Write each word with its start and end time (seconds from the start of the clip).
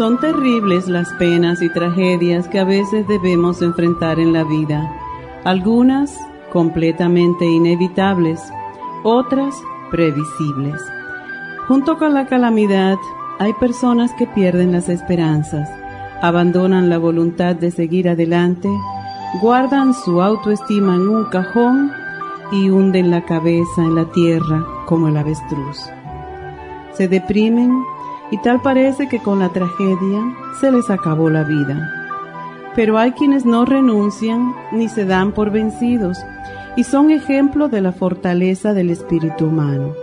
Son 0.00 0.16
terribles 0.16 0.88
las 0.88 1.12
penas 1.18 1.60
y 1.60 1.68
tragedias 1.68 2.48
que 2.48 2.58
a 2.58 2.64
veces 2.64 3.06
debemos 3.06 3.60
enfrentar 3.60 4.18
en 4.18 4.32
la 4.32 4.44
vida. 4.44 4.90
Algunas 5.44 6.18
completamente 6.50 7.44
inevitables, 7.44 8.40
otras 9.02 9.54
previsibles. 9.90 10.80
Junto 11.68 11.98
con 11.98 12.14
la 12.14 12.24
calamidad, 12.24 12.96
hay 13.40 13.52
personas 13.60 14.10
que 14.14 14.26
pierden 14.26 14.72
las 14.72 14.88
esperanzas, 14.88 15.68
abandonan 16.22 16.88
la 16.88 16.96
voluntad 16.96 17.54
de 17.54 17.70
seguir 17.70 18.08
adelante, 18.08 18.70
guardan 19.42 19.92
su 19.92 20.22
autoestima 20.22 20.94
en 20.94 21.10
un 21.10 21.24
cajón 21.26 21.92
y 22.50 22.70
hunden 22.70 23.10
la 23.10 23.26
cabeza 23.26 23.82
en 23.82 23.96
la 23.96 24.06
tierra 24.06 24.64
como 24.86 25.08
el 25.08 25.18
avestruz. 25.18 25.90
Se 26.94 27.06
deprimen 27.06 27.84
y 28.30 28.38
tal 28.38 28.60
parece 28.62 29.08
que 29.08 29.20
con 29.20 29.38
la 29.38 29.48
tragedia 29.50 30.34
se 30.60 30.70
les 30.70 30.90
acabó 30.90 31.30
la 31.30 31.42
vida. 31.42 31.92
Pero 32.74 32.98
hay 32.98 33.12
quienes 33.12 33.44
no 33.44 33.64
renuncian 33.64 34.54
ni 34.72 34.88
se 34.88 35.04
dan 35.04 35.32
por 35.32 35.50
vencidos 35.50 36.18
y 36.76 36.84
son 36.84 37.10
ejemplo 37.10 37.68
de 37.68 37.80
la 37.80 37.92
fortaleza 37.92 38.72
del 38.72 38.90
espíritu 38.90 39.46
humano. 39.46 39.94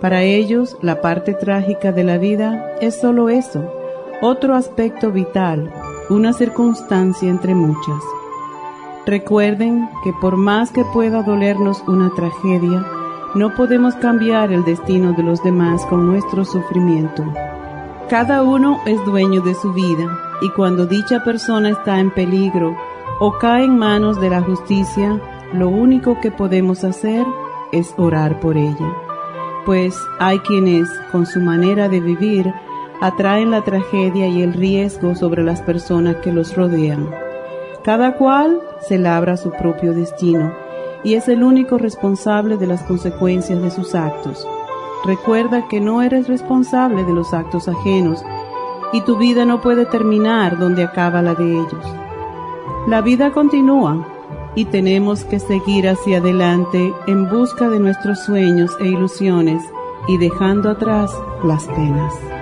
Para 0.00 0.22
ellos, 0.22 0.76
la 0.80 1.00
parte 1.00 1.34
trágica 1.34 1.92
de 1.92 2.02
la 2.02 2.18
vida 2.18 2.72
es 2.80 3.00
solo 3.00 3.28
eso, 3.28 3.72
otro 4.20 4.54
aspecto 4.54 5.12
vital, 5.12 5.70
una 6.10 6.32
circunstancia 6.32 7.28
entre 7.28 7.54
muchas. 7.54 8.02
Recuerden 9.06 9.88
que 10.04 10.12
por 10.20 10.36
más 10.36 10.70
que 10.70 10.84
pueda 10.92 11.22
dolernos 11.22 11.82
una 11.86 12.10
tragedia, 12.14 12.84
no 13.34 13.54
podemos 13.54 13.94
cambiar 13.94 14.52
el 14.52 14.64
destino 14.64 15.14
de 15.14 15.22
los 15.22 15.42
demás 15.42 15.84
con 15.86 16.06
nuestro 16.06 16.44
sufrimiento. 16.44 17.24
Cada 18.10 18.42
uno 18.42 18.80
es 18.84 19.02
dueño 19.06 19.40
de 19.40 19.54
su 19.54 19.72
vida 19.72 20.18
y 20.42 20.50
cuando 20.50 20.86
dicha 20.86 21.24
persona 21.24 21.70
está 21.70 21.98
en 21.98 22.10
peligro 22.10 22.76
o 23.20 23.38
cae 23.38 23.64
en 23.64 23.78
manos 23.78 24.20
de 24.20 24.28
la 24.28 24.42
justicia, 24.42 25.18
lo 25.54 25.68
único 25.68 26.20
que 26.20 26.30
podemos 26.30 26.84
hacer 26.84 27.24
es 27.72 27.94
orar 27.96 28.38
por 28.40 28.58
ella. 28.58 28.92
Pues 29.64 29.96
hay 30.18 30.40
quienes, 30.40 30.88
con 31.10 31.24
su 31.24 31.40
manera 31.40 31.88
de 31.88 32.00
vivir, 32.00 32.52
atraen 33.00 33.50
la 33.50 33.62
tragedia 33.62 34.26
y 34.26 34.42
el 34.42 34.52
riesgo 34.52 35.14
sobre 35.14 35.42
las 35.42 35.62
personas 35.62 36.16
que 36.16 36.32
los 36.32 36.54
rodean. 36.54 37.08
Cada 37.82 38.16
cual 38.16 38.60
se 38.86 38.98
labra 38.98 39.36
su 39.36 39.50
propio 39.52 39.94
destino 39.94 40.61
y 41.04 41.14
es 41.14 41.28
el 41.28 41.42
único 41.42 41.78
responsable 41.78 42.56
de 42.56 42.66
las 42.66 42.82
consecuencias 42.82 43.60
de 43.60 43.70
sus 43.70 43.94
actos. 43.94 44.46
Recuerda 45.04 45.66
que 45.68 45.80
no 45.80 46.02
eres 46.02 46.28
responsable 46.28 47.04
de 47.04 47.12
los 47.12 47.34
actos 47.34 47.68
ajenos 47.68 48.24
y 48.92 49.00
tu 49.02 49.16
vida 49.16 49.44
no 49.44 49.60
puede 49.60 49.86
terminar 49.86 50.58
donde 50.58 50.84
acaba 50.84 51.22
la 51.22 51.34
de 51.34 51.52
ellos. 51.52 51.96
La 52.86 53.00
vida 53.00 53.32
continúa 53.32 54.06
y 54.54 54.66
tenemos 54.66 55.24
que 55.24 55.38
seguir 55.38 55.88
hacia 55.88 56.18
adelante 56.18 56.92
en 57.06 57.28
busca 57.28 57.68
de 57.68 57.80
nuestros 57.80 58.24
sueños 58.24 58.70
e 58.80 58.88
ilusiones 58.88 59.62
y 60.08 60.18
dejando 60.18 60.70
atrás 60.70 61.10
las 61.42 61.66
penas. 61.68 62.41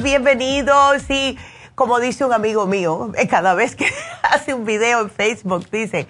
Bienvenidos 0.00 1.10
y 1.10 1.36
como 1.74 1.98
dice 1.98 2.24
un 2.24 2.32
amigo 2.32 2.66
mío, 2.66 3.10
cada 3.28 3.54
vez 3.54 3.74
que 3.74 3.92
hace 4.22 4.54
un 4.54 4.64
video 4.64 5.00
en 5.00 5.10
Facebook 5.10 5.68
dice, 5.70 6.06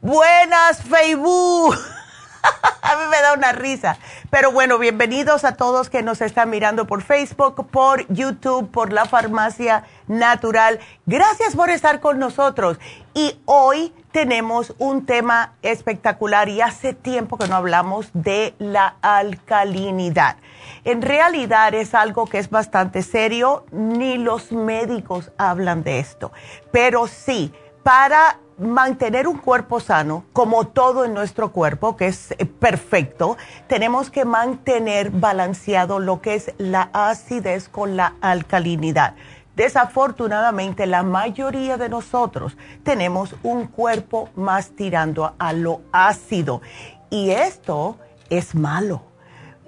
buenas 0.00 0.82
Facebook. 0.84 1.74
a 2.82 2.96
mí 2.96 3.02
me 3.10 3.20
da 3.20 3.32
una 3.32 3.50
risa. 3.50 3.98
Pero 4.30 4.52
bueno, 4.52 4.78
bienvenidos 4.78 5.44
a 5.44 5.56
todos 5.56 5.90
que 5.90 6.04
nos 6.04 6.20
están 6.20 6.50
mirando 6.50 6.86
por 6.86 7.02
Facebook, 7.02 7.68
por 7.68 8.06
YouTube, 8.06 8.70
por 8.70 8.92
la 8.92 9.06
farmacia 9.06 9.82
natural. 10.06 10.78
Gracias 11.04 11.56
por 11.56 11.70
estar 11.70 11.98
con 11.98 12.20
nosotros. 12.20 12.78
Y 13.12 13.40
hoy 13.44 13.92
tenemos 14.16 14.74
un 14.78 15.04
tema 15.04 15.52
espectacular 15.60 16.48
y 16.48 16.62
hace 16.62 16.94
tiempo 16.94 17.36
que 17.36 17.48
no 17.48 17.54
hablamos 17.54 18.08
de 18.14 18.54
la 18.58 18.96
alcalinidad. 19.02 20.36
En 20.84 21.02
realidad 21.02 21.74
es 21.74 21.94
algo 21.94 22.24
que 22.24 22.38
es 22.38 22.48
bastante 22.48 23.02
serio, 23.02 23.66
ni 23.72 24.16
los 24.16 24.52
médicos 24.52 25.32
hablan 25.36 25.82
de 25.82 25.98
esto. 25.98 26.32
Pero 26.72 27.08
sí, 27.08 27.52
para 27.82 28.38
mantener 28.58 29.28
un 29.28 29.36
cuerpo 29.36 29.80
sano, 29.80 30.24
como 30.32 30.66
todo 30.66 31.04
en 31.04 31.12
nuestro 31.12 31.52
cuerpo, 31.52 31.98
que 31.98 32.06
es 32.06 32.32
eh, 32.32 32.46
perfecto, 32.46 33.36
tenemos 33.66 34.10
que 34.10 34.24
mantener 34.24 35.10
balanceado 35.10 35.98
lo 35.98 36.22
que 36.22 36.36
es 36.36 36.52
la 36.56 36.88
acidez 36.94 37.68
con 37.68 37.96
la 37.96 38.14
alcalinidad. 38.22 39.14
Desafortunadamente, 39.56 40.86
la 40.86 41.02
mayoría 41.02 41.78
de 41.78 41.88
nosotros 41.88 42.56
tenemos 42.84 43.34
un 43.42 43.66
cuerpo 43.66 44.28
más 44.36 44.70
tirando 44.76 45.34
a 45.38 45.52
lo 45.54 45.80
ácido. 45.92 46.60
Y 47.08 47.30
esto 47.30 47.96
es 48.28 48.54
malo. 48.54 49.02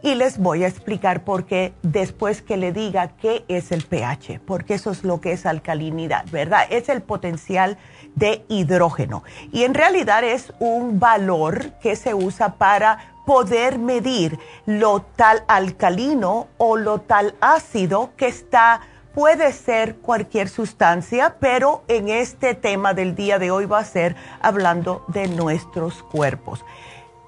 Y 0.03 0.15
les 0.15 0.39
voy 0.39 0.63
a 0.63 0.69
explicar 0.69 1.25
por 1.25 1.45
qué 1.45 1.73
después 1.83 2.43
que 2.43 2.57
le 2.57 2.73
diga 2.73 3.17
qué 3.17 3.45
es 3.49 3.73
el 3.73 3.83
pH, 3.83 4.41
porque 4.47 4.75
eso 4.75 4.93
es 4.93 5.03
lo 5.03 5.21
que 5.21 5.33
es 5.33 5.45
alcalinidad, 5.45 6.25
¿verdad? 6.31 6.67
Es 6.71 6.89
el 6.89 7.03
potencial 7.03 7.79
de 8.15 8.45
hidrógeno. 8.49 9.25
Y 9.53 9.65
en 9.65 9.75
realidad 9.75 10.23
es 10.23 10.53
un 10.61 11.01
valor 11.01 11.73
que 11.81 11.97
se 11.97 12.15
usa 12.15 12.55
para 12.55 13.15
poder 13.27 13.79
medir 13.79 14.39
lo 14.67 15.01
tal 15.01 15.43
alcalino 15.49 16.47
o 16.59 16.77
lo 16.77 17.01
tal 17.01 17.35
ácido 17.41 18.11
que 18.17 18.29
está 18.29 18.81
puede 19.19 19.53
ser 19.53 19.97
cualquier 19.97 20.49
sustancia, 20.49 21.39
pero 21.41 21.83
en 21.89 22.09
este 22.09 22.55
tema 22.55 22.95
del 22.95 23.17
día 23.17 23.41
de 23.41 23.51
hoy 23.51 23.67
va 23.67 23.81
a 23.81 23.85
ser 23.85 24.15
hablando 24.41 25.05
de 25.09 25.27
nuestros 25.27 26.05
cuerpos. 26.05 26.65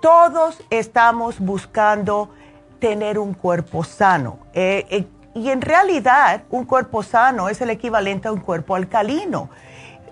Todos 0.00 0.62
estamos 0.70 1.40
buscando 1.40 2.30
tener 2.78 3.18
un 3.18 3.34
cuerpo 3.34 3.82
sano. 3.82 4.38
Eh, 4.52 4.86
eh, 4.88 5.04
y 5.34 5.50
en 5.50 5.60
realidad 5.60 6.44
un 6.50 6.64
cuerpo 6.64 7.02
sano 7.02 7.48
es 7.48 7.60
el 7.60 7.70
equivalente 7.70 8.28
a 8.28 8.32
un 8.32 8.38
cuerpo 8.38 8.76
alcalino. 8.76 9.50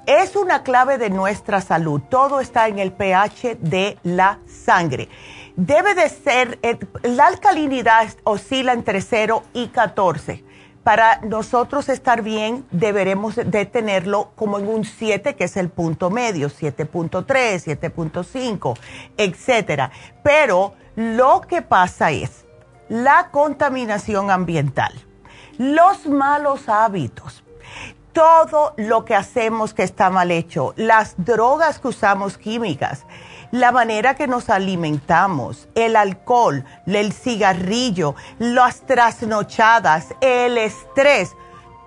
Es 0.04 0.34
una 0.34 0.64
clave 0.64 0.98
de 0.98 1.10
nuestra 1.10 1.60
salud. 1.60 2.00
Todo 2.10 2.40
está 2.40 2.66
en 2.66 2.80
el 2.80 2.90
pH 2.90 3.54
de 3.60 3.98
la 4.02 4.40
sangre. 4.48 5.08
Debe 5.54 5.94
de 5.94 6.08
ser, 6.08 6.58
eh, 6.62 6.76
la 7.04 7.26
alcalinidad 7.26 8.08
oscila 8.25 8.72
entre 8.72 9.00
0 9.00 9.44
y 9.52 9.69
14. 9.69 10.48
Para 10.88 11.20
nosotros 11.20 11.90
estar 11.90 12.23
bien, 12.23 12.67
deberemos 12.70 13.37
de 13.37 13.67
tenerlo 13.67 14.31
como 14.35 14.58
en 14.58 14.69
un 14.69 14.87
7, 14.87 15.37
que 15.37 15.44
es 15.44 15.58
el 15.58 15.69
punto 15.69 16.08
medio, 16.08 16.49
7.3, 16.49 17.26
7.5, 17.26 18.75
etcétera. 19.19 19.90
Pero 20.23 20.73
lo 20.96 21.43
que 21.43 21.61
pasa 21.61 22.11
es, 22.11 22.46
la 22.88 23.29
contaminación 23.31 24.31
ambiental, 24.31 24.94
los 25.58 26.06
malos 26.06 26.70
hábitos, 26.70 27.44
todo 28.14 28.73
lo 28.79 29.05
que 29.05 29.14
hacemos 29.14 29.75
que 29.75 29.82
está 29.82 30.08
mal 30.08 30.31
hecho, 30.31 30.73
las 30.76 31.17
drogas 31.19 31.81
que 31.81 31.88
usamos 31.88 32.38
químicas, 32.38 33.05
la 33.50 33.73
manera 33.73 34.15
que 34.15 34.27
nos 34.27 34.50
alimentamos, 34.50 35.69
el 35.75 35.97
alcohol, 35.97 36.65
el 36.87 37.12
cigarrillo, 37.12 38.15
las 38.39 38.83
trasnochadas, 38.83 40.15
el 40.21 40.59
estrés, 40.59 41.35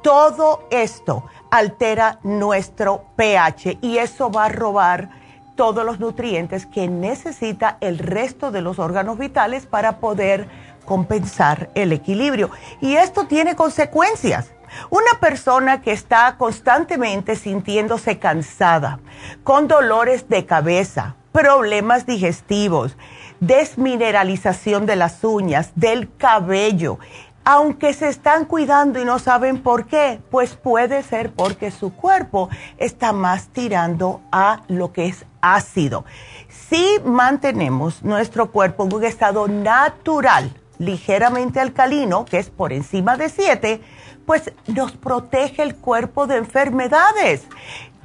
todo 0.02 0.68
esto 0.72 1.25
altera 1.52 2.19
nuestro 2.24 3.06
pH 3.16 3.78
y 3.81 3.98
eso 3.98 4.31
va 4.31 4.46
a 4.46 4.50
robar 4.50 5.10
todos 5.56 5.86
los 5.86 6.00
nutrientes 6.00 6.66
que 6.66 6.88
necesita 6.88 7.78
el 7.81 8.00
resto 8.00 8.52
de 8.52 8.62
los 8.62 8.80
órganos 8.80 9.19
vitales 9.19 9.68
para 9.68 9.98
poder 9.98 10.48
compensar 10.86 11.69
el 11.75 11.92
equilibrio. 11.92 12.50
Y 12.80 12.96
esto 12.96 13.28
tiene 13.28 13.56
consecuencias. 13.56 14.52
Una 14.90 15.19
persona 15.19 15.81
que 15.81 15.92
está 15.92 16.36
constantemente 16.38 17.36
sintiéndose 17.36 18.18
cansada, 18.18 19.00
con 19.44 19.68
dolores 19.68 20.30
de 20.30 20.46
cabeza, 20.46 21.16
problemas 21.31 22.06
digestivos, 22.06 22.98
desmineralización 23.39 24.86
de 24.86 24.95
las 24.95 25.24
uñas, 25.24 25.72
del 25.75 26.13
cabello, 26.16 27.00
aunque 27.44 27.94
se 27.94 28.07
están 28.07 28.45
cuidando 28.45 29.01
y 29.01 29.06
no 29.06 29.18
saben 29.18 29.63
por 29.63 29.88
qué, 29.88 30.22
pues 30.30 30.56
puede 30.56 31.01
ser 31.01 31.31
porque 31.31 31.72
su 31.72 31.94
cuerpo 31.94 32.50
está 32.78 33.13
más 33.13 33.48
tirando 33.48 34.22
a 34.31 34.62
lo 34.68 34.94
que 34.94 35.07
es 35.07 35.25
ácido. 35.42 36.06
Si 36.50 37.00
mantenemos 37.04 38.04
nuestro 38.04 38.51
cuerpo 38.51 38.86
en 38.86 38.94
un 38.94 39.04
estado 39.04 39.48
natural, 39.48 40.54
ligeramente 40.77 41.60
alcalino, 41.60 42.25
que 42.25 42.38
es 42.38 42.50
por 42.50 42.74
encima 42.74 43.18
de 43.18 43.30
7, 43.30 43.81
pues 44.25 44.51
nos 44.68 44.92
protege 44.92 45.63
el 45.63 45.75
cuerpo 45.75 46.27
de 46.27 46.38
enfermedades. 46.38 47.44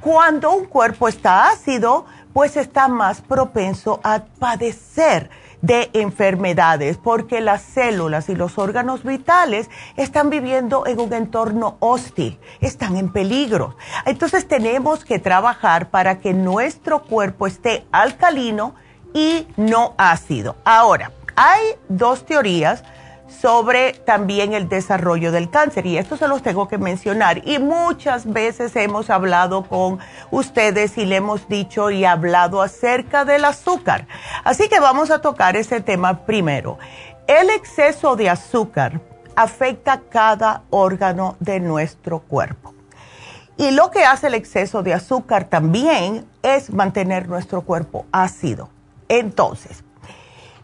Cuando 0.01 0.51
un 0.51 0.65
cuerpo 0.65 1.07
está 1.07 1.49
ácido, 1.49 2.05
pues 2.37 2.55
está 2.55 2.87
más 2.87 3.21
propenso 3.21 3.99
a 4.03 4.25
padecer 4.37 5.31
de 5.63 5.89
enfermedades 5.93 6.95
porque 6.95 7.41
las 7.41 7.63
células 7.63 8.29
y 8.29 8.35
los 8.35 8.59
órganos 8.59 9.03
vitales 9.03 9.71
están 9.95 10.29
viviendo 10.29 10.85
en 10.85 10.99
un 10.99 11.11
entorno 11.13 11.77
hostil, 11.79 12.39
están 12.61 12.95
en 12.95 13.11
peligro. 13.11 13.75
Entonces 14.05 14.47
tenemos 14.47 15.03
que 15.03 15.17
trabajar 15.17 15.89
para 15.89 16.19
que 16.19 16.35
nuestro 16.35 17.01
cuerpo 17.01 17.47
esté 17.47 17.87
alcalino 17.91 18.75
y 19.15 19.47
no 19.57 19.95
ácido. 19.97 20.57
Ahora, 20.63 21.13
hay 21.35 21.63
dos 21.89 22.23
teorías 22.23 22.83
sobre 23.27 23.93
también 23.93 24.53
el 24.53 24.69
desarrollo 24.69 25.31
del 25.31 25.49
cáncer 25.49 25.85
y 25.85 25.97
esto 25.97 26.17
se 26.17 26.27
los 26.27 26.41
tengo 26.41 26.67
que 26.67 26.77
mencionar 26.77 27.47
y 27.47 27.59
muchas 27.59 28.31
veces 28.31 28.75
hemos 28.75 29.09
hablado 29.09 29.63
con 29.63 29.99
ustedes 30.31 30.97
y 30.97 31.05
le 31.05 31.17
hemos 31.17 31.47
dicho 31.47 31.91
y 31.91 32.05
hablado 32.05 32.61
acerca 32.61 33.25
del 33.25 33.45
azúcar. 33.45 34.07
Así 34.43 34.69
que 34.69 34.79
vamos 34.79 35.11
a 35.11 35.21
tocar 35.21 35.55
ese 35.55 35.81
tema 35.81 36.25
primero. 36.25 36.77
El 37.27 37.49
exceso 37.49 38.15
de 38.15 38.29
azúcar 38.29 39.01
afecta 39.35 40.01
cada 40.09 40.63
órgano 40.69 41.35
de 41.39 41.59
nuestro 41.59 42.19
cuerpo. 42.19 42.73
Y 43.57 43.71
lo 43.71 43.91
que 43.91 44.05
hace 44.05 44.27
el 44.27 44.35
exceso 44.35 44.83
de 44.83 44.93
azúcar 44.93 45.45
también 45.45 46.27
es 46.43 46.71
mantener 46.71 47.27
nuestro 47.27 47.61
cuerpo 47.61 48.05
ácido. 48.11 48.69
Entonces, 49.09 49.83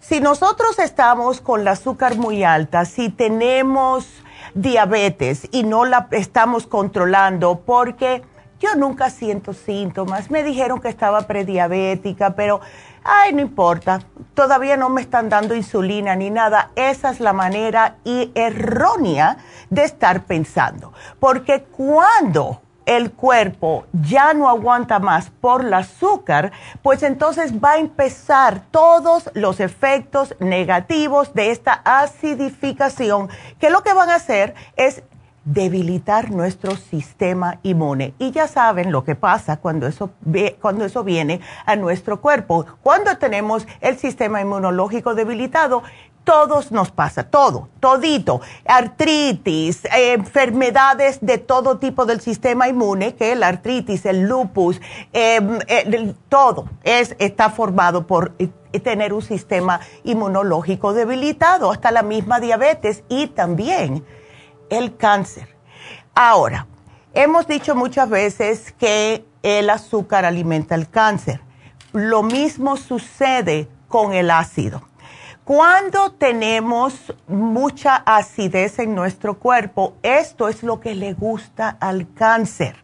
si 0.04 0.20
nosotros 0.20 0.80
estamos 0.80 1.40
con 1.40 1.64
la 1.64 1.72
azúcar 1.72 2.18
muy 2.18 2.44
alta, 2.44 2.84
si 2.84 3.08
tenemos 3.10 4.06
diabetes 4.54 5.48
y 5.52 5.64
no 5.64 5.86
la 5.86 6.08
estamos 6.12 6.68
controlando, 6.68 7.62
porque 7.62 8.22
yo 8.60 8.76
nunca 8.76 9.10
siento 9.10 9.54
síntomas, 9.54 10.30
me 10.30 10.44
dijeron 10.44 10.82
que 10.82 10.90
estaba 10.90 11.22
prediabética, 11.22 12.36
pero, 12.36 12.60
ay, 13.04 13.32
no 13.34 13.42
importa, 13.42 14.02
todavía 14.34 14.76
no 14.76 14.90
me 14.90 15.02
están 15.02 15.30
dando 15.30 15.56
insulina 15.56 16.16
ni 16.18 16.30
nada. 16.30 16.72
Esa 16.76 17.10
es 17.10 17.22
la 17.22 17.32
manera 17.32 17.96
y 18.04 18.30
errónea 18.36 19.38
de 19.70 19.86
estar 19.86 20.26
pensando, 20.26 20.92
porque 21.20 21.64
cuando 21.64 22.62
el 22.86 23.12
cuerpo 23.12 23.86
ya 23.94 24.34
no 24.34 24.50
aguanta 24.50 25.00
más 25.00 25.30
por 25.30 25.66
el 25.66 25.74
azúcar, 25.74 26.52
pues 26.82 27.04
entonces 27.04 27.54
va 27.54 27.72
a 27.72 27.78
empezar 27.78 28.62
todos 28.72 29.30
los 29.34 29.60
efectos 29.60 30.36
negativos 30.40 31.34
de 31.34 31.52
esta 31.52 31.82
acidificación, 31.86 33.30
que 33.60 33.70
lo 33.70 33.84
que 33.84 33.94
van 33.94 34.10
a 34.10 34.16
hacer 34.16 34.56
es 34.76 35.04
debilitar 35.46 36.32
nuestro 36.32 36.76
sistema 36.76 37.60
inmune. 37.64 38.14
Y 38.18 38.32
ya 38.32 38.48
saben 38.48 38.92
lo 38.92 39.04
que 39.04 39.16
pasa 39.16 39.58
cuando 39.58 39.88
eso, 39.88 40.12
cuando 40.62 40.86
eso 40.86 41.04
viene 41.04 41.42
a 41.66 41.76
nuestro 41.76 42.22
cuerpo. 42.22 42.66
Cuando 42.82 43.18
tenemos 43.18 43.68
el 43.82 43.98
sistema 43.98 44.42
inmunológico 44.42 45.16
debilitado, 45.16 45.84
todos 46.24 46.72
nos 46.72 46.92
pasa, 46.92 47.24
todo, 47.24 47.70
todito, 47.80 48.42
artritis, 48.66 49.82
enfermedades 49.94 51.20
de 51.22 51.38
todo 51.38 51.78
tipo 51.78 52.06
del 52.06 52.22
sistema 52.22 52.68
inmune, 52.68 53.16
que 53.16 53.36
la 53.36 53.48
artritis, 53.48 54.06
el 54.06 54.22
lupus, 54.22 54.80
em, 55.12 55.60
todo 56.30 56.70
es, 56.84 57.16
está 57.20 57.50
formado 57.50 58.08
por 58.08 58.34
eh, 58.40 58.50
tener 58.80 59.14
un 59.14 59.22
sistema 59.22 59.82
inmunológico 60.04 60.94
debilitado, 60.94 61.72
hasta 61.72 61.92
la 61.92 62.04
misma 62.04 62.40
diabetes 62.40 63.04
y 63.10 63.28
también 63.28 64.06
el 64.70 64.96
cáncer. 64.96 65.50
Ahora, 66.16 66.68
hemos 67.14 67.48
dicho 67.48 67.76
muchas 67.76 68.10
veces 68.10 68.74
que 68.80 69.26
el 69.42 69.70
azúcar 69.70 70.26
alimenta 70.26 70.76
el 70.76 70.90
cáncer. 70.90 71.42
Lo 71.92 72.24
mismo 72.24 72.78
sucede 72.78 73.68
con 73.88 74.14
el 74.14 74.32
ácido 74.32 74.82
cuando 75.44 76.12
tenemos 76.12 77.14
mucha 77.28 77.98
acidez 77.98 78.80
en 78.80 78.96
nuestro 78.96 79.40
cuerpo, 79.40 79.96
esto 80.02 80.48
es 80.48 80.64
lo 80.64 80.80
que 80.80 80.96
le 80.96 81.14
gusta 81.14 81.78
al 81.80 82.14
cáncer. 82.14 82.76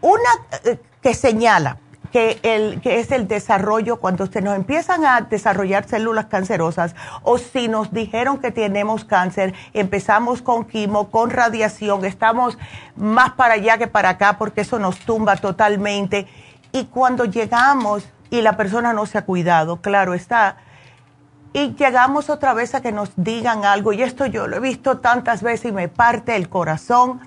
una 0.00 0.30
eh, 0.64 0.78
que 1.02 1.14
señala 1.14 1.78
que, 2.10 2.38
el, 2.42 2.80
que 2.80 3.00
es 3.00 3.12
el 3.12 3.28
desarrollo, 3.28 3.98
cuando 3.98 4.26
se 4.26 4.40
nos 4.40 4.56
empiezan 4.56 5.04
a 5.04 5.20
desarrollar 5.20 5.86
células 5.86 6.26
cancerosas 6.26 6.94
o 7.22 7.36
si 7.36 7.68
nos 7.68 7.92
dijeron 7.92 8.38
que 8.38 8.50
tenemos 8.50 9.04
cáncer, 9.04 9.54
empezamos 9.74 10.40
con 10.40 10.64
quimo, 10.64 11.10
con 11.10 11.30
radiación, 11.30 12.06
estamos 12.06 12.56
más 12.96 13.32
para 13.32 13.54
allá 13.54 13.76
que 13.76 13.86
para 13.86 14.10
acá 14.10 14.38
porque 14.38 14.62
eso 14.62 14.78
nos 14.78 14.98
tumba 15.00 15.36
totalmente. 15.36 16.26
Y 16.72 16.86
cuando 16.86 17.26
llegamos 17.26 18.08
y 18.30 18.40
la 18.40 18.56
persona 18.56 18.92
no 18.92 19.04
se 19.06 19.18
ha 19.18 19.24
cuidado, 19.24 19.80
claro 19.82 20.14
está, 20.14 20.56
y 21.52 21.74
llegamos 21.74 22.30
otra 22.30 22.52
vez 22.54 22.74
a 22.74 22.80
que 22.80 22.92
nos 22.92 23.10
digan 23.16 23.64
algo, 23.64 23.92
y 23.92 24.02
esto 24.02 24.26
yo 24.26 24.46
lo 24.46 24.56
he 24.56 24.60
visto 24.60 24.98
tantas 24.98 25.42
veces 25.42 25.70
y 25.70 25.72
me 25.72 25.88
parte 25.88 26.36
el 26.36 26.48
corazón, 26.48 27.20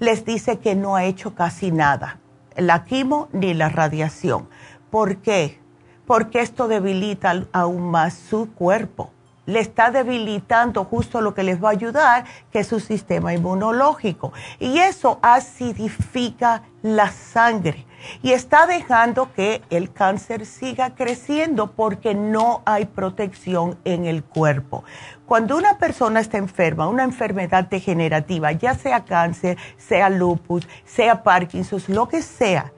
les 0.00 0.24
dice 0.24 0.58
que 0.58 0.74
no 0.74 0.96
ha 0.96 1.04
hecho 1.04 1.34
casi 1.34 1.70
nada, 1.70 2.18
la 2.56 2.84
quimo 2.84 3.28
ni 3.32 3.54
la 3.54 3.68
radiación. 3.68 4.48
¿Por 4.90 5.18
qué? 5.18 5.60
Porque 6.06 6.40
esto 6.40 6.68
debilita 6.68 7.44
aún 7.52 7.90
más 7.90 8.14
su 8.14 8.52
cuerpo. 8.52 9.10
le 9.48 9.60
está 9.60 9.90
debilitando 9.90 10.84
justo 10.84 11.22
lo 11.22 11.32
que 11.32 11.42
les 11.42 11.62
va 11.62 11.68
a 11.68 11.72
ayudar, 11.72 12.26
que 12.52 12.58
es 12.58 12.66
su 12.66 12.80
sistema 12.80 13.32
inmunológico. 13.32 14.30
Y 14.58 14.76
eso 14.78 15.18
acidifica 15.22 16.64
la 16.82 17.10
sangre 17.10 17.86
y 18.22 18.32
está 18.32 18.66
dejando 18.66 19.32
que 19.32 19.62
el 19.70 19.92
cáncer 19.92 20.46
siga 20.46 20.94
creciendo 20.94 21.72
porque 21.72 22.14
no 22.14 22.62
hay 22.64 22.86
protección 22.86 23.78
en 23.84 24.06
el 24.06 24.24
cuerpo. 24.24 24.84
Cuando 25.26 25.56
una 25.56 25.78
persona 25.78 26.20
está 26.20 26.38
enferma, 26.38 26.88
una 26.88 27.04
enfermedad 27.04 27.64
degenerativa, 27.64 28.52
ya 28.52 28.74
sea 28.74 29.04
cáncer, 29.04 29.58
sea 29.76 30.08
lupus, 30.08 30.66
sea 30.84 31.22
Parkinson, 31.22 31.82
lo 31.88 32.08
que 32.08 32.22
sea, 32.22 32.72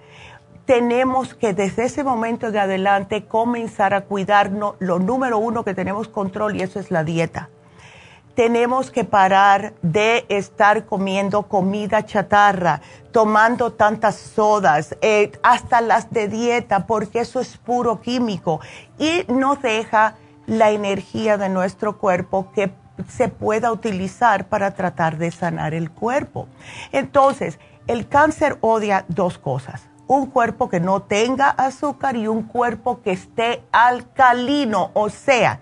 tenemos 0.71 1.35
que 1.35 1.53
desde 1.53 1.87
ese 1.87 2.05
momento 2.05 2.47
en 2.47 2.57
adelante 2.57 3.25
comenzar 3.25 3.93
a 3.93 4.03
cuidarnos. 4.03 4.77
Lo 4.79 5.01
número 5.01 5.39
uno 5.39 5.65
que 5.65 5.75
tenemos 5.75 6.07
control 6.07 6.55
y 6.55 6.63
eso 6.63 6.79
es 6.79 6.93
la 6.93 7.03
dieta. 7.03 7.49
Tenemos 8.37 8.93
que 8.93 9.03
parar 9.03 9.75
de 9.83 10.27
estar 10.29 10.87
comiendo 10.87 11.43
comida 11.43 12.05
chatarra, 12.05 12.83
tomando 13.13 13.73
tantas 13.73 14.17
sodas, 14.17 14.97
eh, 15.01 15.33
hasta 15.43 15.81
las 15.81 16.11
de 16.11 16.29
dieta, 16.29 16.87
porque 16.87 17.21
eso 17.21 17.41
es 17.41 17.57
puro 17.57 18.01
químico 18.01 18.61
y 18.99 19.25
nos 19.29 19.61
deja 19.63 20.17
la 20.47 20.71
energía 20.71 21.37
de 21.37 21.49
nuestro 21.49 21.99
cuerpo 21.99 22.51
que 22.53 22.73
se 23.09 23.29
pueda 23.29 23.73
utilizar 23.73 24.49
para 24.49 24.73
tratar 24.73 25.17
de 25.17 25.31
sanar 25.31 25.75
el 25.75 25.91
cuerpo. 25.91 26.49
Entonces, 26.93 27.59
el 27.87 28.09
cáncer 28.09 28.59
odia 28.61 29.05
dos 29.09 29.39
cosas 29.39 29.91
un 30.11 30.27
cuerpo 30.27 30.69
que 30.69 30.81
no 30.81 31.03
tenga 31.03 31.51
azúcar 31.51 32.17
y 32.17 32.27
un 32.27 32.43
cuerpo 32.43 33.01
que 33.01 33.13
esté 33.13 33.63
alcalino, 33.71 34.91
o 34.95 35.09
sea, 35.09 35.61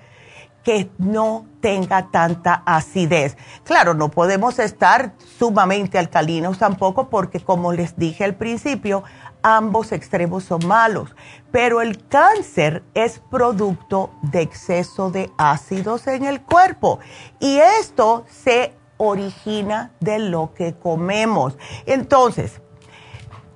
que 0.68 0.90
no 0.98 1.46
tenga 1.62 2.10
tanta 2.10 2.62
acidez. 2.66 3.38
Claro, 3.64 3.94
no 3.94 4.10
podemos 4.10 4.58
estar 4.58 5.14
sumamente 5.38 5.96
alcalinos 5.96 6.58
tampoco 6.58 7.08
porque, 7.08 7.40
como 7.40 7.72
les 7.72 7.96
dije 7.96 8.22
al 8.22 8.34
principio, 8.34 9.02
ambos 9.42 9.92
extremos 9.92 10.44
son 10.44 10.66
malos, 10.66 11.16
pero 11.50 11.80
el 11.80 12.06
cáncer 12.06 12.82
es 12.92 13.18
producto 13.18 14.10
de 14.20 14.42
exceso 14.42 15.10
de 15.10 15.30
ácidos 15.38 16.06
en 16.06 16.26
el 16.26 16.42
cuerpo 16.42 16.98
y 17.40 17.60
esto 17.80 18.26
se 18.28 18.74
origina 18.98 19.92
de 20.00 20.18
lo 20.18 20.52
que 20.52 20.74
comemos. 20.74 21.56
Entonces, 21.86 22.60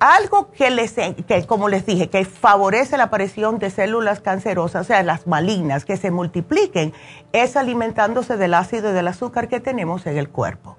algo 0.03 0.51
que 0.51 0.69
les, 0.69 0.91
que 0.91 1.45
como 1.47 1.69
les 1.69 1.85
dije, 1.85 2.09
que 2.09 2.25
favorece 2.25 2.97
la 2.97 3.05
aparición 3.05 3.57
de 3.57 3.69
células 3.69 4.19
cancerosas, 4.19 4.81
o 4.81 4.83
sea, 4.83 5.01
las 5.01 5.27
malignas, 5.27 5.85
que 5.85 5.95
se 5.95 6.11
multipliquen, 6.11 6.93
es 7.31 7.55
alimentándose 7.55 8.35
del 8.35 8.53
ácido 8.53 8.91
y 8.91 8.93
del 8.93 9.07
azúcar 9.07 9.47
que 9.47 9.61
tenemos 9.61 10.05
en 10.05 10.17
el 10.17 10.27
cuerpo. 10.27 10.75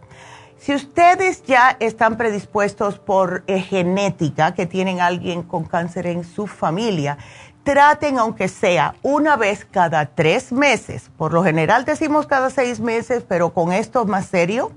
Si 0.59 0.75
ustedes 0.75 1.43
ya 1.45 1.75
están 1.81 2.19
predispuestos 2.19 2.99
por 2.99 3.45
eh, 3.47 3.61
genética, 3.61 4.53
que 4.53 4.67
tienen 4.67 5.01
alguien 5.01 5.43
con 5.43 5.65
cáncer 5.65 6.07
en 6.07 6.25
su 6.25 6.47
familia, 6.47 7.17
traten 7.63 8.19
aunque 8.19 8.49
sea 8.49 8.95
una 9.03 9.37
vez 9.37 9.65
cada 9.65 10.05
tres 10.05 10.53
meses. 10.53 11.11
Por 11.17 11.33
lo 11.33 11.43
general 11.43 11.87
decimos 11.87 12.27
cada 12.27 12.51
seis 12.51 12.79
meses, 12.79 13.25
pero 13.27 13.55
con 13.55 13.73
esto 13.73 14.05
más 14.05 14.27
serio 14.27 14.71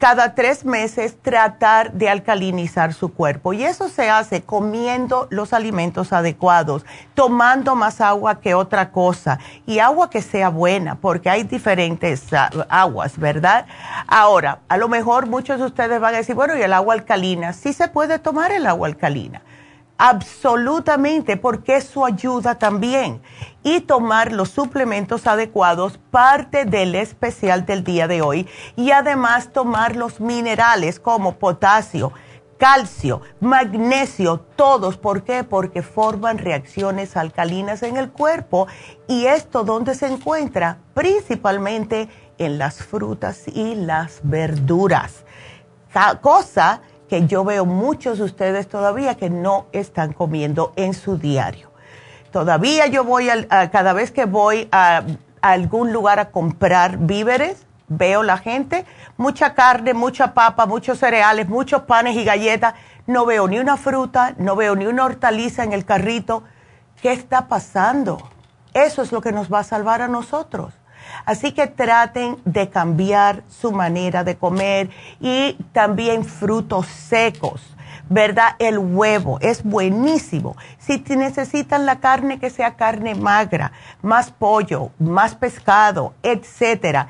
cada 0.00 0.34
tres 0.34 0.64
meses 0.64 1.14
tratar 1.20 1.92
de 1.92 2.08
alcalinizar 2.08 2.94
su 2.94 3.12
cuerpo. 3.12 3.52
Y 3.52 3.64
eso 3.64 3.90
se 3.90 4.08
hace 4.08 4.40
comiendo 4.40 5.28
los 5.28 5.52
alimentos 5.52 6.14
adecuados, 6.14 6.86
tomando 7.14 7.76
más 7.76 8.00
agua 8.00 8.40
que 8.40 8.54
otra 8.54 8.92
cosa 8.92 9.38
y 9.66 9.78
agua 9.78 10.08
que 10.08 10.22
sea 10.22 10.48
buena, 10.48 10.94
porque 10.94 11.28
hay 11.28 11.42
diferentes 11.42 12.32
ah, 12.32 12.48
aguas, 12.70 13.18
¿verdad? 13.18 13.66
Ahora, 14.06 14.60
a 14.68 14.78
lo 14.78 14.88
mejor 14.88 15.26
muchos 15.26 15.58
de 15.58 15.66
ustedes 15.66 16.00
van 16.00 16.14
a 16.14 16.18
decir, 16.18 16.34
bueno, 16.34 16.56
¿y 16.56 16.62
el 16.62 16.72
agua 16.72 16.94
alcalina? 16.94 17.52
Sí 17.52 17.74
se 17.74 17.88
puede 17.88 18.18
tomar 18.18 18.52
el 18.52 18.66
agua 18.66 18.88
alcalina 18.88 19.42
Absolutamente, 20.02 21.36
porque 21.36 21.76
eso 21.76 22.06
ayuda 22.06 22.54
también. 22.54 23.20
Y 23.62 23.80
tomar 23.80 24.32
los 24.32 24.50
suplementos 24.50 25.26
adecuados, 25.26 25.98
parte 26.10 26.64
del 26.64 26.94
especial 26.94 27.66
del 27.66 27.84
día 27.84 28.08
de 28.08 28.22
hoy. 28.22 28.48
Y 28.76 28.90
además 28.90 29.52
tomar 29.52 29.96
los 29.96 30.20
minerales 30.20 30.98
como 30.98 31.36
potasio, 31.36 32.12
calcio, 32.56 33.22
magnesio, 33.40 34.40
todos. 34.56 34.96
¿Por 34.96 35.24
qué? 35.24 35.44
Porque 35.44 35.82
forman 35.82 36.38
reacciones 36.38 37.16
alcalinas 37.16 37.82
en 37.82 37.96
el 37.96 38.10
cuerpo. 38.10 38.66
Y 39.08 39.26
esto, 39.26 39.64
¿dónde 39.64 39.94
se 39.94 40.06
encuentra? 40.06 40.78
Principalmente 40.94 42.08
en 42.38 42.58
las 42.58 42.82
frutas 42.82 43.46
y 43.46 43.74
las 43.74 44.20
verduras. 44.22 45.24
Cosa 46.20 46.82
que 47.08 47.26
yo 47.26 47.44
veo 47.44 47.64
muchos 47.64 48.18
de 48.18 48.24
ustedes 48.24 48.68
todavía 48.68 49.16
que 49.16 49.30
no 49.30 49.66
están 49.72 50.12
comiendo 50.12 50.72
en 50.76 50.94
su 50.94 51.18
diario. 51.18 51.69
Todavía 52.30 52.86
yo 52.86 53.04
voy, 53.04 53.28
a, 53.28 53.70
cada 53.70 53.92
vez 53.92 54.10
que 54.10 54.24
voy 54.24 54.68
a, 54.72 55.02
algún 55.42 55.92
lugar 55.92 56.18
a 56.18 56.30
comprar 56.30 56.98
víveres, 56.98 57.66
veo 57.88 58.22
la 58.22 58.38
gente, 58.38 58.84
mucha 59.16 59.54
carne, 59.54 59.94
mucha 59.94 60.34
papa, 60.34 60.66
muchos 60.66 60.98
cereales, 60.98 61.48
muchos 61.48 61.82
panes 61.82 62.16
y 62.16 62.24
galletas, 62.24 62.74
no 63.06 63.26
veo 63.26 63.48
ni 63.48 63.58
una 63.58 63.76
fruta, 63.76 64.34
no 64.38 64.54
veo 64.54 64.76
ni 64.76 64.86
una 64.86 65.04
hortaliza 65.04 65.64
en 65.64 65.72
el 65.72 65.84
carrito. 65.84 66.44
¿Qué 67.02 67.12
está 67.12 67.48
pasando? 67.48 68.18
Eso 68.74 69.02
es 69.02 69.10
lo 69.10 69.20
que 69.20 69.32
nos 69.32 69.52
va 69.52 69.60
a 69.60 69.64
salvar 69.64 70.02
a 70.02 70.08
nosotros. 70.08 70.74
Así 71.24 71.52
que 71.52 71.66
traten 71.66 72.38
de 72.44 72.68
cambiar 72.68 73.42
su 73.48 73.72
manera 73.72 74.22
de 74.22 74.36
comer 74.36 74.90
y 75.20 75.54
también 75.72 76.24
frutos 76.24 76.86
secos. 76.86 77.62
¿Verdad? 78.10 78.56
El 78.58 78.78
huevo 78.78 79.38
es 79.40 79.62
buenísimo. 79.62 80.56
Si 80.78 80.98
necesitan 81.16 81.86
la 81.86 82.00
carne, 82.00 82.38
que 82.38 82.50
sea 82.50 82.74
carne 82.74 83.14
magra, 83.14 83.72
más 84.02 84.30
pollo, 84.30 84.90
más 84.98 85.34
pescado, 85.34 86.12
etcétera 86.22 87.08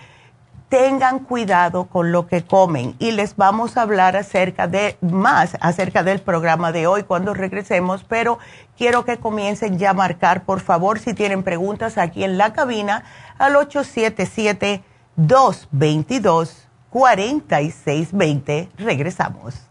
tengan 0.71 1.19
cuidado 1.19 1.87
con 1.87 2.13
lo 2.13 2.29
que 2.29 2.45
comen 2.45 2.95
y 3.01 3.11
les 3.11 3.37
vamos 3.37 3.77
a 3.77 3.83
hablar 3.83 4.17
acerca 4.17 4.69
de 4.69 4.97
más 5.01 5.57
acerca 5.61 6.05
del 6.05 6.21
programa 6.21 6.71
de 6.71 6.87
hoy 6.87 7.03
cuando 7.03 7.35
regresemos, 7.35 8.05
pero 8.05 8.39
quiero 8.79 9.05
que 9.05 9.19
comiencen 9.19 9.79
ya 9.79 9.91
a 9.91 9.95
marcar, 9.95 10.45
por 10.45 10.61
favor, 10.61 11.01
si 11.01 11.13
tienen 11.13 11.43
preguntas 11.43 11.99
aquí 11.99 12.23
en 12.23 12.39
la 12.39 12.53
cabina 12.53 13.03
al 13.37 13.57
877 13.57 14.83
222 15.17 16.69
4620. 16.91 18.69
Regresamos. 18.79 19.71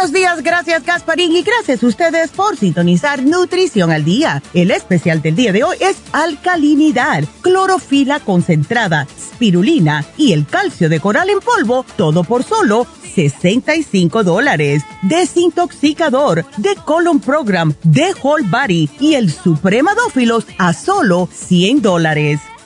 Buenos 0.00 0.14
días, 0.14 0.42
gracias 0.42 0.82
Gasparín 0.82 1.36
y 1.36 1.42
gracias 1.42 1.82
a 1.82 1.86
ustedes 1.86 2.30
por 2.30 2.56
sintonizar 2.56 3.22
Nutrición 3.22 3.90
al 3.90 4.02
Día. 4.02 4.42
El 4.54 4.70
especial 4.70 5.20
del 5.20 5.36
día 5.36 5.52
de 5.52 5.62
hoy 5.62 5.76
es 5.78 5.98
alcalinidad, 6.12 7.24
clorofila 7.42 8.18
concentrada, 8.18 9.06
spirulina 9.18 10.06
y 10.16 10.32
el 10.32 10.46
calcio 10.46 10.88
de 10.88 11.00
coral 11.00 11.28
en 11.28 11.40
polvo, 11.40 11.84
todo 11.98 12.24
por 12.24 12.44
solo 12.44 12.86
65 13.14 14.24
dólares. 14.24 14.84
Desintoxicador, 15.02 16.46
de 16.56 16.76
Colon 16.76 17.20
Program, 17.20 17.74
de 17.82 18.14
Whole 18.22 18.46
Body 18.48 18.88
y 19.00 19.16
el 19.16 19.30
Supremadófilos 19.30 20.46
a 20.56 20.72
solo 20.72 21.28
100 21.30 21.82
dólares. 21.82 22.40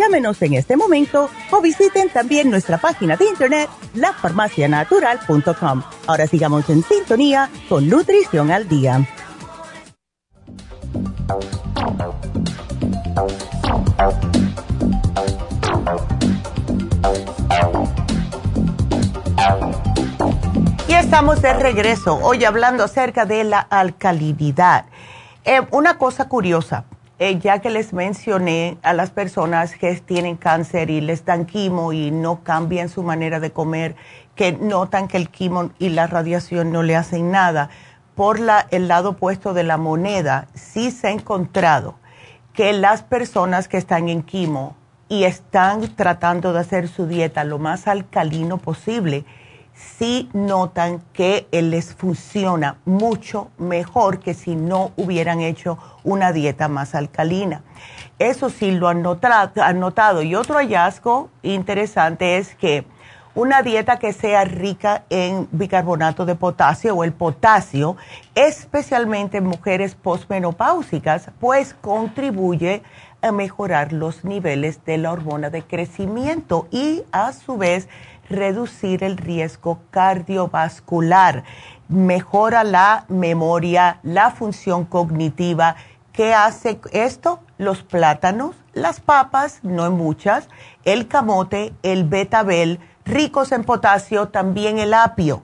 Llámenos 0.00 0.40
en 0.40 0.54
este 0.54 0.78
momento 0.78 1.28
o 1.50 1.60
visiten 1.60 2.08
también 2.08 2.48
nuestra 2.48 2.78
página 2.78 3.18
de 3.18 3.26
internet 3.26 3.68
lafarmacianatural.com. 3.92 5.82
Ahora 6.06 6.26
sigamos 6.26 6.70
en 6.70 6.82
sintonía 6.82 7.50
con 7.68 7.86
Nutrición 7.86 8.50
al 8.50 8.66
Día. 8.66 9.06
Y 20.88 20.92
estamos 20.94 21.42
de 21.42 21.52
regreso 21.52 22.18
hoy 22.22 22.46
hablando 22.46 22.84
acerca 22.84 23.26
de 23.26 23.44
la 23.44 23.60
alcalinidad. 23.60 24.86
Eh, 25.44 25.60
una 25.72 25.98
cosa 25.98 26.26
curiosa, 26.26 26.86
eh, 27.20 27.38
ya 27.38 27.58
que 27.58 27.68
les 27.68 27.92
mencioné 27.92 28.78
a 28.82 28.94
las 28.94 29.10
personas 29.10 29.76
que 29.76 29.94
tienen 29.96 30.36
cáncer 30.36 30.88
y 30.88 31.02
les 31.02 31.26
dan 31.26 31.44
quimo 31.44 31.92
y 31.92 32.10
no 32.10 32.42
cambian 32.42 32.88
su 32.88 33.02
manera 33.02 33.40
de 33.40 33.52
comer, 33.52 33.94
que 34.34 34.52
notan 34.52 35.06
que 35.06 35.18
el 35.18 35.28
quimo 35.28 35.70
y 35.78 35.90
la 35.90 36.06
radiación 36.06 36.72
no 36.72 36.82
le 36.82 36.96
hacen 36.96 37.30
nada, 37.30 37.68
por 38.14 38.40
la, 38.40 38.66
el 38.70 38.88
lado 38.88 39.10
opuesto 39.10 39.52
de 39.52 39.64
la 39.64 39.76
moneda, 39.76 40.48
sí 40.54 40.90
se 40.90 41.08
ha 41.08 41.10
encontrado 41.10 41.96
que 42.54 42.72
las 42.72 43.02
personas 43.02 43.68
que 43.68 43.76
están 43.76 44.08
en 44.08 44.22
quimo 44.22 44.74
y 45.10 45.24
están 45.24 45.94
tratando 45.96 46.54
de 46.54 46.60
hacer 46.60 46.88
su 46.88 47.06
dieta 47.06 47.44
lo 47.44 47.58
más 47.58 47.86
alcalino 47.86 48.56
posible, 48.56 49.26
sí 49.98 50.28
notan 50.32 51.02
que 51.12 51.46
les 51.52 51.94
funciona 51.94 52.76
mucho 52.84 53.50
mejor 53.58 54.20
que 54.20 54.34
si 54.34 54.56
no 54.56 54.92
hubieran 54.96 55.40
hecho 55.40 55.78
una 56.04 56.32
dieta 56.32 56.68
más 56.68 56.94
alcalina. 56.94 57.62
Eso 58.18 58.50
sí 58.50 58.72
lo 58.72 58.88
han 58.88 59.02
notado. 59.02 60.22
Y 60.22 60.34
otro 60.34 60.56
hallazgo 60.56 61.30
interesante 61.42 62.38
es 62.38 62.54
que 62.54 62.84
una 63.34 63.62
dieta 63.62 63.98
que 63.98 64.12
sea 64.12 64.44
rica 64.44 65.04
en 65.08 65.48
bicarbonato 65.52 66.26
de 66.26 66.34
potasio 66.34 66.96
o 66.96 67.04
el 67.04 67.12
potasio, 67.12 67.96
especialmente 68.34 69.38
en 69.38 69.44
mujeres 69.44 69.94
posmenopáusicas, 69.94 71.30
pues 71.38 71.74
contribuye 71.74 72.82
a 73.22 73.32
mejorar 73.32 73.92
los 73.92 74.24
niveles 74.24 74.84
de 74.84 74.98
la 74.98 75.12
hormona 75.12 75.50
de 75.50 75.62
crecimiento 75.62 76.66
y 76.70 77.02
a 77.12 77.32
su 77.32 77.56
vez 77.56 77.88
reducir 78.30 79.04
el 79.04 79.16
riesgo 79.16 79.80
cardiovascular, 79.90 81.44
mejora 81.88 82.64
la 82.64 83.04
memoria, 83.08 83.98
la 84.02 84.30
función 84.30 84.84
cognitiva. 84.84 85.76
¿Qué 86.12 86.32
hace 86.32 86.80
esto? 86.92 87.40
Los 87.58 87.82
plátanos, 87.82 88.56
las 88.72 89.00
papas, 89.00 89.60
no 89.62 89.86
en 89.86 89.92
muchas, 89.92 90.48
el 90.84 91.08
camote, 91.08 91.74
el 91.82 92.04
betabel, 92.04 92.80
ricos 93.04 93.52
en 93.52 93.64
potasio, 93.64 94.28
también 94.28 94.78
el 94.78 94.94
apio 94.94 95.42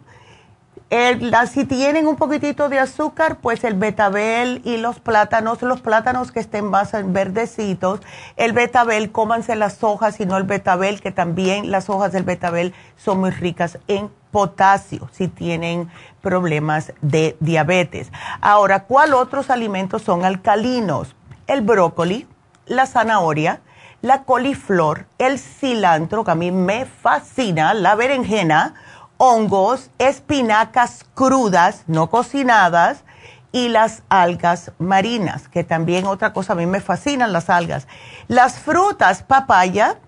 si 1.51 1.64
tienen 1.64 2.07
un 2.07 2.16
poquitito 2.16 2.68
de 2.68 2.79
azúcar, 2.79 3.38
pues 3.40 3.64
el 3.64 3.75
betabel 3.75 4.61
y 4.64 4.77
los 4.77 5.01
plátanos, 5.01 5.62
los 5.62 5.81
plátanos 5.81 6.31
que 6.31 6.40
estén 6.40 6.66
más 6.66 6.92
verdecitos, 7.12 8.01
el 8.37 8.53
betabel, 8.53 9.11
cómanse 9.11 9.57
las 9.57 9.83
hojas 9.83 10.20
y 10.20 10.27
no 10.27 10.37
el 10.37 10.44
betabel, 10.44 11.01
que 11.01 11.11
también 11.11 11.70
las 11.70 11.90
hojas 11.90 12.12
del 12.12 12.22
betabel 12.22 12.72
son 12.96 13.18
muy 13.18 13.31
ricas 13.31 13.79
en 13.88 14.11
potasio 14.31 15.09
si 15.12 15.29
tienen 15.29 15.90
problemas 16.20 16.92
de 17.01 17.37
diabetes. 17.40 18.12
Ahora, 18.40 18.85
¿cuál 18.85 19.14
otros 19.14 19.51
alimentos 19.51 20.03
son 20.03 20.25
alcalinos? 20.25 21.16
El 21.46 21.62
brócoli, 21.62 22.27
la 22.66 22.87
zanahoria, 22.87 23.61
la 24.03 24.22
coliflor, 24.22 25.07
el 25.18 25.38
cilantro, 25.38 26.22
que 26.22 26.31
a 26.31 26.35
mí 26.35 26.53
me 26.53 26.85
fascina, 26.85 27.75
la 27.75 27.94
berenjena, 27.94 28.75
hongos, 29.16 29.90
espinacas 29.98 31.05
crudas, 31.14 31.85
no 31.87 32.11
cocinadas, 32.11 33.05
y 33.52 33.68
las 33.68 34.02
algas 34.11 34.72
marinas, 34.79 35.48
que 35.48 35.64
también 35.64 36.07
otra 36.07 36.33
cosa, 36.33 36.52
a 36.52 36.57
mí 36.57 36.66
me 36.66 36.81
fascinan 36.81 37.33
las 37.33 37.48
algas. 37.48 37.88
Las 38.29 38.59
frutas, 38.59 39.22
papaya, 39.22 39.98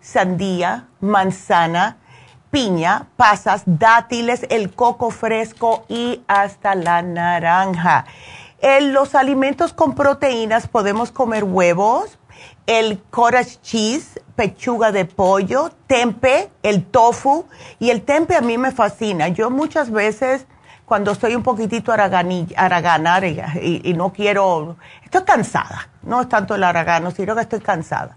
sandía, 0.00 0.86
manzana, 1.00 1.98
piña, 2.50 3.08
pasas, 3.16 3.64
dátiles, 3.66 4.46
el 4.48 4.72
coco 4.72 5.10
fresco 5.10 5.84
y 5.88 6.22
hasta 6.26 6.74
la 6.74 7.02
naranja. 7.02 8.06
En 8.60 8.94
los 8.94 9.14
alimentos 9.14 9.74
con 9.74 9.94
proteínas 9.94 10.66
podemos 10.66 11.10
comer 11.10 11.44
huevos, 11.44 12.18
el 12.66 13.02
cottage 13.10 13.58
cheese, 13.60 14.20
pechuga 14.36 14.92
de 14.92 15.06
pollo, 15.06 15.70
tempe, 15.86 16.50
el 16.62 16.84
tofu. 16.84 17.46
Y 17.78 17.90
el 17.90 18.02
tempe 18.02 18.36
a 18.36 18.40
mí 18.40 18.58
me 18.58 18.70
fascina. 18.70 19.28
Yo 19.28 19.50
muchas 19.50 19.90
veces, 19.90 20.46
cuando 20.84 21.12
estoy 21.12 21.34
un 21.34 21.42
poquitito 21.42 21.92
araganar 21.92 23.24
y, 23.24 23.80
y, 23.82 23.94
no 23.94 24.12
quiero, 24.12 24.76
estoy 25.02 25.24
cansada. 25.24 25.88
No 26.02 26.20
es 26.20 26.28
tanto 26.28 26.54
el 26.54 26.62
aragano, 26.62 27.10
sino 27.10 27.34
que 27.34 27.40
estoy 27.40 27.60
cansada. 27.60 28.16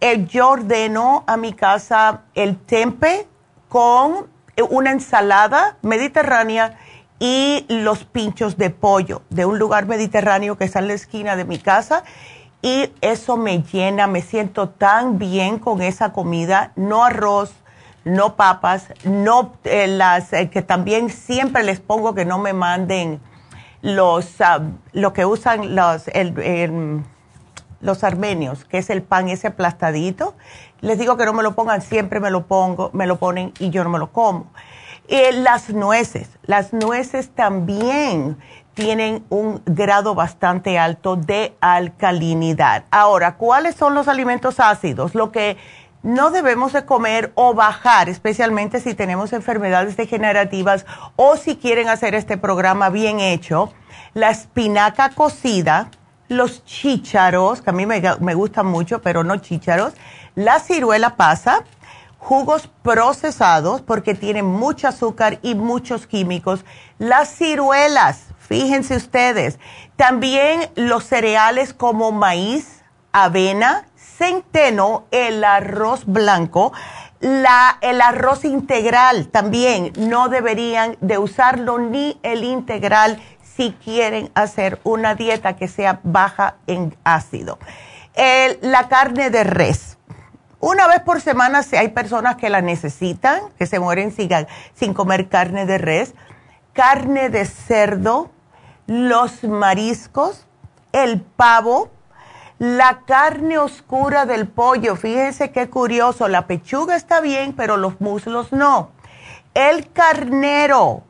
Eh, 0.00 0.26
yo 0.26 0.50
ordeno 0.50 1.24
a 1.26 1.36
mi 1.36 1.54
casa 1.54 2.22
el 2.34 2.58
tempe 2.58 3.26
con 3.68 4.26
una 4.68 4.90
ensalada 4.90 5.78
mediterránea 5.82 6.78
y 7.18 7.64
los 7.68 8.04
pinchos 8.04 8.56
de 8.56 8.70
pollo 8.70 9.22
de 9.30 9.46
un 9.46 9.58
lugar 9.58 9.86
mediterráneo 9.86 10.58
que 10.58 10.64
está 10.64 10.80
en 10.80 10.88
la 10.88 10.94
esquina 10.94 11.36
de 11.36 11.44
mi 11.44 11.58
casa 11.58 12.04
y 12.64 12.90
eso 13.02 13.36
me 13.36 13.62
llena, 13.62 14.06
me 14.06 14.22
siento 14.22 14.70
tan 14.70 15.18
bien 15.18 15.58
con 15.58 15.82
esa 15.82 16.14
comida, 16.14 16.72
no 16.76 17.04
arroz, 17.04 17.52
no 18.06 18.36
papas, 18.36 18.86
no 19.04 19.52
eh, 19.64 19.86
las 19.86 20.32
eh, 20.32 20.48
que 20.48 20.62
también 20.62 21.10
siempre 21.10 21.62
les 21.62 21.80
pongo 21.80 22.14
que 22.14 22.24
no 22.24 22.38
me 22.38 22.54
manden 22.54 23.20
los 23.82 24.40
ah, 24.40 24.62
lo 24.94 25.12
que 25.12 25.26
usan 25.26 25.76
los 25.76 26.06
los 27.82 28.02
armenios, 28.02 28.64
que 28.64 28.78
es 28.78 28.88
el 28.88 29.02
pan 29.02 29.28
ese 29.28 29.48
aplastadito. 29.48 30.34
Les 30.80 30.98
digo 30.98 31.18
que 31.18 31.26
no 31.26 31.34
me 31.34 31.42
lo 31.42 31.54
pongan, 31.54 31.82
siempre 31.82 32.18
me 32.18 32.30
lo 32.30 32.46
pongo, 32.46 32.88
me 32.94 33.06
lo 33.06 33.16
ponen 33.16 33.52
y 33.58 33.68
yo 33.68 33.84
no 33.84 33.90
me 33.90 33.98
lo 33.98 34.10
como. 34.10 34.46
Eh, 35.06 35.32
las 35.32 35.68
nueces, 35.68 36.30
las 36.44 36.72
nueces 36.72 37.28
también 37.28 38.38
tienen 38.74 39.24
un 39.30 39.62
grado 39.64 40.14
bastante 40.14 40.78
alto 40.78 41.16
de 41.16 41.56
alcalinidad. 41.60 42.84
Ahora, 42.90 43.36
¿cuáles 43.36 43.76
son 43.76 43.94
los 43.94 44.08
alimentos 44.08 44.60
ácidos? 44.60 45.14
Lo 45.14 45.32
que 45.32 45.56
no 46.02 46.30
debemos 46.30 46.72
de 46.72 46.84
comer 46.84 47.32
o 47.34 47.54
bajar, 47.54 48.08
especialmente 48.08 48.80
si 48.80 48.94
tenemos 48.94 49.32
enfermedades 49.32 49.96
degenerativas 49.96 50.84
o 51.16 51.36
si 51.36 51.56
quieren 51.56 51.88
hacer 51.88 52.14
este 52.14 52.36
programa 52.36 52.90
bien 52.90 53.20
hecho, 53.20 53.72
la 54.12 54.30
espinaca 54.30 55.10
cocida, 55.10 55.88
los 56.28 56.64
chícharos, 56.64 57.62
que 57.62 57.70
a 57.70 57.72
mí 57.72 57.86
me, 57.86 58.02
me 58.20 58.34
gustan 58.34 58.66
mucho, 58.66 59.00
pero 59.00 59.24
no 59.24 59.36
chícharos, 59.36 59.94
la 60.34 60.58
ciruela 60.58 61.16
pasa, 61.16 61.64
jugos 62.18 62.68
procesados 62.82 63.80
porque 63.80 64.14
tienen 64.14 64.46
mucho 64.46 64.88
azúcar 64.88 65.38
y 65.42 65.54
muchos 65.54 66.06
químicos, 66.06 66.64
las 66.98 67.34
ciruelas, 67.34 68.33
Fíjense 68.48 68.96
ustedes, 68.96 69.58
también 69.96 70.68
los 70.74 71.04
cereales 71.04 71.72
como 71.72 72.12
maíz, 72.12 72.82
avena, 73.12 73.86
centeno, 73.96 75.06
el 75.10 75.42
arroz 75.44 76.04
blanco, 76.04 76.72
la, 77.20 77.78
el 77.80 78.02
arroz 78.02 78.44
integral 78.44 79.28
también 79.28 79.92
no 79.96 80.28
deberían 80.28 80.98
de 81.00 81.16
usarlo 81.16 81.78
ni 81.78 82.20
el 82.22 82.44
integral 82.44 83.18
si 83.56 83.72
quieren 83.82 84.30
hacer 84.34 84.78
una 84.84 85.14
dieta 85.14 85.56
que 85.56 85.68
sea 85.68 86.00
baja 86.02 86.56
en 86.66 86.94
ácido. 87.04 87.58
la 88.60 88.88
carne 88.88 89.30
de 89.30 89.44
res. 89.44 89.96
Una 90.60 90.86
vez 90.86 91.00
por 91.00 91.20
semana, 91.20 91.62
si 91.62 91.76
hay 91.76 91.88
personas 91.88 92.36
que 92.36 92.50
la 92.50 92.62
necesitan, 92.62 93.40
que 93.58 93.66
se 93.66 93.80
mueren 93.80 94.14
sin 94.74 94.94
comer 94.94 95.28
carne 95.28 95.66
de 95.66 95.78
res, 95.78 96.14
carne 96.74 97.30
de 97.30 97.46
cerdo, 97.46 98.30
los 98.86 99.44
mariscos, 99.44 100.44
el 100.92 101.22
pavo, 101.22 101.88
la 102.58 103.02
carne 103.06 103.56
oscura 103.58 104.26
del 104.26 104.46
pollo. 104.46 104.96
Fíjense 104.96 105.50
qué 105.50 105.70
curioso, 105.70 106.28
la 106.28 106.46
pechuga 106.46 106.96
está 106.96 107.20
bien, 107.20 107.54
pero 107.54 107.78
los 107.78 108.00
muslos 108.00 108.52
no. 108.52 108.90
El 109.54 109.90
carnero 109.92 111.04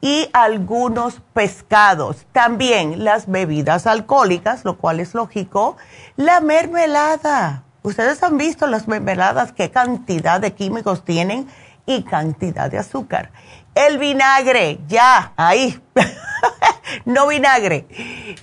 y 0.00 0.28
algunos 0.32 1.20
pescados. 1.32 2.26
También 2.32 3.04
las 3.04 3.28
bebidas 3.28 3.86
alcohólicas, 3.86 4.64
lo 4.64 4.78
cual 4.78 5.00
es 5.00 5.14
lógico. 5.14 5.76
La 6.16 6.40
mermelada. 6.40 7.64
Ustedes 7.82 8.22
han 8.22 8.38
visto 8.38 8.66
las 8.66 8.86
mermeladas, 8.86 9.52
qué 9.52 9.70
cantidad 9.70 10.40
de 10.40 10.52
químicos 10.52 11.04
tienen 11.04 11.48
y 11.86 12.02
cantidad 12.02 12.70
de 12.70 12.78
azúcar. 12.78 13.30
El 13.74 13.98
vinagre, 13.98 14.80
ya, 14.86 15.32
ahí. 15.36 15.80
no 17.04 17.28
vinagre. 17.28 17.86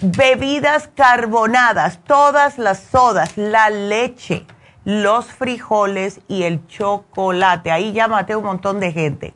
Bebidas 0.01 0.89
carbonadas, 0.95 1.99
todas 2.05 2.57
las 2.57 2.79
sodas, 2.79 3.37
la 3.37 3.69
leche, 3.69 4.45
los 4.83 5.25
frijoles 5.25 6.21
y 6.27 6.43
el 6.43 6.65
chocolate. 6.67 7.71
Ahí 7.71 7.91
ya 7.91 8.07
maté 8.07 8.35
un 8.35 8.45
montón 8.45 8.79
de 8.79 8.91
gente. 8.91 9.33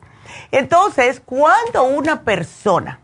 Entonces, 0.50 1.20
cuando 1.24 1.84
una 1.84 2.22
persona 2.22 3.00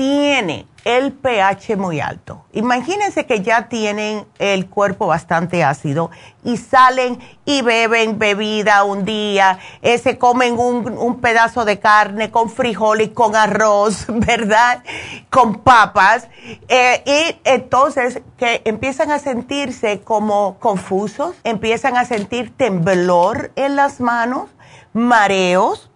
tiene 0.00 0.66
el 0.86 1.12
pH 1.12 1.76
muy 1.76 2.00
alto. 2.00 2.46
Imagínense 2.54 3.26
que 3.26 3.42
ya 3.42 3.68
tienen 3.68 4.24
el 4.38 4.66
cuerpo 4.66 5.06
bastante 5.06 5.62
ácido 5.62 6.10
y 6.42 6.56
salen 6.56 7.18
y 7.44 7.60
beben 7.60 8.18
bebida 8.18 8.84
un 8.84 9.04
día, 9.04 9.58
eh, 9.82 9.98
se 9.98 10.16
comen 10.16 10.58
un, 10.58 11.20
pedazo 11.20 11.66
de 11.66 11.80
carne 11.80 12.30
con 12.30 12.48
frijoles, 12.48 13.10
con 13.10 13.36
arroz, 13.36 14.06
¿verdad? 14.08 14.82
Con 15.28 15.56
papas. 15.56 16.28
Eh, 16.68 17.02
y 17.04 17.36
entonces 17.44 18.22
que 18.38 18.62
empiezan 18.64 19.10
a 19.10 19.18
sentirse 19.18 20.00
como 20.00 20.56
confusos, 20.60 21.34
empiezan 21.44 21.98
a 21.98 22.06
sentir 22.06 22.56
temblor 22.56 23.52
en 23.54 23.76
las 23.76 24.00
manos, 24.00 24.48
mareos 24.94 25.89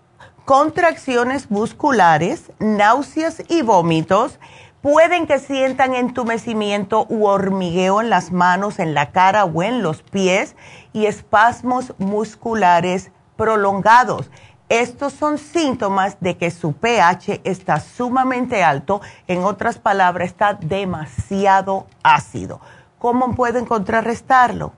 contracciones 0.44 1.50
musculares, 1.50 2.52
náuseas 2.58 3.42
y 3.48 3.62
vómitos. 3.62 4.38
Pueden 4.82 5.26
que 5.26 5.38
sientan 5.38 5.94
entumecimiento 5.94 7.06
u 7.08 7.24
hormigueo 7.26 8.02
en 8.02 8.10
las 8.10 8.32
manos, 8.32 8.78
en 8.78 8.92
la 8.92 9.12
cara 9.12 9.46
o 9.46 9.62
en 9.62 9.82
los 9.82 10.02
pies 10.02 10.56
y 10.92 11.06
espasmos 11.06 11.94
musculares 11.98 13.10
prolongados. 13.36 14.30
Estos 14.68 15.14
son 15.14 15.38
síntomas 15.38 16.18
de 16.20 16.36
que 16.36 16.50
su 16.50 16.74
pH 16.74 17.40
está 17.44 17.80
sumamente 17.80 18.62
alto, 18.62 19.00
en 19.26 19.44
otras 19.44 19.78
palabras, 19.78 20.28
está 20.28 20.54
demasiado 20.54 21.86
ácido. 22.02 22.60
¿Cómo 22.98 23.34
pueden 23.34 23.64
contrarrestarlo? 23.66 24.72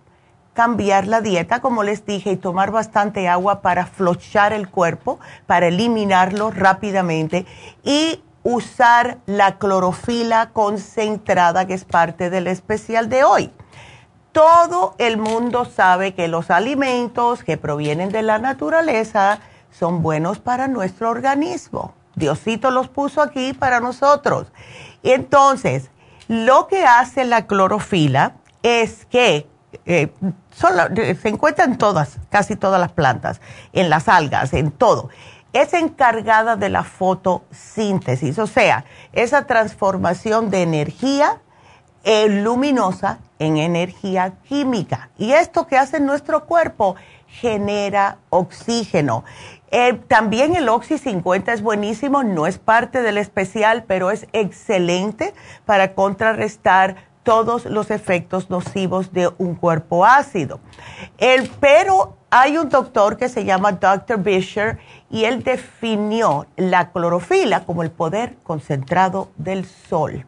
Cambiar 0.56 1.06
la 1.06 1.20
dieta, 1.20 1.60
como 1.60 1.84
les 1.84 2.04
dije, 2.04 2.32
y 2.32 2.36
tomar 2.36 2.72
bastante 2.72 3.28
agua 3.28 3.60
para 3.60 3.86
flochar 3.86 4.52
el 4.52 4.68
cuerpo, 4.68 5.20
para 5.46 5.68
eliminarlo 5.68 6.50
rápidamente 6.50 7.46
y 7.84 8.20
usar 8.42 9.18
la 9.26 9.58
clorofila 9.58 10.50
concentrada 10.52 11.66
que 11.66 11.74
es 11.74 11.84
parte 11.84 12.30
del 12.30 12.46
especial 12.46 13.08
de 13.08 13.22
hoy. 13.22 13.52
Todo 14.32 14.94
el 14.98 15.18
mundo 15.18 15.64
sabe 15.64 16.14
que 16.14 16.26
los 16.26 16.50
alimentos 16.50 17.44
que 17.44 17.56
provienen 17.56 18.10
de 18.10 18.22
la 18.22 18.38
naturaleza 18.38 19.40
son 19.70 20.02
buenos 20.02 20.38
para 20.38 20.68
nuestro 20.68 21.10
organismo. 21.10 21.94
Diosito 22.14 22.70
los 22.70 22.88
puso 22.88 23.20
aquí 23.20 23.52
para 23.52 23.80
nosotros. 23.80 24.46
Y 25.02 25.10
entonces, 25.10 25.90
lo 26.28 26.66
que 26.66 26.84
hace 26.84 27.24
la 27.24 27.46
clorofila 27.46 28.36
es 28.62 29.04
que 29.06 29.46
eh, 29.84 30.12
se 30.52 31.28
encuentra 31.28 31.64
en 31.64 31.78
todas, 31.78 32.18
casi 32.30 32.56
todas 32.56 32.80
las 32.80 32.92
plantas, 32.92 33.40
en 33.72 33.90
las 33.90 34.08
algas, 34.08 34.52
en 34.52 34.70
todo. 34.70 35.10
Es 35.52 35.72
encargada 35.74 36.56
de 36.56 36.68
la 36.68 36.84
fotosíntesis, 36.84 38.38
o 38.38 38.46
sea, 38.46 38.84
esa 39.12 39.46
transformación 39.46 40.50
de 40.50 40.62
energía 40.62 41.40
eh, 42.04 42.28
luminosa 42.28 43.18
en 43.38 43.56
energía 43.56 44.34
química. 44.48 45.10
Y 45.18 45.32
esto 45.32 45.66
que 45.66 45.76
hace 45.76 46.00
nuestro 46.00 46.44
cuerpo 46.44 46.96
genera 47.26 48.18
oxígeno. 48.30 49.24
Eh, 49.70 49.94
también 50.06 50.54
el 50.54 50.68
Oxy 50.68 50.98
50 50.98 51.52
es 51.52 51.62
buenísimo, 51.62 52.22
no 52.22 52.46
es 52.46 52.58
parte 52.58 53.02
del 53.02 53.18
especial, 53.18 53.84
pero 53.86 54.10
es 54.10 54.26
excelente 54.32 55.34
para 55.64 55.94
contrarrestar 55.94 56.96
todos 57.26 57.64
los 57.64 57.90
efectos 57.90 58.50
nocivos 58.50 59.12
de 59.12 59.28
un 59.38 59.56
cuerpo 59.56 60.06
ácido. 60.06 60.60
El, 61.18 61.50
pero 61.58 62.16
hay 62.30 62.56
un 62.56 62.68
doctor 62.68 63.16
que 63.16 63.28
se 63.28 63.44
llama 63.44 63.72
Dr. 63.72 64.18
Bisher 64.18 64.78
y 65.10 65.24
él 65.24 65.42
definió 65.42 66.46
la 66.56 66.92
clorofila 66.92 67.64
como 67.64 67.82
el 67.82 67.90
poder 67.90 68.36
concentrado 68.44 69.32
del 69.38 69.66
sol. 69.66 70.24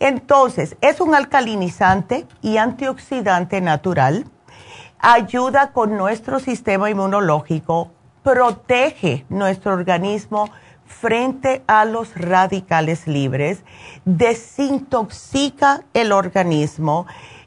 Entonces, 0.00 0.76
es 0.80 1.00
un 1.00 1.14
alcalinizante 1.14 2.26
y 2.42 2.56
antioxidante 2.56 3.60
natural, 3.60 4.24
ayuda 4.98 5.70
con 5.70 5.96
nuestro 5.96 6.40
sistema 6.40 6.90
inmunológico, 6.90 7.92
protege 8.24 9.24
nuestro 9.28 9.72
organismo 9.72 10.50
frente 10.86 11.62
a 11.66 11.84
los 11.84 12.14
radicales 12.14 13.06
libres, 13.06 13.64
desintoxica 14.04 15.82
el 15.94 16.12
organismo, 16.12 17.06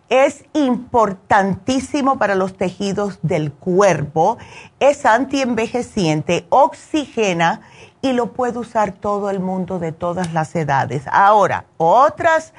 es 0.09 0.45
importantísimo 0.53 2.17
para 2.17 2.35
los 2.35 2.55
tejidos 2.55 3.19
del 3.21 3.51
cuerpo, 3.51 4.37
es 4.79 5.05
antienvejeciente, 5.05 6.45
oxigena 6.49 7.61
y 8.01 8.13
lo 8.13 8.31
puede 8.31 8.59
usar 8.59 8.93
todo 8.93 9.29
el 9.29 9.39
mundo 9.39 9.79
de 9.79 9.91
todas 9.91 10.33
las 10.33 10.55
edades. 10.55 11.03
Ahora, 11.11 11.65
otras, 11.77 12.53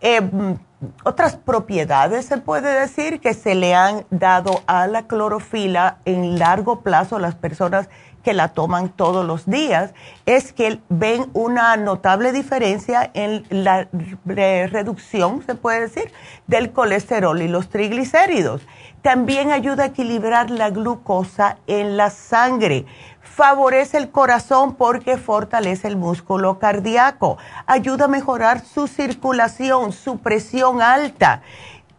em, 0.00 0.56
otras 1.04 1.36
propiedades 1.36 2.26
se 2.26 2.38
puede 2.38 2.80
decir 2.80 3.20
que 3.20 3.34
se 3.34 3.54
le 3.54 3.74
han 3.74 4.06
dado 4.10 4.62
a 4.66 4.86
la 4.86 5.06
clorofila 5.06 5.98
en 6.04 6.38
largo 6.38 6.80
plazo 6.80 7.16
a 7.16 7.20
las 7.20 7.34
personas 7.34 7.88
que 8.24 8.32
la 8.32 8.48
toman 8.48 8.88
todos 8.88 9.24
los 9.24 9.46
días, 9.46 9.92
es 10.26 10.52
que 10.52 10.80
ven 10.88 11.30
una 11.34 11.76
notable 11.76 12.32
diferencia 12.32 13.10
en 13.14 13.44
la 13.50 13.86
reducción, 14.24 15.44
se 15.46 15.54
puede 15.54 15.82
decir, 15.82 16.12
del 16.46 16.72
colesterol 16.72 17.40
y 17.40 17.48
los 17.48 17.68
triglicéridos. 17.68 18.62
También 19.02 19.52
ayuda 19.52 19.84
a 19.84 19.86
equilibrar 19.88 20.50
la 20.50 20.70
glucosa 20.70 21.58
en 21.66 21.98
la 21.98 22.08
sangre. 22.08 22.86
Favorece 23.20 23.98
el 23.98 24.10
corazón 24.10 24.74
porque 24.76 25.18
fortalece 25.18 25.88
el 25.88 25.96
músculo 25.96 26.58
cardíaco. 26.58 27.36
Ayuda 27.66 28.06
a 28.06 28.08
mejorar 28.08 28.64
su 28.64 28.86
circulación, 28.86 29.92
su 29.92 30.18
presión 30.18 30.80
alta. 30.80 31.42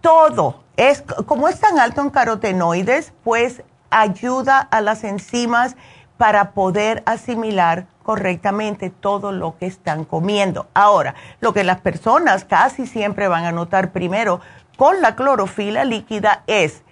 Todo 0.02 0.64
es, 0.78 1.04
como 1.28 1.48
es 1.48 1.60
tan 1.60 1.78
alto 1.78 2.02
en 2.02 2.10
carotenoides, 2.10 3.14
pues 3.24 3.62
ayuda 3.92 4.60
a 4.60 4.82
las 4.82 5.04
enzimas 5.04 5.76
para 6.18 6.52
poder 6.52 7.04
asimilar 7.06 7.88
correctamente 8.04 8.90
todo 8.90 9.32
lo 9.32 9.58
que 9.58 9.66
están 9.66 10.06
comiendo. 10.06 10.68
Ahora, 10.74 11.16
lo 11.42 11.54
que 11.54 11.64
las 11.64 11.82
personas 11.82 12.46
casi 12.46 12.86
siempre 12.86 13.28
van 13.28 13.46
a 13.46 13.52
notar 13.52 13.92
primero 13.92 14.42
con 14.78 15.02
la 15.02 15.16
clorofila 15.16 15.84
líquida 15.84 16.44
es 16.48 16.84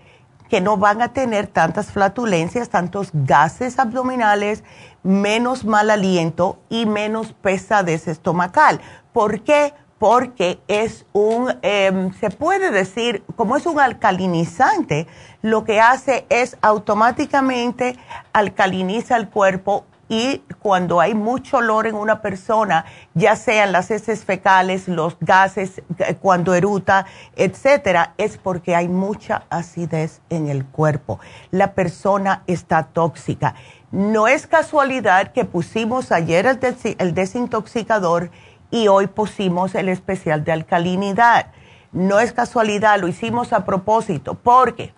que 0.50 0.62
no 0.62 0.78
van 0.78 1.02
a 1.02 1.14
tener 1.14 1.48
tantas 1.48 1.92
flatulencias, 1.92 2.70
tantos 2.70 3.10
gases 3.14 3.80
abdominales, 3.80 4.64
menos 5.02 5.66
mal 5.66 5.90
aliento 5.90 6.60
y 6.70 6.86
menos 6.86 7.34
pesadez 7.34 8.08
estomacal. 8.08 8.80
¿Por 9.14 9.42
qué? 9.42 9.74
Porque 10.04 10.60
es 10.68 11.06
un, 11.14 11.58
em, 11.62 12.12
se 12.16 12.30
puede 12.30 12.72
decir, 12.72 13.24
como 13.38 13.56
es 13.56 13.66
un 13.66 13.80
alcalinizante, 13.80 15.08
lo 15.42 15.64
que 15.64 15.80
hace 15.80 16.26
es 16.28 16.58
automáticamente 16.62 17.98
alcaliniza 18.34 19.16
el 19.16 19.30
cuerpo 19.30 19.86
y 20.10 20.40
cuando 20.60 21.00
hay 21.00 21.14
mucho 21.14 21.60
olor 21.60 21.88
en 21.88 21.96
una 21.96 22.22
persona, 22.22 22.84
ya 23.14 23.38
sean 23.38 23.72
las 23.72 23.92
heces 23.92 24.26
fecales, 24.26 24.90
los 24.90 25.16
gases, 25.22 25.82
eh, 25.98 26.16
cuando 26.16 26.54
eruta, 26.54 27.06
etcétera, 27.38 28.14
es 28.18 28.38
porque 28.38 28.76
hay 28.76 28.90
mucha 28.90 29.46
acidez 29.50 30.20
en 30.30 30.50
el 30.50 30.66
cuerpo. 30.66 31.22
La 31.50 31.72
persona 31.76 32.44
está 32.46 32.84
tóxica. 32.84 33.56
No 33.94 34.28
es 34.28 34.48
casualidad 34.48 35.32
que 35.32 35.46
pusimos 35.46 36.12
ayer 36.12 36.46
el 36.46 37.14
desintoxicador 37.14 38.32
y 38.74 38.88
hoy 38.88 39.06
pusimos 39.06 39.76
el 39.76 39.88
especial 39.88 40.44
de 40.44 40.52
alcalinidad. 40.52 41.52
No 41.92 42.20
es 42.20 42.34
casualidad, 42.34 43.00
lo 43.00 43.08
hicimos 43.08 43.54
a 43.54 43.66
propósito, 43.66 44.34
porque 44.34 44.96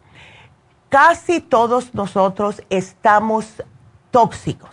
casi 0.88 1.42
todos 1.42 1.94
nosotros 1.94 2.64
estamos 2.70 3.64
tóxicos. 4.12 4.70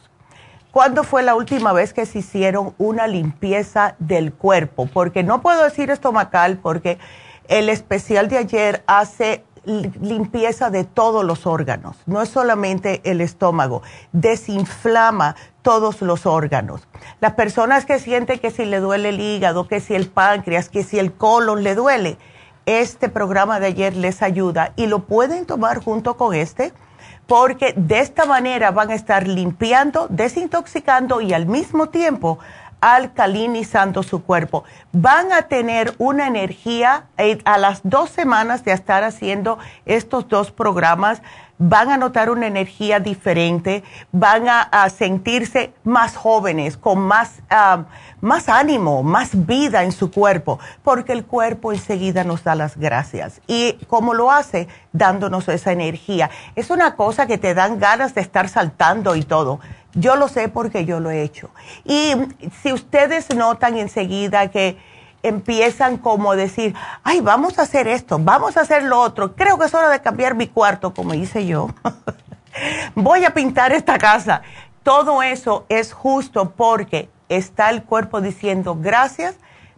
¿Cuándo 0.71 1.03
fue 1.03 1.25
la 1.25 1.35
última 1.35 1.73
vez 1.73 1.93
que 1.93 2.07
se 2.07 2.21
hicieron 2.21 2.77
una 2.79 3.09
limpieza 3.09 3.97
del 3.99 4.33
cuerpo? 4.33 4.87
Porque 4.87 5.25
no 5.25 5.43
puedo 5.43 5.65
decir 5.65 5.91
estomacal 5.91 6.59
porque 6.59 6.99
el 7.49 7.71
especial 7.71 8.29
de 8.29 8.39
ayer 8.39 8.85
hace 8.87 9.45
limpieza 9.65 10.71
de 10.71 10.85
todos 10.85 11.25
los 11.25 11.47
órganos, 11.47 11.97
no 12.07 12.21
es 12.21 12.29
solamente 12.29 13.01
el 13.05 13.21
estómago, 13.21 13.83
desinflama 14.13 15.37
todos 15.63 16.03
los 16.03 16.27
órganos. 16.27 16.87
Las 17.21 17.35
personas 17.35 17.85
que 17.85 17.99
sienten 17.99 18.39
que 18.39 18.51
si 18.51 18.65
le 18.65 18.81
duele 18.81 19.11
el 19.11 19.21
hígado, 19.21 19.69
que 19.69 19.81
si 19.81 19.95
el 19.95 20.09
páncreas, 20.09 20.69
que 20.69 20.83
si 20.83 20.99
el 20.99 21.13
colon 21.13 21.63
le 21.63 21.75
duele, 21.75 22.19
este 22.67 23.09
programa 23.09 23.61
de 23.61 23.67
ayer 23.67 23.97
les 23.97 24.23
ayuda 24.23 24.73
y 24.77 24.87
lo 24.87 25.01
pueden 25.01 25.47
tomar 25.47 25.83
junto 25.83 26.17
con 26.17 26.35
este 26.35 26.73
porque 27.27 27.73
de 27.77 28.01
esta 28.01 28.27
manera 28.27 28.73
van 28.73 28.91
a 28.91 28.95
estar 28.95 29.27
limpiando, 29.27 30.07
desintoxicando 30.11 31.21
y 31.21 31.33
al 31.33 31.47
mismo 31.47 31.89
tiempo 31.89 32.39
alcalinizando 32.83 34.03
su 34.03 34.23
cuerpo. 34.25 34.65
Van 34.93 35.33
a 35.33 35.43
tener 35.43 35.95
una 35.97 36.27
energía 36.27 37.05
eh, 37.17 37.39
a 37.47 37.57
las 37.57 37.81
dos 37.85 38.11
semanas 38.11 38.65
de 38.65 38.73
estar 38.73 39.05
haciendo 39.05 39.59
estos 39.87 40.29
dos 40.29 40.51
programas 40.51 41.23
van 41.65 41.91
a 41.91 41.97
notar 41.97 42.29
una 42.29 42.49
energía 42.49 42.99
diferente, 42.99 43.85
van 44.11 44.49
a, 44.49 44.91
sentirse 44.91 45.73
más 45.85 46.17
jóvenes, 46.17 46.77
con 46.77 46.99
más, 46.99 47.41
ah, 47.51 47.85
más 48.21 48.49
ánimo, 48.49 49.05
más 49.05 49.47
vida 49.47 49.85
en 49.85 49.93
su 49.93 50.11
cuerpo, 50.11 50.59
porque 50.83 51.13
el 51.13 51.25
cuerpo 51.25 51.73
enseguida 51.73 52.25
nos 52.25 52.43
da 52.43 52.57
las 52.57 52.77
gracias. 52.77 53.41
¿Y 53.47 53.75
cómo 53.87 54.13
lo 54.13 54.33
hace? 54.33 54.67
Dándonos 54.93 55.49
esa 55.49 55.71
energía. 55.71 56.31
Es 56.57 56.71
una 56.71 56.97
cosa 56.97 57.27
que 57.27 57.39
te 57.39 57.55
dan 57.55 57.79
ganas 57.79 58.15
de 58.15 58.23
estar 58.23 58.49
saltando 58.49 59.15
y 59.15 59.23
todo. 59.23 59.61
Yo 59.95 60.17
lo 60.17 60.29
sé 60.29 60.49
porque 60.49 60.85
yo 60.85 61.01
lo 61.01 61.11
he 61.11 61.23
hecho. 61.23 61.51
Y 61.85 62.15
si 62.63 62.73
ustedes 62.73 63.35
notan 63.35 63.77
enseguida 63.77 64.51
que 64.51 64.79
empiezan 65.23 65.99
como 65.99 66.35
decir, 66.35 66.75
ay, 67.05 67.21
vamos 67.21 67.59
a 67.59 67.63
hacer 67.63 67.87
esto, 67.87 68.19
vamos 68.19 68.57
a 68.57 68.63
hacer 68.63 68.83
lo 68.83 69.01
otro, 69.01 69.37
creo 69.37 69.59
que 69.59 69.67
es 69.67 69.75
hora 69.75 69.89
de 69.89 70.01
cambiar 70.01 70.35
mi 70.35 70.49
cuarto, 70.49 70.95
como 70.95 71.15
hice 71.15 71.47
yo. 71.47 71.69
Voy 72.95 73.25
a 73.25 73.33
pintar 73.33 73.73
esta 73.73 73.99
casa. 73.99 74.43
Todo 74.83 75.23
eso 75.23 75.65
es 75.69 75.93
justo 75.93 76.51
porque 76.57 77.09
está 77.29 77.71
el 77.71 77.85
cuerpo 77.85 78.21
diciendo 78.21 78.77
gracias 78.81 79.37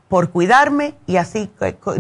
por 0.08 0.30
cuidarme 0.30 0.94
y 1.06 1.16
así, 1.16 1.50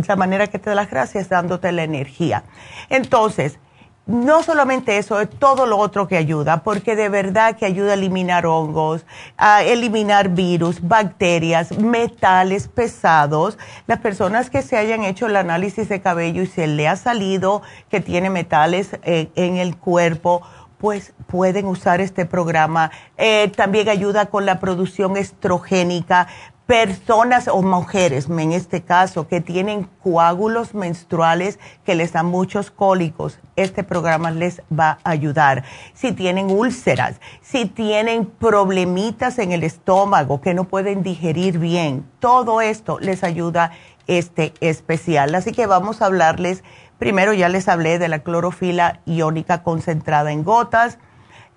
la 0.06 0.16
manera 0.16 0.46
que 0.46 0.58
te 0.58 0.70
da 0.70 0.76
las 0.76 0.90
gracias, 0.90 1.28
dándote 1.28 1.70
la 1.72 1.84
energía. 1.84 2.44
Entonces, 2.88 3.58
no 4.06 4.42
solamente 4.42 4.98
eso, 4.98 5.18
es 5.20 5.30
todo 5.30 5.64
lo 5.64 5.78
otro 5.78 6.06
que 6.08 6.18
ayuda, 6.18 6.62
porque 6.62 6.94
de 6.94 7.08
verdad 7.08 7.56
que 7.56 7.64
ayuda 7.64 7.92
a 7.92 7.94
eliminar 7.94 8.44
hongos, 8.44 9.06
a 9.38 9.62
eliminar 9.62 10.28
virus, 10.28 10.86
bacterias, 10.86 11.78
metales 11.78 12.68
pesados. 12.68 13.58
Las 13.86 14.00
personas 14.00 14.50
que 14.50 14.60
se 14.60 14.76
hayan 14.76 15.04
hecho 15.04 15.26
el 15.26 15.36
análisis 15.36 15.88
de 15.88 16.02
cabello 16.02 16.42
y 16.42 16.46
se 16.46 16.66
le 16.66 16.86
ha 16.86 16.96
salido 16.96 17.62
que 17.90 18.00
tiene 18.00 18.28
metales 18.28 18.98
eh, 19.04 19.30
en 19.36 19.56
el 19.56 19.76
cuerpo, 19.76 20.42
pues 20.78 21.14
pueden 21.26 21.64
usar 21.64 22.02
este 22.02 22.26
programa. 22.26 22.90
Eh, 23.16 23.50
también 23.56 23.88
ayuda 23.88 24.26
con 24.26 24.44
la 24.44 24.60
producción 24.60 25.16
estrogénica 25.16 26.28
personas 26.66 27.46
o 27.48 27.60
mujeres, 27.60 28.28
en 28.28 28.52
este 28.52 28.82
caso, 28.82 29.28
que 29.28 29.40
tienen 29.42 29.88
coágulos 30.02 30.74
menstruales 30.74 31.58
que 31.84 31.94
les 31.94 32.12
dan 32.12 32.26
muchos 32.26 32.70
cólicos, 32.70 33.38
este 33.56 33.84
programa 33.84 34.30
les 34.30 34.62
va 34.72 34.98
a 35.04 35.10
ayudar. 35.10 35.64
Si 35.92 36.12
tienen 36.12 36.50
úlceras, 36.50 37.20
si 37.42 37.66
tienen 37.66 38.26
problemitas 38.26 39.38
en 39.38 39.52
el 39.52 39.62
estómago 39.62 40.40
que 40.40 40.54
no 40.54 40.64
pueden 40.64 41.02
digerir 41.02 41.58
bien, 41.58 42.08
todo 42.18 42.62
esto 42.62 42.98
les 42.98 43.24
ayuda 43.24 43.72
este 44.06 44.54
especial. 44.60 45.34
Así 45.34 45.52
que 45.52 45.66
vamos 45.66 46.00
a 46.00 46.06
hablarles, 46.06 46.64
primero 46.98 47.34
ya 47.34 47.50
les 47.50 47.68
hablé 47.68 47.98
de 47.98 48.08
la 48.08 48.20
clorofila 48.20 49.00
iónica 49.04 49.62
concentrada 49.62 50.32
en 50.32 50.44
gotas. 50.44 50.98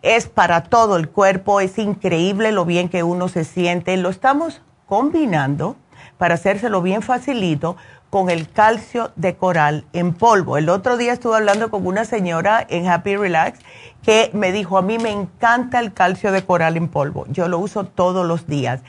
Es 0.01 0.27
para 0.27 0.63
todo 0.63 0.97
el 0.97 1.09
cuerpo, 1.09 1.61
es 1.61 1.77
increíble 1.79 2.51
lo 2.51 2.65
bien 2.65 2.89
que 2.89 3.03
uno 3.03 3.29
se 3.29 3.45
siente. 3.45 3.97
Lo 3.97 4.09
estamos 4.09 4.61
combinando 4.87 5.75
para 6.17 6.35
hacérselo 6.35 6.81
bien 6.81 7.03
facilito 7.03 7.77
con 8.09 8.29
el 8.29 8.49
calcio 8.49 9.11
de 9.15 9.35
coral 9.35 9.85
en 9.93 10.13
polvo. 10.13 10.57
El 10.57 10.69
otro 10.69 10.97
día 10.97 11.13
estuve 11.13 11.35
hablando 11.35 11.69
con 11.69 11.85
una 11.85 12.05
señora 12.05 12.65
en 12.69 12.87
Happy 12.87 13.15
Relax 13.17 13.59
que 14.01 14.31
me 14.33 14.51
dijo, 14.51 14.77
a 14.77 14.81
mí 14.81 14.97
me 14.97 15.11
encanta 15.11 15.79
el 15.79 15.93
calcio 15.93 16.31
de 16.31 16.43
coral 16.43 16.77
en 16.77 16.87
polvo, 16.87 17.25
yo 17.29 17.47
lo 17.47 17.59
uso 17.59 17.85
todos 17.85 18.25
los 18.25 18.47
días. 18.47 18.81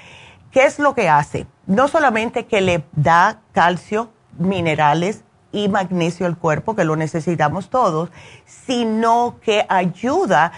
¿Qué 0.52 0.64
es 0.64 0.78
lo 0.78 0.94
que 0.94 1.08
hace? 1.08 1.46
No 1.66 1.88
solamente 1.88 2.46
que 2.46 2.60
le 2.60 2.84
da 2.92 3.40
calcio, 3.52 4.10
minerales, 4.38 5.24
y 5.52 5.68
magnesio 5.68 6.26
al 6.26 6.36
cuerpo, 6.36 6.76
que 6.76 6.84
lo 6.84 6.96
necesitamos 6.96 7.70
todos, 7.70 8.10
sino 8.44 9.36
que 9.40 9.64
ayuda 9.68 10.44
a 10.46 10.52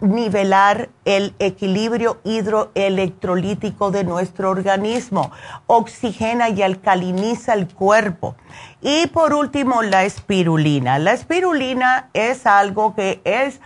nivelar 0.00 0.88
el 1.04 1.34
equilibrio 1.38 2.18
hidroelectrolítico 2.24 3.90
de 3.90 4.04
nuestro 4.04 4.50
organismo, 4.50 5.30
oxigena 5.66 6.48
y 6.48 6.62
alcaliniza 6.62 7.54
el 7.54 7.68
cuerpo. 7.68 8.34
Y 8.80 9.08
por 9.08 9.34
último, 9.34 9.82
la 9.82 10.04
espirulina. 10.04 10.98
La 10.98 11.12
espirulina 11.12 12.08
es 12.14 12.46
algo 12.46 12.94
que 12.94 13.20
es, 13.24 13.60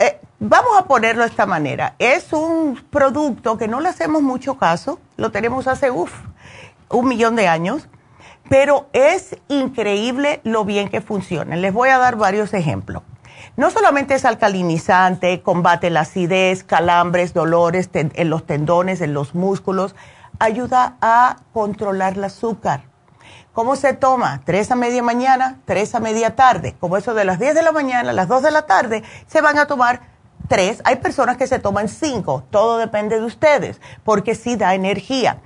eh, 0.00 0.20
vamos 0.40 0.72
a 0.78 0.86
ponerlo 0.86 1.22
de 1.22 1.28
esta 1.28 1.46
manera, 1.46 1.94
es 1.98 2.32
un 2.32 2.82
producto 2.90 3.56
que 3.56 3.68
no 3.68 3.80
le 3.80 3.88
hacemos 3.88 4.22
mucho 4.22 4.56
caso, 4.56 4.98
lo 5.16 5.30
tenemos 5.30 5.68
hace, 5.68 5.90
uf, 5.90 6.12
un 6.88 7.06
millón 7.06 7.36
de 7.36 7.46
años 7.46 7.88
pero 8.50 8.88
es 8.92 9.36
increíble 9.46 10.40
lo 10.42 10.64
bien 10.64 10.88
que 10.88 11.00
funciona. 11.00 11.54
Les 11.54 11.72
voy 11.72 11.90
a 11.90 11.98
dar 11.98 12.16
varios 12.16 12.52
ejemplos. 12.52 13.04
No 13.56 13.70
solamente 13.70 14.14
es 14.14 14.24
alcalinizante, 14.24 15.42
combate 15.42 15.90
la 15.90 16.00
acidez, 16.00 16.64
calambres, 16.64 17.34
dolores 17.34 17.90
en 17.92 18.30
los 18.30 18.46
tendones, 18.46 19.00
en 19.00 19.12
los 19.12 19.34
músculos, 19.34 19.94
ayuda 20.38 20.96
a 21.00 21.36
controlar 21.52 22.14
el 22.14 22.24
azúcar. 22.24 22.84
¿Cómo 23.52 23.76
se 23.76 23.92
toma? 23.92 24.42
Tres 24.44 24.70
a 24.70 24.76
media 24.76 25.02
mañana, 25.02 25.58
tres 25.64 25.94
a 25.94 26.00
media 26.00 26.36
tarde. 26.36 26.76
Como 26.78 26.96
eso 26.96 27.14
de 27.14 27.24
las 27.24 27.38
10 27.38 27.54
de 27.54 27.62
la 27.62 27.72
mañana 27.72 28.10
a 28.10 28.12
las 28.12 28.28
2 28.28 28.42
de 28.42 28.50
la 28.52 28.62
tarde, 28.62 29.02
se 29.26 29.40
van 29.40 29.58
a 29.58 29.66
tomar 29.66 30.00
tres. 30.48 30.80
Hay 30.84 30.96
personas 30.96 31.36
que 31.36 31.46
se 31.46 31.58
toman 31.58 31.88
cinco. 31.88 32.44
Todo 32.50 32.78
depende 32.78 33.18
de 33.18 33.24
ustedes, 33.24 33.80
porque 34.04 34.34
sí 34.34 34.56
da 34.56 34.74
energía. 34.74 35.38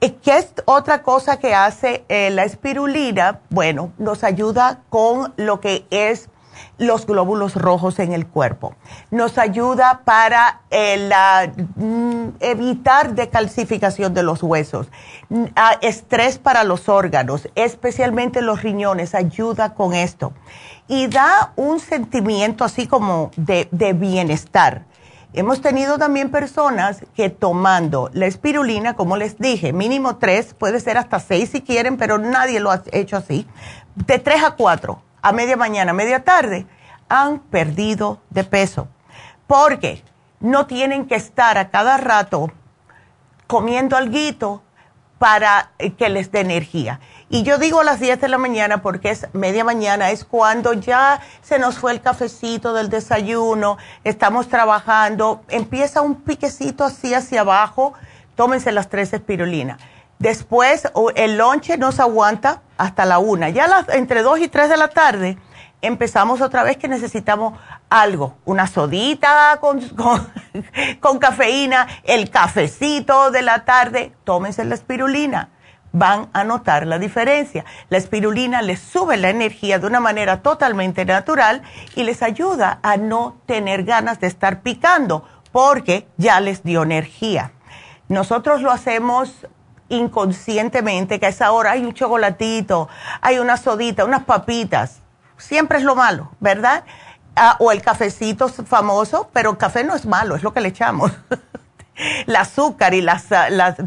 ¿Qué 0.00 0.36
es 0.36 0.52
otra 0.64 1.02
cosa 1.02 1.38
que 1.38 1.54
hace 1.54 2.04
eh, 2.08 2.30
la 2.30 2.44
espirulina? 2.44 3.40
Bueno, 3.50 3.92
nos 3.98 4.24
ayuda 4.24 4.80
con 4.90 5.32
lo 5.36 5.60
que 5.60 5.86
es 5.90 6.28
los 6.78 7.06
glóbulos 7.06 7.54
rojos 7.56 7.98
en 7.98 8.12
el 8.12 8.26
cuerpo. 8.26 8.74
Nos 9.10 9.36
ayuda 9.36 10.02
para 10.04 10.62
eh, 10.70 11.10
mm, 11.76 12.28
evitar 12.40 13.14
decalcificación 13.14 14.14
de 14.14 14.22
los 14.22 14.42
huesos, 14.42 14.88
mm, 15.28 15.44
estrés 15.82 16.38
para 16.38 16.64
los 16.64 16.88
órganos, 16.88 17.48
especialmente 17.54 18.40
los 18.40 18.62
riñones, 18.62 19.14
ayuda 19.14 19.74
con 19.74 19.94
esto. 19.94 20.32
Y 20.86 21.08
da 21.08 21.52
un 21.56 21.80
sentimiento 21.80 22.64
así 22.64 22.86
como 22.86 23.30
de 23.36 23.92
bienestar. 23.92 24.84
Hemos 25.34 25.60
tenido 25.60 25.98
también 25.98 26.30
personas 26.30 27.04
que 27.14 27.28
tomando 27.28 28.08
la 28.14 28.24
espirulina, 28.24 28.96
como 28.96 29.18
les 29.18 29.38
dije, 29.38 29.74
mínimo 29.74 30.16
tres, 30.16 30.54
puede 30.54 30.80
ser 30.80 30.96
hasta 30.96 31.20
seis 31.20 31.50
si 31.50 31.60
quieren, 31.60 31.98
pero 31.98 32.16
nadie 32.16 32.60
lo 32.60 32.70
ha 32.70 32.82
hecho 32.92 33.18
así, 33.18 33.46
de 33.94 34.18
tres 34.18 34.42
a 34.42 34.52
cuatro, 34.52 35.02
a 35.22 35.32
media 35.32 35.56
mañana, 35.56 35.90
a 35.90 35.94
media 35.94 36.24
tarde, 36.24 36.66
han 37.08 37.38
perdido 37.38 38.20
de 38.30 38.44
peso. 38.44 38.88
Porque 39.46 40.04
no 40.40 40.66
tienen 40.66 41.06
que 41.06 41.14
estar 41.14 41.58
a 41.58 41.70
cada 41.70 41.96
rato 41.96 42.52
comiendo 43.46 43.96
algo 43.96 44.62
para 45.18 45.72
que 45.96 46.08
les 46.08 46.30
dé 46.30 46.40
energía. 46.40 47.00
Y 47.28 47.42
yo 47.42 47.58
digo 47.58 47.80
a 47.80 47.84
las 47.84 48.00
10 48.00 48.20
de 48.20 48.28
la 48.28 48.38
mañana 48.38 48.80
porque 48.80 49.10
es 49.10 49.26
media 49.34 49.64
mañana, 49.64 50.10
es 50.10 50.24
cuando 50.24 50.72
ya 50.72 51.20
se 51.42 51.58
nos 51.58 51.78
fue 51.78 51.92
el 51.92 52.00
cafecito 52.00 52.72
del 52.72 52.88
desayuno, 52.88 53.76
estamos 54.04 54.48
trabajando, 54.48 55.42
empieza 55.48 56.00
un 56.00 56.22
piquecito 56.22 56.84
así 56.84 57.12
hacia 57.12 57.40
abajo, 57.40 57.92
tómense 58.36 58.72
las 58.72 58.88
tres 58.88 59.12
espirulinas. 59.12 59.78
Después 60.18 60.88
el 61.14 61.38
lonche 61.38 61.78
no 61.78 61.92
se 61.92 62.02
aguanta 62.02 62.62
hasta 62.76 63.04
la 63.04 63.18
una. 63.18 63.50
Ya 63.50 63.68
las, 63.68 63.88
entre 63.88 64.22
2 64.22 64.40
y 64.40 64.48
3 64.48 64.68
de 64.68 64.76
la 64.76 64.88
tarde 64.88 65.38
empezamos 65.80 66.40
otra 66.40 66.64
vez 66.64 66.76
que 66.76 66.88
necesitamos 66.88 67.58
algo, 67.88 68.36
una 68.44 68.66
sodita 68.66 69.58
con, 69.60 69.80
con, 71.00 71.18
cafeína, 71.18 71.86
el 72.04 72.30
cafecito 72.30 73.30
de 73.30 73.42
la 73.42 73.64
tarde, 73.64 74.12
tómense 74.24 74.64
la 74.64 74.74
espirulina 74.74 75.50
van 75.90 76.28
a 76.34 76.44
notar 76.44 76.86
la 76.86 76.98
diferencia. 76.98 77.64
La 77.88 77.96
espirulina 77.96 78.60
les 78.60 78.78
sube 78.78 79.16
la 79.16 79.30
energía 79.30 79.78
de 79.78 79.86
una 79.86 80.00
manera 80.00 80.42
totalmente 80.42 81.06
natural 81.06 81.62
y 81.96 82.04
les 82.04 82.22
ayuda 82.22 82.78
a 82.82 82.98
no 82.98 83.40
tener 83.46 83.84
ganas 83.84 84.20
de 84.20 84.26
estar 84.26 84.60
picando 84.60 85.26
porque 85.50 86.06
ya 86.18 86.40
les 86.40 86.62
dio 86.62 86.82
energía. 86.82 87.52
Nosotros 88.08 88.60
lo 88.60 88.70
hacemos 88.70 89.46
inconscientemente, 89.88 91.18
que 91.18 91.26
a 91.26 91.30
esa 91.30 91.52
hora 91.52 91.72
hay 91.72 91.84
un 91.84 91.94
chocolatito, 91.94 92.88
hay 93.20 93.38
una 93.38 93.56
sodita, 93.56 94.04
unas 94.04 94.24
papitas. 94.24 95.00
Siempre 95.36 95.78
es 95.78 95.84
lo 95.84 95.94
malo, 95.94 96.32
¿verdad? 96.40 96.84
Ah, 97.36 97.56
o 97.60 97.70
el 97.70 97.82
cafecito 97.82 98.48
famoso, 98.48 99.30
pero 99.32 99.50
el 99.50 99.56
café 99.56 99.84
no 99.84 99.94
es 99.94 100.06
malo, 100.06 100.34
es 100.36 100.42
lo 100.42 100.52
que 100.52 100.60
le 100.60 100.68
echamos. 100.68 101.12
el 102.26 102.36
azúcar 102.36 102.94
y 102.94 103.00
las, 103.00 103.26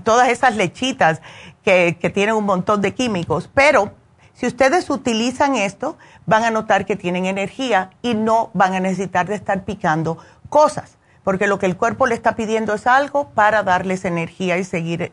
todas 0.04 0.30
esas 0.30 0.56
lechitas 0.56 1.22
que, 1.64 1.98
que 2.00 2.10
tienen 2.10 2.36
un 2.36 2.46
montón 2.46 2.82
de 2.82 2.94
químicos. 2.94 3.50
Pero 3.54 3.94
si 4.34 4.48
ustedes 4.48 4.90
utilizan 4.90 5.56
esto, 5.56 5.98
van 6.26 6.44
a 6.44 6.52
notar 6.52 6.86
que 6.86 6.96
tienen 6.96 7.26
energía 7.26 7.92
y 8.02 8.16
no 8.16 8.50
van 8.54 8.74
a 8.74 8.80
necesitar 8.80 9.28
de 9.28 9.36
estar 9.36 9.66
picando 9.66 10.18
cosas, 10.50 10.98
porque 11.24 11.48
lo 11.48 11.60
que 11.60 11.66
el 11.66 11.78
cuerpo 11.78 12.08
le 12.08 12.16
está 12.16 12.36
pidiendo 12.36 12.74
es 12.74 12.88
algo 12.88 13.30
para 13.30 13.64
darles 13.64 14.06
energía 14.06 14.58
y 14.58 14.64
seguir 14.64 15.12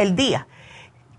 el 0.00 0.16
día. 0.16 0.46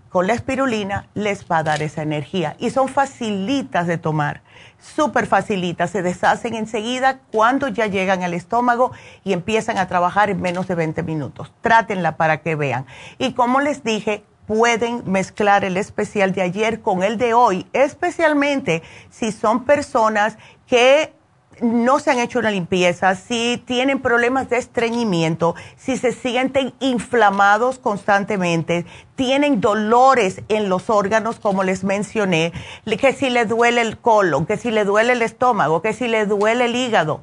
Con 0.08 0.26
la 0.26 0.34
espirulina 0.34 1.08
les 1.14 1.46
va 1.46 1.58
a 1.58 1.62
dar 1.62 1.82
esa 1.82 2.02
energía 2.02 2.54
y 2.58 2.68
son 2.68 2.88
facilitas 2.88 3.86
de 3.86 3.96
tomar, 3.96 4.42
súper 4.78 5.26
facilitas, 5.26 5.90
se 5.90 6.02
deshacen 6.02 6.54
enseguida 6.54 7.20
cuando 7.30 7.68
ya 7.68 7.86
llegan 7.86 8.22
al 8.22 8.34
estómago 8.34 8.92
y 9.24 9.32
empiezan 9.32 9.78
a 9.78 9.88
trabajar 9.88 10.28
en 10.28 10.42
menos 10.42 10.68
de 10.68 10.74
20 10.74 11.02
minutos. 11.02 11.50
Trátenla 11.62 12.18
para 12.18 12.42
que 12.42 12.56
vean. 12.56 12.84
Y 13.16 13.32
como 13.32 13.60
les 13.60 13.84
dije, 13.84 14.22
pueden 14.46 15.02
mezclar 15.10 15.64
el 15.64 15.78
especial 15.78 16.32
de 16.32 16.42
ayer 16.42 16.82
con 16.82 17.02
el 17.02 17.16
de 17.16 17.32
hoy, 17.32 17.66
especialmente 17.72 18.82
si 19.08 19.32
son 19.32 19.64
personas 19.64 20.36
que 20.66 21.14
no 21.62 22.00
se 22.00 22.10
han 22.10 22.18
hecho 22.18 22.40
una 22.40 22.50
limpieza, 22.50 23.14
si 23.14 23.62
tienen 23.64 24.02
problemas 24.02 24.50
de 24.50 24.58
estreñimiento, 24.58 25.54
si 25.76 25.96
se 25.96 26.12
sienten 26.12 26.74
inflamados 26.80 27.78
constantemente, 27.78 28.84
tienen 29.14 29.60
dolores 29.60 30.42
en 30.48 30.68
los 30.68 30.90
órganos, 30.90 31.38
como 31.38 31.62
les 31.62 31.84
mencioné, 31.84 32.52
que 32.84 33.12
si 33.12 33.30
le 33.30 33.46
duele 33.46 33.80
el 33.80 33.96
colon, 33.98 34.44
que 34.44 34.56
si 34.56 34.72
le 34.72 34.84
duele 34.84 35.12
el 35.12 35.22
estómago, 35.22 35.82
que 35.82 35.92
si 35.92 36.08
le 36.08 36.26
duele 36.26 36.64
el 36.64 36.74
hígado, 36.74 37.22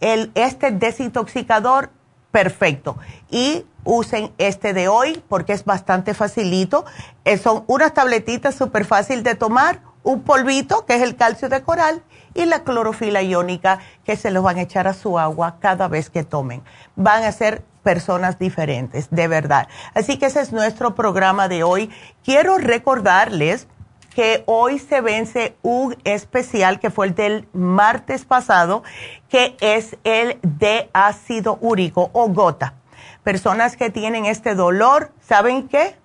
el, 0.00 0.32
este 0.34 0.70
desintoxicador, 0.70 1.90
perfecto. 2.30 2.96
Y 3.30 3.66
usen 3.84 4.32
este 4.38 4.72
de 4.72 4.88
hoy 4.88 5.22
porque 5.28 5.52
es 5.52 5.64
bastante 5.64 6.14
facilito. 6.14 6.84
Eh, 7.24 7.36
son 7.36 7.64
unas 7.66 7.92
tabletitas 7.92 8.54
súper 8.54 8.86
fácil 8.86 9.22
de 9.22 9.34
tomar, 9.34 9.80
un 10.02 10.22
polvito 10.22 10.84
que 10.86 10.96
es 10.96 11.02
el 11.02 11.16
calcio 11.16 11.48
de 11.48 11.62
coral 11.62 12.02
y 12.34 12.44
la 12.46 12.64
clorofila 12.64 13.22
iónica 13.22 13.78
que 14.04 14.16
se 14.16 14.30
los 14.30 14.42
van 14.42 14.58
a 14.58 14.62
echar 14.62 14.86
a 14.88 14.94
su 14.94 15.18
agua 15.18 15.56
cada 15.60 15.88
vez 15.88 16.10
que 16.10 16.24
tomen. 16.24 16.62
Van 16.96 17.24
a 17.24 17.32
ser 17.32 17.62
personas 17.82 18.38
diferentes, 18.38 19.08
de 19.10 19.28
verdad. 19.28 19.68
Así 19.94 20.18
que 20.18 20.26
ese 20.26 20.40
es 20.40 20.52
nuestro 20.52 20.94
programa 20.94 21.48
de 21.48 21.62
hoy. 21.62 21.90
Quiero 22.24 22.58
recordarles 22.58 23.68
que 24.14 24.44
hoy 24.46 24.78
se 24.78 25.00
vence 25.00 25.56
un 25.62 25.96
especial 26.04 26.80
que 26.80 26.90
fue 26.90 27.06
el 27.06 27.14
del 27.14 27.48
martes 27.52 28.24
pasado, 28.24 28.82
que 29.28 29.56
es 29.60 29.96
el 30.04 30.38
de 30.42 30.88
ácido 30.92 31.58
úrico 31.60 32.10
o 32.12 32.28
gota. 32.28 32.74
Personas 33.22 33.76
que 33.76 33.90
tienen 33.90 34.24
este 34.24 34.54
dolor, 34.54 35.12
¿saben 35.20 35.68
qué? 35.68 35.96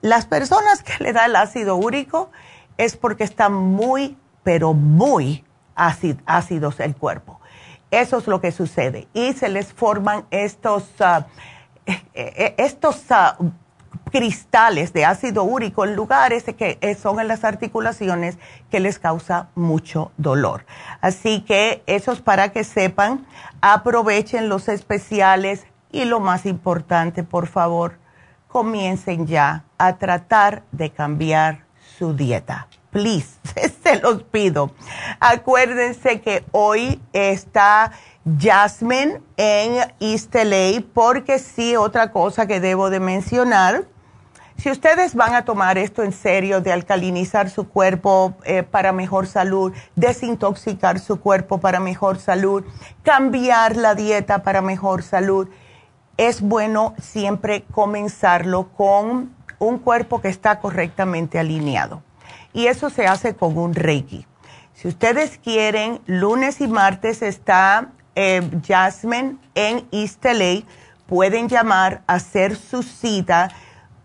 Las 0.00 0.26
personas 0.26 0.82
que 0.82 1.02
le 1.02 1.12
da 1.12 1.26
el 1.26 1.36
ácido 1.36 1.76
úrico 1.76 2.30
es 2.78 2.96
porque 2.96 3.24
están 3.24 3.52
muy 3.52 4.16
pero 4.42 4.74
muy 4.74 5.44
ácidos 5.74 6.80
el 6.80 6.94
cuerpo. 6.94 7.40
Eso 7.90 8.18
es 8.18 8.26
lo 8.26 8.40
que 8.40 8.52
sucede. 8.52 9.08
Y 9.12 9.32
se 9.32 9.48
les 9.48 9.72
forman 9.72 10.24
estos, 10.30 10.84
ah, 11.00 11.26
eh, 11.86 12.02
eh, 12.14 12.54
estos 12.58 13.04
ah, 13.10 13.36
cristales 14.12 14.92
de 14.92 15.04
ácido 15.04 15.44
úrico 15.44 15.84
en 15.84 15.96
lugares 15.96 16.44
que 16.56 16.78
eh, 16.80 16.94
son 16.94 17.20
en 17.20 17.28
las 17.28 17.44
articulaciones 17.44 18.38
que 18.70 18.80
les 18.80 18.98
causa 18.98 19.48
mucho 19.54 20.12
dolor. 20.16 20.66
Así 21.00 21.40
que 21.42 21.82
eso 21.86 22.12
es 22.12 22.20
para 22.20 22.50
que 22.50 22.64
sepan, 22.64 23.26
aprovechen 23.60 24.48
los 24.48 24.68
especiales 24.68 25.66
y 25.90 26.04
lo 26.04 26.20
más 26.20 26.46
importante, 26.46 27.24
por 27.24 27.48
favor, 27.48 27.98
comiencen 28.46 29.26
ya 29.26 29.64
a 29.78 29.96
tratar 29.96 30.62
de 30.72 30.90
cambiar 30.90 31.64
su 31.98 32.14
dieta 32.14 32.68
please, 32.90 33.38
se 33.82 34.00
los 34.00 34.22
pido. 34.24 34.72
Acuérdense 35.20 36.20
que 36.20 36.44
hoy 36.52 37.00
está 37.12 37.92
Jasmine 38.38 39.20
en 39.36 39.92
East 40.00 40.34
LA, 40.34 40.82
porque 40.92 41.38
sí, 41.38 41.76
otra 41.76 42.12
cosa 42.12 42.46
que 42.46 42.60
debo 42.60 42.90
de 42.90 43.00
mencionar. 43.00 43.84
Si 44.56 44.70
ustedes 44.70 45.14
van 45.14 45.34
a 45.34 45.46
tomar 45.46 45.78
esto 45.78 46.02
en 46.02 46.12
serio 46.12 46.60
de 46.60 46.70
alcalinizar 46.70 47.48
su 47.48 47.66
cuerpo 47.66 48.34
eh, 48.44 48.62
para 48.62 48.92
mejor 48.92 49.26
salud, 49.26 49.72
desintoxicar 49.96 50.98
su 50.98 51.18
cuerpo 51.18 51.58
para 51.58 51.80
mejor 51.80 52.18
salud, 52.18 52.64
cambiar 53.02 53.76
la 53.76 53.94
dieta 53.94 54.42
para 54.42 54.60
mejor 54.60 55.02
salud, 55.02 55.48
es 56.18 56.42
bueno 56.42 56.94
siempre 57.00 57.64
comenzarlo 57.72 58.68
con 58.68 59.34
un 59.58 59.78
cuerpo 59.78 60.20
que 60.20 60.28
está 60.28 60.60
correctamente 60.60 61.38
alineado 61.38 62.02
y 62.52 62.66
eso 62.66 62.90
se 62.90 63.06
hace 63.06 63.34
con 63.34 63.56
un 63.56 63.74
Reiki. 63.74 64.26
Si 64.74 64.88
ustedes 64.88 65.38
quieren, 65.38 66.00
lunes 66.06 66.60
y 66.60 66.68
martes 66.68 67.22
está 67.22 67.88
eh, 68.14 68.42
Jasmine 68.66 69.36
en 69.54 69.86
East 69.92 70.24
LA. 70.24 70.62
Pueden 71.06 71.48
llamar, 71.48 72.02
hacer 72.06 72.56
su 72.56 72.82
cita. 72.82 73.50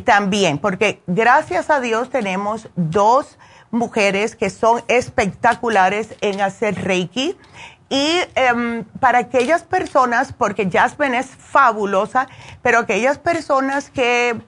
también, 0.00 0.58
porque 0.58 1.02
gracias 1.06 1.68
a 1.68 1.80
Dios 1.80 2.08
tenemos 2.08 2.68
dos 2.74 3.38
mujeres 3.70 4.34
que 4.34 4.48
son 4.48 4.82
espectaculares 4.88 6.14
en 6.22 6.40
hacer 6.40 6.82
Reiki. 6.82 7.36
Y 7.90 8.18
em, 8.34 8.84
para 8.98 9.18
aquellas 9.18 9.62
personas, 9.62 10.32
porque 10.32 10.68
Jasmine 10.70 11.18
es 11.18 11.26
fabulosa, 11.26 12.26
pero 12.62 12.78
aquellas 12.78 13.18
personas 13.18 13.90
que 13.90 14.40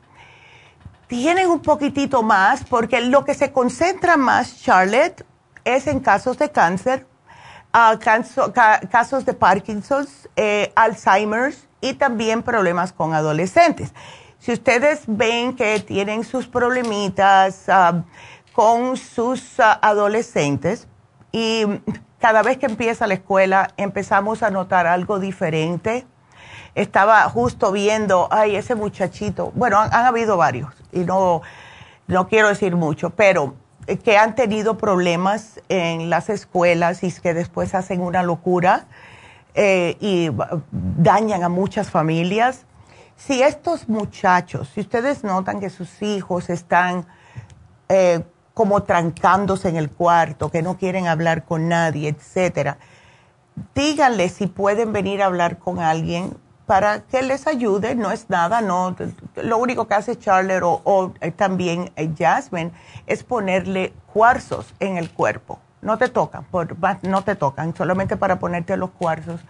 tienen 1.06 1.50
un 1.50 1.60
poquitito 1.60 2.22
más, 2.22 2.64
porque 2.64 3.02
lo 3.02 3.24
que 3.24 3.34
se 3.34 3.52
concentra 3.52 4.16
más, 4.16 4.62
Charlotte, 4.62 5.24
es 5.64 5.86
en 5.86 6.00
casos 6.00 6.38
de 6.38 6.50
cáncer, 6.50 7.06
casos 8.90 9.26
de 9.26 9.34
Parkinson's, 9.34 10.28
eh, 10.36 10.72
Alzheimer's 10.74 11.66
y 11.80 11.94
también 11.94 12.42
problemas 12.42 12.92
con 12.92 13.12
adolescentes. 13.12 13.92
Si 14.38 14.52
ustedes 14.52 15.02
ven 15.06 15.54
que 15.56 15.80
tienen 15.80 16.24
sus 16.24 16.46
problemitas 16.46 17.68
ah, 17.68 18.04
con 18.52 18.96
sus 18.96 19.60
ah, 19.60 19.78
adolescentes 19.82 20.88
y 21.32 21.64
cada 22.18 22.42
vez 22.42 22.56
que 22.56 22.66
empieza 22.66 23.06
la 23.06 23.14
escuela 23.14 23.70
empezamos 23.76 24.42
a 24.42 24.50
notar 24.50 24.86
algo 24.86 25.18
diferente, 25.18 26.06
estaba 26.74 27.22
justo 27.28 27.72
viendo, 27.72 28.28
ay, 28.30 28.56
ese 28.56 28.74
muchachito, 28.74 29.52
bueno, 29.54 29.78
han, 29.78 29.92
habido 29.92 30.36
varios 30.36 30.72
y 30.92 31.00
no, 31.00 31.42
no 32.06 32.28
quiero 32.28 32.48
decir 32.48 32.74
mucho, 32.74 33.10
pero 33.10 33.54
que 33.86 34.18
han 34.18 34.34
tenido 34.34 34.76
problemas 34.78 35.60
en 35.68 36.10
las 36.10 36.28
escuelas 36.28 37.04
y 37.04 37.12
que 37.12 37.34
después 37.34 37.74
hacen 37.74 38.00
una 38.00 38.22
locura 38.22 38.86
eh, 39.54 39.96
y 40.00 40.30
dañan 40.70 41.44
a 41.44 41.48
muchas 41.48 41.90
familias. 41.90 42.66
Si 43.16 43.42
estos 43.42 43.88
muchachos, 43.88 44.70
si 44.74 44.80
ustedes 44.80 45.24
notan 45.24 45.60
que 45.60 45.70
sus 45.70 46.02
hijos 46.02 46.50
están 46.50 47.06
eh, 47.88 48.22
como 48.54 48.82
trancándose 48.82 49.68
en 49.68 49.76
el 49.76 49.90
cuarto, 49.90 50.50
que 50.50 50.62
no 50.62 50.76
quieren 50.76 51.06
hablar 51.06 51.44
con 51.44 51.68
nadie, 51.68 52.08
etcétera, 52.08 52.78
díganle 53.74 54.28
si 54.28 54.46
pueden 54.48 54.92
venir 54.92 55.22
a 55.22 55.26
hablar 55.26 55.58
con 55.58 55.78
alguien 55.78 56.36
para 56.66 57.00
que 57.00 57.22
les 57.22 57.46
ayude, 57.46 57.94
no 57.94 58.10
es 58.10 58.28
nada, 58.28 58.60
no, 58.60 58.94
lo 59.36 59.58
único 59.58 59.86
que 59.86 59.94
hace 59.94 60.18
Charlotte 60.18 60.62
o, 60.62 61.12
eh, 61.20 61.30
también 61.30 61.92
eh, 61.96 62.12
Jasmine 62.18 62.72
es 63.06 63.22
ponerle 63.22 63.92
cuarzos 64.12 64.74
en 64.80 64.96
el 64.96 65.10
cuerpo. 65.10 65.60
No 65.80 65.96
te 65.96 66.08
tocan, 66.08 66.44
por, 66.44 66.76
no 67.04 67.22
te 67.22 67.36
tocan, 67.36 67.74
solamente 67.76 68.16
para 68.16 68.40
ponerte 68.40 68.76
los 68.76 68.90
cuarzos, 68.90 69.40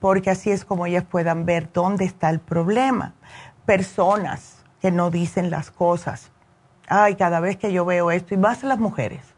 porque 0.00 0.30
así 0.30 0.50
es 0.50 0.64
como 0.64 0.86
ellas 0.86 1.04
puedan 1.04 1.44
ver 1.44 1.68
dónde 1.72 2.06
está 2.06 2.30
el 2.30 2.40
problema. 2.40 3.12
Personas 3.66 4.64
que 4.80 4.90
no 4.90 5.10
dicen 5.10 5.50
las 5.50 5.70
cosas. 5.70 6.30
Ay, 6.88 7.16
cada 7.16 7.40
vez 7.40 7.58
que 7.58 7.72
yo 7.72 7.84
veo 7.84 8.10
esto, 8.10 8.32
y 8.32 8.38
más 8.38 8.62
las 8.62 8.78
mujeres 8.78 9.35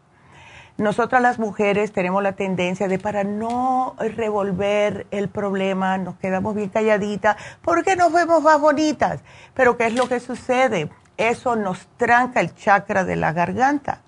nosotras 0.78 1.20
las 1.20 1.40
mujeres 1.40 1.92
tenemos 1.92 2.22
la 2.22 2.32
tendencia 2.32 2.86
de 2.86 3.00
para 3.00 3.24
no 3.24 3.96
revolver 3.98 5.08
el 5.10 5.28
problema, 5.28 5.98
nos 5.98 6.14
quedamos 6.18 6.54
bien 6.54 6.68
calladitas 6.68 7.36
porque 7.62 7.96
nos 7.96 8.12
vemos 8.12 8.44
más 8.44 8.60
bonitas. 8.60 9.20
Pero 9.54 9.76
¿qué 9.76 9.86
es 9.86 9.94
lo 9.94 10.08
que 10.08 10.20
sucede? 10.20 10.88
Eso 11.16 11.56
nos 11.56 11.88
tranca 11.96 12.40
el 12.40 12.54
chakra 12.54 13.02
de 13.02 13.16
la 13.16 13.32
garganta. 13.32 14.02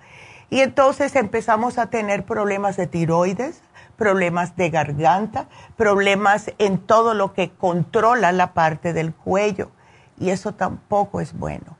Y 0.48 0.60
entonces 0.60 1.16
empezamos 1.16 1.76
a 1.76 1.86
tener 1.86 2.24
problemas 2.24 2.76
de 2.76 2.86
tiroides, 2.86 3.62
problemas 3.96 4.54
de 4.54 4.70
garganta, 4.70 5.48
problemas 5.76 6.52
en 6.58 6.78
todo 6.78 7.14
lo 7.14 7.32
que 7.32 7.50
controla 7.50 8.30
la 8.30 8.52
parte 8.52 8.92
del 8.92 9.12
cuello. 9.12 9.72
Y 10.20 10.30
eso 10.30 10.54
tampoco 10.54 11.20
es 11.20 11.36
bueno. 11.36 11.79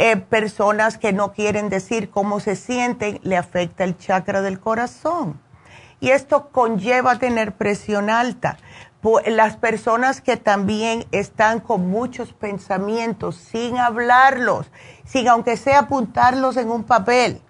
Eh, 0.00 0.16
personas 0.16 0.96
que 0.96 1.12
no 1.12 1.32
quieren 1.32 1.68
decir 1.70 2.08
cómo 2.08 2.38
se 2.38 2.54
sienten, 2.54 3.18
le 3.24 3.36
afecta 3.36 3.82
el 3.82 3.98
chakra 3.98 4.42
del 4.42 4.60
corazón. 4.60 5.40
Y 5.98 6.10
esto 6.10 6.50
conlleva 6.50 7.18
tener 7.18 7.56
presión 7.56 8.08
alta. 8.08 8.58
Las 9.26 9.56
personas 9.56 10.20
que 10.20 10.36
también 10.36 11.04
están 11.10 11.58
con 11.58 11.88
muchos 11.88 12.32
pensamientos 12.32 13.34
sin 13.36 13.76
hablarlos, 13.76 14.70
sin 15.04 15.26
aunque 15.26 15.56
sea 15.56 15.80
apuntarlos 15.80 16.56
en 16.56 16.70
un 16.70 16.84
papel, 16.84 17.42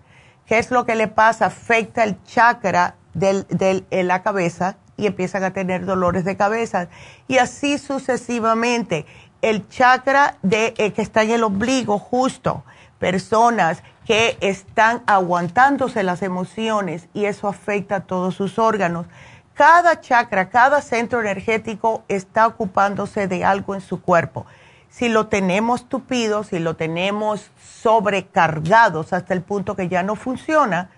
¿qué 0.47 0.59
es 0.59 0.71
lo 0.71 0.87
que 0.87 0.95
le 0.95 1.09
pasa? 1.09 1.47
Afecta 1.47 2.03
el 2.03 2.23
chakra 2.25 2.97
de 3.13 3.85
la 3.91 4.23
cabeza 4.23 4.79
y 4.97 5.07
empiezan 5.07 5.45
a 5.45 5.53
tener 5.53 5.85
dolores 5.85 6.25
de 6.25 6.37
cabeza. 6.37 6.89
Y 7.29 7.39
así 7.39 7.77
sucesivamente 7.77 9.05
el 9.43 9.69
chakra 9.69 10.37
de, 10.43 10.75
eh, 10.79 10.93
que 10.93 11.03
está 11.03 11.23
en 11.23 11.31
el 11.31 11.45
ombligo 11.45 11.99
justo, 11.99 12.65
personas 12.99 13.83
que 14.07 14.39
están 14.41 15.03
aguantándose 15.07 16.03
las 16.03 16.23
emociones 16.23 17.09
y 17.15 17.27
eso 17.27 17.47
afecta 17.47 17.97
a 17.97 18.01
todos 18.01 18.35
sus 18.35 18.59
órganos. 18.59 19.07
Cada 19.55 20.01
chakra, 20.01 20.51
cada 20.51 20.81
centro 20.81 21.21
energético 21.21 22.05
está 22.09 22.47
ocupándose 22.47 23.29
de 23.29 23.45
algo 23.45 23.75
en 23.75 23.81
su 23.81 24.01
cuerpo. 24.01 24.47
Si 24.89 25.09
lo 25.09 25.27
tenemos 25.27 25.89
tupido, 25.89 26.43
si 26.45 26.59
lo 26.59 26.77
tenemos 26.77 27.51
sobrecargados 27.61 29.13
hasta 29.13 29.35
el 29.35 29.43
punto 29.43 29.77
que 29.77 29.89
ya 29.89 30.03
no 30.03 30.17
funciona, 30.17 30.91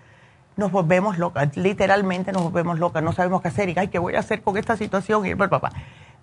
nos 0.55 0.71
volvemos 0.71 1.17
locas, 1.17 1.55
literalmente 1.57 2.31
nos 2.31 2.43
volvemos 2.43 2.79
locas, 2.79 3.03
no 3.03 3.13
sabemos 3.13 3.41
qué 3.41 3.47
hacer 3.49 3.69
y, 3.69 3.75
ay, 3.77 3.87
¿qué 3.87 3.99
voy 3.99 4.15
a 4.15 4.19
hacer 4.19 4.41
con 4.41 4.57
esta 4.57 4.77
situación? 4.77 5.25
Y, 5.25 5.35
papá, 5.35 5.71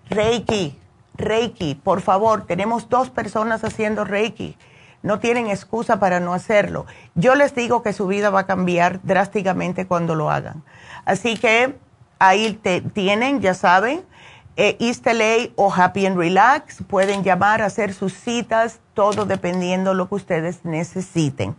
Reiki, 0.09 0.77
Reiki, 1.19 1.75
por 1.75 2.01
favor, 2.01 2.45
tenemos 2.45 2.89
dos 2.89 3.09
personas 3.09 3.63
haciendo 3.63 4.05
Reiki. 4.05 4.57
No 5.01 5.19
tienen 5.19 5.47
excusa 5.47 5.99
para 5.99 6.19
no 6.19 6.33
hacerlo. 6.33 6.85
Yo 7.15 7.35
les 7.35 7.55
digo 7.55 7.83
que 7.83 7.93
su 7.93 8.07
vida 8.07 8.29
va 8.29 8.41
a 8.41 8.45
cambiar 8.47 8.99
drásticamente 9.03 9.85
cuando 9.85 10.15
lo 10.15 10.29
hagan. 10.31 10.63
Así 11.05 11.37
que 11.37 11.77
ahí 12.19 12.53
te 12.53 12.81
tienen, 12.81 13.39
ya 13.39 13.53
saben, 13.53 14.03
eh, 14.57 14.75
East 14.79 15.07
LA 15.07 15.51
o 15.55 15.73
Happy 15.73 16.05
and 16.05 16.17
Relax. 16.17 16.83
Pueden 16.87 17.23
llamar, 17.23 17.61
hacer 17.61 17.93
sus 17.93 18.13
citas, 18.13 18.79
todo 18.93 19.25
dependiendo 19.25 19.93
lo 19.93 20.09
que 20.09 20.15
ustedes 20.15 20.65
necesiten. 20.65 21.55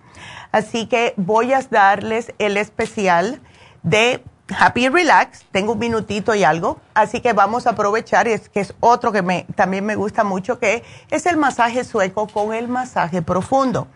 Así 0.53 0.87
que 0.87 1.15
voy 1.17 1.55
a 1.55 1.63
darles 1.63 2.35
el 2.39 2.59
especial 2.59 3.41
de 3.83 4.23
Happy 4.59 4.89
Relax, 4.89 5.45
tengo 5.53 5.73
un 5.73 5.79
minutito 5.79 6.35
y 6.35 6.45
algo, 6.45 6.81
así 6.95 7.21
que 7.21 7.33
vamos 7.33 7.67
a 7.67 7.71
aprovechar, 7.71 8.27
es 8.29 8.49
que 8.49 8.61
es 8.61 8.75
otro 8.81 9.13
que 9.13 9.23
me, 9.23 9.47
también 9.55 9.85
me 9.87 9.95
gusta 9.95 10.25
mucho, 10.25 10.59
que 10.59 10.83
es 11.11 11.27
el 11.27 11.37
masaje 11.37 11.85
sueco 11.85 12.27
con 12.27 12.53
el 12.53 12.69
masaje 12.69 13.23
profundo. 13.23 13.87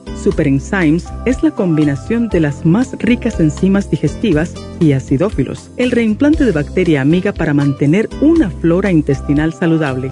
Super 0.15 0.47
Enzymes 0.47 1.05
es 1.25 1.43
la 1.43 1.51
combinación 1.51 2.29
de 2.29 2.39
las 2.39 2.65
más 2.65 2.93
ricas 2.99 3.39
enzimas 3.39 3.89
digestivas 3.89 4.53
y 4.79 4.93
acidófilos, 4.93 5.71
el 5.77 5.91
reimplante 5.91 6.45
de 6.45 6.51
bacteria 6.51 7.01
amiga 7.01 7.33
para 7.33 7.53
mantener 7.53 8.09
una 8.21 8.49
flora 8.49 8.91
intestinal 8.91 9.53
saludable. 9.53 10.11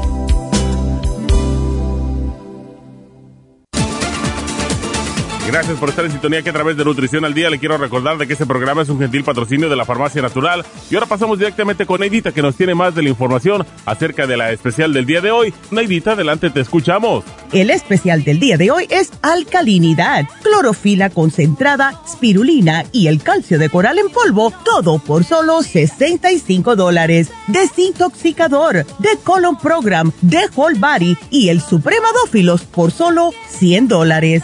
Gracias 5.51 5.77
por 5.79 5.89
estar 5.89 6.05
en 6.05 6.11
sintonía 6.11 6.41
que 6.41 6.49
a 6.49 6.53
través 6.53 6.77
de 6.77 6.85
Nutrición 6.85 7.25
al 7.25 7.33
Día 7.33 7.49
le 7.49 7.59
quiero 7.59 7.77
recordar 7.77 8.17
de 8.17 8.25
que 8.25 8.33
este 8.33 8.45
programa 8.45 8.83
es 8.83 8.89
un 8.89 8.97
gentil 8.99 9.25
patrocinio 9.25 9.67
de 9.67 9.75
la 9.75 9.83
Farmacia 9.83 10.21
Natural. 10.21 10.65
Y 10.89 10.95
ahora 10.95 11.07
pasamos 11.07 11.37
directamente 11.37 11.85
con 11.85 11.99
Neidita 11.99 12.31
que 12.31 12.41
nos 12.41 12.55
tiene 12.55 12.73
más 12.73 12.95
de 12.95 13.03
la 13.03 13.09
información 13.09 13.67
acerca 13.85 14.25
de 14.27 14.37
la 14.37 14.53
especial 14.53 14.93
del 14.93 15.05
día 15.05 15.19
de 15.19 15.31
hoy. 15.31 15.53
Neidita, 15.69 16.13
adelante, 16.13 16.51
te 16.51 16.61
escuchamos. 16.61 17.25
El 17.51 17.69
especial 17.69 18.23
del 18.23 18.39
día 18.39 18.55
de 18.55 18.71
hoy 18.71 18.87
es 18.89 19.11
alcalinidad, 19.23 20.25
clorofila 20.41 21.09
concentrada, 21.09 22.01
spirulina 22.07 22.85
y 22.93 23.07
el 23.07 23.21
calcio 23.21 23.59
de 23.59 23.69
coral 23.69 23.99
en 23.99 24.07
polvo, 24.07 24.53
todo 24.63 24.99
por 24.99 25.25
solo 25.25 25.63
65 25.63 26.77
dólares. 26.77 27.29
Desintoxicador, 27.47 28.85
de 28.99 29.09
Colon 29.21 29.57
Program, 29.57 30.13
de 30.21 30.47
Whole 30.55 30.79
Body 30.79 31.17
y 31.29 31.49
el 31.49 31.59
Supremadófilos 31.59 32.61
por 32.61 32.91
solo 32.91 33.33
100 33.49 33.89
dólares. 33.89 34.43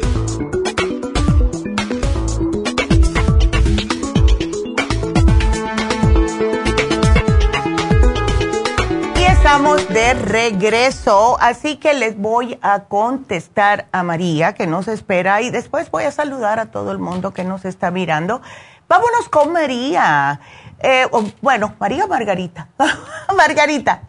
Estamos 9.51 9.85
de 9.89 10.13
regreso, 10.13 11.37
así 11.41 11.75
que 11.75 11.93
les 11.93 12.17
voy 12.17 12.57
a 12.61 12.85
contestar 12.85 13.85
a 13.91 14.01
María 14.01 14.53
que 14.53 14.65
nos 14.65 14.87
espera 14.87 15.41
y 15.41 15.49
después 15.49 15.91
voy 15.91 16.05
a 16.05 16.11
saludar 16.11 16.57
a 16.57 16.67
todo 16.67 16.93
el 16.93 16.99
mundo 16.99 17.33
que 17.33 17.43
nos 17.43 17.65
está 17.65 17.91
mirando. 17.91 18.41
Vámonos 18.87 19.27
con 19.27 19.51
María. 19.51 20.39
Eh, 20.81 21.03
bueno, 21.41 21.75
María 21.81 22.07
Margarita. 22.07 22.69
Margarita. 23.35 24.03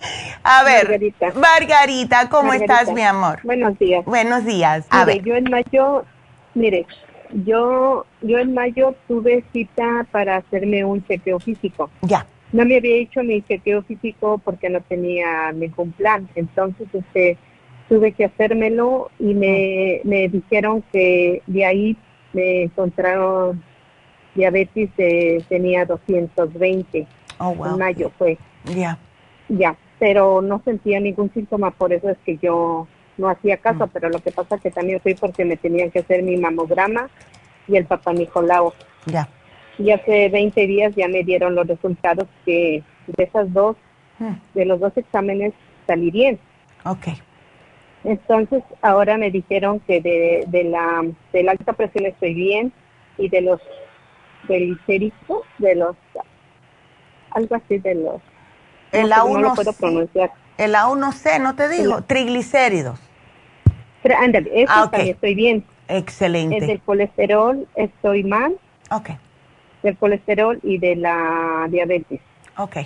A 0.45 0.63
ver, 0.63 0.85
Margarita, 0.85 1.33
Margarita 1.35 2.29
¿cómo 2.29 2.53
estás, 2.53 2.93
mi 2.93 3.03
amor? 3.03 3.41
Buenos 3.43 3.77
días. 3.81 4.05
Buenos 4.05 4.45
días. 4.45 4.87
A 4.91 5.05
ver. 5.05 5.23
Yo 5.23 5.35
en 5.35 5.51
mayo, 5.51 6.05
mire, 6.55 6.87
yo, 7.33 8.07
yo 8.21 8.39
en 8.39 8.55
mayo 8.55 8.95
tuve 9.09 9.43
cita 9.53 10.07
para 10.13 10.37
hacerme 10.37 10.85
un 10.85 11.05
chequeo 11.05 11.41
físico. 11.41 11.91
Ya 12.03 12.27
no 12.53 12.67
me 12.67 12.77
había 12.77 12.97
hecho 12.97 13.23
mi 13.23 13.43
chequeo 13.43 13.83
físico 13.83 14.41
porque 14.45 14.69
no 14.69 14.81
tenía 14.83 15.53
ningún 15.53 15.93
plan. 15.93 16.29
Entonces, 16.35 16.87
este, 16.93 17.39
tuve 17.89 18.13
que 18.13 18.27
hacérmelo 18.27 19.11
y 19.19 19.35
me, 19.35 20.01
me 20.05 20.29
dijeron 20.29 20.85
que 20.93 21.43
de 21.47 21.65
ahí 21.65 21.97
me 22.33 22.65
encontraron 22.65 23.63
diabetes, 24.35 24.91
tenía 25.49 25.87
220. 25.87 27.07
Oh, 27.39 27.55
wow. 27.55 27.73
En 27.73 27.79
mayo 27.79 28.11
fue. 28.19 28.39
Ya. 28.77 28.99
Ya, 29.49 29.77
pero 29.99 30.43
no 30.43 30.63
sentía 30.65 31.01
ningún 31.01 31.33
síntoma, 31.33 31.71
por 31.71 31.93
eso 31.93 32.11
es 32.11 32.19
que 32.25 32.37
yo 32.37 32.87
no 33.19 33.29
hacía 33.29 33.57
caso, 33.57 33.87
mm. 33.87 33.91
pero 33.93 34.09
lo 34.09 34.21
que 34.21 34.31
pasa 34.31 34.57
es 34.57 34.63
que 34.63 34.71
también 34.71 35.01
fui 35.01 35.15
porque 35.15 35.45
me 35.45 35.57
tenían 35.57 35.91
que 35.91 35.99
hacer 36.01 36.23
mi 36.23 36.37
mamograma 36.37 37.11
y 37.67 37.77
el 37.77 37.87
papá 37.87 38.13
Nicolau. 38.13 38.73
Ya 39.07 39.29
y 39.83 39.91
hace 39.91 40.29
20 40.29 40.67
días 40.67 40.95
ya 40.95 41.09
me 41.09 41.25
dieron 41.25 41.55
los 41.55 41.67
resultados 41.67 42.29
que 42.45 42.83
de 43.07 43.25
esas 43.25 43.53
dos, 43.53 43.77
hmm. 44.19 44.35
de 44.55 44.65
los 44.65 44.79
dos 44.81 44.93
exámenes 44.97 45.53
salí 45.87 46.11
bien. 46.11 46.39
Ok. 46.85 47.09
Entonces 48.05 48.63
ahora 48.81 49.17
me 49.19 49.31
dijeron 49.31 49.81
que 49.81 50.01
de, 50.01 50.45
de 50.47 50.65
la 50.65 51.03
de 51.33 51.43
la 51.43 51.53
alta 51.53 51.73
presión 51.73 52.07
estoy 52.07 52.35
bien 52.35 52.73
y 53.19 53.29
de 53.29 53.41
los 53.43 53.61
triglicéridos, 54.47 55.45
de 55.59 55.75
los 55.77 55.97
algo 57.31 57.55
así 57.57 57.79
de 57.79 57.95
los 57.95 58.21
el 58.93 59.11
A1 59.11 59.33
no 59.33 59.41
lo 59.41 59.55
puedo 59.55 59.73
pronunciar. 59.73 60.33
El 60.59 60.75
A1C, 60.75 61.41
¿no 61.41 61.57
te 61.57 61.69
digo? 61.69 62.03
Triglicéridos. 62.03 63.01
Ándale, 64.19 64.51
eso 64.53 64.73
ah, 64.75 64.91
estoy 64.93 65.35
bien. 65.35 65.65
Excelente. 65.89 66.59
El 66.59 66.67
del 66.67 66.81
colesterol 66.81 67.67
estoy 67.75 68.25
mal. 68.25 68.55
Ok 68.91 69.11
del 69.83 69.97
colesterol 69.97 70.59
y 70.63 70.79
de 70.79 70.97
la 70.97 71.67
diabetes. 71.71 72.21
Ok. 72.57 72.77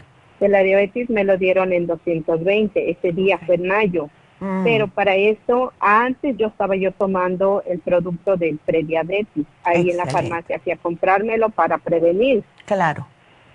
De 0.40 0.48
la 0.48 0.62
diabetes 0.62 1.08
me 1.10 1.24
lo 1.24 1.38
dieron 1.38 1.72
en 1.72 1.86
220, 1.86 2.90
ese 2.90 3.12
día 3.12 3.38
fue 3.38 3.56
en 3.56 3.68
mayo. 3.68 4.10
Mm. 4.40 4.64
Pero 4.64 4.88
para 4.88 5.16
eso, 5.16 5.72
antes 5.80 6.36
yo 6.36 6.48
estaba 6.48 6.76
yo 6.76 6.92
tomando 6.92 7.62
el 7.66 7.78
producto 7.80 8.36
del 8.36 8.58
prediabetes, 8.58 9.46
ahí 9.64 9.90
en 9.90 9.96
la 9.96 10.06
farmacia, 10.06 10.56
a 10.56 10.76
comprármelo 10.76 11.48
para 11.50 11.78
prevenir. 11.78 12.44
Claro. 12.66 13.06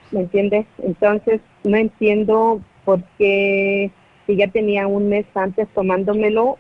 ¿Me 0.10 0.22
entiendes? 0.22 0.66
Entonces, 0.80 1.40
no 1.64 1.78
entiendo 1.78 2.62
por 2.84 3.04
qué, 3.18 3.92
si 4.26 4.36
ya 4.36 4.48
tenía 4.48 4.88
un 4.88 5.10
mes 5.10 5.26
antes 5.36 5.68
tomándomelo, 5.70 6.58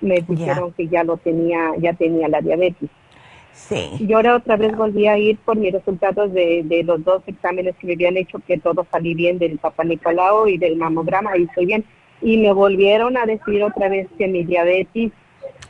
me 0.00 0.20
dijeron 0.20 0.72
que 0.72 0.88
ya 0.88 1.02
lo 1.02 1.16
tenía, 1.16 1.72
ya 1.78 1.94
tenía 1.94 2.28
la 2.28 2.40
diabetes. 2.40 2.90
Sí. 3.54 3.92
Y 3.98 4.12
ahora 4.12 4.36
otra 4.36 4.56
vez 4.56 4.76
volví 4.76 5.06
a 5.06 5.16
ir 5.16 5.38
por 5.38 5.56
mis 5.56 5.72
resultados 5.72 6.32
de, 6.32 6.62
de 6.64 6.82
los 6.82 7.02
dos 7.04 7.22
exámenes 7.26 7.74
que 7.76 7.86
me 7.86 7.92
habían 7.94 8.16
hecho, 8.16 8.40
que 8.46 8.58
todo 8.58 8.86
salí 8.90 9.14
bien 9.14 9.38
del 9.38 9.58
Papa 9.58 9.84
Nicolau 9.84 10.48
y 10.48 10.58
del 10.58 10.76
mamograma, 10.76 11.36
y 11.38 11.44
estoy 11.44 11.66
bien. 11.66 11.84
Y 12.20 12.36
me 12.36 12.52
volvieron 12.52 13.16
a 13.16 13.26
decir 13.26 13.62
otra 13.62 13.88
vez 13.88 14.08
que 14.18 14.26
mi 14.26 14.44
diabetes 14.44 15.12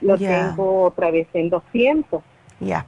lo 0.00 0.18
tengo 0.18 0.82
otra 0.82 1.10
vez 1.10 1.28
en 1.34 1.50
200. 1.50 2.22
Ya. 2.60 2.86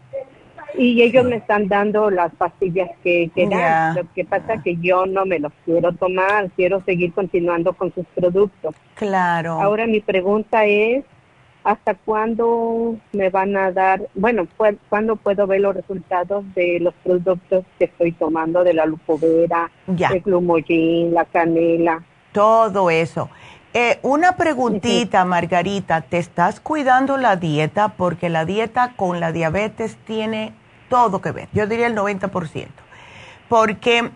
Y 0.78 1.02
ellos 1.02 1.24
me 1.24 1.36
están 1.36 1.68
dando 1.68 2.10
las 2.10 2.34
pastillas 2.34 2.90
que, 3.02 3.30
que 3.34 3.46
dan. 3.48 3.94
Lo 3.96 4.12
que 4.12 4.24
pasa 4.24 4.54
es 4.54 4.62
que 4.62 4.76
yo 4.76 5.06
no 5.06 5.24
me 5.24 5.38
los 5.38 5.52
quiero 5.64 5.92
tomar, 5.92 6.50
quiero 6.50 6.82
seguir 6.84 7.12
continuando 7.12 7.72
con 7.72 7.92
sus 7.94 8.04
productos. 8.14 8.74
Claro. 8.94 9.52
Ahora 9.52 9.86
mi 9.86 10.00
pregunta 10.00 10.66
es, 10.66 11.04
¿Hasta 11.66 11.94
cuándo 11.94 12.94
me 13.12 13.28
van 13.28 13.56
a 13.56 13.72
dar, 13.72 14.00
bueno, 14.14 14.46
cuándo 14.88 15.16
puedo 15.16 15.48
ver 15.48 15.62
los 15.62 15.74
resultados 15.74 16.44
de 16.54 16.78
los 16.78 16.94
productos 17.02 17.64
que 17.76 17.86
estoy 17.86 18.12
tomando, 18.12 18.62
de 18.62 18.72
la 18.72 18.86
lupovera, 18.86 19.68
el 19.88 20.20
glumogin, 20.20 21.12
la 21.12 21.24
canela? 21.24 22.04
Todo 22.30 22.88
eso. 22.88 23.30
Eh, 23.74 23.98
una 24.02 24.36
preguntita, 24.36 25.24
Margarita, 25.24 26.02
¿te 26.02 26.18
estás 26.18 26.60
cuidando 26.60 27.16
la 27.16 27.34
dieta? 27.34 27.94
Porque 27.96 28.28
la 28.28 28.44
dieta 28.44 28.92
con 28.94 29.18
la 29.18 29.32
diabetes 29.32 29.96
tiene 30.06 30.54
todo 30.88 31.20
que 31.20 31.32
ver, 31.32 31.48
yo 31.52 31.66
diría 31.66 31.88
el 31.88 31.96
90%. 31.96 32.68
Porque 33.48 34.12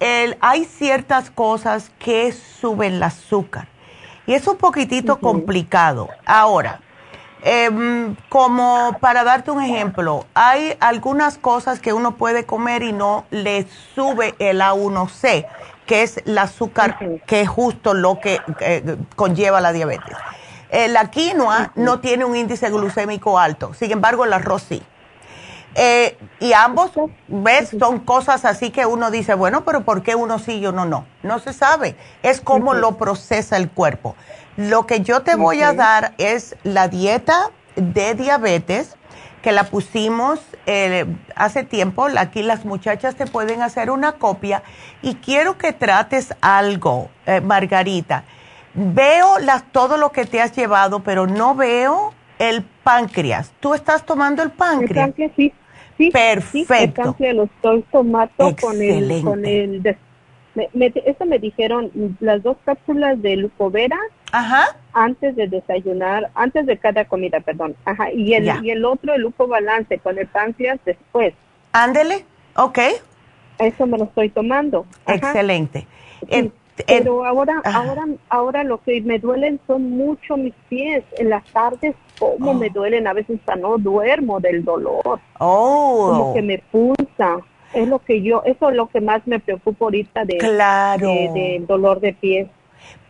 el, 0.00 0.38
hay 0.40 0.64
ciertas 0.64 1.30
cosas 1.30 1.92
que 1.98 2.32
suben 2.32 2.94
el 2.94 3.02
azúcar 3.02 3.68
y 4.26 4.32
es 4.32 4.46
un 4.48 4.56
poquitito 4.56 5.20
complicado. 5.20 6.08
Ahora, 6.24 6.80
Em, 7.48 8.16
como 8.28 8.98
para 9.00 9.22
darte 9.22 9.52
un 9.52 9.62
ejemplo, 9.62 10.26
hay 10.34 10.76
algunas 10.80 11.38
cosas 11.38 11.78
que 11.78 11.92
uno 11.92 12.16
puede 12.16 12.44
comer 12.44 12.82
y 12.82 12.92
no 12.92 13.24
le 13.30 13.68
sube 13.94 14.34
el 14.40 14.60
A1C, 14.60 15.46
que 15.86 16.02
es 16.02 16.16
el 16.26 16.36
azúcar, 16.38 16.98
que 17.24 17.42
es 17.42 17.48
justo 17.48 17.94
lo 17.94 18.18
que 18.18 18.40
eh, 18.58 18.96
conlleva 19.14 19.60
la 19.60 19.70
diabetes. 19.70 20.16
Eh, 20.70 20.88
la 20.88 21.08
quinoa 21.12 21.70
no 21.76 22.00
tiene 22.00 22.24
un 22.24 22.34
índice 22.34 22.68
glucémico 22.68 23.38
alto, 23.38 23.74
sin 23.74 23.92
embargo 23.92 24.24
el 24.24 24.32
arroz 24.32 24.64
sí. 24.68 24.82
Eh, 25.76 26.18
y 26.40 26.52
ambos, 26.52 26.90
¿ves? 27.28 27.76
Son 27.78 28.00
cosas 28.00 28.44
así 28.44 28.70
que 28.70 28.86
uno 28.86 29.12
dice, 29.12 29.34
bueno, 29.34 29.62
pero 29.64 29.84
¿por 29.84 30.02
qué 30.02 30.16
uno 30.16 30.40
sí 30.40 30.54
y 30.54 30.66
uno 30.66 30.84
no? 30.84 31.06
No 31.22 31.38
se 31.38 31.52
sabe. 31.52 31.94
Es 32.24 32.40
como 32.40 32.74
lo 32.74 32.96
procesa 32.96 33.56
el 33.56 33.70
cuerpo. 33.70 34.16
Lo 34.56 34.86
que 34.86 35.00
yo 35.00 35.20
te 35.20 35.36
voy 35.36 35.60
a 35.60 35.74
dar 35.74 36.14
es 36.18 36.56
la 36.64 36.88
dieta 36.88 37.50
de 37.74 38.14
diabetes, 38.14 38.96
que 39.42 39.52
la 39.52 39.64
pusimos 39.64 40.40
eh, 40.64 41.04
hace 41.34 41.62
tiempo. 41.62 42.06
Aquí 42.16 42.42
las 42.42 42.64
muchachas 42.64 43.16
te 43.16 43.26
pueden 43.26 43.62
hacer 43.62 43.90
una 43.90 44.12
copia 44.12 44.62
y 45.02 45.16
quiero 45.16 45.58
que 45.58 45.72
trates 45.72 46.34
algo, 46.40 47.10
eh, 47.26 47.40
Margarita. 47.40 48.24
Veo 48.74 49.38
las, 49.38 49.70
todo 49.72 49.98
lo 49.98 50.10
que 50.10 50.24
te 50.24 50.40
has 50.40 50.56
llevado, 50.56 51.00
pero 51.00 51.26
no 51.26 51.54
veo 51.54 52.14
el 52.38 52.64
páncreas. 52.82 53.52
¿Tú 53.60 53.74
estás 53.74 54.04
tomando 54.04 54.42
el 54.42 54.50
páncreas? 54.50 55.06
El 55.06 55.12
páncreas 55.12 55.32
sí. 55.36 55.52
sí 55.98 56.10
Perfecto. 56.10 56.66
Sí, 56.66 56.84
el 56.84 56.92
páncreas 56.92 57.36
lo 57.36 57.44
estoy 57.44 57.82
tomando 57.92 58.56
con 58.60 58.82
el, 58.82 59.22
con 59.22 59.44
el 59.44 59.96
me, 60.56 60.70
me, 60.72 60.92
eso 61.04 61.26
me 61.26 61.38
dijeron 61.38 61.90
las 62.20 62.42
dos 62.42 62.56
cápsulas 62.64 63.20
de 63.20 63.36
Lucovera 63.36 63.98
Ajá. 64.36 64.76
antes 64.92 65.36
de 65.36 65.46
desayunar, 65.46 66.30
antes 66.34 66.66
de 66.66 66.76
cada 66.76 67.04
comida, 67.04 67.40
perdón. 67.40 67.74
Ajá. 67.84 68.12
Y 68.12 68.34
el, 68.34 68.50
y 68.64 68.70
el 68.70 68.84
otro, 68.84 69.14
el 69.14 69.22
Lupo 69.22 69.46
Balance 69.46 69.98
con 69.98 70.18
el 70.18 70.26
páncreas 70.26 70.78
después. 70.84 71.34
Ándele, 71.72 72.24
ok. 72.56 72.78
Eso 73.58 73.86
me 73.86 73.98
lo 73.98 74.04
estoy 74.04 74.28
tomando. 74.28 74.86
Ajá. 75.04 75.16
Excelente. 75.16 75.86
Sí, 76.20 76.26
el, 76.28 76.52
pero 76.86 77.22
el, 77.22 77.28
ahora, 77.28 77.62
ajá. 77.64 77.78
ahora, 77.78 78.04
ahora 78.28 78.64
lo 78.64 78.82
que 78.82 79.00
me 79.00 79.18
duelen 79.18 79.58
son 79.66 79.90
mucho 79.90 80.36
mis 80.36 80.54
pies. 80.68 81.02
En 81.18 81.30
las 81.30 81.44
tardes, 81.44 81.94
como 82.18 82.50
oh. 82.50 82.54
me 82.54 82.68
duelen, 82.68 83.06
a 83.06 83.14
veces 83.14 83.38
hasta 83.40 83.56
no 83.56 83.78
duermo 83.78 84.40
del 84.40 84.64
dolor. 84.64 85.20
Oh. 85.38 86.08
Como 86.10 86.34
que 86.34 86.42
me 86.42 86.58
pulsa 86.58 87.38
es 87.74 87.88
lo 87.88 87.98
que 87.98 88.22
yo, 88.22 88.42
eso 88.44 88.70
es 88.70 88.76
lo 88.76 88.86
que 88.88 89.00
más 89.00 89.26
me 89.26 89.38
preocupa 89.38 89.86
ahorita 89.86 90.24
de, 90.24 90.38
claro. 90.38 91.08
de, 91.08 91.30
de 91.34 91.64
dolor 91.66 92.00
de 92.00 92.12
pies. 92.12 92.48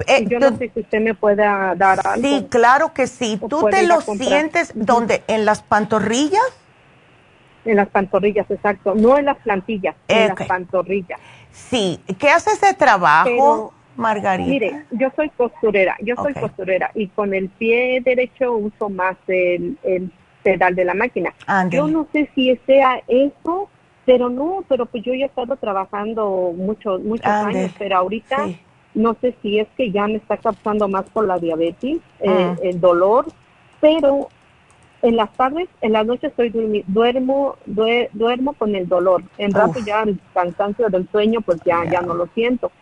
Eh, 0.07 0.27
yo 0.27 0.39
no 0.39 0.57
sé 0.57 0.71
si 0.75 0.81
usted 0.81 1.01
me 1.01 1.15
pueda 1.15 1.75
dar 1.75 2.07
algo. 2.07 2.27
Sí, 2.27 2.47
claro 2.51 2.93
que 2.93 3.07
sí. 3.07 3.41
¿Tú 3.49 3.67
te 3.71 3.87
lo 3.87 4.01
sientes 4.01 4.73
donde? 4.75 5.23
¿En 5.27 5.45
las 5.45 5.63
pantorrillas? 5.63 6.43
En 7.65 7.77
las 7.77 7.89
pantorrillas, 7.89 8.51
exacto. 8.51 8.95
No 8.95 9.19
en 9.19 9.25
las 9.25 9.39
plantillas, 9.39 9.97
okay. 10.05 10.23
en 10.23 10.29
las 10.29 10.47
pantorrillas. 10.47 11.19
Sí. 11.51 12.01
¿Qué 12.19 12.29
hace 12.29 12.51
ese 12.51 12.75
trabajo, 12.75 13.25
Pero, 13.25 13.73
Margarita? 13.97 14.49
Mire, 14.49 14.85
yo 14.93 15.11
soy 15.17 15.31
costurera, 15.31 15.97
yo 16.01 16.15
soy 16.17 16.35
costurera 16.35 16.91
y 16.95 17.09
con 17.09 17.35
el 17.35 17.49
pie 17.49 18.01
derecho 18.05 18.53
uso 18.53 18.89
más 18.89 19.17
el, 19.27 19.79
el 19.83 20.13
pedal 20.43 20.77
de 20.77 20.85
la 20.85 20.95
máquina. 20.95 21.35
Andale. 21.47 21.77
Yo 21.77 21.89
no 21.89 22.07
sé 22.13 22.31
si 22.35 22.55
sea 22.67 23.03
eso 23.09 23.69
pero 24.07 24.31
no, 24.31 24.65
pero 24.69 24.87
pues 24.87 25.03
yo 25.03 25.13
ya 25.13 25.25
he 25.25 25.29
estado 25.29 25.57
trabajando 25.57 26.55
muchos 26.57 27.03
muchos 27.03 27.27
años, 27.27 27.73
pero 27.77 27.99
ahorita 27.99 28.47
sí. 28.47 28.59
No 28.97 29.17
sé 29.21 29.37
si 29.43 29.59
es 29.61 29.69
que 29.77 29.93
ya 29.93 30.07
me 30.09 30.17
está 30.17 30.39
causando 30.39 30.89
más 30.89 31.05
por 31.11 31.27
la 31.27 31.39
diabetes, 31.39 31.99
Ah. 32.21 32.57
eh, 32.61 32.71
el 32.71 32.81
dolor, 32.81 33.27
pero 33.81 34.29
en 35.03 35.17
las 35.17 35.33
tardes, 35.35 35.69
en 35.83 35.93
las 35.93 36.07
noches 36.07 36.31
estoy 36.31 36.85
duermo, 36.89 37.57
duer 37.67 38.09
duermo 38.15 38.55
con 38.55 38.75
el 38.75 38.89
dolor. 38.89 39.23
En 39.39 39.53
rato 39.53 39.79
ya 39.85 40.03
el 40.03 40.19
cansancio 40.35 40.89
del 40.89 41.09
sueño, 41.11 41.43
pues 41.43 41.59
ya, 41.65 41.83
yeah. 41.83 41.93
ya 41.93 42.01
no 42.01 42.15
lo 42.15 42.27
siento. 42.35 42.73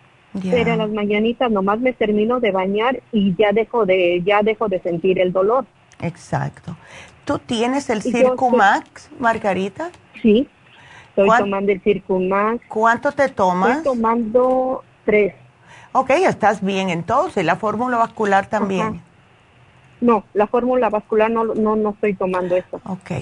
Yeah. 0.40 0.52
Pero 0.52 0.72
en 0.72 0.78
las 0.78 0.90
mañanitas 0.90 1.50
nomás 1.50 1.80
me 1.80 1.92
termino 1.92 2.40
de 2.40 2.52
bañar 2.52 3.02
y 3.12 3.34
ya 3.36 3.52
dejo 3.52 3.84
de, 3.84 4.22
ya 4.24 4.42
dejo 4.42 4.68
de 4.68 4.80
sentir 4.80 5.18
el 5.18 5.32
dolor. 5.32 5.66
Exacto. 6.00 6.76
¿Tú 7.24 7.38
tienes 7.38 7.90
el 7.90 8.02
Circumax, 8.02 9.10
Margarita? 9.18 9.90
Sí. 10.22 10.48
Estoy 11.08 11.28
tomando 11.38 11.72
el 11.72 11.80
Circumax. 11.80 12.60
¿Cuánto 12.68 13.12
te 13.12 13.28
tomas? 13.28 13.78
Estoy 13.78 13.94
tomando 13.96 14.84
tres. 15.04 15.34
Ok, 15.96 16.10
estás 16.10 16.60
bien 16.60 16.90
entonces. 16.90 17.44
¿La 17.44 17.54
fórmula 17.54 17.96
vascular 17.98 18.46
también? 18.48 18.86
Ajá. 18.86 19.00
No, 20.00 20.24
la 20.34 20.48
fórmula 20.48 20.90
vascular 20.90 21.30
no, 21.30 21.44
no, 21.44 21.76
no 21.76 21.90
estoy 21.90 22.14
tomando 22.14 22.56
eso. 22.56 22.80
Ok. 22.84 23.12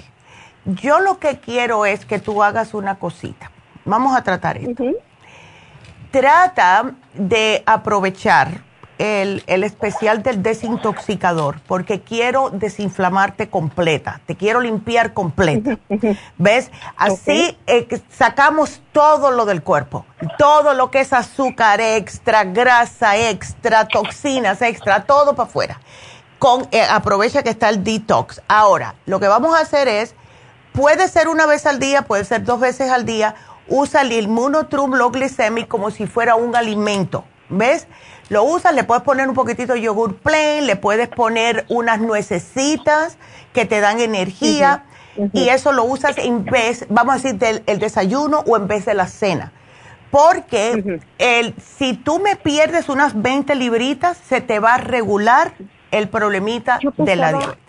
Yo 0.65 1.01
lo 1.01 1.19
que 1.19 1.39
quiero 1.39 1.85
es 1.85 2.07
que 2.07 2.19
tú 2.19 2.43
hagas 2.43 2.73
una 2.73 2.99
cosita. 2.99 3.51
Vamos 3.85 4.17
a 4.17 4.23
tratar 4.23 4.57
esto. 4.57 4.83
Uh 4.83 4.87
-huh. 4.87 4.97
Trata 6.11 6.95
de 7.13 7.63
aprovechar 7.67 8.63
el, 9.03 9.43
el, 9.49 9.65
especial 9.65 10.23
del 10.23 10.45
desintoxicador, 10.45 11.59
porque 11.67 12.03
quiero 12.03 12.51
desinflamarte 12.51 13.51
completa, 13.51 14.21
te 14.27 14.37
quiero 14.37 14.61
limpiar 14.61 15.13
completa. 15.13 15.77
¿Ves? 16.39 16.71
Así 16.97 17.57
okay. 17.67 17.89
eh, 17.91 18.01
sacamos 18.11 18.81
todo 18.93 19.33
lo 19.33 19.45
del 19.45 19.65
cuerpo, 19.65 20.07
todo 20.39 20.75
lo 20.75 20.93
que 20.93 21.01
es 21.01 21.13
azúcar 21.13 21.81
extra, 21.81 22.45
grasa 22.45 23.17
extra, 23.17 23.89
toxinas 23.89 24.63
extra, 24.63 25.03
todo 25.03 25.35
para 25.35 25.49
afuera. 25.49 25.81
Con, 26.39 26.69
eh, 26.71 26.83
aprovecha 26.89 27.43
que 27.43 27.51
está 27.51 27.71
el 27.71 27.83
detox. 27.83 28.41
Ahora, 28.47 28.95
lo 29.07 29.19
que 29.19 29.27
vamos 29.27 29.57
a 29.57 29.63
hacer 29.63 29.89
es, 29.89 30.15
puede 30.73 31.09
ser 31.09 31.27
una 31.27 31.47
vez 31.47 31.67
al 31.67 31.81
día, 31.81 32.03
puede 32.03 32.25
ser 32.25 32.45
dos 32.45 32.61
veces 32.61 32.89
al 32.89 33.05
día, 33.05 33.35
usa 33.67 34.03
el 34.03 34.13
inmunotrum 34.13 34.95
low 34.95 35.11
glycemic 35.11 35.67
como 35.67 35.91
si 35.91 36.07
fuera 36.07 36.37
un 36.37 36.55
alimento. 36.55 37.25
¿Ves? 37.49 37.87
Lo 38.29 38.45
usas, 38.45 38.75
le 38.75 38.85
puedes 38.85 39.03
poner 39.03 39.29
un 39.29 39.35
poquitito 39.35 39.75
de 39.75 39.83
yogur 39.83 40.17
plain, 40.17 40.67
le 40.67 40.77
puedes 40.77 41.09
poner 41.09 41.65
unas 41.69 42.01
nuecesitas 42.01 43.19
que 43.53 43.65
te 43.67 43.81
dan 43.81 44.01
energía 44.01 44.85
uh 44.85 44.89
-huh. 44.89 44.93
Uh 45.15 45.27
-huh. 45.27 45.31
y 45.35 45.49
eso 45.51 45.73
lo 45.73 45.85
usas 45.85 46.17
en 46.19 46.45
vez, 46.45 46.87
vamos 46.89 47.15
a 47.15 47.17
decir, 47.19 47.35
del 47.39 47.63
el 47.67 47.79
desayuno 47.79 48.43
o 48.47 48.57
en 48.57 48.67
vez 48.67 48.87
de 48.87 48.95
la 48.95 49.07
cena. 49.07 49.53
Porque 50.11 50.73
uh 50.75 50.79
-huh. 50.79 51.01
el, 51.19 51.55
si 51.59 51.95
tú 51.95 52.19
me 52.19 52.37
pierdes 52.37 52.89
unas 52.89 53.21
20 53.21 53.55
libritas, 53.55 54.17
se 54.17 54.41
te 54.41 54.59
va 54.59 54.75
a 54.75 54.79
regular 54.79 55.53
el 55.91 56.09
problemita 56.09 56.79
pensaba, 56.79 57.05
de 57.05 57.17
la 57.17 57.29
diabetes. 57.33 57.63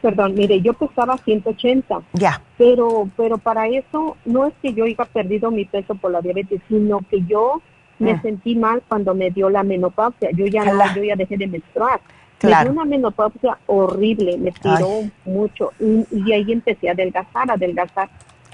Perdón, 0.00 0.34
mire, 0.34 0.60
yo 0.60 0.72
pesaba 0.74 1.18
180. 1.18 2.02
Ya. 2.12 2.40
Pero, 2.56 3.08
pero 3.16 3.38
para 3.38 3.66
eso 3.66 4.16
no 4.24 4.46
es 4.46 4.54
que 4.62 4.72
yo 4.72 4.84
haya 4.84 5.04
perdido 5.04 5.50
mi 5.50 5.64
peso 5.64 5.96
por 5.96 6.12
la 6.12 6.20
diabetes, 6.20 6.60
sino 6.68 7.00
que 7.10 7.22
yo 7.26 7.60
me 8.00 8.14
mm. 8.14 8.22
sentí 8.22 8.56
mal 8.56 8.82
cuando 8.88 9.14
me 9.14 9.30
dio 9.30 9.48
la 9.48 9.62
menopausia. 9.62 10.30
Yo 10.32 10.46
ya 10.46 10.64
no, 10.64 10.94
yo 10.96 11.04
ya 11.04 11.14
dejé 11.14 11.36
de 11.36 11.46
menstruar. 11.46 12.00
Claro. 12.38 12.70
Me 12.70 12.72
dio 12.74 12.82
una 12.82 12.90
menopausia 12.90 13.58
horrible, 13.66 14.38
me 14.38 14.50
tiró 14.50 14.88
Ay. 15.02 15.12
mucho 15.26 15.72
y, 15.78 16.04
y, 16.10 16.32
ahí 16.32 16.50
empecé 16.50 16.88
a 16.88 16.92
adelgazar, 16.92 17.50
a 17.50 17.54
adelgazar. 17.54 18.08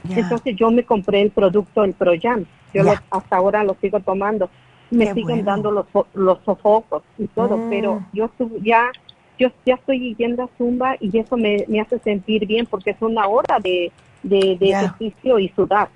Yeah. 0.09 0.19
Entonces 0.19 0.57
yo 0.57 0.71
me 0.71 0.83
compré 0.85 1.23
el 1.23 1.31
producto, 1.31 1.85
el 1.85 1.95
Proyam. 1.95 2.41
Yo 2.75 2.83
yeah. 2.83 2.85
lo, 2.85 3.01
hasta 3.11 3.37
ahora 3.37 3.65
lo 3.65 3.77
sigo 3.81 4.01
tomando. 4.01 4.51
Me 4.91 5.07
Qué 5.07 5.15
siguen 5.15 5.45
bueno. 5.45 5.45
dando 5.45 5.71
los, 5.71 5.87
los 6.15 6.39
sofocos 6.45 7.03
y 7.19 7.27
todo, 7.29 7.57
Mm. 7.57 7.71
pero 7.71 8.03
yo 8.13 8.31
ya 8.63 8.91
yo 9.39 9.49
ya 9.67 9.75
estoy 9.75 10.15
yendo 10.17 10.45
a 10.45 10.49
Zumba 10.57 10.97
y 10.99 11.17
eso 11.19 11.37
me, 11.37 11.65
me 11.69 11.81
hace 11.81 11.99
sentir 11.99 12.47
bien 12.47 12.67
porque 12.67 12.91
es 12.91 12.97
una 13.01 13.27
hora 13.29 13.59
de, 13.63 13.93
de, 14.23 14.57
de 14.59 14.67
Yeah. 14.67 14.83
ejercicio 14.83 15.39
y 15.39 15.49
sudar, 15.51 15.89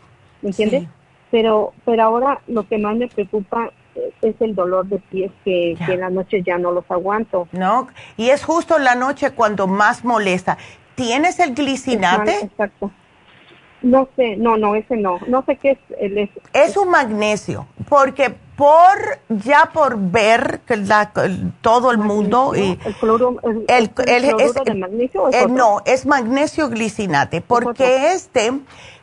¿me 0.42 0.50
entiendes? 0.50 0.82
Sí. 0.82 0.88
Pero 1.30 1.72
pero 1.84 2.02
ahora 2.04 2.40
lo 2.46 2.66
que 2.68 2.78
más 2.78 2.96
me 2.96 3.08
preocupa 3.08 3.70
eh, 3.94 4.12
es 4.22 4.34
el 4.40 4.54
dolor 4.54 4.86
de 4.86 4.98
pies 4.98 5.30
que, 5.44 5.72
en 5.72 6.00
la 6.00 6.10
noche 6.10 6.42
ya 6.44 6.58
no 6.58 6.70
los 6.72 6.84
aguanto. 6.90 7.48
¿No? 7.52 7.88
Y 8.16 8.30
es 8.30 8.44
justo 8.44 8.76
en 8.76 8.84
la 8.84 8.94
noche 8.94 9.30
cuando 9.32 9.66
más 9.66 10.04
molesta. 10.04 10.58
¿Tienes 10.94 11.38
el 11.40 11.54
glicinate? 11.54 12.40
Exacto. 12.40 12.90
No 13.82 14.08
sé, 14.14 14.36
no, 14.36 14.58
no, 14.58 14.74
ese 14.74 14.94
no. 14.96 15.18
No 15.26 15.42
sé 15.46 15.56
qué 15.56 15.70
es. 15.70 15.78
El, 15.98 16.18
es, 16.18 16.30
Es 16.52 16.76
un 16.76 16.90
magnesio, 16.90 17.66
porque 17.88 18.34
por 18.54 18.98
ya 19.30 19.70
por 19.72 19.96
ver 19.98 20.60
que 20.66 20.76
la- 20.76 21.10
todo 21.62 21.90
el 21.90 21.96
mundo 21.96 22.52
y 22.54 22.78
el 22.84 22.94
cloro, 22.96 23.38
el, 23.42 23.64
el, 23.68 23.90
el- 24.06 24.22
cloruro 24.28 24.38
es- 24.44 24.64
de 24.66 24.74
magnesio. 24.74 25.22
¿o 25.22 25.28
es 25.30 25.34
eh, 25.36 25.46
no, 25.48 25.80
es 25.86 26.04
magnesio 26.04 26.68
glicinate, 26.68 27.40
porque 27.40 28.12
este 28.12 28.52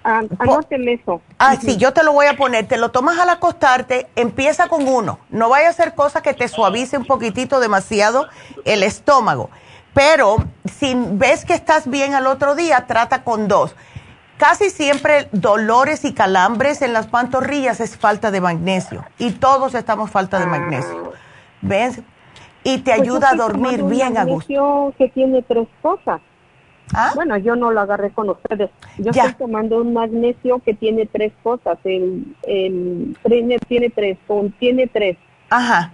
Ah, 0.10 0.22
anóteme 0.40 0.94
eso. 0.94 1.22
Ah, 1.38 1.58
sí, 1.58 1.76
yo 1.76 1.92
te 1.92 2.02
lo 2.02 2.14
voy 2.14 2.28
a 2.28 2.38
poner. 2.38 2.66
Te 2.66 2.78
lo 2.78 2.92
tomas 2.92 3.20
al 3.20 3.30
acostarte, 3.30 4.08
empieza 4.16 4.70
con 4.70 4.88
uno. 4.88 5.20
No 5.30 5.50
vaya 5.50 5.68
a 5.68 5.72
hacer 5.72 5.96
cosa 5.96 6.22
que 6.22 6.34
te 6.34 6.48
suavice 6.48 6.98
un 6.98 7.04
poquitito 7.04 7.60
demasiado 7.60 8.26
el 8.64 8.84
estómago. 8.84 9.50
Pero 9.94 10.38
si 10.80 10.96
ves 10.96 11.44
que 11.44 11.54
estás 11.54 11.90
bien 11.90 12.14
al 12.14 12.26
otro 12.26 12.56
día, 12.56 12.86
trata 12.88 13.26
con 13.26 13.50
dos. 13.50 13.76
Casi 14.38 14.70
siempre 14.70 15.28
dolores 15.34 16.06
y 16.06 16.14
calambres 16.14 16.82
en 16.82 16.94
las 16.94 17.08
pantorrillas 17.08 17.82
es 17.82 17.98
falta 17.98 18.32
de 18.32 18.40
magnesio. 18.40 19.04
Y 19.18 19.32
todos 19.32 19.76
estamos 19.76 20.10
falta 20.10 20.40
de 20.40 20.46
magnesio. 20.46 21.12
¿Ves? 21.62 22.00
Y 22.64 22.78
te 22.78 22.92
Pues 22.92 23.02
ayuda 23.02 23.32
a 23.32 23.36
dormir 23.36 23.84
bien 23.84 24.18
a 24.18 24.24
gusto. 24.24 24.54
magnesio 24.54 24.94
que 24.98 25.10
tiene 25.10 25.42
tres 25.42 25.68
cosas. 25.82 26.22
¿Ah? 26.94 27.12
Bueno, 27.16 27.38
yo 27.38 27.56
no 27.56 27.72
lo 27.72 27.82
agarré 27.82 28.12
con 28.12 28.30
ustedes. 28.30 28.70
Yo 28.98 29.12
Ya. 29.12 29.24
estoy 29.26 29.48
tomando 29.48 29.82
un 29.82 29.94
magnesio 29.94 30.60
que 30.60 30.74
tiene 30.74 31.06
tres 31.06 31.34
cosas. 31.44 31.78
El, 31.84 32.36
el 32.44 33.16
tiene, 33.28 33.58
tiene 33.68 33.90
tres, 33.90 34.18
con, 34.28 34.52
tiene 34.54 34.88
tres 34.88 35.18
Ajá. 35.50 35.92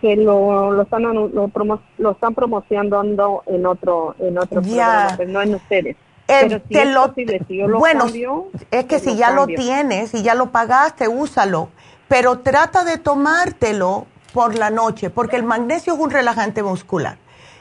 que 0.00 0.16
lo, 0.16 0.70
lo 0.72 0.82
están 0.82 1.02
lo, 1.04 1.48
promo- 1.48 1.80
lo 1.98 2.10
están 2.12 2.34
promocionando 2.34 3.42
en 3.46 3.66
otro 3.66 4.14
en 4.18 4.38
otro 4.38 4.60
Ya. 4.62 4.68
programa, 4.68 5.14
pero 5.16 5.30
no 5.30 5.42
en 5.42 5.54
ustedes. 5.54 5.96
Eh, 6.30 6.40
pero 6.42 6.60
si 6.68 6.74
te 6.74 6.82
es 6.82 6.90
lo- 6.94 7.06
posible, 7.08 7.40
si 7.48 7.56
yo 7.56 7.66
lo 7.68 7.78
bueno, 7.78 8.04
cambio, 8.04 8.48
es 8.70 8.84
que 8.84 8.98
si 8.98 9.16
ya 9.16 9.28
cambio. 9.34 9.56
lo 9.56 9.62
tienes, 9.62 10.10
si 10.10 10.22
ya 10.22 10.34
lo 10.34 10.50
pagaste, 10.50 11.08
úsalo. 11.08 11.70
Pero 12.06 12.40
trata 12.40 12.84
de 12.84 12.98
tomártelo 12.98 14.06
por 14.34 14.54
la 14.56 14.68
noche, 14.70 15.08
porque 15.08 15.36
el 15.36 15.42
magnesio 15.42 15.94
es 15.94 15.98
un 15.98 16.10
relajante 16.10 16.62
muscular. 16.62 17.16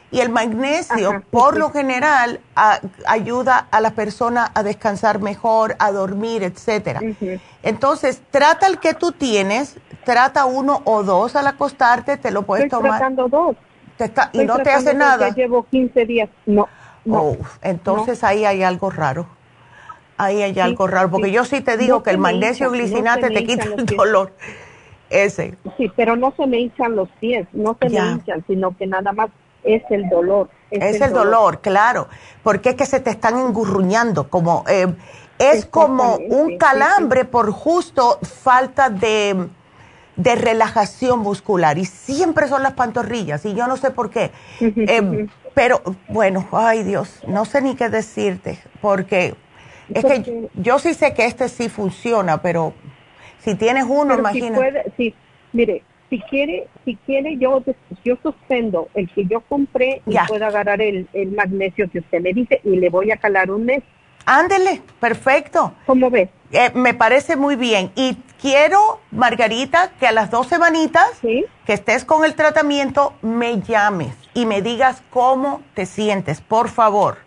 Y 0.09 0.21
el 0.21 0.29
magnesio, 0.29 1.21
por 1.31 1.57
lo 1.57 1.69
general, 1.69 2.39
ayuda 3.05 3.67
a 3.71 3.81
la 3.81 3.91
persona 3.91 4.51
a 4.53 4.63
descansar 4.63 5.19
mejor, 5.19 5.75
a 5.79 5.91
dormir, 5.91 6.43
etcétera. 6.43 7.01
Entonces, 7.61 8.21
trata 8.31 8.67
el 8.67 8.79
que 8.79 8.93
tú 8.93 9.11
tienes, 9.11 9.77
trata 10.05 10.45
uno 10.45 10.81
o 10.85 11.03
dos 11.03 11.35
al 11.35 11.47
acostarte, 11.47 12.15
te 12.15 12.31
lo 12.31 12.43
puedes 12.43 12.65
Estoy 12.65 12.83
tomar. 12.83 12.99
tratando 12.99 13.27
dos. 13.27 13.55
y 14.31 14.45
no 14.45 14.59
te 14.59 14.71
hace 14.71 14.93
nada. 14.93 15.29
Ya 15.29 15.35
llevo 15.35 15.63
15 15.63 16.05
días. 16.05 16.29
No. 16.45 16.69
no 17.03 17.35
entonces 17.61 18.23
ahí 18.23 18.45
hay 18.45 18.63
algo 18.63 18.89
raro. 18.89 19.27
Ahí 20.17 20.41
hay 20.41 20.57
algo 20.59 20.87
raro, 20.87 21.11
porque 21.11 21.31
yo 21.31 21.43
sí 21.45 21.61
te 21.61 21.77
digo 21.77 22.01
que 22.01 22.09
el 22.11 22.17
magnesio 22.17 22.71
glicinate 22.71 23.29
te 23.29 23.43
quita 23.43 23.65
el 23.65 23.85
dolor. 23.85 24.31
Ese. 25.09 25.57
Sí, 25.77 25.91
pero 25.95 26.15
no 26.15 26.33
se 26.35 26.47
me 26.47 26.59
hinchan 26.59 26.95
los 26.95 27.07
pies, 27.19 27.47
no 27.53 27.77
se 27.79 27.89
me 27.89 27.97
hinchan, 27.97 28.43
sino 28.47 28.75
que 28.75 28.87
nada 28.87 29.13
más 29.13 29.29
es 29.63 29.83
el 29.89 30.09
dolor. 30.09 30.49
Es, 30.69 30.99
el, 31.01 31.13
dolor. 31.13 31.61
claro, 31.61 32.07
porque 32.43 32.69
es 32.69 32.75
que 32.75 32.85
se 32.85 32.99
te 32.99 33.09
están 33.09 33.37
engurruñando, 33.39 34.29
como 34.29 34.65
eh, 34.67 34.87
es 35.39 35.65
como 35.65 36.15
un 36.15 36.57
calambre 36.57 37.23
por 37.23 37.51
justo 37.51 38.19
falta 38.21 38.89
de, 38.89 39.47
de, 40.15 40.35
relajación 40.35 41.19
muscular 41.19 41.77
y 41.77 41.85
siempre 41.85 42.47
son 42.47 42.63
las 42.63 42.73
pantorrillas 42.73 43.45
y 43.45 43.53
yo 43.53 43.67
no 43.67 43.77
sé 43.77 43.91
por 43.91 44.09
qué. 44.09 44.31
Eh, 44.59 45.27
pero 45.53 45.81
bueno, 46.09 46.47
ay 46.51 46.83
Dios, 46.83 47.23
no 47.27 47.45
sé 47.45 47.61
ni 47.61 47.75
qué 47.75 47.89
decirte, 47.89 48.59
porque 48.79 49.35
es 49.91 50.05
que 50.05 50.49
yo 50.53 50.77
sí 50.77 50.93
sé 50.93 51.13
que 51.13 51.25
este 51.25 51.49
sí 51.49 51.69
funciona, 51.69 52.41
pero 52.41 52.73
si 53.39 53.55
tienes 53.55 53.85
uno, 53.87 54.15
imagínate. 54.15 54.91
Si 54.97 55.15
mire, 55.53 55.83
si 56.09 56.19
quiere, 56.21 56.67
si 56.85 56.95
quiere 57.05 57.37
yo, 57.37 57.63
yo 58.03 58.17
suspendo 58.23 58.87
el 58.93 59.09
que 59.09 59.25
yo 59.25 59.41
compré 59.41 60.01
y 60.05 60.15
puedo 60.27 60.45
agarrar 60.45 60.81
el, 60.81 61.07
magnesio 61.35 61.89
que 61.89 61.99
usted 61.99 62.21
me 62.21 62.33
dice 62.33 62.61
y 62.63 62.77
le 62.77 62.89
voy 62.89 63.11
a 63.11 63.17
calar 63.17 63.51
un 63.51 63.65
mes. 63.65 63.83
Ándele, 64.25 64.81
perfecto. 64.99 65.73
¿Cómo 65.85 66.09
ves? 66.09 66.29
Eh, 66.51 66.71
me 66.73 66.93
parece 66.93 67.35
muy 67.35 67.55
bien. 67.55 67.91
Y 67.95 68.17
quiero, 68.41 68.99
Margarita, 69.11 69.91
que 69.99 70.07
a 70.07 70.11
las 70.11 70.31
dos 70.31 70.47
semanitas 70.47 71.19
que 71.21 71.73
estés 71.73 72.03
con 72.03 72.25
el 72.25 72.35
tratamiento, 72.35 73.13
me 73.21 73.61
llames 73.61 74.15
y 74.33 74.45
me 74.45 74.61
digas 74.61 75.01
cómo 75.09 75.61
te 75.73 75.85
sientes, 75.85 76.41
por 76.41 76.69
favor. 76.69 77.17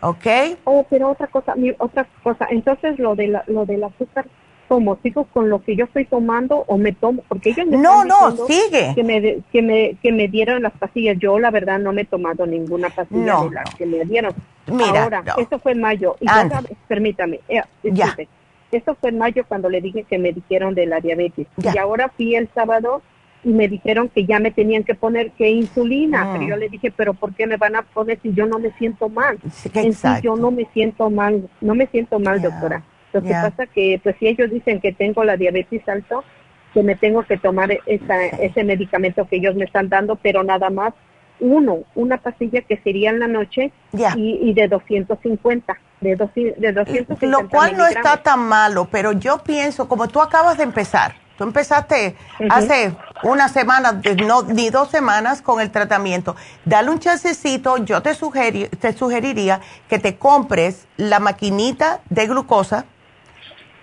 ¿Ok? 0.00 0.26
Oh, 0.64 0.86
pero 0.88 1.10
otra 1.10 1.26
cosa, 1.26 1.54
otra 1.78 2.06
cosa. 2.22 2.46
Entonces, 2.50 2.98
lo, 2.98 3.14
de 3.14 3.28
la, 3.28 3.44
lo 3.46 3.66
del 3.66 3.84
azúcar 3.84 4.26
tomo? 4.68 4.98
¿Sigo 5.02 5.24
con 5.24 5.48
lo 5.48 5.62
que 5.62 5.74
yo 5.74 5.86
estoy 5.86 6.04
tomando 6.04 6.64
o 6.66 6.78
me 6.78 6.92
tomo? 6.92 7.22
Porque 7.28 7.50
ellos 7.50 7.66
me 7.66 7.76
No, 7.78 8.04
no, 8.04 8.36
sigue. 8.46 8.92
Que 8.94 9.02
me, 9.02 9.38
que, 9.50 9.62
me, 9.62 9.96
que 10.02 10.12
me 10.12 10.28
dieron 10.28 10.62
las 10.62 10.72
pastillas. 10.72 11.16
Yo, 11.18 11.38
la 11.38 11.50
verdad, 11.50 11.78
no 11.78 11.92
me 11.92 12.02
he 12.02 12.04
tomado 12.04 12.46
ninguna 12.46 12.90
pastilla 12.90 13.42
de 13.42 13.50
las 13.50 13.74
que 13.74 13.86
me 13.86 14.04
dieron. 14.04 14.32
Mira, 14.66 15.04
Ahora, 15.04 15.24
esto 15.38 15.58
fue 15.58 15.72
en 15.72 15.80
mayo. 15.80 16.16
Y 16.20 16.26
permítame, 16.86 17.40
eh, 17.48 17.62
ya. 17.82 18.14
Esto 18.70 18.94
fue 19.00 19.10
en 19.10 19.18
mayo 19.18 19.44
cuando 19.48 19.70
le 19.70 19.80
dije 19.80 20.04
que 20.04 20.18
me 20.18 20.32
dijeron 20.32 20.74
de 20.74 20.86
la 20.86 21.00
diabetes. 21.00 21.46
Y 21.56 21.78
ahora 21.78 22.10
fui 22.14 22.34
el 22.34 22.48
sábado 22.54 23.02
y 23.44 23.50
me 23.50 23.68
dijeron 23.68 24.08
que 24.08 24.26
ya 24.26 24.40
me 24.40 24.50
tenían 24.50 24.84
que 24.84 24.94
poner 24.94 25.30
que 25.32 25.48
insulina. 25.50 26.30
Pero 26.32 26.44
yo 26.44 26.56
le 26.56 26.68
dije, 26.68 26.92
pero 26.94 27.14
¿por 27.14 27.34
qué 27.34 27.46
me 27.46 27.56
van 27.56 27.76
a 27.76 27.82
poner 27.82 28.18
si 28.22 28.32
yo 28.32 28.46
no 28.46 28.58
me 28.58 28.72
siento 28.72 29.08
mal? 29.08 29.38
en 29.74 29.92
sí, 29.94 30.08
yo 30.22 30.36
no 30.36 30.50
me 30.50 30.66
siento 30.74 31.08
mal, 31.08 31.48
no 31.60 31.74
me 31.74 31.86
siento 31.86 32.18
mal, 32.18 32.42
doctora. 32.42 32.82
Lo 33.12 33.22
que 33.22 33.30
pasa 33.30 33.66
que, 33.66 34.00
pues 34.02 34.16
si 34.18 34.28
ellos 34.28 34.50
dicen 34.50 34.80
que 34.80 34.92
tengo 34.92 35.24
la 35.24 35.36
diabetes 35.36 35.88
alto, 35.88 36.24
que 36.74 36.82
me 36.82 36.94
tengo 36.94 37.22
que 37.22 37.38
tomar 37.38 37.70
ese 37.86 38.64
medicamento 38.64 39.26
que 39.26 39.36
ellos 39.36 39.54
me 39.54 39.64
están 39.64 39.88
dando, 39.88 40.16
pero 40.16 40.44
nada 40.44 40.70
más 40.70 40.92
uno, 41.40 41.84
una 41.94 42.18
pastilla 42.18 42.62
que 42.62 42.78
sería 42.78 43.10
en 43.10 43.20
la 43.20 43.28
noche 43.28 43.72
y, 44.16 44.52
de 44.54 44.68
250, 44.68 45.78
de, 46.00 46.10
de 46.10 46.72
250 46.72 47.26
Lo 47.26 47.48
cual 47.48 47.76
no 47.76 47.86
está 47.86 48.22
tan 48.22 48.40
malo, 48.40 48.88
pero 48.90 49.12
yo 49.12 49.38
pienso, 49.38 49.88
como 49.88 50.08
tú 50.08 50.20
acabas 50.20 50.58
de 50.58 50.64
empezar, 50.64 51.14
tú 51.36 51.44
empezaste 51.44 52.16
hace 52.50 52.92
una 53.22 53.48
semana, 53.48 54.00
no, 54.26 54.42
ni 54.42 54.70
dos 54.70 54.90
semanas 54.90 55.42
con 55.42 55.60
el 55.60 55.70
tratamiento, 55.70 56.34
dale 56.64 56.90
un 56.90 56.98
chancecito, 56.98 57.76
yo 57.78 58.02
te, 58.02 58.14
te 58.80 58.92
sugeriría 58.92 59.60
que 59.88 59.98
te 59.98 60.16
compres 60.16 60.86
la 60.96 61.20
maquinita 61.20 62.00
de 62.10 62.26
glucosa, 62.26 62.84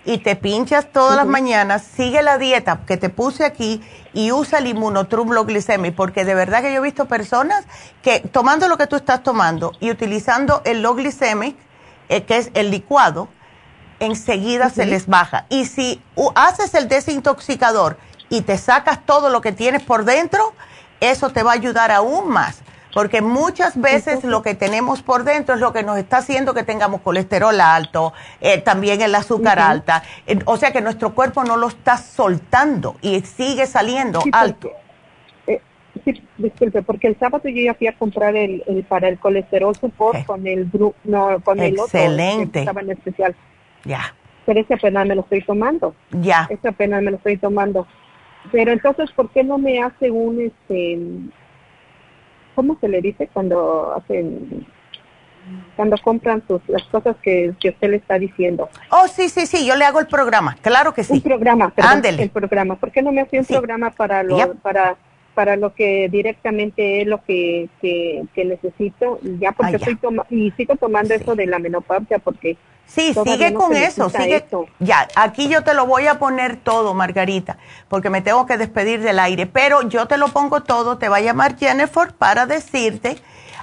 y 0.06 0.20
te 0.20 0.36
pinchas 0.36 0.92
todas 0.92 1.16
las 1.18 1.26
mañanas, 1.26 1.84
sigue 1.96 2.22
la 2.22 2.38
dieta 2.38 2.82
que 2.86 2.96
te 2.96 3.10
puse 3.10 3.44
aquí 3.44 3.82
y 4.14 4.32
usa 4.32 4.60
el 4.60 4.68
inmunotrum 4.68 5.30
glicemic, 5.30 5.96
porque 5.96 6.24
de 6.24 6.36
verdad 6.36 6.62
que 6.62 6.72
yo 6.72 6.80
he 6.80 6.84
visto 6.84 7.06
personas 7.06 7.66
que 8.04 8.20
tomando 8.20 8.68
lo 8.68 8.78
que 8.78 8.86
tú 8.86 8.96
estás 8.96 9.24
tomando 9.24 9.72
y 9.80 9.90
utilizando 9.90 10.62
el 10.64 10.84
low 10.84 10.94
glycemic, 10.94 11.58
eh, 12.08 12.24
que 12.24 12.38
es 12.38 12.52
el 12.54 12.70
licuado, 12.70 13.28
enseguida 14.00 14.70
se 14.70 14.86
les 14.86 15.08
baja. 15.08 15.48
Y 15.50 15.66
si 15.66 16.02
haces 16.36 16.76
el 16.76 16.88
desintoxicador 16.88 17.98
y 18.30 18.42
te 18.42 18.60
sacas 18.60 19.06
todo 19.06 19.30
lo 19.30 19.42
que 19.42 19.54
tienes 19.54 19.82
por 19.82 20.06
dentro, 20.06 20.54
eso 21.00 21.32
te 21.32 21.42
va 21.42 21.52
a 21.52 21.56
ayudar 21.56 21.92
aún 21.92 22.30
más 22.30 22.65
porque 22.96 23.22
muchas 23.22 23.80
veces 23.80 24.24
lo 24.24 24.42
que 24.42 24.56
tenemos 24.56 25.02
por 25.02 25.26
dentro 25.26 25.56
es 25.56 25.60
lo 25.60 25.74
que 25.74 25.84
nos 25.84 25.98
está 25.98 26.20
haciendo 26.20 26.54
que 26.54 26.64
tengamos 26.64 27.02
colesterol 27.02 27.60
alto, 27.60 28.14
eh, 28.40 28.62
también 28.62 29.02
el 29.02 29.14
azúcar 29.14 29.60
alta, 29.60 30.02
o 30.46 30.56
sea 30.56 30.72
que 30.72 30.80
nuestro 30.80 31.14
cuerpo 31.14 31.44
no 31.44 31.58
lo 31.58 31.68
está 31.68 31.98
soltando 31.98 32.96
y 33.02 33.20
sigue 33.20 33.66
saliendo 33.66 34.22
alto. 34.32 34.72
Eh, 35.46 35.60
sí, 36.06 36.24
disculpe, 36.38 36.84
porque 36.84 37.08
el 37.08 37.20
sábado 37.20 37.50
yo 37.50 37.62
ya 37.62 37.74
fui 37.74 37.88
a 37.88 37.98
comprar 37.98 38.34
el, 38.34 38.64
para 38.88 39.10
el 39.10 39.20
colesterol 39.20 39.76
support 39.76 40.26
con 40.26 40.48
el 40.48 40.72
no, 41.04 41.42
con 41.44 41.60
el 41.60 41.78
otro 41.78 41.90
que 41.92 42.50
estaba 42.54 42.80
en 42.80 42.92
especial. 42.92 43.36
Ya. 43.84 44.16
Pero 44.46 44.62
ese 44.62 44.74
apenas 44.74 45.06
me 45.06 45.16
lo 45.16 45.22
estoy 45.24 45.42
tomando. 45.42 45.94
Ya. 46.12 46.48
Ese 46.50 46.70
apenas 46.70 47.04
me 47.04 47.12
lo 47.12 47.18
estoy 47.18 47.36
tomando. 47.36 47.88
Pero 48.54 48.72
entonces, 48.72 49.12
¿por 49.12 49.30
qué 49.32 49.44
no 49.44 49.58
me 49.58 49.84
hace 49.84 50.12
un 50.12 50.40
este 50.40 50.98
¿cómo 52.56 52.78
se 52.80 52.88
le 52.88 53.02
dice 53.02 53.30
cuando 53.32 53.94
hacen 53.96 54.66
cuando 55.76 55.96
compran 55.98 56.42
sus, 56.48 56.60
las 56.68 56.82
cosas 56.84 57.16
que, 57.22 57.54
usted 57.64 57.90
le 57.90 57.98
está 57.98 58.18
diciendo. 58.18 58.68
Oh, 58.90 59.08
sí, 59.08 59.30
sí, 59.30 59.46
sí, 59.46 59.64
yo 59.64 59.76
le 59.76 59.86
hago 59.86 60.00
el 60.00 60.08
programa, 60.08 60.58
claro 60.60 60.94
que 60.94 61.04
sí. 61.04 61.14
Un 61.14 61.22
programa, 61.22 61.70
perdón, 61.70 62.20
el 62.20 62.30
programa. 62.32 62.76
¿Por 62.78 62.92
qué 62.92 63.04
no 63.04 63.12
me 63.12 63.22
hace 63.22 63.38
un 63.38 63.46
programa 63.46 63.92
para 63.92 64.24
lo, 64.24 64.56
para 64.56 64.98
para 65.36 65.58
lo 65.58 65.76
que 65.76 66.10
directamente 66.10 67.02
es 67.02 67.08
lo 67.08 67.22
que, 67.24 67.70
que, 67.82 68.46
necesito, 68.46 69.20
ya 69.40 69.52
porque 69.52 69.76
estoy 69.76 69.98
y 70.30 70.50
sigo 70.52 70.78
tomando 70.78 71.14
eso 71.14 71.36
de 71.36 71.46
la 71.46 71.60
menopausia 71.60 72.18
porque... 72.18 72.58
Sí, 72.88 73.14
sigue 73.14 73.54
con 73.54 73.76
eso, 73.76 74.10
sigue. 74.10 74.46
Ya, 74.80 75.08
aquí 75.16 75.50
yo 75.50 75.64
te 75.64 75.74
lo 75.74 75.86
voy 75.86 76.08
a 76.08 76.18
poner 76.18 76.56
todo, 76.58 76.94
Margarita, 76.94 77.58
porque 77.90 78.10
me 78.10 78.22
tengo 78.22 78.46
que 78.46 78.58
despedir 78.58 79.02
del 79.02 79.20
aire, 79.20 79.48
pero 79.48 79.82
yo 79.82 80.08
te 80.08 80.18
lo 80.18 80.30
pongo 80.30 80.64
todo, 80.64 80.98
te 80.98 81.10
va 81.10 81.18
a 81.18 81.22
llamar 81.22 81.58
Jennifer 81.58 82.14
para 82.14 82.46
decirte 82.46 83.18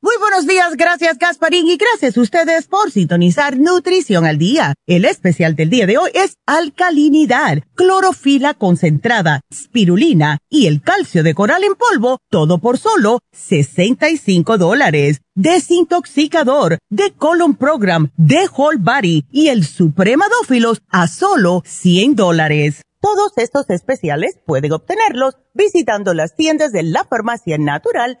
Muy 0.00 0.14
buenos 0.20 0.46
días, 0.46 0.76
gracias 0.76 1.18
Gasparín 1.18 1.66
y 1.66 1.76
gracias 1.76 2.16
a 2.16 2.20
ustedes 2.20 2.68
por 2.68 2.92
sintonizar 2.92 3.58
Nutrición 3.58 4.26
al 4.26 4.38
Día. 4.38 4.74
El 4.86 5.04
especial 5.04 5.56
del 5.56 5.70
día 5.70 5.88
de 5.88 5.98
hoy 5.98 6.12
es 6.14 6.36
alcalinidad, 6.46 7.64
clorofila 7.74 8.54
concentrada, 8.54 9.40
spirulina 9.52 10.38
y 10.48 10.68
el 10.68 10.82
calcio 10.82 11.24
de 11.24 11.34
coral 11.34 11.64
en 11.64 11.74
polvo, 11.74 12.18
todo 12.30 12.58
por 12.58 12.78
solo 12.78 13.18
65 13.32 14.56
dólares. 14.56 15.20
Desintoxicador, 15.34 16.78
de 16.88 17.12
Colon 17.14 17.56
Program, 17.56 18.12
de 18.16 18.48
Whole 18.56 18.78
Body 18.78 19.24
y 19.32 19.48
el 19.48 19.64
Supremadófilos 19.64 20.80
a 20.90 21.08
solo 21.08 21.64
100 21.66 22.14
dólares. 22.14 22.82
Todos 23.00 23.32
estos 23.36 23.68
especiales 23.70 24.38
pueden 24.46 24.72
obtenerlos 24.72 25.38
visitando 25.54 26.14
las 26.14 26.36
tiendas 26.36 26.70
de 26.70 26.84
la 26.84 27.04
farmacia 27.04 27.58
natural 27.58 28.20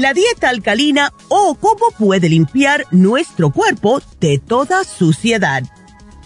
La 0.00 0.14
dieta 0.14 0.48
alcalina 0.48 1.12
o 1.28 1.54
cómo 1.56 1.90
puede 1.98 2.30
limpiar 2.30 2.86
nuestro 2.90 3.50
cuerpo 3.50 4.00
de 4.18 4.38
toda 4.38 4.82
suciedad. 4.84 5.62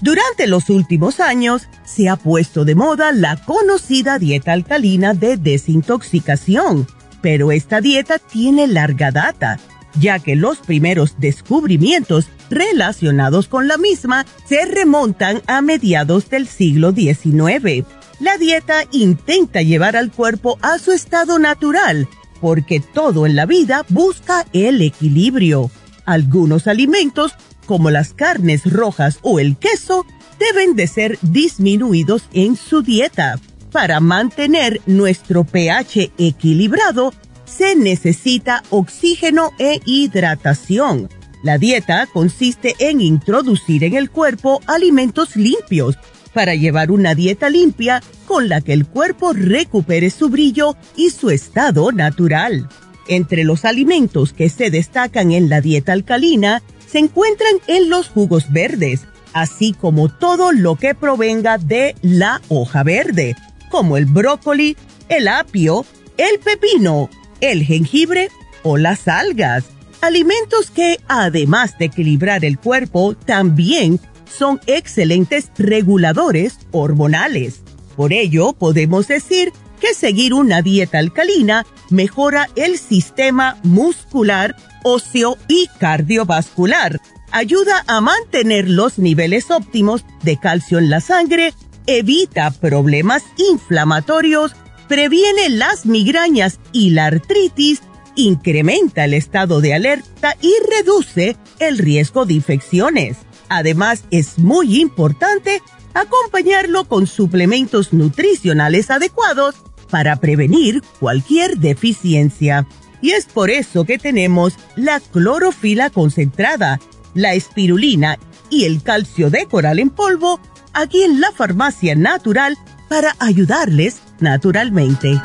Durante 0.00 0.46
los 0.46 0.70
últimos 0.70 1.18
años 1.18 1.62
se 1.84 2.08
ha 2.08 2.14
puesto 2.14 2.64
de 2.64 2.76
moda 2.76 3.10
la 3.10 3.36
conocida 3.36 4.20
dieta 4.20 4.52
alcalina 4.52 5.12
de 5.12 5.36
desintoxicación, 5.36 6.86
pero 7.20 7.50
esta 7.50 7.80
dieta 7.80 8.18
tiene 8.18 8.68
larga 8.68 9.10
data, 9.10 9.58
ya 9.98 10.20
que 10.20 10.36
los 10.36 10.58
primeros 10.58 11.16
descubrimientos 11.18 12.28
relacionados 12.50 13.48
con 13.48 13.66
la 13.66 13.76
misma 13.76 14.24
se 14.46 14.66
remontan 14.66 15.42
a 15.48 15.62
mediados 15.62 16.30
del 16.30 16.46
siglo 16.46 16.92
XIX. 16.92 17.84
La 18.20 18.38
dieta 18.38 18.84
intenta 18.92 19.62
llevar 19.62 19.96
al 19.96 20.12
cuerpo 20.12 20.58
a 20.62 20.78
su 20.78 20.92
estado 20.92 21.40
natural, 21.40 22.08
porque 22.44 22.78
todo 22.78 23.24
en 23.24 23.36
la 23.36 23.46
vida 23.46 23.86
busca 23.88 24.44
el 24.52 24.82
equilibrio. 24.82 25.70
Algunos 26.04 26.66
alimentos, 26.66 27.32
como 27.64 27.90
las 27.90 28.12
carnes 28.12 28.70
rojas 28.70 29.18
o 29.22 29.40
el 29.40 29.56
queso, 29.56 30.04
deben 30.38 30.76
de 30.76 30.86
ser 30.86 31.18
disminuidos 31.22 32.24
en 32.34 32.56
su 32.56 32.82
dieta. 32.82 33.40
Para 33.72 33.98
mantener 34.00 34.82
nuestro 34.84 35.44
pH 35.44 36.12
equilibrado, 36.18 37.14
se 37.46 37.76
necesita 37.76 38.62
oxígeno 38.68 39.52
e 39.58 39.80
hidratación. 39.86 41.08
La 41.42 41.56
dieta 41.56 42.06
consiste 42.12 42.74
en 42.78 43.00
introducir 43.00 43.84
en 43.84 43.94
el 43.94 44.10
cuerpo 44.10 44.60
alimentos 44.66 45.34
limpios 45.34 45.96
para 46.34 46.54
llevar 46.54 46.90
una 46.90 47.14
dieta 47.14 47.48
limpia 47.48 48.02
con 48.26 48.48
la 48.48 48.60
que 48.60 48.72
el 48.72 48.86
cuerpo 48.86 49.32
recupere 49.32 50.10
su 50.10 50.28
brillo 50.28 50.76
y 50.96 51.10
su 51.10 51.30
estado 51.30 51.92
natural. 51.92 52.68
Entre 53.08 53.44
los 53.44 53.64
alimentos 53.64 54.32
que 54.32 54.48
se 54.48 54.70
destacan 54.70 55.32
en 55.32 55.48
la 55.48 55.60
dieta 55.60 55.92
alcalina 55.92 56.62
se 56.86 56.98
encuentran 56.98 57.54
en 57.66 57.88
los 57.88 58.08
jugos 58.08 58.52
verdes, 58.52 59.02
así 59.32 59.72
como 59.72 60.08
todo 60.08 60.52
lo 60.52 60.76
que 60.76 60.94
provenga 60.94 61.58
de 61.58 61.94
la 62.02 62.40
hoja 62.48 62.82
verde, 62.82 63.36
como 63.70 63.96
el 63.96 64.06
brócoli, 64.06 64.76
el 65.08 65.28
apio, 65.28 65.84
el 66.16 66.38
pepino, 66.38 67.10
el 67.40 67.64
jengibre 67.64 68.28
o 68.62 68.76
las 68.78 69.08
algas. 69.08 69.64
Alimentos 70.00 70.70
que, 70.70 70.98
además 71.08 71.78
de 71.78 71.86
equilibrar 71.86 72.44
el 72.44 72.58
cuerpo, 72.58 73.14
también 73.14 74.00
son 74.36 74.60
excelentes 74.66 75.50
reguladores 75.56 76.58
hormonales. 76.72 77.62
Por 77.96 78.12
ello, 78.12 78.52
podemos 78.52 79.08
decir 79.08 79.52
que 79.80 79.94
seguir 79.94 80.34
una 80.34 80.62
dieta 80.62 80.98
alcalina 80.98 81.66
mejora 81.90 82.48
el 82.56 82.78
sistema 82.78 83.58
muscular, 83.62 84.56
óseo 84.82 85.36
y 85.48 85.68
cardiovascular. 85.78 87.00
Ayuda 87.30 87.84
a 87.86 88.00
mantener 88.00 88.68
los 88.68 88.98
niveles 88.98 89.50
óptimos 89.50 90.04
de 90.22 90.36
calcio 90.36 90.78
en 90.78 90.90
la 90.90 91.00
sangre, 91.00 91.52
evita 91.86 92.50
problemas 92.50 93.22
inflamatorios, 93.36 94.52
previene 94.88 95.50
las 95.50 95.86
migrañas 95.86 96.58
y 96.72 96.90
la 96.90 97.06
artritis, 97.06 97.82
incrementa 98.16 99.04
el 99.04 99.14
estado 99.14 99.60
de 99.60 99.74
alerta 99.74 100.36
y 100.40 100.52
reduce 100.70 101.36
el 101.58 101.78
riesgo 101.78 102.24
de 102.26 102.34
infecciones. 102.34 103.18
Además, 103.48 104.04
es 104.10 104.38
muy 104.38 104.80
importante 104.80 105.62
acompañarlo 105.94 106.84
con 106.84 107.06
suplementos 107.06 107.92
nutricionales 107.92 108.90
adecuados 108.90 109.56
para 109.90 110.16
prevenir 110.16 110.82
cualquier 110.98 111.58
deficiencia. 111.58 112.66
Y 113.00 113.10
es 113.12 113.26
por 113.26 113.50
eso 113.50 113.84
que 113.84 113.98
tenemos 113.98 114.54
la 114.76 115.00
clorofila 115.00 115.90
concentrada, 115.90 116.80
la 117.14 117.34
espirulina 117.34 118.18
y 118.50 118.64
el 118.64 118.82
calcio 118.82 119.30
de 119.30 119.46
coral 119.46 119.78
en 119.78 119.90
polvo 119.90 120.40
aquí 120.72 121.02
en 121.02 121.20
la 121.20 121.30
farmacia 121.32 121.94
natural 121.94 122.56
para 122.88 123.14
ayudarles 123.18 124.00
naturalmente. 124.20 125.20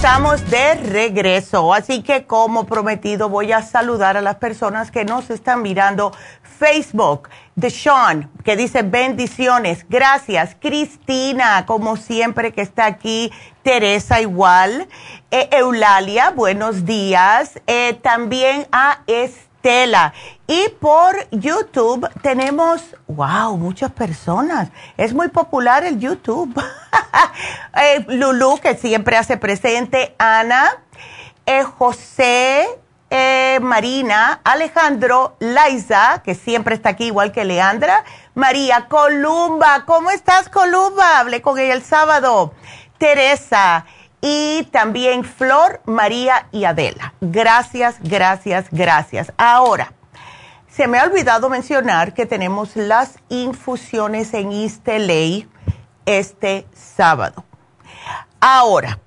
Estamos 0.00 0.48
de 0.48 0.76
regreso, 0.76 1.74
así 1.74 2.02
que 2.02 2.24
como 2.24 2.64
prometido 2.64 3.28
voy 3.28 3.52
a 3.52 3.60
saludar 3.60 4.16
a 4.16 4.22
las 4.22 4.36
personas 4.36 4.90
que 4.90 5.04
nos 5.04 5.28
están 5.28 5.60
mirando. 5.60 6.10
Facebook, 6.58 7.28
de 7.54 7.68
Sean, 7.68 8.30
que 8.42 8.56
dice 8.56 8.80
bendiciones, 8.80 9.84
gracias. 9.90 10.56
Cristina, 10.58 11.66
como 11.66 11.98
siempre 11.98 12.52
que 12.52 12.62
está 12.62 12.86
aquí. 12.86 13.30
Teresa 13.62 14.22
igual. 14.22 14.88
Eh, 15.30 15.50
Eulalia, 15.52 16.30
buenos 16.30 16.86
días. 16.86 17.60
Eh, 17.66 17.98
también 18.02 18.66
a 18.72 19.02
este 19.06 19.49
Tela. 19.60 20.12
Y 20.46 20.68
por 20.80 21.28
YouTube 21.30 22.08
tenemos, 22.22 22.82
wow, 23.06 23.56
muchas 23.56 23.92
personas. 23.92 24.70
Es 24.96 25.14
muy 25.14 25.28
popular 25.28 25.84
el 25.84 25.98
YouTube. 25.98 26.60
eh, 27.76 28.04
Lulu, 28.08 28.58
que 28.58 28.76
siempre 28.76 29.16
hace 29.16 29.36
presente, 29.36 30.14
Ana, 30.18 30.70
eh, 31.46 31.62
José, 31.62 32.66
eh, 33.10 33.58
Marina, 33.60 34.40
Alejandro, 34.44 35.36
Laiza, 35.40 36.22
que 36.24 36.34
siempre 36.34 36.74
está 36.74 36.90
aquí 36.90 37.06
igual 37.06 37.32
que 37.32 37.44
Leandra, 37.44 38.04
María 38.34 38.86
Columba, 38.88 39.84
¿cómo 39.84 40.10
estás 40.10 40.48
Columba? 40.48 41.18
Hablé 41.18 41.42
con 41.42 41.58
ella 41.58 41.74
el 41.74 41.82
sábado. 41.82 42.54
Teresa, 42.98 43.86
y 44.20 44.64
también 44.70 45.24
Flor, 45.24 45.80
María 45.86 46.46
y 46.52 46.64
Adela. 46.64 47.14
Gracias, 47.20 47.96
gracias, 48.00 48.66
gracias. 48.70 49.32
Ahora, 49.36 49.92
se 50.68 50.86
me 50.86 50.98
ha 50.98 51.04
olvidado 51.04 51.48
mencionar 51.48 52.14
que 52.14 52.26
tenemos 52.26 52.76
las 52.76 53.18
infusiones 53.28 54.32
en 54.34 54.52
Isteley 54.52 55.48
este 56.06 56.66
sábado. 56.74 57.44
Ahora, 58.40 58.98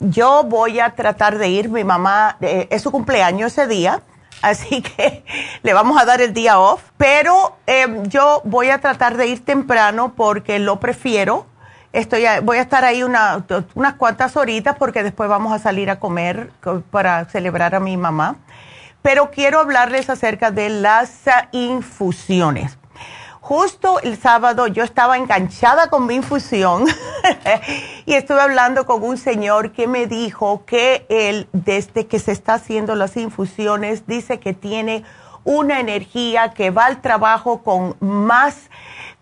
yo 0.00 0.44
voy 0.44 0.80
a 0.80 0.90
tratar 0.90 1.38
de 1.38 1.48
ir, 1.48 1.68
mi 1.68 1.84
mamá, 1.84 2.36
eh, 2.40 2.68
es 2.70 2.82
su 2.82 2.90
cumpleaños 2.90 3.52
ese 3.52 3.66
día, 3.66 4.02
así 4.42 4.82
que 4.82 5.24
le 5.62 5.72
vamos 5.72 6.00
a 6.00 6.04
dar 6.04 6.20
el 6.20 6.32
día 6.32 6.58
off, 6.58 6.82
pero 6.96 7.56
em, 7.66 8.04
yo 8.04 8.40
voy 8.44 8.70
a 8.70 8.80
tratar 8.80 9.16
de 9.16 9.26
ir 9.26 9.44
temprano 9.44 10.14
porque 10.16 10.58
lo 10.58 10.80
prefiero. 10.80 11.46
Estoy 11.92 12.24
voy 12.42 12.58
a 12.58 12.62
estar 12.62 12.84
ahí 12.84 13.02
unas 13.02 13.94
cuantas 13.98 14.36
horitas 14.36 14.76
porque 14.76 15.02
después 15.02 15.28
vamos 15.28 15.52
a 15.52 15.58
salir 15.58 15.90
a 15.90 15.98
comer 15.98 16.52
para 16.90 17.24
celebrar 17.24 17.74
a 17.74 17.80
mi 17.80 17.96
mamá. 17.96 18.36
Pero 19.02 19.30
quiero 19.30 19.58
hablarles 19.58 20.10
acerca 20.10 20.50
de 20.50 20.68
las 20.68 21.24
infusiones. 21.52 22.78
Justo 23.40 23.98
el 24.00 24.20
sábado 24.20 24.66
yo 24.66 24.84
estaba 24.84 25.16
enganchada 25.16 25.88
con 25.88 26.06
mi 26.06 26.14
infusión 26.14 26.84
y 28.06 28.12
estuve 28.12 28.40
hablando 28.40 28.86
con 28.86 29.02
un 29.02 29.16
señor 29.16 29.72
que 29.72 29.88
me 29.88 30.06
dijo 30.06 30.64
que 30.66 31.06
él, 31.08 31.48
desde 31.52 32.06
que 32.06 32.18
se 32.18 32.32
está 32.32 32.54
haciendo 32.54 32.94
las 32.94 33.16
infusiones, 33.16 34.06
dice 34.06 34.38
que 34.38 34.52
tiene 34.52 35.04
una 35.44 35.80
energía 35.80 36.50
que 36.50 36.70
va 36.70 36.84
al 36.84 37.00
trabajo 37.00 37.62
con 37.62 37.96
más, 38.00 38.68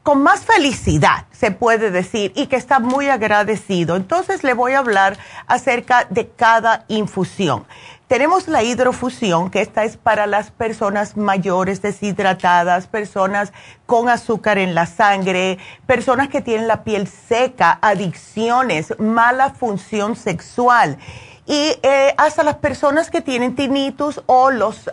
con 0.08 0.22
más 0.22 0.46
felicidad, 0.46 1.26
se 1.32 1.50
puede 1.50 1.90
decir, 1.90 2.32
y 2.34 2.46
que 2.46 2.56
está 2.56 2.78
muy 2.78 3.10
agradecido. 3.10 3.94
Entonces 3.94 4.42
le 4.42 4.54
voy 4.54 4.72
a 4.72 4.78
hablar 4.78 5.18
acerca 5.46 6.06
de 6.08 6.30
cada 6.30 6.86
infusión. 6.88 7.66
Tenemos 8.06 8.48
la 8.48 8.62
hidrofusión, 8.62 9.50
que 9.50 9.60
esta 9.60 9.84
es 9.84 9.98
para 9.98 10.26
las 10.26 10.50
personas 10.50 11.18
mayores 11.18 11.82
deshidratadas, 11.82 12.86
personas 12.86 13.52
con 13.84 14.08
azúcar 14.08 14.56
en 14.56 14.74
la 14.74 14.86
sangre, 14.86 15.58
personas 15.86 16.28
que 16.28 16.40
tienen 16.40 16.68
la 16.68 16.84
piel 16.84 17.06
seca, 17.06 17.78
adicciones, 17.82 18.98
mala 18.98 19.50
función 19.50 20.16
sexual 20.16 20.96
y 21.44 21.76
eh, 21.82 22.14
hasta 22.16 22.44
las 22.44 22.56
personas 22.56 23.10
que 23.10 23.20
tienen 23.20 23.54
tinnitus 23.54 24.22
o 24.24 24.50
los 24.50 24.90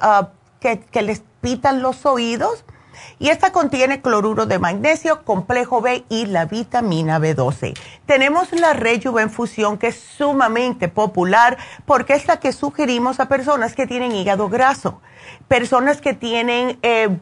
que, 0.59 0.82
que 0.82 1.01
les 1.03 1.24
pitan 1.39 1.82
los 1.82 2.05
oídos 2.05 2.66
y 3.20 3.30
esta 3.30 3.51
contiene 3.51 4.01
cloruro 4.01 4.45
de 4.45 4.59
magnesio, 4.59 5.24
complejo 5.24 5.82
B 5.82 6.03
y 6.09 6.26
la 6.26 6.45
vitamina 6.45 7.20
B12. 7.20 7.78
Tenemos 8.05 8.51
la 8.51 8.74
Rejuvenfusión 8.74 9.78
que 9.78 9.88
es 9.88 9.95
sumamente 9.95 10.88
popular 10.88 11.57
porque 11.86 12.13
es 12.13 12.28
la 12.28 12.39
que 12.39 12.51
sugerimos 12.51 13.20
a 13.20 13.28
personas 13.28 13.76
que 13.76 13.88
tienen 13.88 14.11
hígado 14.11 14.49
graso, 14.49 15.01
personas 15.47 16.01
que 16.01 16.13
tienen 16.13 16.78
eh, 16.82 17.18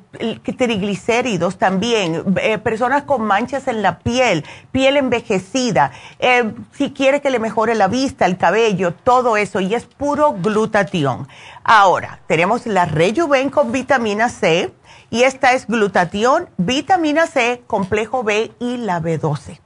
triglicéridos 0.58 1.58
también, 1.58 2.24
eh, 2.42 2.58
personas 2.58 3.04
con 3.04 3.24
manchas 3.24 3.68
en 3.68 3.82
la 3.82 4.00
piel, 4.00 4.46
piel 4.72 4.98
envejecida, 4.98 5.92
eh, 6.20 6.52
si 6.74 6.92
quiere 6.92 7.22
que 7.22 7.30
le 7.30 7.40
mejore 7.40 7.76
la 7.76 7.88
vista, 7.88 8.26
el 8.26 8.38
cabello, 8.38 8.94
todo 8.94 9.38
eso 9.38 9.60
y 9.60 9.76
es 9.76 9.86
puro 9.86 10.34
glutatión. 10.34 11.28
Ahora, 11.64 12.20
tenemos 12.28 12.66
la 12.66 12.86
Rejuven 12.86 13.50
con 13.50 13.72
vitamina 13.72 14.30
C 14.30 14.74
y 15.14 15.26
esta 15.26 15.54
es 15.54 15.68
glutatión, 15.68 16.50
vitamina 16.58 17.28
C, 17.28 17.62
complejo 17.68 18.24
B 18.24 18.52
y 18.60 18.78
la 18.78 19.00
B12. 19.00 19.62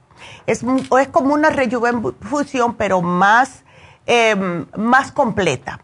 Es, 0.46 0.62
es 0.62 1.08
como 1.08 1.32
una 1.32 1.48
rejuvenfusión, 1.48 2.74
pero 2.74 3.00
más, 3.00 3.64
em, 4.04 4.66
más 4.76 5.10
completa. 5.10 5.80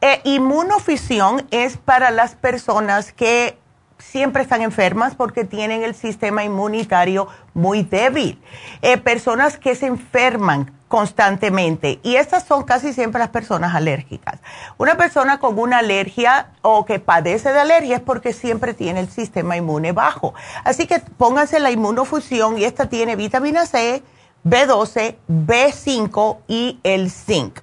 Eh, 0.00 0.22
inmunofisión 0.24 1.46
es 1.50 1.76
para 1.76 2.10
las 2.10 2.36
personas 2.36 3.12
que 3.12 3.58
siempre 3.98 4.42
están 4.42 4.62
enfermas 4.62 5.14
porque 5.14 5.44
tienen 5.44 5.82
el 5.82 5.94
sistema 5.94 6.42
inmunitario 6.42 7.28
muy 7.52 7.82
débil. 7.82 8.40
Eh, 8.80 8.96
personas 8.96 9.58
que 9.58 9.74
se 9.74 9.88
enferman 9.88 10.72
constantemente. 10.88 11.98
Y 12.02 12.16
estas 12.16 12.44
son 12.44 12.64
casi 12.64 12.92
siempre 12.92 13.18
las 13.18 13.30
personas 13.30 13.74
alérgicas. 13.74 14.40
Una 14.78 14.96
persona 14.96 15.38
con 15.38 15.58
una 15.58 15.78
alergia 15.78 16.50
o 16.62 16.84
que 16.84 17.00
padece 17.00 17.52
de 17.52 17.60
alergia 17.60 17.96
es 17.96 18.02
porque 18.02 18.32
siempre 18.32 18.74
tiene 18.74 19.00
el 19.00 19.10
sistema 19.10 19.56
inmune 19.56 19.92
bajo. 19.92 20.34
Así 20.64 20.86
que 20.86 21.00
pónganse 21.00 21.60
la 21.60 21.70
inmunofusión 21.70 22.58
y 22.58 22.64
esta 22.64 22.88
tiene 22.88 23.16
vitamina 23.16 23.66
C, 23.66 24.02
B12, 24.44 25.16
B5 25.28 26.38
y 26.46 26.78
el 26.84 27.10
zinc. 27.10 27.60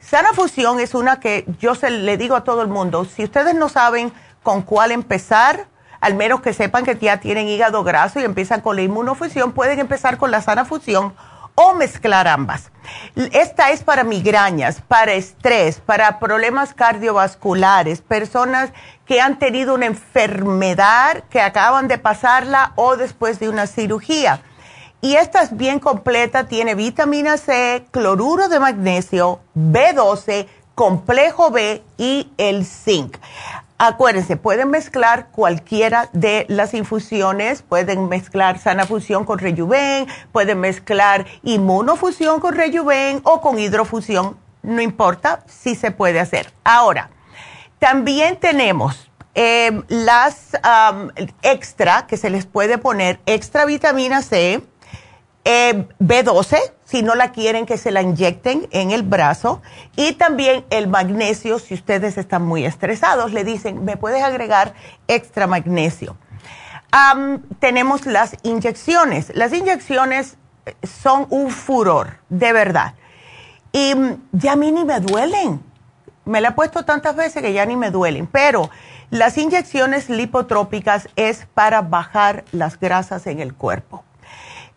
Sana 0.00 0.32
Fusión 0.32 0.80
es 0.80 0.94
una 0.94 1.20
que 1.20 1.44
yo 1.58 1.74
se 1.74 1.90
le 1.90 2.16
digo 2.16 2.34
a 2.34 2.42
todo 2.42 2.62
el 2.62 2.68
mundo, 2.68 3.04
si 3.04 3.24
ustedes 3.24 3.54
no 3.54 3.68
saben 3.68 4.10
con 4.42 4.62
cuál 4.62 4.90
empezar, 4.90 5.66
al 6.00 6.14
menos 6.14 6.40
que 6.40 6.54
sepan 6.54 6.84
que 6.84 6.96
ya 6.96 7.18
tienen 7.18 7.46
hígado 7.46 7.84
graso 7.84 8.18
y 8.18 8.24
empiezan 8.24 8.62
con 8.62 8.76
la 8.76 8.82
inmunofusión, 8.82 9.52
pueden 9.52 9.78
empezar 9.78 10.16
con 10.16 10.30
la 10.30 10.40
Sana 10.40 10.64
Fusión 10.64 11.12
o 11.60 11.74
mezclar 11.74 12.28
ambas. 12.28 12.70
Esta 13.16 13.72
es 13.72 13.82
para 13.82 14.04
migrañas, 14.04 14.80
para 14.80 15.14
estrés, 15.14 15.80
para 15.80 16.20
problemas 16.20 16.72
cardiovasculares, 16.72 18.00
personas 18.00 18.70
que 19.06 19.20
han 19.20 19.40
tenido 19.40 19.74
una 19.74 19.86
enfermedad, 19.86 21.24
que 21.28 21.40
acaban 21.40 21.88
de 21.88 21.98
pasarla 21.98 22.74
o 22.76 22.96
después 22.96 23.40
de 23.40 23.48
una 23.48 23.66
cirugía. 23.66 24.40
Y 25.00 25.16
esta 25.16 25.42
es 25.42 25.56
bien 25.56 25.80
completa, 25.80 26.46
tiene 26.46 26.76
vitamina 26.76 27.36
C, 27.36 27.84
cloruro 27.90 28.48
de 28.48 28.60
magnesio, 28.60 29.40
B12, 29.56 30.46
complejo 30.76 31.50
B 31.50 31.82
y 31.96 32.30
el 32.38 32.64
zinc. 32.64 33.16
Acuérdense, 33.80 34.36
pueden 34.36 34.70
mezclar 34.70 35.28
cualquiera 35.30 36.10
de 36.12 36.46
las 36.48 36.74
infusiones, 36.74 37.62
pueden 37.62 38.08
mezclar 38.08 38.58
sana 38.58 38.86
fusión 38.86 39.24
con 39.24 39.38
rejuven, 39.38 40.08
pueden 40.32 40.58
mezclar 40.58 41.26
inmunofusión 41.44 42.40
con 42.40 42.56
rejuven 42.56 43.20
o 43.22 43.40
con 43.40 43.56
hidrofusión, 43.60 44.36
no 44.62 44.82
importa, 44.82 45.44
si 45.46 45.76
se 45.76 45.92
puede 45.92 46.18
hacer. 46.18 46.52
Ahora, 46.64 47.10
también 47.78 48.40
tenemos 48.40 49.12
em, 49.34 49.84
las 49.86 50.56
extra 51.42 52.08
que 52.08 52.16
se 52.16 52.30
les 52.30 52.46
puede 52.46 52.78
poner, 52.78 53.20
extra 53.26 53.64
vitamina 53.64 54.22
C, 54.22 54.60
eh, 55.44 55.86
B12, 56.00 56.58
si 56.88 57.02
no 57.02 57.14
la 57.14 57.32
quieren 57.32 57.66
que 57.66 57.76
se 57.76 57.90
la 57.90 58.00
inyecten 58.00 58.66
en 58.70 58.92
el 58.92 59.02
brazo, 59.02 59.60
y 59.94 60.12
también 60.12 60.64
el 60.70 60.88
magnesio, 60.88 61.58
si 61.58 61.74
ustedes 61.74 62.16
están 62.16 62.46
muy 62.46 62.64
estresados, 62.64 63.32
le 63.32 63.44
dicen, 63.44 63.84
me 63.84 63.98
puedes 63.98 64.22
agregar 64.22 64.72
extra 65.06 65.46
magnesio. 65.46 66.16
tenemos 67.58 68.06
las 68.06 68.36
inyecciones. 68.42 69.30
Las 69.34 69.52
inyecciones 69.52 70.38
eh, 70.64 70.74
son 70.86 71.26
un 71.28 71.50
furor, 71.50 72.20
de 72.30 72.54
verdad. 72.54 72.94
Y 73.70 73.94
mm, 73.94 74.22
ya 74.32 74.52
a 74.52 74.56
mí 74.56 74.72
ni 74.72 74.86
me 74.86 75.00
duelen. 75.00 75.60
Me 76.24 76.40
la 76.40 76.48
he 76.48 76.52
puesto 76.52 76.86
tantas 76.86 77.14
veces 77.16 77.42
que 77.42 77.52
ya 77.52 77.66
ni 77.66 77.76
me 77.76 77.90
duelen. 77.90 78.26
Pero 78.26 78.70
las 79.10 79.36
inyecciones 79.36 80.08
lipotrópicas 80.08 81.08
es 81.16 81.46
para 81.52 81.82
bajar 81.82 82.44
las 82.52 82.80
grasas 82.80 83.26
en 83.26 83.40
el 83.40 83.52
cuerpo 83.52 84.04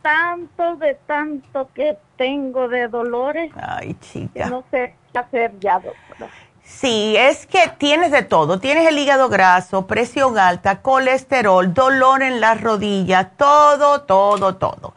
tanto 0.00 0.76
de 0.76 0.94
tanto 1.06 1.68
que 1.74 1.98
tengo 2.16 2.68
de 2.68 2.88
dolores. 2.88 3.52
Ay, 3.56 3.94
chica. 4.00 4.46
no 4.46 4.64
sé 4.70 4.96
qué 5.12 5.18
hacer 5.18 5.52
ya, 5.60 5.80
doctora. 5.80 6.30
Sí, 6.62 7.14
es 7.18 7.46
que 7.46 7.70
tienes 7.76 8.10
de 8.10 8.22
todo. 8.22 8.58
Tienes 8.58 8.88
el 8.88 8.98
hígado 8.98 9.28
graso, 9.28 9.86
presión 9.86 10.38
alta, 10.38 10.80
colesterol, 10.80 11.74
dolor 11.74 12.22
en 12.22 12.40
las 12.40 12.62
rodillas, 12.62 13.28
todo, 13.36 14.02
todo, 14.02 14.56
todo. 14.56 14.94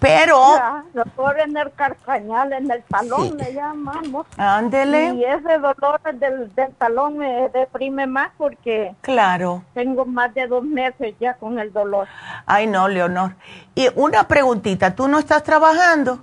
Pero... 0.00 0.54
Ya, 0.56 0.84
dolor 0.92 1.40
en 1.40 1.56
el 1.56 1.72
carcañal, 1.72 2.52
en 2.52 2.70
el 2.70 2.82
talón 2.84 3.36
le 3.36 3.52
llamamos. 3.52 4.26
Ándele. 4.36 5.14
Y 5.14 5.24
ese 5.24 5.58
dolor 5.58 6.00
del, 6.14 6.54
del 6.54 6.74
talón 6.74 7.18
me 7.18 7.48
deprime 7.48 8.06
más 8.06 8.30
porque... 8.38 8.94
Claro. 9.00 9.64
Tengo 9.74 10.04
más 10.04 10.32
de 10.34 10.46
dos 10.46 10.62
meses 10.62 11.14
ya 11.18 11.34
con 11.34 11.58
el 11.58 11.72
dolor. 11.72 12.06
Ay, 12.46 12.66
no, 12.66 12.88
Leonor. 12.88 13.34
Y 13.74 13.88
una 13.96 14.28
preguntita, 14.28 14.94
¿tú 14.94 15.08
no 15.08 15.18
estás 15.18 15.42
trabajando? 15.42 16.20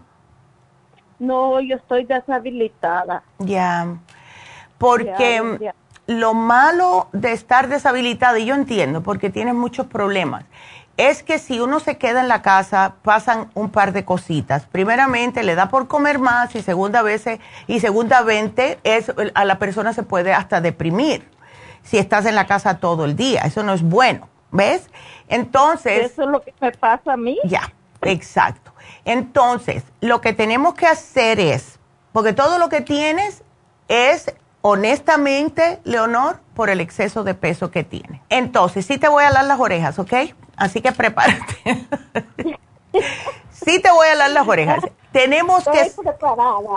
No, 1.20 1.60
yo 1.62 1.78
estoy 1.78 2.06
deshabilitada. 2.06 3.24
Ya. 3.40 3.88
Porque 4.78 5.72
lo 6.08 6.34
malo 6.34 7.08
de 7.14 7.32
estar 7.32 7.68
deshabilitada, 7.68 8.38
y 8.40 8.46
yo 8.46 8.56
entiendo, 8.56 9.02
porque 9.02 9.30
tienes 9.30 9.56
muchos 9.56 9.88
problemas, 9.88 10.46
es 10.98 11.24
que 11.24 11.40
si 11.40 11.60
uno 11.60 11.80
se 11.80 11.98
queda 11.98 12.22
en 12.22 12.28
la 12.28 12.42
casa, 12.42 12.96
pasan 13.02 13.50
un 13.54 13.70
par 13.70 13.92
de 13.92 14.06
cositas. 14.06 14.66
Primeramente, 14.66 15.44
le 15.44 15.56
da 15.56 15.70
por 15.70 15.88
comer 15.88 16.20
más 16.20 16.56
y 16.56 16.62
segunda 16.62 17.02
vez, 17.02 17.26
y 17.68 17.80
segundamente, 17.80 18.80
es, 18.84 19.12
a 19.34 19.46
la 19.46 19.60
persona 19.60 19.94
se 19.94 20.04
puede 20.04 20.34
hasta 20.34 20.62
deprimir 20.62 21.30
si 21.84 21.98
estás 21.98 22.26
en 22.26 22.36
la 22.36 22.48
casa 22.48 22.80
todo 22.80 23.06
el 23.06 23.16
día. 23.16 23.42
Eso 23.42 23.64
no 23.64 23.74
es 23.74 23.82
bueno, 23.82 24.30
¿ves? 24.52 24.90
Entonces... 25.28 26.12
Eso 26.12 26.24
es 26.24 26.30
lo 26.30 26.42
que 26.42 26.54
me 26.62 26.72
pasa 26.72 27.14
a 27.14 27.18
mí. 27.18 27.38
Ya, 27.44 27.74
exacto. 28.02 28.72
Entonces, 29.04 29.84
lo 30.02 30.22
que 30.22 30.34
tenemos 30.34 30.74
que 30.76 30.88
hacer 30.88 31.40
es, 31.40 31.78
porque 32.12 32.34
todo 32.34 32.58
lo 32.58 32.70
que 32.70 32.82
tienes 32.82 33.44
es 33.88 34.34
honestamente, 34.62 35.80
Leonor, 35.84 36.40
por 36.56 36.72
el 36.72 36.82
exceso 36.82 37.24
de 37.24 37.36
peso 37.36 37.70
que 37.70 37.84
tiene. 37.84 38.24
Entonces, 38.30 38.88
sí 38.88 38.98
te 38.98 39.08
voy 39.08 39.24
a 39.24 39.28
alar 39.28 39.46
las 39.46 39.60
orejas, 39.60 40.00
¿ok? 40.00 40.14
Así 40.58 40.82
que 40.82 40.92
prepárate. 40.92 41.88
sí 43.52 43.80
te 43.80 43.92
voy 43.92 44.08
a 44.08 44.12
alar 44.14 44.32
las 44.32 44.48
orejas. 44.48 44.84
Tenemos 45.12 45.64
que... 45.64 45.92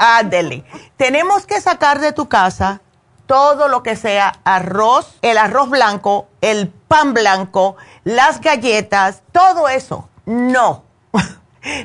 Ándele. 0.00 0.64
Tenemos 0.96 1.46
que 1.46 1.60
sacar 1.60 2.00
de 2.00 2.12
tu 2.12 2.28
casa 2.28 2.80
todo 3.28 3.68
lo 3.68 3.82
que 3.82 3.94
sea 3.94 4.40
arroz, 4.44 5.18
el 5.20 5.36
arroz 5.36 5.68
blanco, 5.68 6.28
el 6.40 6.68
pan 6.68 7.12
blanco, 7.12 7.76
las 8.02 8.40
galletas, 8.40 9.22
todo 9.32 9.68
eso. 9.68 10.08
No. 10.24 10.84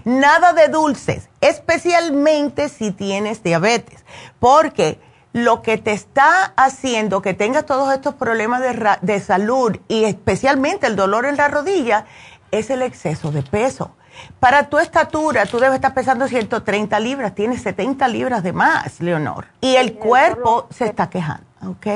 Nada 0.05 0.53
de 0.53 0.69
dulces, 0.69 1.29
especialmente 1.41 2.69
si 2.69 2.91
tienes 2.91 3.43
diabetes, 3.43 4.05
porque 4.39 5.01
lo 5.33 5.63
que 5.63 5.79
te 5.79 5.91
está 5.91 6.53
haciendo 6.55 7.23
que 7.23 7.33
tengas 7.33 7.65
todos 7.65 7.91
estos 7.91 8.13
problemas 8.13 8.61
de, 9.01 9.19
salud 9.19 9.75
y 9.87 10.03
especialmente 10.05 10.85
el 10.85 10.95
dolor 10.95 11.25
en 11.25 11.37
la 11.37 11.47
rodilla 11.47 12.05
es 12.51 12.69
el 12.69 12.83
exceso 12.83 13.31
de 13.31 13.41
peso. 13.41 13.91
Para 14.39 14.69
tu 14.69 14.77
estatura, 14.77 15.47
tú 15.47 15.57
debes 15.57 15.75
estar 15.75 15.95
pesando 15.95 16.27
130 16.27 16.99
libras, 16.99 17.33
tienes 17.33 17.63
70 17.63 18.07
libras 18.09 18.43
de 18.43 18.53
más, 18.53 19.01
Leonor. 19.01 19.47
Y 19.59 19.75
el 19.75 19.95
cuerpo 19.95 20.67
se 20.69 20.85
está 20.85 21.09
quejando, 21.09 21.43
¿ok? 21.67 21.87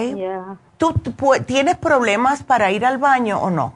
¿Tú, 0.78 0.96
tienes 1.46 1.78
problemas 1.78 2.42
para 2.42 2.72
ir 2.72 2.86
al 2.88 2.98
baño 2.98 3.40
o 3.40 3.52
no? 3.52 3.74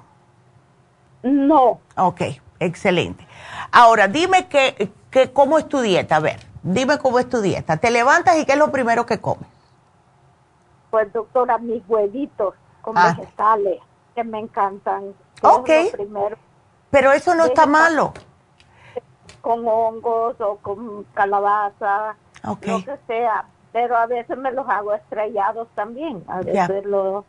No. 1.22 1.82
Ok, 1.96 2.22
excelente. 2.60 3.28
Ahora, 3.72 4.08
dime 4.08 4.48
que, 4.48 4.92
que, 5.12 5.32
cómo 5.32 5.60
es 5.60 5.70
tu 5.70 5.82
dieta, 5.82 6.16
a 6.16 6.20
ver. 6.20 6.40
Dime 6.64 6.98
cómo 6.98 7.20
es 7.20 7.30
tu 7.30 7.42
dieta. 7.42 7.78
¿Te 7.78 7.92
levantas 7.92 8.38
y 8.38 8.46
qué 8.46 8.54
es 8.54 8.58
lo 8.58 8.72
primero 8.72 9.06
que 9.06 9.20
comes? 9.20 9.51
Pues 10.92 11.12
doctora, 11.12 11.58
mis 11.58 11.82
huevitos 11.88 12.54
con 12.82 12.98
ah. 12.98 13.16
vegetales 13.18 13.80
que 14.14 14.24
me 14.24 14.40
encantan. 14.40 15.16
Ok. 15.42 15.70
Pero 16.92 17.12
eso 17.14 17.34
no 17.34 17.46
está 17.46 17.66
malo. 17.66 18.14
Con 19.42 19.68
hongos 19.68 20.40
o 20.40 20.58
con 20.58 21.06
calabaza, 21.14 22.16
lo 22.44 22.60
que 22.60 23.00
sea. 23.08 23.46
Pero 23.72 23.98
a 23.98 24.06
veces 24.06 24.38
me 24.38 24.52
los 24.52 24.68
hago 24.68 24.94
estrellados 24.94 25.68
también. 25.74 26.24
A 26.28 26.42
veces 26.42 26.86
los, 26.86 27.24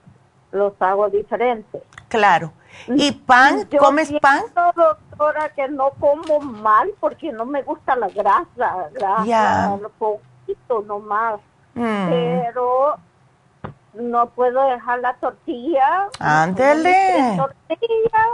los 0.51 0.73
hago 0.81 1.09
diferentes. 1.09 1.83
Claro. 2.09 2.53
¿Y 2.89 3.13
pan? 3.13 3.69
¿Comes 3.79 4.13
pan? 4.21 4.43
doctora, 4.75 5.51
que 5.51 5.69
no 5.69 5.91
como 6.01 6.41
mal 6.41 6.91
porque 7.01 7.33
no 7.33 7.47
me 7.47 7.63
gusta 7.63 7.95
la 7.97 8.09
grasa. 8.09 8.89
Grasa, 8.93 9.77
lo 9.81 9.89
poquito 9.91 10.83
nomás. 10.83 11.41
Mm. 11.75 12.09
Pero 12.11 12.97
no 13.95 14.31
puedo 14.31 14.63
dejar 14.71 15.01
la 15.01 15.15
tortilla. 15.15 16.09
Ándele. 16.19 17.37
Tortilla. 17.37 18.25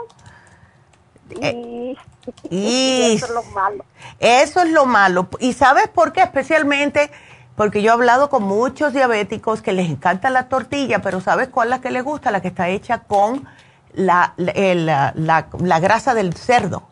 Eh, 1.40 1.96
y, 2.50 3.16
eso 3.16 3.26
es 3.26 3.32
lo 3.32 3.42
malo. 3.44 3.84
Eso 4.18 4.62
es 4.62 4.70
lo 4.70 4.86
malo. 4.86 5.28
¿Y 5.40 5.52
sabes 5.52 5.88
por 5.88 6.12
qué? 6.12 6.22
Especialmente 6.22 7.11
porque 7.59 7.82
yo 7.82 7.90
he 7.90 7.94
hablado 7.94 8.30
con 8.30 8.44
muchos 8.44 8.92
diabéticos 8.92 9.62
que 9.62 9.72
les 9.72 9.90
encanta 9.90 10.30
la 10.30 10.48
tortilla, 10.48 11.00
pero 11.00 11.20
¿sabes 11.20 11.48
cuál 11.48 11.68
es 11.68 11.70
la 11.70 11.80
que 11.80 11.90
les 11.90 12.04
gusta? 12.04 12.30
La 12.30 12.40
que 12.40 12.48
está 12.48 12.68
hecha 12.68 13.00
con 13.00 13.48
la, 13.94 14.34
la, 14.36 15.80
grasa 15.80 16.14
del 16.14 16.34
cerdo. 16.34 16.84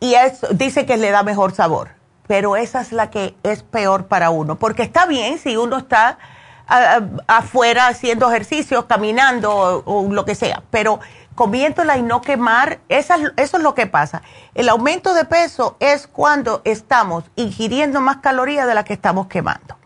Y 0.00 0.14
eso 0.14 0.48
dice 0.50 0.86
que 0.86 0.96
le 0.96 1.12
da 1.12 1.22
mejor 1.22 1.52
sabor, 1.52 1.90
pero 2.26 2.56
esa 2.56 2.80
es 2.80 2.90
la 2.90 3.10
que 3.10 3.36
es 3.44 3.62
peor 3.62 4.06
para 4.06 4.30
uno, 4.30 4.56
porque 4.56 4.82
está 4.82 5.06
bien 5.06 5.38
si 5.38 5.56
uno 5.56 5.78
está 5.78 6.18
afuera 7.26 7.88
haciendo 7.88 8.30
ejercicios, 8.30 8.84
caminando 8.84 9.82
o, 9.84 10.12
lo 10.12 10.24
que 10.24 10.34
sea, 10.34 10.62
pero 10.70 11.00
comiéndola 11.34 11.96
y 11.96 12.02
no 12.02 12.20
quemar, 12.20 12.80
eso 12.88 13.14
es 13.36 13.52
lo 13.54 13.74
que 13.74 13.86
pasa. 13.86 14.22
El 14.54 14.68
aumento 14.68 15.14
de 15.14 15.24
peso 15.24 15.76
es 15.80 16.06
cuando 16.06 16.62
estamos 16.64 17.24
ingiriendo 17.36 18.00
más 18.00 18.18
calorías 18.18 18.66
de 18.66 18.74
las 18.74 18.84
que 18.84 18.92
estamos 18.92 19.26
quemando. 19.26 19.76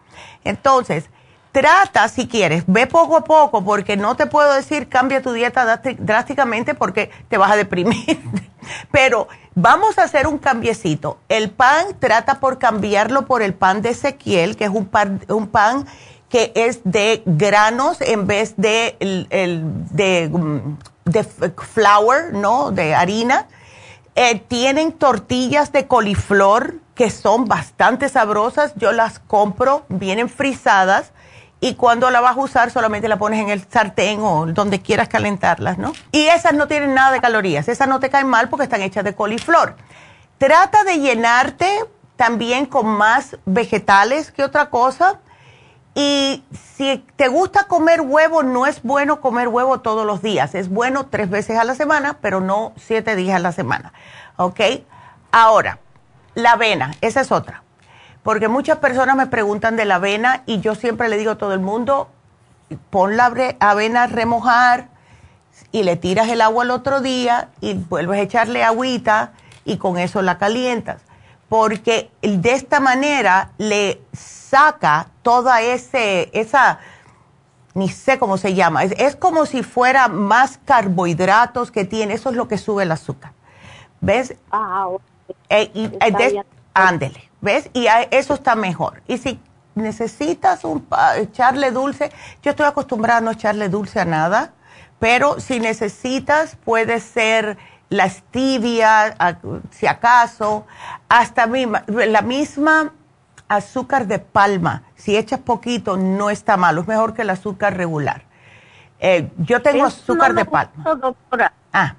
Entonces, 0.42 1.08
trata 1.52 2.08
si 2.08 2.26
quieres, 2.26 2.64
ve 2.66 2.86
poco 2.86 3.16
a 3.16 3.24
poco, 3.24 3.64
porque 3.64 3.96
no 3.96 4.16
te 4.16 4.26
puedo 4.26 4.52
decir 4.52 4.88
cambia 4.88 5.22
tu 5.22 5.32
dieta 5.32 5.80
drásticamente 5.98 6.74
porque 6.74 7.10
te 7.28 7.38
vas 7.38 7.52
a 7.52 7.56
deprimir. 7.56 8.20
Pero 8.90 9.28
vamos 9.54 9.98
a 9.98 10.02
hacer 10.02 10.26
un 10.26 10.38
cambiecito. 10.38 11.18
El 11.28 11.50
pan 11.50 11.86
trata 12.00 12.40
por 12.40 12.58
cambiarlo 12.58 13.26
por 13.26 13.42
el 13.42 13.54
pan 13.54 13.82
de 13.82 13.90
Ezequiel, 13.90 14.56
que 14.56 14.64
es 14.64 14.70
un 14.70 14.86
pan, 14.86 15.24
un 15.28 15.46
pan 15.46 15.86
que 16.34 16.50
es 16.56 16.80
de 16.82 17.22
granos 17.26 18.00
en 18.00 18.26
vez 18.26 18.54
de, 18.56 18.96
de, 18.98 20.28
mm, 20.28 20.78
flour, 21.58 22.32
¿no? 22.32 22.72
De 22.72 22.92
harina. 22.92 23.46
Eh, 24.16 24.40
tienen 24.40 24.90
tortillas 24.90 25.70
de 25.70 25.86
coliflor 25.86 26.74
que 26.96 27.10
son 27.10 27.44
bastante 27.44 28.08
sabrosas. 28.08 28.72
Yo 28.74 28.90
las 28.90 29.20
compro, 29.20 29.86
vienen 29.88 30.28
frisadas 30.28 31.12
y 31.60 31.76
cuando 31.76 32.10
la 32.10 32.20
vas 32.20 32.36
a 32.36 32.40
usar 32.40 32.72
solamente 32.72 33.06
la 33.06 33.16
pones 33.16 33.40
en 33.40 33.50
el 33.50 33.64
sartén 33.70 34.18
o 34.20 34.46
donde 34.46 34.82
quieras 34.82 35.06
calentarlas, 35.06 35.78
¿no? 35.78 35.92
Y 36.10 36.26
esas 36.26 36.54
no 36.54 36.66
tienen 36.66 36.94
nada 36.94 37.12
de 37.12 37.20
calorías, 37.20 37.68
esas 37.68 37.86
no 37.86 38.00
te 38.00 38.10
caen 38.10 38.26
mal 38.26 38.48
porque 38.48 38.64
están 38.64 38.82
hechas 38.82 39.04
de 39.04 39.14
coliflor. 39.14 39.76
Trata 40.38 40.82
de 40.82 40.98
llenarte 40.98 41.68
también 42.16 42.66
con 42.66 42.86
más 42.88 43.36
vegetales 43.44 44.32
que 44.32 44.42
otra 44.42 44.68
cosa 44.68 45.20
y 45.94 46.42
si 46.76 47.04
te 47.16 47.28
gusta 47.28 47.64
comer 47.64 48.00
huevo, 48.00 48.42
no 48.42 48.66
es 48.66 48.82
bueno 48.82 49.20
comer 49.20 49.46
huevo 49.46 49.80
todos 49.80 50.04
los 50.04 50.22
días. 50.22 50.54
Es 50.54 50.68
bueno 50.68 51.06
tres 51.06 51.30
veces 51.30 51.56
a 51.56 51.64
la 51.64 51.74
semana, 51.76 52.18
pero 52.20 52.40
no 52.40 52.72
siete 52.76 53.14
días 53.14 53.36
a 53.36 53.38
la 53.38 53.52
semana. 53.52 53.92
¿Ok? 54.36 54.60
Ahora, 55.30 55.78
la 56.34 56.52
avena, 56.52 56.94
esa 57.00 57.20
es 57.20 57.30
otra. 57.30 57.62
Porque 58.24 58.48
muchas 58.48 58.78
personas 58.78 59.16
me 59.16 59.28
preguntan 59.28 59.76
de 59.76 59.84
la 59.84 59.96
avena 59.96 60.42
y 60.46 60.60
yo 60.60 60.74
siempre 60.74 61.08
le 61.08 61.16
digo 61.16 61.32
a 61.32 61.38
todo 61.38 61.54
el 61.54 61.60
mundo, 61.60 62.08
pon 62.90 63.16
la 63.16 63.26
avena 63.60 64.04
a 64.04 64.06
remojar 64.08 64.88
y 65.70 65.84
le 65.84 65.96
tiras 65.96 66.28
el 66.28 66.40
agua 66.40 66.64
al 66.64 66.70
otro 66.72 67.00
día 67.00 67.50
y 67.60 67.74
vuelves 67.74 68.18
a 68.18 68.22
echarle 68.22 68.64
agüita 68.64 69.32
y 69.64 69.76
con 69.76 69.98
eso 69.98 70.22
la 70.22 70.38
calientas. 70.38 71.02
Porque 71.48 72.10
de 72.22 72.52
esta 72.52 72.80
manera 72.80 73.50
le 73.58 74.00
saca 74.50 75.08
toda 75.22 75.60
ese, 75.62 76.30
esa, 76.32 76.78
ni 77.74 77.88
sé 77.88 78.18
cómo 78.18 78.36
se 78.36 78.54
llama, 78.54 78.84
es, 78.84 79.16
como 79.16 79.46
si 79.46 79.62
fuera 79.62 80.08
más 80.08 80.58
carbohidratos 80.64 81.70
que 81.70 81.84
tiene, 81.84 82.14
eso 82.14 82.30
es 82.30 82.36
lo 82.36 82.48
que 82.48 82.58
sube 82.58 82.82
el 82.82 82.92
azúcar. 82.92 83.32
¿Ves? 84.00 84.34
Ah, 84.50 84.88
eh, 85.48 85.70
y, 85.74 85.86
eh, 85.86 86.44
ándele, 86.74 87.30
¿ves? 87.40 87.70
Y 87.72 87.86
eso 88.10 88.34
está 88.34 88.54
mejor. 88.54 89.02
Y 89.06 89.18
si 89.18 89.40
necesitas 89.74 90.64
un, 90.64 90.86
echarle 91.16 91.70
dulce, 91.70 92.12
yo 92.42 92.50
estoy 92.50 92.66
acostumbrada 92.66 93.18
a 93.18 93.22
no 93.22 93.30
echarle 93.30 93.68
dulce 93.68 94.00
a 94.00 94.04
nada, 94.04 94.52
pero 94.98 95.40
si 95.40 95.58
necesitas, 95.58 96.56
puede 96.56 97.00
ser 97.00 97.56
la 97.88 98.08
stevia, 98.08 99.16
si 99.70 99.86
acaso, 99.86 100.66
hasta 101.08 101.46
la 101.46 102.22
misma 102.22 102.92
azúcar 103.48 104.06
de 104.06 104.18
palma. 104.18 104.82
Si 104.94 105.16
echas 105.16 105.40
poquito, 105.40 105.96
no 105.96 106.30
está 106.30 106.56
malo, 106.56 106.82
es 106.82 106.88
mejor 106.88 107.14
que 107.14 107.22
el 107.22 107.30
azúcar 107.30 107.76
regular. 107.76 108.22
Eh, 109.00 109.30
yo 109.38 109.60
tengo 109.60 109.84
azúcar 109.84 110.34
de 110.34 110.44
palma. 110.44 110.94
doctora. 110.94 111.52
Ah. 111.72 111.94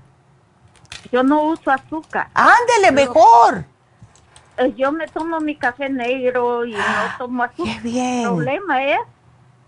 Yo 1.11 1.23
no 1.23 1.43
uso 1.43 1.71
azúcar. 1.71 2.29
Ándele, 2.33 2.91
mejor. 2.91 3.65
Eh, 4.57 4.73
yo 4.77 4.91
me 4.91 5.07
tomo 5.07 5.39
mi 5.39 5.55
café 5.55 5.89
negro 5.89 6.65
y 6.65 6.73
no 6.73 6.79
ah, 6.79 7.15
tomo 7.17 7.43
azúcar. 7.43 7.81
bien. 7.81 8.21
El 8.21 8.27
problema 8.27 8.83
es 8.83 8.99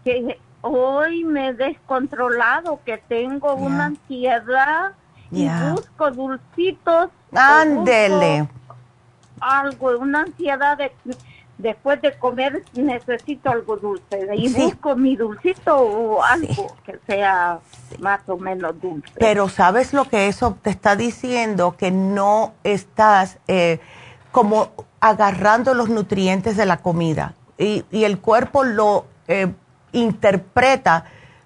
que 0.03 0.39
hoy 0.61 1.23
me 1.25 1.49
he 1.49 1.53
descontrolado, 1.53 2.79
que 2.85 2.97
tengo 2.97 3.53
una 3.53 3.85
ansiedad 3.85 4.93
y 5.31 5.47
busco 5.71 6.11
dulcitos. 6.11 7.09
Ándele. 7.33 8.47
Algo, 9.39 9.97
una 9.99 10.21
ansiedad 10.21 10.77
de 10.77 10.91
después 11.57 12.01
de 12.01 12.17
comer 12.17 12.63
necesito 12.73 13.49
algo 13.49 13.77
dulce 13.77 14.27
y 14.35 14.49
busco 14.53 14.95
mi 14.95 15.15
dulcito 15.15 15.75
o 15.75 16.23
algo 16.23 16.75
que 16.85 16.99
sea 17.07 17.59
más 17.99 18.21
o 18.27 18.37
menos 18.37 18.79
dulce. 18.79 19.11
Pero 19.17 19.49
sabes 19.49 19.93
lo 19.93 20.05
que 20.05 20.27
eso 20.27 20.57
te 20.61 20.69
está 20.69 20.95
diciendo, 20.95 21.75
que 21.77 21.91
no 21.91 22.53
estás 22.63 23.39
eh, 23.47 23.79
como 24.31 24.71
agarrando 24.99 25.73
los 25.73 25.89
nutrientes 25.89 26.57
de 26.57 26.65
la 26.65 26.77
comida 26.77 27.33
y, 27.57 27.83
el 27.91 28.19
cuerpo 28.19 28.63
lo 28.63 29.05
eh, 29.27 29.51
interpreta 29.91 31.05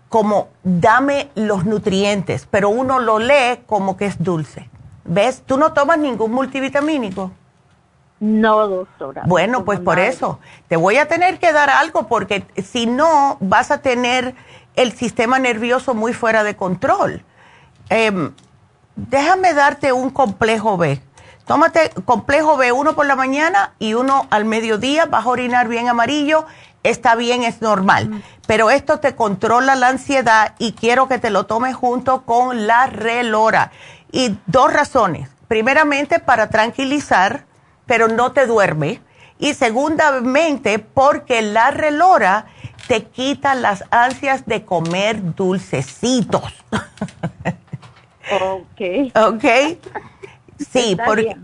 como 0.10 0.50
dame 0.64 1.30
los 1.36 1.66
nutrientes, 1.66 2.46
pero 2.52 2.70
uno 2.70 3.00
lo 3.00 3.18
lee 3.18 3.62
como 3.66 3.96
que 3.96 4.08
es 4.08 4.22
dulce. 4.22 4.70
¿Ves? 5.06 5.42
¿Tú 5.46 5.58
no 5.58 5.74
tomas 5.74 5.98
ningún 5.98 6.32
multivitamínico? 6.34 7.32
No, 8.22 8.68
doctora. 8.68 9.24
Bueno, 9.26 9.66
pues 9.66 9.80
por 9.80 9.98
eso, 9.98 10.40
te 10.68 10.76
voy 10.76 10.98
a 10.98 11.08
tener 11.08 11.40
que 11.40 11.52
dar 11.52 11.72
algo 11.72 12.08
porque 12.08 12.46
si 12.64 12.86
no 12.86 13.38
vas 13.40 13.72
a 13.72 13.80
tener 13.82 14.36
el 14.76 14.92
sistema 14.94 15.40
nervioso 15.40 15.96
muy 15.96 16.14
fuera 16.14 16.44
de 16.44 16.56
control. 16.56 17.26
Em, 17.90 18.32
déjame 18.96 19.56
darte 19.56 19.92
un 19.92 20.12
complejo 20.12 20.78
B. 20.78 21.02
Tómate 21.48 21.90
complejo 22.06 22.58
B 22.58 22.72
uno 22.72 22.94
por 22.94 23.08
la 23.08 23.16
mañana 23.16 23.74
y 23.80 23.96
uno 23.96 24.28
al 24.30 24.46
mediodía, 24.46 25.08
vas 25.08 25.26
a 25.26 25.30
orinar 25.30 25.68
bien 25.68 25.90
amarillo, 25.90 26.46
está 26.84 27.16
bien, 27.16 27.42
es 27.44 27.60
normal. 27.64 28.24
Pero 28.46 28.70
esto 28.70 29.00
te 29.00 29.16
controla 29.16 29.74
la 29.74 29.88
ansiedad 29.88 30.54
y 30.60 30.74
quiero 30.74 31.08
que 31.08 31.18
te 31.18 31.32
lo 31.32 31.48
tomes 31.48 31.76
junto 31.76 32.22
con 32.22 32.68
la 32.68 32.86
relora. 32.86 33.72
Y 34.12 34.38
dos 34.46 34.72
razones. 34.72 35.28
Primeramente, 35.48 36.20
para 36.20 36.50
tranquilizar 36.50 37.46
pero 37.92 38.08
no 38.08 38.32
te 38.32 38.48
duerme. 38.48 39.02
Y 39.38 39.54
segundamente, 39.54 40.80
porque 40.80 41.42
la 41.42 41.72
relora 41.72 42.46
te 42.88 43.04
quita 43.04 43.54
las 43.54 43.84
ansias 43.92 44.46
de 44.46 44.64
comer 44.64 45.36
dulcecitos. 45.36 46.54
ok. 48.32 49.14
Ok. 49.14 49.46
Sí, 50.72 50.98
porque, 51.06 51.36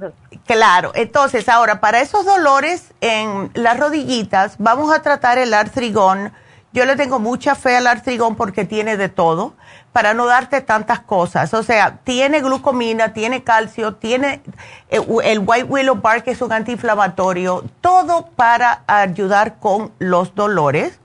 claro. 0.46 0.94
Entonces, 0.96 1.50
ahora, 1.50 1.82
para 1.82 2.00
esos 2.00 2.24
dolores 2.24 2.94
en 3.02 3.52
las 3.54 3.78
rodillitas, 3.78 4.56
vamos 4.58 4.96
a 4.96 5.02
tratar 5.02 5.38
el 5.40 5.54
artrigón. 5.54 6.32
Yo 6.72 6.86
le 6.86 6.96
tengo 6.96 7.20
mucha 7.20 7.56
fe 7.56 7.76
al 7.76 7.88
artrigón 7.88 8.38
porque 8.38 8.64
tiene 8.64 8.96
de 8.96 9.10
todo 9.10 9.54
para 9.92 10.14
no 10.14 10.26
darte 10.26 10.62
tantas 10.62 11.00
cosas. 11.00 11.54
O 11.54 11.64
sea, 11.64 11.98
tiene 12.04 12.42
glucomina, 12.42 13.14
tiene 13.14 13.44
calcio, 13.44 13.96
tiene 13.96 14.42
eh, 14.90 15.02
el 15.24 15.40
white 15.40 15.64
willow 15.64 15.96
bark 15.96 16.24
que 16.24 16.32
es 16.32 16.42
un 16.42 16.52
antiinflamatorio, 16.52 17.64
todo 17.82 18.28
para 18.36 18.84
ayudar 18.88 19.60
con 19.60 19.92
los 20.00 20.36
dolores. 20.36 21.00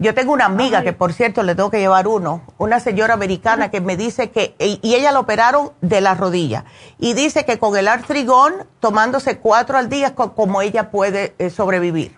Yo 0.00 0.14
tengo 0.14 0.32
una 0.32 0.44
amiga 0.44 0.82
que, 0.82 0.92
por 0.92 1.12
cierto, 1.12 1.42
le 1.42 1.56
tengo 1.56 1.70
que 1.70 1.80
llevar 1.80 2.06
uno, 2.06 2.42
una 2.56 2.78
señora 2.78 3.14
americana 3.14 3.68
que 3.68 3.80
me 3.80 3.96
dice 3.96 4.30
que, 4.30 4.54
y 4.60 4.94
ella 4.94 5.10
la 5.10 5.18
operaron 5.18 5.72
de 5.80 6.00
la 6.00 6.14
rodilla, 6.14 6.64
y 7.00 7.14
dice 7.14 7.44
que 7.44 7.58
con 7.58 7.76
el 7.76 7.88
artrigón, 7.88 8.68
tomándose 8.78 9.38
cuatro 9.38 9.76
al 9.76 9.88
día, 9.88 10.14
como 10.14 10.62
ella 10.62 10.92
puede 10.92 11.34
eh, 11.38 11.50
sobrevivir. 11.50 12.16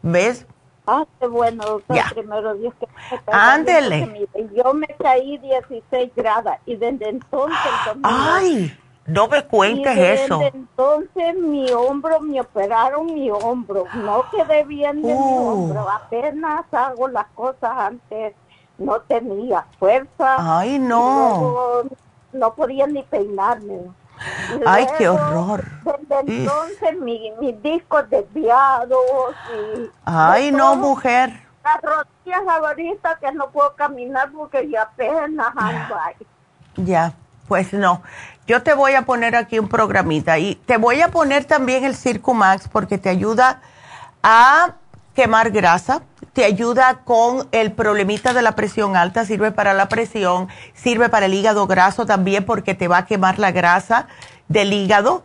¿Ves? 0.00 0.46
Ah, 0.86 1.04
qué 1.18 1.26
bueno, 1.26 1.64
doctor, 1.64 1.96
primero 2.12 2.54
Dios 2.54 2.74
que 2.78 2.86
Ándele. 3.32 4.28
Yo 4.54 4.74
me 4.74 4.86
caí 4.86 5.38
16 5.38 6.12
grados 6.14 6.54
y 6.66 6.76
desde 6.76 7.08
entonces... 7.08 7.72
¡Ay! 8.02 8.76
No 9.06 9.28
me 9.28 9.44
cuentes 9.44 9.96
eso. 9.96 10.38
Desde 10.38 10.56
entonces 10.56 11.36
mi 11.36 11.70
hombro, 11.72 12.20
me 12.20 12.40
operaron 12.40 13.06
mi 13.14 13.30
hombro. 13.30 13.84
No 13.94 14.24
quedé 14.30 14.64
bien 14.64 15.02
de 15.02 15.08
mi 15.08 15.14
uh. 15.14 15.48
hombro. 15.48 15.88
Apenas 15.90 16.64
hago 16.72 17.08
las 17.08 17.26
cosas 17.34 17.70
antes. 17.76 18.34
No 18.78 19.00
tenía 19.02 19.66
fuerza. 19.78 20.36
¡Ay, 20.38 20.78
no! 20.78 21.84
no 22.32 22.54
podía 22.54 22.86
ni 22.86 23.02
peinarme. 23.04 23.80
Ay, 24.66 24.86
qué 24.98 25.08
horror. 25.08 25.64
Desde 25.84 26.40
entonces 26.40 27.00
mi, 27.00 27.32
mis 27.40 27.60
discos 27.62 28.08
desviados. 28.10 29.34
Y 29.76 29.90
Ay, 30.04 30.52
no, 30.52 30.76
mujer. 30.76 31.40
Las 31.64 31.80
rodillas 31.82 32.42
ahorita 32.46 33.18
que 33.20 33.32
no 33.32 33.50
puedo 33.50 33.74
caminar 33.74 34.30
porque 34.32 34.68
ya 34.68 34.82
apenas 34.82 35.52
ando 35.56 35.98
ahí. 35.98 36.14
Ya, 36.76 37.14
pues 37.48 37.72
no. 37.72 38.02
Yo 38.46 38.62
te 38.62 38.74
voy 38.74 38.94
a 38.94 39.02
poner 39.02 39.36
aquí 39.36 39.58
un 39.58 39.68
programita 39.68 40.38
y 40.38 40.56
te 40.56 40.76
voy 40.76 41.00
a 41.00 41.08
poner 41.08 41.46
también 41.46 41.84
el 41.84 41.96
Circumax 41.96 42.68
porque 42.68 42.98
te 42.98 43.08
ayuda 43.08 43.62
a 44.22 44.74
quemar 45.14 45.50
grasa, 45.50 46.02
te 46.34 46.44
ayuda 46.44 47.02
con 47.04 47.48
el 47.52 47.72
problemita 47.72 48.34
de 48.34 48.42
la 48.42 48.52
presión 48.52 48.96
alta, 48.96 49.24
sirve 49.24 49.52
para 49.52 49.72
la 49.72 49.88
presión, 49.88 50.48
sirve 50.74 51.08
para 51.08 51.26
el 51.26 51.34
hígado 51.34 51.66
graso 51.66 52.06
también 52.06 52.44
porque 52.44 52.74
te 52.74 52.88
va 52.88 52.98
a 52.98 53.06
quemar 53.06 53.38
la 53.38 53.52
grasa 53.52 54.08
del 54.48 54.72
hígado. 54.72 55.22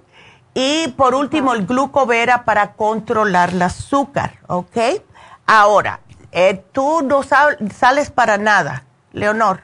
Y 0.53 0.89
por 0.89 1.15
último, 1.15 1.53
el 1.53 1.65
glucovera 1.65 2.45
para 2.45 2.73
controlar 2.73 3.49
el 3.49 3.61
azúcar, 3.61 4.33
¿ok? 4.47 4.77
Ahora, 5.47 5.99
eh, 6.31 6.63
tú 6.71 7.01
no 7.01 7.23
sales 7.23 8.11
para 8.11 8.37
nada, 8.37 8.83
Leonor. 9.11 9.61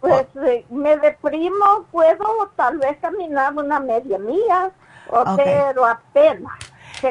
Pues 0.00 0.26
eh, 0.46 0.64
me 0.70 0.96
deprimo, 0.96 1.84
puedo 1.90 2.50
tal 2.56 2.78
vez 2.78 2.96
caminar 3.00 3.52
una 3.54 3.80
media 3.80 4.18
mía, 4.18 4.70
pero 5.36 5.86
apenas 5.86 6.52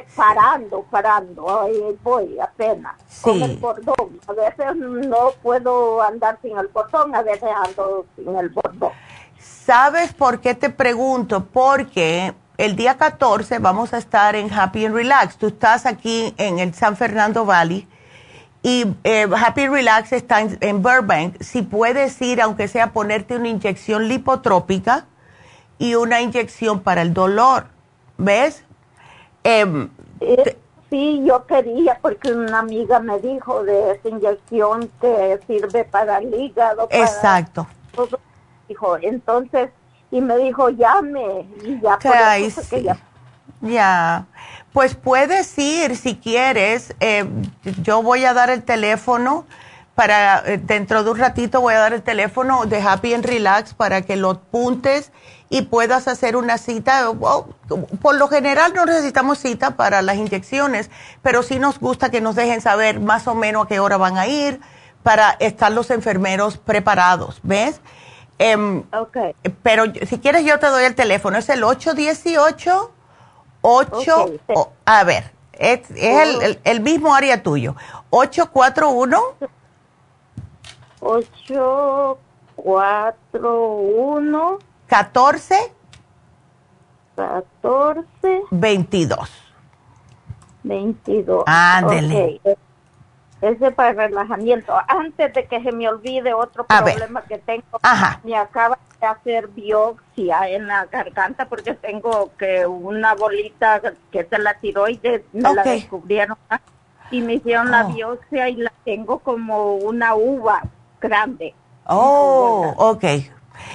parando, 0.01 0.83
parando, 0.89 1.61
ahí 1.61 1.97
voy 2.03 2.39
apenas 2.39 2.95
con 3.21 3.41
el 3.41 3.57
bordón. 3.57 4.19
A 4.27 4.33
veces 4.33 4.75
no 4.75 5.31
puedo 5.41 6.01
andar 6.01 6.39
sin 6.41 6.57
el 6.57 6.67
bordón, 6.67 7.15
a 7.15 7.21
veces 7.21 7.49
ando 7.65 8.05
sin 8.15 8.35
el 8.35 8.49
bordón. 8.49 8.91
¿Sabes 9.39 10.13
por 10.13 10.41
qué 10.41 10.55
te 10.55 10.69
pregunto? 10.69 11.45
Porque 11.45 12.33
el 12.57 12.75
día 12.75 12.97
14 12.97 13.59
vamos 13.59 13.93
a 13.93 13.97
estar 13.97 14.35
en 14.35 14.51
Happy 14.51 14.85
and 14.85 14.95
Relax. 14.95 15.37
Tú 15.37 15.47
estás 15.47 15.85
aquí 15.85 16.33
en 16.37 16.59
el 16.59 16.73
San 16.73 16.97
Fernando 16.97 17.45
Valley 17.45 17.87
y 18.61 18.85
eh, 19.03 19.27
Happy 19.35 19.67
Relax 19.67 20.13
está 20.13 20.41
en, 20.41 20.57
en, 20.61 20.81
Burbank. 20.81 21.41
Si 21.41 21.61
puedes 21.61 22.21
ir, 22.21 22.41
aunque 22.41 22.69
sea 22.69 22.93
ponerte 22.93 23.35
una 23.35 23.49
inyección 23.49 24.07
lipotrópica 24.07 25.05
y 25.77 25.95
una 25.95 26.21
inyección 26.21 26.79
para 26.79 27.01
el 27.01 27.13
dolor, 27.13 27.67
¿ves? 28.17 28.62
Eh, 29.43 29.89
sí, 30.89 31.23
yo 31.25 31.45
quería 31.45 31.97
porque 32.01 32.31
una 32.31 32.59
amiga 32.59 32.99
me 32.99 33.19
dijo 33.19 33.63
de 33.63 33.93
esa 33.93 34.09
inyección 34.09 34.89
que 35.01 35.39
sirve 35.47 35.83
para 35.85 36.19
el 36.19 36.33
hígado. 36.33 36.87
Exacto. 36.91 37.67
dijo, 38.67 38.97
entonces, 39.01 39.69
y 40.11 40.21
me 40.21 40.37
dijo, 40.37 40.69
llame. 40.69 41.47
Y 41.63 41.79
ya, 41.81 41.97
ya. 43.61 44.25
Pues 44.71 44.95
puedes 44.95 45.57
ir 45.57 45.95
si 45.95 46.15
quieres. 46.15 46.95
Eh, 46.99 47.25
yo 47.81 48.01
voy 48.01 48.25
a 48.25 48.33
dar 48.33 48.49
el 48.49 48.63
teléfono 48.63 49.45
para, 49.95 50.43
eh, 50.45 50.57
dentro 50.57 51.03
de 51.03 51.11
un 51.11 51.17
ratito 51.17 51.61
voy 51.61 51.75
a 51.75 51.79
dar 51.79 51.93
el 51.93 52.01
teléfono 52.01 52.65
de 52.65 52.81
Happy 52.81 53.13
and 53.13 53.25
Relax 53.25 53.73
para 53.73 54.01
que 54.01 54.15
lo 54.15 54.31
apuntes 54.31 55.11
y 55.53 55.61
puedas 55.61 56.07
hacer 56.07 56.35
una 56.35 56.57
cita. 56.57 57.11
por 58.01 58.15
lo 58.15 58.27
general 58.27 58.73
no 58.73 58.87
necesitamos 58.87 59.37
cita 59.37 59.77
para 59.77 60.01
las 60.01 60.15
inyecciones, 60.15 60.89
pero 61.21 61.43
sí 61.43 61.59
nos 61.59 61.79
gusta 61.79 62.09
que 62.09 62.21
nos 62.21 62.33
dejen 62.33 62.59
saber 62.59 62.99
más 62.99 63.27
o 63.27 63.35
menos 63.35 63.65
a 63.65 63.67
qué 63.67 63.79
hora 63.79 63.97
van 63.97 64.17
a 64.17 64.25
ir 64.25 64.59
para 65.03 65.29
estar 65.39 65.71
los 65.71 65.91
enfermeros 65.91 66.57
preparados, 66.57 67.39
¿ves? 67.43 67.81
Um, 68.39 68.81
Pero 69.61 69.83
si 70.07 70.17
quieres 70.17 70.43
yo 70.43 70.57
te 70.57 70.65
doy 70.65 70.85
el 70.85 70.95
teléfono, 70.95 71.37
es 71.37 71.47
el 71.49 71.63
818 71.63 72.91
8 73.61 74.39
a 74.85 75.03
ver, 75.03 75.31
es, 75.51 75.81
el, 75.95 76.59
el, 76.63 76.79
mismo 76.79 77.13
área 77.13 77.43
tuyo. 77.43 77.75
841 78.09 79.21
8 80.99 82.17
4, 82.55 83.65
1. 83.67 84.59
14. 84.87 85.55
14. 87.15 88.43
22. 88.51 89.29
22. 90.63 91.43
Ándele. 91.45 92.39
Okay. 92.43 92.55
Ese 93.41 93.71
para 93.71 93.89
el 93.89 93.97
relajamiento. 93.97 94.73
Antes 94.87 95.33
de 95.33 95.45
que 95.47 95.61
se 95.61 95.71
me 95.73 95.89
olvide 95.89 96.33
otro 96.33 96.65
A 96.69 96.81
problema 96.83 97.19
ver. 97.21 97.29
que 97.29 97.37
tengo, 97.39 97.79
Ajá. 97.81 98.21
me 98.23 98.37
acaba 98.37 98.77
de 99.01 99.05
hacer 99.07 99.47
biopsia 99.49 100.47
en 100.49 100.67
la 100.67 100.85
garganta 100.85 101.45
porque 101.49 101.73
tengo 101.73 102.31
que 102.37 102.65
una 102.65 103.13
bolita 103.15 103.81
que 104.11 104.19
es 104.21 104.29
de 104.29 104.39
la 104.39 104.53
tiroides, 104.53 105.23
me 105.33 105.53
la 105.53 105.63
descubrieron 105.63 106.37
y 107.11 107.19
me 107.21 107.33
hicieron 107.33 107.69
la 107.69 107.85
Oh. 107.85 107.93
biopsia 107.93 108.47
y 108.47 108.55
la 108.55 108.71
tengo 108.85 109.19
como 109.19 109.73
una 109.75 110.15
uva 110.15 110.63
grande 111.01 111.53
Oh, 111.85 112.73
ok. 112.77 113.03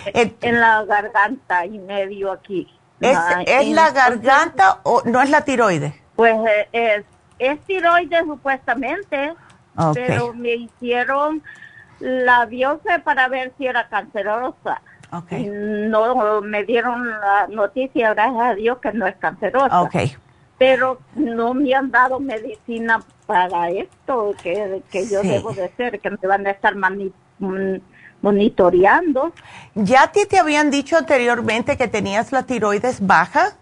Eh, 0.06 0.34
en 0.40 0.60
la 0.60 0.84
garganta 0.84 1.64
y 1.66 1.78
medio 1.78 2.32
aquí. 2.32 2.68
¿Es, 3.00 3.16
Ah, 3.16 3.42
es 3.46 3.68
la 3.68 3.90
garganta 3.92 4.80
o 4.82 5.02
no 5.04 5.20
es 5.22 5.30
la 5.30 5.42
tiroides? 5.44 5.94
Pues 6.16 6.34
eh, 6.48 6.68
es, 6.72 7.04
es 7.38 7.60
tiroides 7.60 8.24
supuestamente, 8.26 9.34
pero 9.94 10.32
me 10.34 10.54
hicieron 10.54 11.42
la 12.00 12.44
biopsia 12.46 12.98
para 13.04 13.28
ver 13.28 13.52
si 13.58 13.66
era 13.66 13.88
cancerosa. 13.88 14.80
Ok. 15.12 15.32
Y 15.32 15.46
No 15.48 16.40
me 16.42 16.64
dieron 16.64 17.08
la 17.08 17.46
noticia, 17.48 18.14
gracias 18.14 18.42
a 18.42 18.54
Dios, 18.54 18.78
que 18.78 18.92
no 18.92 19.06
es 19.06 19.16
cancerosa. 19.16 19.82
Pero 20.58 20.98
no 21.14 21.54
me 21.54 21.72
han 21.72 21.90
dado 21.92 22.18
medicina 22.18 23.00
para 23.26 23.68
esto 23.70 24.34
que, 24.42 24.82
que 24.90 25.06
yo 25.08 25.22
Sí. 25.22 25.28
debo 25.28 25.52
de 25.52 25.68
ser, 25.76 26.00
que 26.00 26.10
me 26.10 26.16
van 26.26 26.46
a 26.46 26.50
estar 26.50 26.74
mani- 26.74 27.12
mm, 27.38 27.76
monitoreando. 28.22 29.34
¿Ya 29.74 30.02
a 30.02 30.12
ti 30.12 30.26
te 30.26 30.38
habían 30.38 30.70
dicho 30.70 30.96
anteriormente 30.98 31.76
que 31.78 31.88
tenías 31.88 32.32
la 32.32 32.42
tiroides 32.44 33.06
baja? 33.06 33.56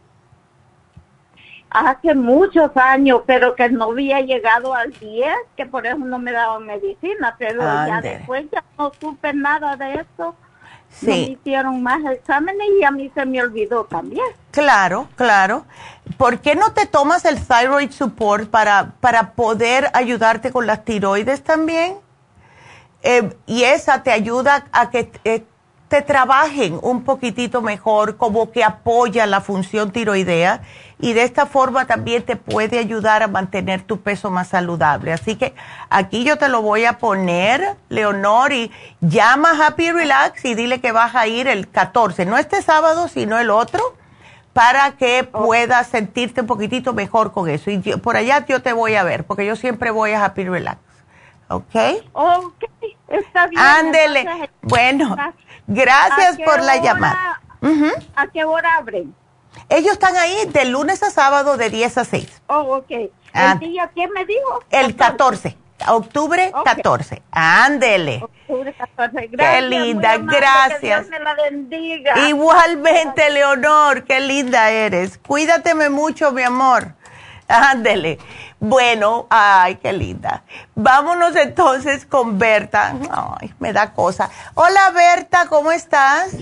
Hace 1.71 2.15
muchos 2.15 2.71
años, 2.77 3.23
pero 3.27 3.55
que 3.55 3.69
no 3.69 3.85
había 3.91 4.21
llegado 4.21 4.75
al 4.75 4.97
10, 4.99 5.35
que 5.57 5.67
por 5.67 5.87
eso 5.87 5.99
no 5.99 6.19
me 6.19 6.33
daban 6.33 6.65
medicina, 6.67 7.35
pero 7.39 7.77
ya 7.85 8.03
después 8.03 8.47
ya 8.53 8.65
no 8.79 8.93
supe 9.01 9.33
nada 9.35 9.77
de 9.77 9.95
eso. 9.97 10.39
No 11.01 11.19
me 11.19 11.29
Sí, 11.29 11.33
hicieron 11.33 11.83
más 11.83 12.05
exámenes 12.07 12.69
y 12.81 12.85
a 12.85 12.91
mí 12.93 13.11
se 13.15 13.27
me 13.27 13.43
olvidó 13.43 13.87
también. 13.87 14.27
claro, 14.51 15.09
claro. 15.17 15.67
¿Por 16.17 16.41
qué 16.41 16.55
no 16.57 16.73
te 16.73 16.87
tomas 16.87 17.25
el 17.25 17.45
thyroid 17.45 17.91
support 17.91 18.51
para, 18.51 18.93
para 19.01 19.33
poder 19.35 19.91
ayudarte 19.95 20.53
con 20.53 20.67
las 20.67 20.85
tiroides 20.85 21.43
también? 21.45 21.97
Eh, 23.03 23.35
y 23.47 23.63
esa 23.65 24.03
te 24.03 24.11
ayuda 24.11 24.67
a 24.73 24.91
que 24.91 25.11
eh, 25.25 25.45
te 25.89 26.03
trabajen 26.03 26.81
un 26.83 27.05
poquitito 27.05 27.63
mejor, 27.63 28.17
como 28.17 28.51
que 28.51 28.65
apoya 28.65 29.25
la 29.27 29.41
función 29.41 29.93
tiroidea 29.93 30.63
y 30.99 31.13
de 31.13 31.23
esta 31.23 31.47
forma 31.47 31.87
también 31.87 32.25
te 32.25 32.35
puede 32.35 32.81
ayudar 32.81 33.23
a 33.23 33.29
mantener 33.29 33.83
tu 33.83 34.01
peso 34.01 34.31
más 34.31 34.49
saludable. 34.49 35.13
Así 35.13 35.37
que 35.37 35.55
aquí 35.89 36.25
yo 36.25 36.39
te 36.39 36.49
lo 36.49 36.61
voy 36.63 36.87
a 36.87 36.99
poner, 36.99 37.77
Leonor, 37.89 38.53
y 38.53 38.73
llama 39.01 39.51
a 39.53 39.67
Happy 39.69 39.93
Relax 39.93 40.45
y 40.45 40.55
dile 40.57 40.81
que 40.81 40.91
vas 40.91 41.15
a 41.15 41.29
ir 41.29 41.47
el 41.47 41.69
14, 41.69 42.27
no 42.27 42.37
este 42.39 42.63
sábado, 42.63 43.07
sino 43.07 43.39
el 43.39 43.51
otro, 43.51 43.81
para 44.53 44.93
que 44.93 45.23
puedas 45.23 45.87
sentirte 45.87 46.41
un 46.41 46.47
poquitito 46.49 46.95
mejor 46.95 47.31
con 47.31 47.49
eso. 47.49 47.71
Y 47.71 47.81
yo- 47.83 47.99
por 47.99 48.17
allá 48.17 48.45
yo 48.49 48.61
te 48.63 48.73
voy 48.73 48.97
a 48.97 49.05
ver, 49.05 49.25
porque 49.25 49.47
yo 49.47 49.55
siempre 49.55 49.91
voy 49.93 50.13
a 50.13 50.25
Happy 50.25 50.45
Relax. 50.49 50.81
¿Ok? 51.49 51.75
Ok, 52.13 52.65
está 53.09 53.47
bien. 53.47 53.61
Ándele. 53.63 54.51
Bueno, 54.63 55.15
¿a 55.19 55.33
gracias 55.67 56.37
qué 56.37 56.45
por 56.45 56.59
la 56.61 56.73
hora- 56.75 56.83
llamada. 56.83 57.41
Ujú. 57.63 57.91
¿A 58.17 58.27
qué 58.29 58.45
hora 58.45 58.77
abren? 58.79 59.15
Ellos 59.69 59.93
están 59.93 60.17
ahí 60.17 60.37
de 60.47 60.65
lunes 60.67 61.03
a 61.03 61.11
sábado 61.11 61.57
de 61.57 61.71
10 61.71 61.99
a 61.99 62.05
6. 62.05 62.43
Oh, 62.49 62.77
ok. 62.77 62.91
¿El 62.91 63.11
Ah. 63.33 63.55
día 63.59 63.91
quién 63.95 64.11
me 64.13 64.25
dijo? 64.25 64.63
El 64.71 64.95
14, 64.97 65.57
octubre 65.89 66.51
Ok. 66.55 66.65
14. 66.65 67.23
Ándele. 67.31 68.21
Octubre 68.23 68.73
14. 68.75 69.29
Gracias, 69.29 69.63
muy 69.63 69.71
linda, 69.71 70.13
amable, 70.13 70.33
Que 70.33 70.41
gracias. 70.41 70.81
Dios 70.81 71.09
me 71.09 71.21
la 71.21 71.35
bendiga. 71.35 72.29
Igualmente, 72.29 73.31
Leonor, 73.31 74.05
qué 74.05 74.21
linda 74.21 74.71
eres. 74.71 75.19
Cuídateme 75.19 75.89
mucho, 75.91 76.33
mi 76.33 76.43
amor. 76.43 76.95
Ándele. 77.49 78.19
Bueno, 78.59 79.27
ay, 79.31 79.77
qué 79.77 79.93
linda. 79.93 80.43
Vámonos 80.75 81.37
entonces 81.37 82.07
con 82.07 82.39
Berta. 82.39 82.95
Ay, 83.11 83.55
me 83.59 83.73
da 83.73 83.93
cosa. 83.93 84.31
Hola, 84.55 84.91
Berta, 84.95 85.47
¿cómo 85.49 85.73
estás? 85.73 86.37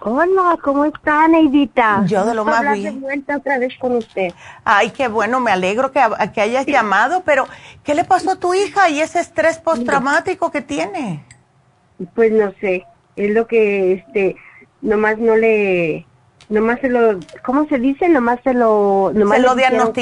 Hola, 0.00 0.58
¿cómo 0.62 0.84
está, 0.84 1.26
Neidita? 1.28 2.02
Yo 2.04 2.26
de 2.26 2.34
lo 2.34 2.44
más 2.44 2.60
bien. 2.74 2.94
de 2.94 3.00
vuelta 3.00 3.38
otra 3.38 3.58
vez 3.58 3.72
con 3.78 3.96
usted. 3.96 4.32
Ay, 4.62 4.90
qué 4.90 5.08
bueno, 5.08 5.40
me 5.40 5.50
alegro 5.50 5.92
que, 5.92 6.00
que 6.34 6.42
hayas 6.42 6.66
llamado, 6.66 7.22
pero 7.24 7.46
¿qué 7.82 7.94
le 7.94 8.04
pasó 8.04 8.32
a 8.32 8.36
tu 8.36 8.52
hija 8.52 8.90
y 8.90 9.00
ese 9.00 9.20
estrés 9.20 9.58
postraumático 9.58 10.50
que 10.50 10.60
tiene? 10.60 11.24
Pues 12.14 12.32
no 12.32 12.52
sé, 12.60 12.84
es 13.16 13.30
lo 13.30 13.46
que, 13.46 13.94
este, 13.94 14.36
nomás 14.82 15.16
no 15.16 15.36
le, 15.36 16.06
nomás 16.48 16.80
se 16.80 16.88
lo, 16.88 17.18
¿cómo 17.44 17.66
se 17.66 17.78
dice? 17.78 18.08
Nomás 18.08 18.40
se 18.44 18.54
lo, 18.54 19.10
nomás 19.14 19.38
Se 19.38 19.42
lo 19.42 19.54
pero- 19.54 19.92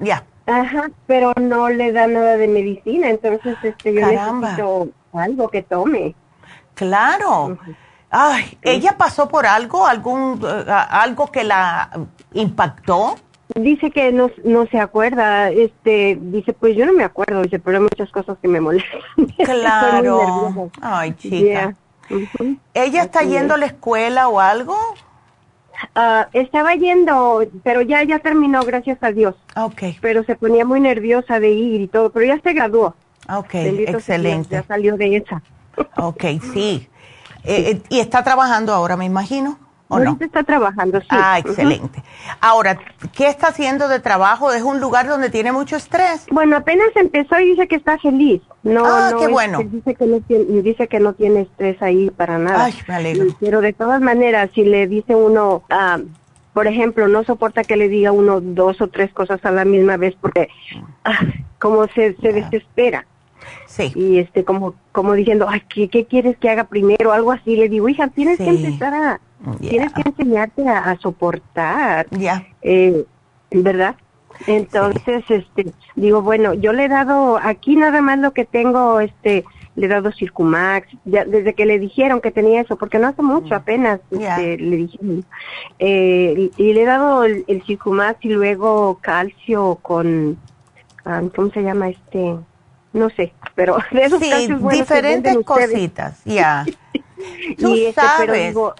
Ya. 0.00 0.24
Ajá, 0.46 0.90
pero 1.06 1.32
no 1.40 1.68
le 1.68 1.92
da 1.92 2.06
nada 2.06 2.36
de 2.36 2.46
medicina, 2.46 3.10
entonces, 3.10 3.56
este, 3.62 3.92
yo 3.94 4.00
Caramba. 4.00 4.40
necesito 4.50 4.88
algo 5.12 5.48
que 5.48 5.62
tome. 5.62 6.14
Claro. 6.74 7.58
Ay, 8.10 8.56
¿ella 8.62 8.96
pasó 8.96 9.28
por 9.28 9.46
algo, 9.46 9.86
algún, 9.86 10.40
eh, 10.46 10.64
algo 10.90 11.26
que 11.32 11.42
la 11.42 11.90
impactó? 12.32 13.16
Dice 13.54 13.90
que 13.90 14.12
no, 14.12 14.30
no 14.44 14.66
se 14.66 14.78
acuerda, 14.78 15.50
este, 15.50 16.18
dice, 16.20 16.52
pues 16.52 16.76
yo 16.76 16.86
no 16.86 16.92
me 16.92 17.04
acuerdo, 17.04 17.42
dice, 17.42 17.58
pero 17.58 17.78
hay 17.78 17.82
muchas 17.82 18.10
cosas 18.10 18.36
que 18.40 18.48
me 18.48 18.60
molestan. 18.60 19.00
Claro. 19.44 20.70
Ay, 20.80 21.12
chica. 21.14 21.36
Yeah. 21.36 21.74
¿Ella 22.74 23.02
está 23.02 23.20
Así 23.20 23.30
yendo 23.30 23.54
a 23.54 23.58
la 23.58 23.66
escuela 23.66 24.28
o 24.28 24.38
algo? 24.38 24.76
Ah, 25.94 26.28
estaba 26.32 26.74
yendo, 26.74 27.42
pero 27.62 27.82
ya 27.82 28.02
ya 28.02 28.18
terminó, 28.18 28.62
gracias 28.62 28.98
a 29.02 29.12
Dios. 29.12 29.34
Ok, 29.56 29.82
Pero 30.00 30.24
se 30.24 30.36
ponía 30.36 30.64
muy 30.64 30.80
nerviosa 30.80 31.40
de 31.40 31.50
ir 31.50 31.80
y 31.82 31.88
todo, 31.88 32.10
pero 32.10 32.26
ya 32.26 32.40
se 32.40 32.52
graduó. 32.52 32.94
ok, 33.28 33.52
Bendito 33.52 33.74
sea 33.74 33.90
Dios, 33.90 34.00
excelente. 34.00 34.54
Ya 34.56 34.62
salió 34.64 34.96
de 34.96 35.16
esa. 35.16 35.42
Ok, 35.96 36.24
sí. 36.54 36.88
Eh, 37.44 37.70
eh, 37.70 37.82
¿Y 37.90 38.00
está 38.00 38.24
trabajando 38.24 38.72
ahora, 38.72 38.96
me 38.96 39.04
imagino? 39.04 39.58
¿O 39.88 40.00
no? 40.00 40.16
Está 40.20 40.42
trabajando, 40.42 41.00
sí. 41.00 41.06
Ah, 41.10 41.38
excelente. 41.38 42.02
Ahora, 42.40 42.76
¿qué 43.12 43.28
está 43.28 43.48
haciendo 43.48 43.86
de 43.86 44.00
trabajo? 44.00 44.52
¿Es 44.52 44.62
un 44.62 44.80
lugar 44.80 45.06
donde 45.06 45.30
tiene 45.30 45.52
mucho 45.52 45.76
estrés? 45.76 46.26
Bueno, 46.30 46.56
apenas 46.56 46.88
empezó 46.96 47.38
y 47.38 47.50
dice 47.50 47.68
que 47.68 47.76
está 47.76 47.96
feliz. 47.98 48.42
No, 48.66 48.84
Ah, 48.84 49.10
no, 49.12 49.18
qué 49.18 49.28
bueno. 49.28 49.58
Dice 49.64 49.94
que 49.94 50.06
no 50.06 50.20
tiene, 50.20 50.62
dice 50.62 50.88
que 50.88 51.00
no 51.00 51.12
tiene 51.14 51.42
estrés 51.42 51.80
ahí 51.82 52.10
para 52.10 52.38
nada. 52.38 52.64
Ay, 52.66 52.74
me 52.88 52.94
alegro. 52.94 53.26
Pero 53.40 53.60
de 53.60 53.72
todas 53.72 54.00
maneras, 54.00 54.50
si 54.54 54.64
le 54.64 54.86
dice 54.86 55.14
uno, 55.14 55.62
ah, 55.70 55.98
por 56.52 56.66
ejemplo, 56.66 57.06
no 57.06 57.22
soporta 57.24 57.62
que 57.64 57.76
le 57.76 57.88
diga 57.88 58.12
uno 58.12 58.40
dos 58.40 58.80
o 58.80 58.88
tres 58.88 59.12
cosas 59.12 59.44
a 59.44 59.50
la 59.50 59.64
misma 59.64 59.96
vez 59.96 60.14
porque 60.20 60.48
ah, 61.04 61.18
como 61.60 61.86
se, 61.88 62.14
se 62.16 62.32
desespera. 62.32 63.06
Sí. 63.66 63.92
y 63.94 64.18
este 64.18 64.44
como 64.44 64.74
como 64.90 65.12
diciendo 65.12 65.46
ay 65.48 65.62
¿qué, 65.68 65.88
qué 65.88 66.04
quieres 66.06 66.36
que 66.38 66.48
haga 66.50 66.64
primero 66.64 67.12
algo 67.12 67.30
así 67.30 67.54
le 67.54 67.68
digo 67.68 67.88
hija 67.88 68.08
tienes 68.08 68.38
que 68.38 68.48
empezar 68.48 68.92
a 68.94 69.20
tienes 69.60 69.92
que 69.92 70.02
enseñarte 70.04 70.66
a, 70.66 70.78
a 70.90 70.96
soportar 70.98 72.06
Ya. 72.10 72.44
eh, 72.62 73.04
verdad 73.52 73.94
entonces 74.46 75.24
este 75.28 75.66
digo 75.94 76.22
bueno 76.22 76.54
yo 76.54 76.72
le 76.72 76.84
he 76.84 76.88
dado 76.88 77.38
aquí 77.42 77.76
nada 77.76 78.00
más 78.00 78.18
lo 78.18 78.32
que 78.32 78.44
tengo 78.44 79.00
este 79.00 79.44
le 79.74 79.86
he 79.86 79.88
dado 79.88 80.10
Circumax 80.12 80.88
ya 81.04 81.24
desde 81.24 81.54
que 81.54 81.66
le 81.66 81.78
dijeron 81.78 82.20
que 82.20 82.30
tenía 82.30 82.62
eso 82.62 82.76
porque 82.76 82.98
no 82.98 83.08
hace 83.08 83.22
mucho 83.22 83.54
apenas 83.54 84.00
Mm. 84.10 84.18
Ya. 84.18 84.36
este, 84.36 84.58
le 84.58 84.76
dijeron 84.76 85.24
eh, 85.78 86.50
y, 86.56 86.62
y 86.62 86.72
le 86.72 86.82
he 86.82 86.86
dado 86.86 87.24
el, 87.24 87.44
el 87.46 87.62
Circumax 87.64 88.24
y 88.24 88.28
luego 88.30 88.98
calcio 89.02 89.78
con 89.82 90.38
ah, 91.04 91.22
cómo 91.34 91.50
se 91.50 91.62
llama 91.62 91.88
este 91.90 92.36
no 92.92 93.10
sé 93.10 93.32
pero 93.54 93.76
de 93.92 94.04
esos 94.04 94.20
Sí, 94.20 94.30
calcios 94.30 94.60
buenos 94.60 94.80
diferentes 94.88 95.36
cositas, 95.44 96.22
ya. 96.24 96.64
Tú 97.58 97.74
Y 97.74 97.86
este, 97.86 98.00
pero 98.00 98.32
sabes, 98.34 98.48
digo- 98.48 98.74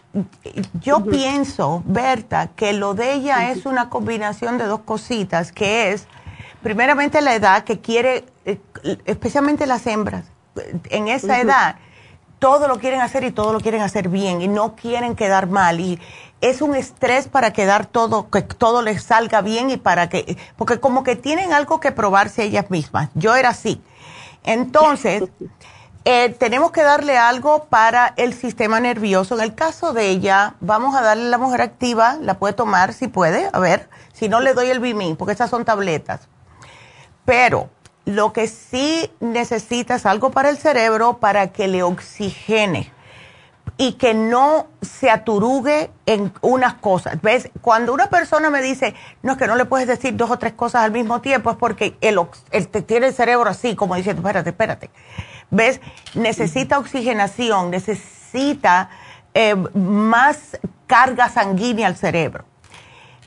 yo 0.80 1.04
pienso, 1.04 1.82
Berta, 1.86 2.48
que 2.54 2.72
lo 2.72 2.94
de 2.94 3.14
ella 3.14 3.50
es 3.50 3.66
una 3.66 3.88
combinación 3.90 4.58
de 4.58 4.64
dos 4.64 4.80
cositas, 4.80 5.52
que 5.52 5.92
es, 5.92 6.06
primeramente 6.62 7.20
la 7.20 7.34
edad 7.34 7.64
que 7.64 7.80
quiere, 7.80 8.24
eh, 8.44 8.58
especialmente 9.04 9.66
las 9.66 9.86
hembras, 9.86 10.24
en 10.90 11.08
esa 11.08 11.40
edad, 11.40 11.76
todo 12.38 12.68
lo 12.68 12.78
quieren 12.78 13.00
hacer 13.00 13.24
y 13.24 13.30
todo 13.32 13.52
lo 13.52 13.60
quieren 13.60 13.82
hacer 13.82 14.08
bien 14.08 14.42
y 14.42 14.48
no 14.48 14.74
quieren 14.76 15.16
quedar 15.16 15.46
mal 15.48 15.80
y 15.80 15.98
es 16.42 16.60
un 16.60 16.74
estrés 16.74 17.28
para 17.28 17.52
quedar 17.52 17.86
todo, 17.86 18.28
que 18.30 18.42
todo 18.42 18.82
les 18.82 19.02
salga 19.02 19.40
bien 19.40 19.70
y 19.70 19.78
para 19.78 20.08
que, 20.08 20.36
porque 20.56 20.78
como 20.78 21.02
que 21.02 21.16
tienen 21.16 21.52
algo 21.52 21.80
que 21.80 21.92
probarse 21.92 22.44
ellas 22.44 22.70
mismas. 22.70 23.08
Yo 23.14 23.34
era 23.36 23.50
así. 23.50 23.80
Entonces, 24.44 25.24
Eh, 26.08 26.36
tenemos 26.38 26.70
que 26.70 26.84
darle 26.84 27.18
algo 27.18 27.64
para 27.64 28.14
el 28.16 28.32
sistema 28.32 28.78
nervioso. 28.78 29.34
En 29.34 29.40
el 29.40 29.56
caso 29.56 29.92
de 29.92 30.06
ella, 30.06 30.54
vamos 30.60 30.94
a 30.94 31.02
darle 31.02 31.28
la 31.28 31.36
mujer 31.36 31.60
activa, 31.60 32.16
la 32.20 32.38
puede 32.38 32.54
tomar 32.54 32.92
si 32.92 33.08
puede, 33.08 33.50
a 33.52 33.58
ver, 33.58 33.88
si 34.12 34.28
no 34.28 34.38
le 34.38 34.54
doy 34.54 34.68
el 34.68 34.78
Bimin, 34.78 35.16
porque 35.16 35.32
estas 35.32 35.50
son 35.50 35.64
tabletas. 35.64 36.28
Pero 37.24 37.70
lo 38.04 38.32
que 38.32 38.46
sí 38.46 39.10
necesita 39.18 39.96
es 39.96 40.06
algo 40.06 40.30
para 40.30 40.48
el 40.48 40.58
cerebro 40.58 41.18
para 41.18 41.48
que 41.48 41.66
le 41.66 41.82
oxigene 41.82 42.92
y 43.76 43.94
que 43.94 44.14
no 44.14 44.68
se 44.82 45.10
aturugue 45.10 45.90
en 46.06 46.32
unas 46.40 46.74
cosas. 46.74 47.20
¿Ves? 47.20 47.50
Cuando 47.60 47.92
una 47.92 48.10
persona 48.10 48.48
me 48.48 48.62
dice, 48.62 48.94
no 49.22 49.32
es 49.32 49.38
que 49.38 49.48
no 49.48 49.56
le 49.56 49.64
puedes 49.64 49.88
decir 49.88 50.14
dos 50.14 50.30
o 50.30 50.38
tres 50.38 50.52
cosas 50.52 50.84
al 50.84 50.92
mismo 50.92 51.20
tiempo, 51.20 51.50
es 51.50 51.56
porque 51.56 51.96
él, 52.00 52.16
tiene 52.86 53.08
el 53.08 53.12
cerebro 53.12 53.50
así, 53.50 53.74
como 53.74 53.96
diciendo, 53.96 54.20
espérate, 54.20 54.50
espérate. 54.50 54.90
¿Ves? 55.50 55.80
Necesita 56.14 56.78
oxigenación, 56.78 57.70
necesita 57.70 58.90
eh, 59.34 59.54
más 59.74 60.58
carga 60.86 61.28
sanguínea 61.28 61.86
al 61.86 61.96
cerebro. 61.96 62.44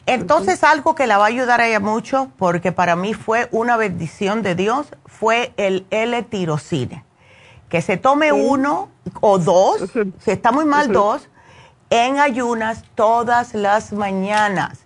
Entonces, 0.06 0.64
algo 0.64 0.96
que 0.96 1.06
la 1.06 1.20
va 1.20 1.26
a 1.26 1.28
ayudar 1.28 1.62
a 1.62 1.68
ella 1.68 1.80
mucho, 1.80 2.32
porque 2.40 2.72
para 2.72 2.96
mí 2.96 3.14
fue 3.14 3.48
una 3.52 3.78
bendición 3.78 4.42
de 4.42 4.56
Dios, 4.56 4.88
fue 5.06 5.54
el 5.58 5.86
L-tirocine. 5.92 7.06
Que 7.70 7.84
se 7.84 7.98
tome 7.98 8.32
uno 8.32 8.90
o 9.22 9.38
dos, 9.38 9.84
si 10.18 10.32
está 10.32 10.52
muy 10.52 10.66
mal, 10.66 10.92
dos, 10.92 11.30
en 11.92 12.20
ayunas 12.20 12.86
todas 12.96 13.54
las 13.54 13.94
mañanas. 13.94 14.80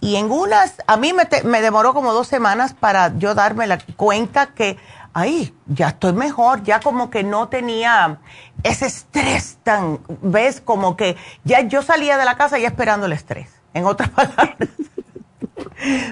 Y 0.00 0.16
en 0.16 0.30
unas, 0.30 0.76
a 0.86 0.96
mí 0.96 1.12
me, 1.12 1.28
me 1.44 1.60
demoró 1.60 1.92
como 1.92 2.14
dos 2.14 2.26
semanas 2.26 2.72
para 2.72 3.14
yo 3.18 3.34
darme 3.34 3.66
la 3.66 3.78
cuenta 3.96 4.54
que 4.54 4.78
ay, 5.12 5.54
ya 5.66 5.88
estoy 5.88 6.12
mejor, 6.12 6.62
ya 6.62 6.80
como 6.80 7.10
que 7.10 7.24
no 7.24 7.48
tenía 7.48 8.20
ese 8.62 8.86
estrés 8.86 9.58
tan, 9.62 10.00
ves, 10.22 10.60
como 10.60 10.96
que 10.96 11.16
ya 11.44 11.60
yo 11.62 11.82
salía 11.82 12.16
de 12.16 12.24
la 12.24 12.36
casa 12.36 12.58
ya 12.58 12.68
esperando 12.68 13.06
el 13.06 13.12
estrés, 13.12 13.50
en 13.74 13.84
otras 13.84 14.08
palabras. 14.10 14.68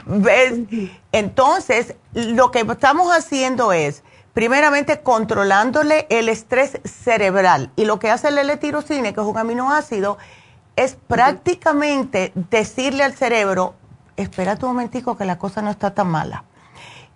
¿Ves? 0.06 0.60
Entonces, 1.12 1.94
lo 2.14 2.50
que 2.50 2.60
estamos 2.60 3.14
haciendo 3.14 3.72
es, 3.72 4.02
primeramente, 4.32 5.00
controlándole 5.00 6.06
el 6.10 6.28
estrés 6.28 6.80
cerebral. 6.84 7.70
Y 7.76 7.84
lo 7.84 7.98
que 7.98 8.10
hace 8.10 8.28
el 8.28 8.38
L-tirocine, 8.38 9.12
que 9.12 9.20
es 9.20 9.26
un 9.26 9.36
aminoácido, 9.36 10.16
es 10.76 10.96
prácticamente 11.06 12.32
decirle 12.34 13.04
al 13.04 13.14
cerebro, 13.14 13.74
espera 14.16 14.56
un 14.62 14.68
momentico 14.68 15.16
que 15.16 15.24
la 15.24 15.38
cosa 15.38 15.60
no 15.60 15.70
está 15.70 15.92
tan 15.92 16.08
mala 16.08 16.44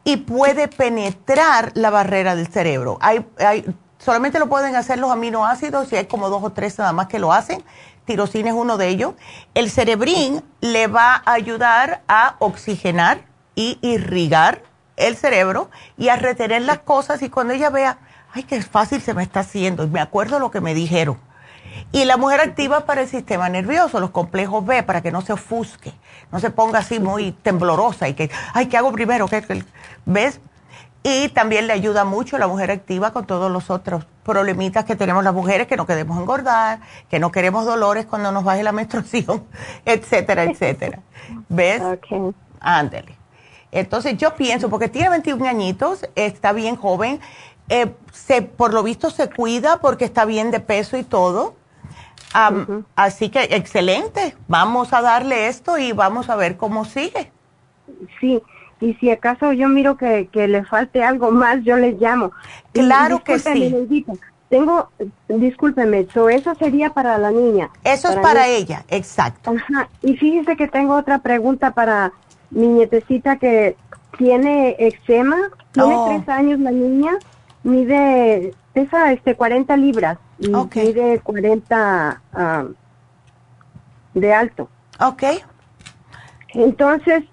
y 0.04 0.18
puede 0.18 0.68
penetrar 0.68 1.72
la 1.74 1.90
barrera 1.90 2.34
del 2.34 2.48
cerebro. 2.48 2.98
Hay, 3.00 3.26
hay, 3.38 3.64
solamente 3.98 4.38
lo 4.38 4.48
pueden 4.48 4.74
hacer 4.76 4.98
los 4.98 5.10
aminoácidos 5.10 5.92
y 5.92 5.96
hay 5.96 6.06
como 6.06 6.28
dos 6.28 6.42
o 6.42 6.50
tres 6.50 6.78
nada 6.78 6.92
más 6.92 7.06
que 7.06 7.18
lo 7.18 7.32
hacen. 7.32 7.62
Tirosina 8.04 8.50
es 8.50 8.54
uno 8.54 8.78
de 8.78 8.88
ellos. 8.88 9.14
El 9.54 9.70
cerebrín 9.70 10.42
le 10.60 10.88
va 10.88 11.22
a 11.24 11.32
ayudar 11.32 12.02
a 12.08 12.36
oxigenar 12.40 13.22
y 13.54 13.78
irrigar 13.80 14.62
el 14.96 15.16
cerebro 15.16 15.70
y 15.96 16.08
a 16.08 16.16
retener 16.16 16.62
las 16.62 16.80
cosas 16.80 17.22
y 17.22 17.30
cuando 17.30 17.54
ella 17.54 17.70
vea, 17.70 17.98
ay, 18.32 18.42
qué 18.42 18.60
fácil 18.62 19.00
se 19.00 19.14
me 19.14 19.22
está 19.22 19.40
haciendo, 19.40 19.84
y 19.84 19.88
me 19.88 20.00
acuerdo 20.00 20.38
lo 20.38 20.50
que 20.50 20.60
me 20.60 20.74
dijeron 20.74 21.18
y 21.92 22.06
la 22.06 22.16
mujer 22.16 22.40
activa 22.40 22.86
para 22.86 23.02
el 23.02 23.08
sistema 23.08 23.48
nervioso, 23.50 24.00
los 24.00 24.10
complejos 24.10 24.64
B, 24.64 24.82
para 24.82 25.02
que 25.02 25.12
no 25.12 25.20
se 25.20 25.34
ofusque, 25.34 25.92
no 26.32 26.40
se 26.40 26.50
ponga 26.50 26.78
así 26.78 26.98
muy 26.98 27.32
temblorosa 27.32 28.08
y 28.08 28.14
que, 28.14 28.30
ay, 28.54 28.66
¿qué 28.66 28.78
hago 28.78 28.92
primero? 28.92 29.28
¿Qué, 29.28 29.64
¿Ves? 30.06 30.40
Y 31.04 31.28
también 31.30 31.66
le 31.66 31.72
ayuda 31.72 32.04
mucho 32.04 32.38
la 32.38 32.46
mujer 32.46 32.70
activa 32.70 33.12
con 33.12 33.26
todos 33.26 33.50
los 33.50 33.70
otros 33.70 34.06
problemitas 34.22 34.84
que 34.84 34.96
tenemos 34.96 35.24
las 35.24 35.34
mujeres, 35.34 35.66
que 35.66 35.76
no 35.76 35.84
queremos 35.84 36.18
engordar, 36.18 36.80
que 37.10 37.18
no 37.18 37.32
queremos 37.32 37.66
dolores 37.66 38.06
cuando 38.06 38.32
nos 38.32 38.44
baje 38.44 38.62
la 38.62 38.72
menstruación, 38.72 39.44
etcétera, 39.84 40.44
etcétera. 40.44 41.00
¿Ves? 41.48 41.82
Ándele. 42.60 43.18
Entonces 43.72 44.16
yo 44.16 44.34
pienso, 44.34 44.70
porque 44.70 44.88
tiene 44.88 45.08
21 45.10 45.46
añitos, 45.46 46.08
está 46.14 46.52
bien 46.52 46.76
joven, 46.76 47.20
eh, 47.68 47.94
se, 48.12 48.42
por 48.42 48.72
lo 48.72 48.82
visto 48.82 49.10
se 49.10 49.28
cuida 49.30 49.78
porque 49.78 50.04
está 50.04 50.24
bien 50.24 50.50
de 50.50 50.60
peso 50.60 50.96
y 50.96 51.02
todo. 51.02 51.54
Así 52.96 53.28
que 53.28 53.42
excelente, 53.50 54.34
vamos 54.48 54.92
a 54.92 55.02
darle 55.02 55.48
esto 55.48 55.78
y 55.78 55.92
vamos 55.92 56.30
a 56.30 56.36
ver 56.36 56.56
cómo 56.56 56.84
sigue. 56.84 57.30
Sí, 58.20 58.42
y 58.80 58.94
si 58.94 59.10
acaso 59.10 59.52
yo 59.52 59.68
miro 59.68 59.96
que, 59.96 60.28
le 60.32 60.64
falte 60.64 61.02
algo 61.04 61.30
más, 61.30 61.62
yo 61.62 61.76
les 61.76 62.00
llamo. 62.00 62.32
Claro 62.72 63.22
que 63.22 63.38
sí. 63.38 64.06
Tengo, 64.48 64.90
discúlpeme, 65.28 66.06
eso 66.30 66.54
sería 66.58 66.90
para 66.90 67.16
la 67.16 67.30
niña. 67.30 67.70
Eso 67.84 68.10
es 68.10 68.16
para 68.16 68.48
ella, 68.48 68.84
exacto. 68.88 69.50
Ajá. 69.50 69.88
Y 70.02 70.16
fíjese 70.16 70.56
que 70.56 70.68
tengo 70.68 70.94
otra 70.94 71.20
pregunta 71.20 71.70
para 71.70 72.12
mi 72.50 72.66
nietecita 72.66 73.36
que 73.36 73.76
tiene 74.18 74.76
eczema, 74.78 75.38
tiene 75.72 75.94
oh. 75.94 76.08
tres 76.08 76.28
años 76.28 76.60
la 76.60 76.70
niña 76.70 77.12
mide, 77.62 78.54
pesa 78.72 79.12
este 79.12 79.34
40 79.34 79.76
libras 79.76 80.18
y 80.38 80.48
mide 80.48 81.20
40 81.20 82.20
de 84.14 84.34
alto. 84.34 84.68
Ok. 85.00 85.22
Entonces 86.54 87.24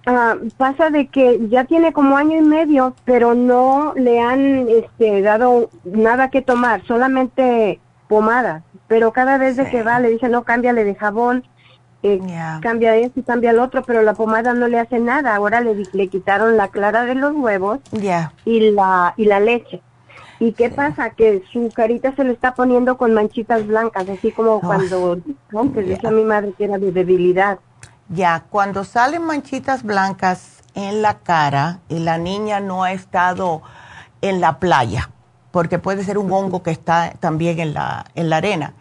pasa 0.57 0.89
de 0.89 1.07
que 1.07 1.47
ya 1.49 1.65
tiene 1.65 1.91
como 1.91 2.15
año 2.15 2.37
y 2.37 2.41
medio, 2.41 2.95
pero 3.03 3.35
no 3.35 3.93
le 3.95 4.21
han 4.21 4.69
este, 4.69 5.21
dado 5.21 5.69
nada 5.83 6.29
que 6.29 6.41
tomar, 6.41 6.85
solamente 6.85 7.81
pomada. 8.07 8.63
Pero 8.87 9.11
cada 9.11 9.37
vez 9.37 9.57
de 9.57 9.69
que 9.69 9.83
va 9.83 9.99
le 9.99 10.09
dice 10.09 10.29
no 10.29 10.43
cámbiale 10.43 10.83
de 10.85 10.95
jabón, 10.95 11.43
eh, 12.01 12.21
cambia 12.61 12.95
esto 12.95 13.19
y 13.19 13.23
cambia 13.23 13.51
el 13.51 13.59
otro, 13.59 13.83
pero 13.83 14.01
la 14.03 14.13
pomada 14.13 14.53
no 14.53 14.69
le 14.69 14.79
hace 14.79 14.99
nada. 14.99 15.35
Ahora 15.35 15.59
le, 15.59 15.83
le 15.91 16.07
quitaron 16.07 16.55
la 16.55 16.69
clara 16.69 17.03
de 17.03 17.15
los 17.15 17.35
huevos 17.35 17.79
y 18.45 18.71
la 18.71 19.13
y 19.17 19.25
la 19.25 19.41
leche. 19.41 19.81
¿Y 20.39 20.53
qué 20.53 20.69
pasa? 20.69 21.09
Que 21.09 21.43
su 21.51 21.69
carita 21.73 22.15
se 22.15 22.23
le 22.23 22.31
está 22.31 22.53
poniendo 22.53 22.97
con 22.97 23.13
manchitas 23.13 23.67
blancas, 23.67 24.07
así 24.07 24.31
como 24.31 24.61
cuando, 24.61 25.19
¿no? 25.51 25.73
Que 25.73 25.81
dice 25.81 26.07
a 26.07 26.11
mi 26.11 26.23
madre 26.23 26.53
que 26.57 26.63
era 26.63 26.77
de 26.77 26.91
debilidad. 26.93 27.59
Ya, 28.07 28.45
cuando 28.49 28.85
salen 28.85 29.23
manchitas 29.23 29.83
blancas 29.83 30.63
en 30.75 31.01
la 31.01 31.19
cara 31.19 31.79
y 31.89 31.99
la 31.99 32.17
niña 32.17 32.59
no 32.61 32.83
ha 32.83 32.93
estado 32.93 33.61
en 34.21 34.39
la 34.39 34.59
playa, 34.59 35.09
porque 35.51 35.77
puede 35.77 36.03
ser 36.03 36.17
un 36.17 36.31
hongo 36.31 36.63
que 36.63 36.71
está 36.71 37.13
también 37.19 37.59
en 37.59 37.73
la, 37.73 38.05
en 38.15 38.29
la 38.29 38.37
arena, 38.37 38.73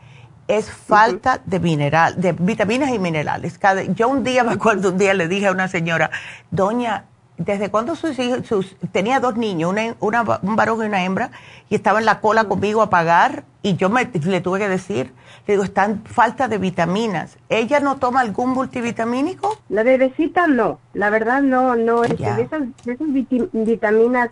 es 0.47 0.71
falta 0.71 1.41
de 1.45 1.61
mineral, 1.61 2.21
de 2.21 2.33
vitaminas 2.33 2.91
y 2.91 2.99
minerales. 2.99 3.59
Cada, 3.59 3.83
yo 3.83 4.09
un 4.09 4.25
día 4.25 4.45
me 4.45 4.53
acuerdo, 4.53 4.91
un 4.91 4.99
día 4.99 5.13
le 5.13 5.29
dije 5.29 5.49
a 5.49 5.53
una 5.53 5.69
señora, 5.69 6.11
doña, 6.51 7.05
desde 7.39 7.71
cuando 7.71 7.95
sus 7.95 8.19
hijos, 8.19 8.47
sus, 8.47 8.77
tenía 8.93 9.21
dos 9.21 9.37
niños, 9.37 9.73
una, 10.01 10.23
un 10.43 10.57
varón 10.57 10.83
y 10.83 10.87
una 10.87 11.05
hembra, 11.05 11.31
y 11.71 11.77
estaba 11.77 12.01
en 12.01 12.05
la 12.05 12.21
cola 12.21 12.45
conmigo 12.45 12.83
a 12.83 12.91
pagar, 12.91 13.45
y 13.63 13.77
yo 13.77 13.89
me, 13.89 14.05
le 14.05 14.41
tuve 14.41 14.59
que 14.59 14.69
decir, 14.69 15.13
le 15.47 15.55
digo, 15.55 15.65
están 15.65 16.03
falta 16.05 16.49
de 16.49 16.59
vitaminas. 16.59 17.39
¿Ella 17.49 17.81
no 17.81 17.97
toma 17.97 18.21
algún 18.21 18.51
multivitamínico? 18.51 19.57
La 19.69 19.85
bebecita 19.85 20.47
no, 20.47 20.81
la 20.95 21.11
verdad 21.11 21.41
no, 21.41 21.77
no, 21.77 22.05
es 22.05 22.19
de 22.19 22.43
esas, 22.43 22.63
vitaminas 23.53 24.31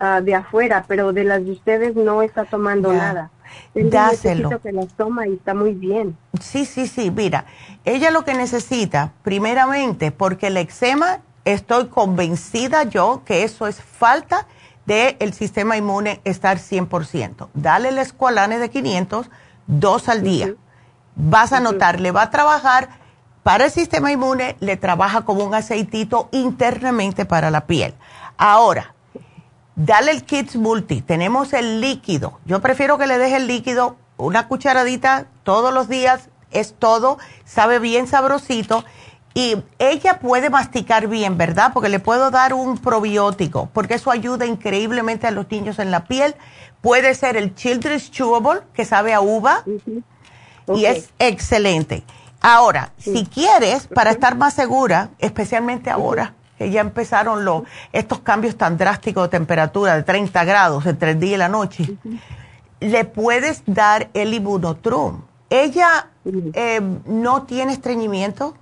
ah, 0.00 0.20
de 0.22 0.34
afuera, 0.34 0.84
pero 0.88 1.12
de 1.12 1.24
las 1.24 1.44
de 1.44 1.52
ustedes 1.52 1.94
no 1.96 2.22
está 2.22 2.44
tomando 2.44 2.92
nada. 2.92 3.30
Dáselo. 3.74 4.60
que 4.60 4.72
las 4.72 4.88
toma 4.88 5.26
y 5.26 5.34
está 5.34 5.54
muy 5.54 5.72
bien. 5.72 6.16
Sí, 6.40 6.64
sí, 6.64 6.86
sí, 6.86 7.10
mira, 7.10 7.46
ella 7.84 8.10
lo 8.10 8.24
que 8.24 8.34
necesita, 8.34 9.12
primeramente, 9.22 10.12
porque 10.12 10.48
el 10.48 10.56
eczema 10.56 11.20
estoy 11.52 11.88
convencida 11.88 12.82
yo 12.84 13.22
que 13.24 13.42
eso 13.42 13.66
es 13.66 13.80
falta 13.80 14.46
del 14.84 15.32
sistema 15.32 15.76
inmune 15.76 16.20
estar 16.24 16.58
100%. 16.58 17.48
Dale 17.54 17.88
el 17.88 17.98
escualane 17.98 18.58
de 18.58 18.70
500, 18.70 19.30
dos 19.66 20.08
al 20.08 20.22
día. 20.22 20.54
Vas 21.14 21.52
a 21.52 21.60
notar, 21.60 22.00
le 22.00 22.10
va 22.10 22.22
a 22.22 22.30
trabajar 22.30 22.88
para 23.42 23.66
el 23.66 23.70
sistema 23.70 24.12
inmune, 24.12 24.56
le 24.60 24.76
trabaja 24.76 25.22
como 25.22 25.44
un 25.44 25.54
aceitito 25.54 26.28
internamente 26.32 27.24
para 27.24 27.50
la 27.50 27.66
piel. 27.66 27.94
Ahora, 28.36 28.94
dale 29.74 30.10
el 30.10 30.24
Kids 30.24 30.56
Multi. 30.56 31.00
Tenemos 31.00 31.54
el 31.54 31.80
líquido. 31.80 32.40
Yo 32.44 32.60
prefiero 32.60 32.98
que 32.98 33.06
le 33.06 33.16
deje 33.16 33.36
el 33.36 33.46
líquido, 33.46 33.96
una 34.18 34.48
cucharadita 34.48 35.26
todos 35.44 35.72
los 35.72 35.88
días, 35.88 36.28
es 36.50 36.74
todo, 36.78 37.18
sabe 37.44 37.78
bien 37.78 38.06
sabrosito 38.06 38.84
y 39.38 39.56
ella 39.78 40.18
puede 40.18 40.50
masticar 40.50 41.06
bien, 41.06 41.38
¿verdad? 41.38 41.70
Porque 41.72 41.88
le 41.88 42.00
puedo 42.00 42.32
dar 42.32 42.54
un 42.54 42.76
probiótico, 42.76 43.70
porque 43.72 43.94
eso 43.94 44.10
ayuda 44.10 44.46
increíblemente 44.46 45.28
a 45.28 45.30
los 45.30 45.48
niños 45.48 45.78
en 45.78 45.92
la 45.92 46.06
piel. 46.06 46.34
Puede 46.80 47.14
ser 47.14 47.36
el 47.36 47.54
Children's 47.54 48.10
Chewable, 48.10 48.62
que 48.74 48.84
sabe 48.84 49.14
a 49.14 49.20
uva, 49.20 49.62
y 50.74 50.86
es 50.86 51.10
excelente. 51.20 52.02
Ahora, 52.40 52.90
si 52.96 53.26
quieres, 53.26 53.86
para 53.86 54.10
estar 54.10 54.36
más 54.36 54.54
segura, 54.54 55.10
especialmente 55.20 55.88
ahora, 55.88 56.34
que 56.58 56.72
ya 56.72 56.80
empezaron 56.80 57.64
estos 57.92 58.18
cambios 58.18 58.56
tan 58.56 58.76
drásticos 58.76 59.22
de 59.22 59.28
temperatura, 59.28 59.94
de 59.94 60.02
30 60.02 60.44
grados 60.46 60.84
entre 60.84 61.12
el 61.12 61.20
día 61.20 61.36
y 61.36 61.38
la 61.38 61.48
noche, 61.48 61.96
le 62.80 63.04
puedes 63.04 63.62
dar 63.66 64.10
el 64.14 64.34
Ibunotrum. 64.34 65.22
¿Ella 65.48 66.08
eh, 66.24 66.80
no 67.06 67.44
tiene 67.44 67.72
estreñimiento? 67.72 68.56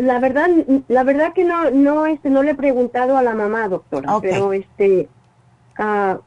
La 0.00 0.18
verdad, 0.18 0.48
la 0.88 1.02
verdad 1.02 1.32
que 1.32 1.44
no, 1.44 1.70
no, 1.70 2.06
este, 2.06 2.30
no 2.30 2.42
le 2.42 2.52
he 2.52 2.54
preguntado 2.54 3.16
a 3.16 3.22
la 3.22 3.34
mamá, 3.34 3.68
doctora, 3.68 4.18
pero 4.20 4.52
este, 4.52 5.08
uh, 5.78 6.18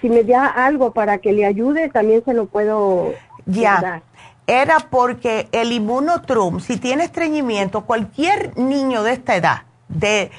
si 0.00 0.08
me 0.08 0.24
da 0.24 0.46
algo 0.46 0.92
para 0.92 1.18
que 1.18 1.32
le 1.32 1.46
ayude, 1.46 1.88
también 1.88 2.24
se 2.24 2.34
lo 2.34 2.46
puedo 2.46 3.12
ya. 3.46 4.02
Era 4.46 4.78
porque 4.90 5.48
el 5.52 5.72
inmunotrum, 5.72 6.60
si 6.60 6.76
tiene 6.76 7.04
estreñimiento, 7.04 7.82
cualquier 7.82 8.56
niño 8.58 9.02
de 9.04 9.12
esta 9.12 9.36
edad, 9.36 9.62
de 9.88 10.30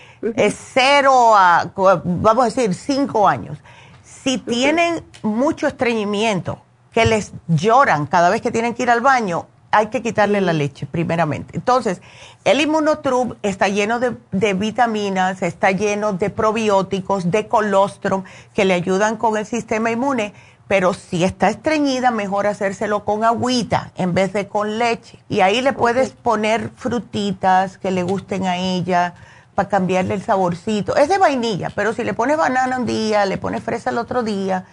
cero 0.52 1.34
a, 1.36 1.72
vamos 2.04 2.44
a 2.44 2.46
decir, 2.46 2.74
cinco 2.74 3.28
años, 3.28 3.58
si 4.04 4.38
tienen 4.38 5.04
mucho 5.24 5.68
estreñimiento, 5.68 6.60
que 6.92 7.06
les 7.06 7.32
lloran 7.48 8.06
cada 8.06 8.30
vez 8.30 8.42
que 8.42 8.52
tienen 8.52 8.74
que 8.74 8.84
ir 8.84 8.90
al 8.90 9.02
baño, 9.02 9.48
hay 9.72 9.88
que 9.88 10.02
quitarle 10.02 10.42
la 10.42 10.54
leche, 10.54 10.86
primeramente. 10.86 11.56
Entonces, 11.56 12.02
el 12.44 12.60
inmunotrum 12.60 13.36
está 13.42 13.70
lleno 13.70 14.00
de, 14.00 14.54
vitaminas, 14.54 15.42
está 15.42 15.72
lleno 15.72 16.14
de 16.14 16.30
probióticos, 16.30 17.32
de 17.32 17.48
colostrum, 17.48 18.24
que 18.54 18.66
le 18.66 18.74
ayudan 18.74 19.18
con 19.18 19.38
el 19.38 19.46
sistema 19.46 19.90
inmune, 19.90 20.34
pero 20.68 20.94
si 20.94 21.24
está 21.24 21.50
estreñida, 21.50 22.12
mejor 22.12 22.48
hacérselo 22.48 23.04
con 23.04 23.24
agüita 23.24 23.92
en 23.96 24.14
vez 24.14 24.32
de 24.34 24.48
con 24.48 24.78
leche. 24.78 25.20
Y 25.28 25.42
ahí 25.42 25.62
le 25.62 25.74
puedes 25.74 26.12
poner 26.12 26.70
frutitas 26.70 27.78
que 27.78 27.92
le 27.92 28.04
gusten 28.04 28.46
a 28.46 28.58
ella 28.58 29.14
para 29.56 29.68
cambiarle 29.68 30.14
el 30.14 30.22
saborcito. 30.22 30.96
Es 30.96 31.10
de 31.10 31.18
vainilla, 31.18 31.70
pero 31.76 31.94
si 31.94 32.04
le 32.04 32.14
pones 32.14 32.38
banana 32.38 32.78
un 32.78 32.86
día, 32.86 33.26
le 33.26 33.38
pones 33.38 33.64
fresa 33.64 33.90
el 33.90 33.98
otro 33.98 34.24
día, 34.24 34.66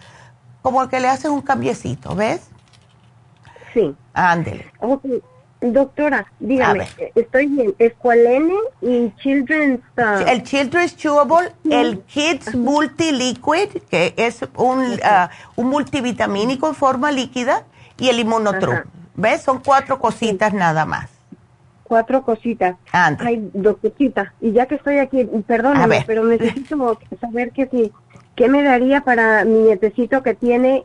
como 0.62 0.88
que 0.88 1.00
le 1.00 1.08
haces 1.08 1.30
un 1.30 1.42
cambiecito, 1.42 2.14
¿ves? 2.14 2.42
Sí. 3.78 3.94
Ándele. 4.12 4.66
Doctora, 5.60 6.30
dígame, 6.38 6.86
estoy 7.16 7.46
bien. 7.46 7.74
Escualene 7.78 8.54
y 8.80 9.12
Children's... 9.16 9.80
Uh, 9.96 10.22
el 10.28 10.44
Children's 10.44 10.96
Chewable, 10.96 11.52
el 11.68 12.00
Kids 12.02 12.54
Multi 12.54 13.10
Liquid, 13.10 13.82
que 13.90 14.14
es 14.16 14.40
un, 14.56 14.78
uh, 14.78 15.28
un 15.56 15.66
multivitamínico 15.68 16.68
en 16.68 16.74
forma 16.76 17.10
líquida, 17.10 17.64
y 17.98 18.08
el 18.08 18.20
Immunotrum. 18.20 18.82
¿Ves? 19.16 19.42
Son 19.42 19.58
cuatro 19.58 19.98
cositas 19.98 20.54
nada 20.54 20.86
más. 20.86 21.10
Cuatro 21.82 22.22
cositas. 22.22 22.76
Ay, 22.92 23.50
doctorcita, 23.52 24.34
y 24.40 24.52
ya 24.52 24.66
que 24.66 24.76
estoy 24.76 24.98
aquí, 24.98 25.28
perdóname, 25.44 26.04
pero 26.06 26.22
necesito 26.24 27.00
saber 27.20 27.50
que 27.50 27.66
si, 27.66 27.90
qué 28.36 28.48
me 28.48 28.62
daría 28.62 29.00
para 29.00 29.44
mi 29.44 29.62
nietecito 29.62 30.22
que 30.22 30.34
tiene 30.34 30.84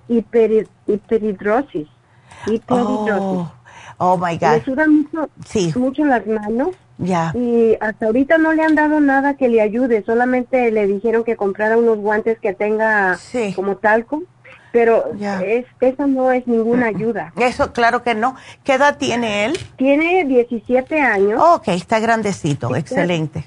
hiperidrosis. 2.48 3.20
Oh, 3.20 3.52
oh, 3.98 4.18
my 4.18 4.38
God. 4.38 4.53
Le 4.53 4.64
sudan 4.64 4.95
mucho, 4.95 5.30
sí. 5.45 5.74
mucho 5.76 6.06
las 6.06 6.26
manos. 6.26 6.70
Ya. 6.98 7.32
Y 7.36 7.76
hasta 7.82 8.06
ahorita 8.06 8.38
no 8.38 8.53
le 8.53 8.64
han 8.64 8.76
dado 8.76 8.99
nada 8.99 9.36
que 9.36 9.49
le 9.49 9.61
ayude, 9.61 10.03
solamente 10.06 10.72
le 10.72 10.86
dijeron 10.86 11.24
que 11.24 11.36
comprara 11.36 11.78
unos 11.78 11.98
guantes 11.98 12.38
que 12.40 12.53
tenga 12.53 13.18
como 13.56 13.78
talco, 13.78 14.24
pero 14.72 15.11
es, 15.44 15.65
eso 15.82 16.07
no 16.07 16.32
es 16.32 16.45
ninguna 16.48 16.88
ayuda. 16.88 17.34
Eso, 17.38 17.74
claro 17.74 18.03
que 18.03 18.15
no. 18.15 18.36
¿Qué 18.64 18.74
edad 18.74 18.98
tiene 18.98 19.45
él? 19.45 19.57
Tiene 19.76 20.26
17 20.26 20.99
años. 20.99 21.41
ok, 21.41 21.68
está 21.70 21.99
grandecito, 21.99 22.76
excelente. 22.76 23.45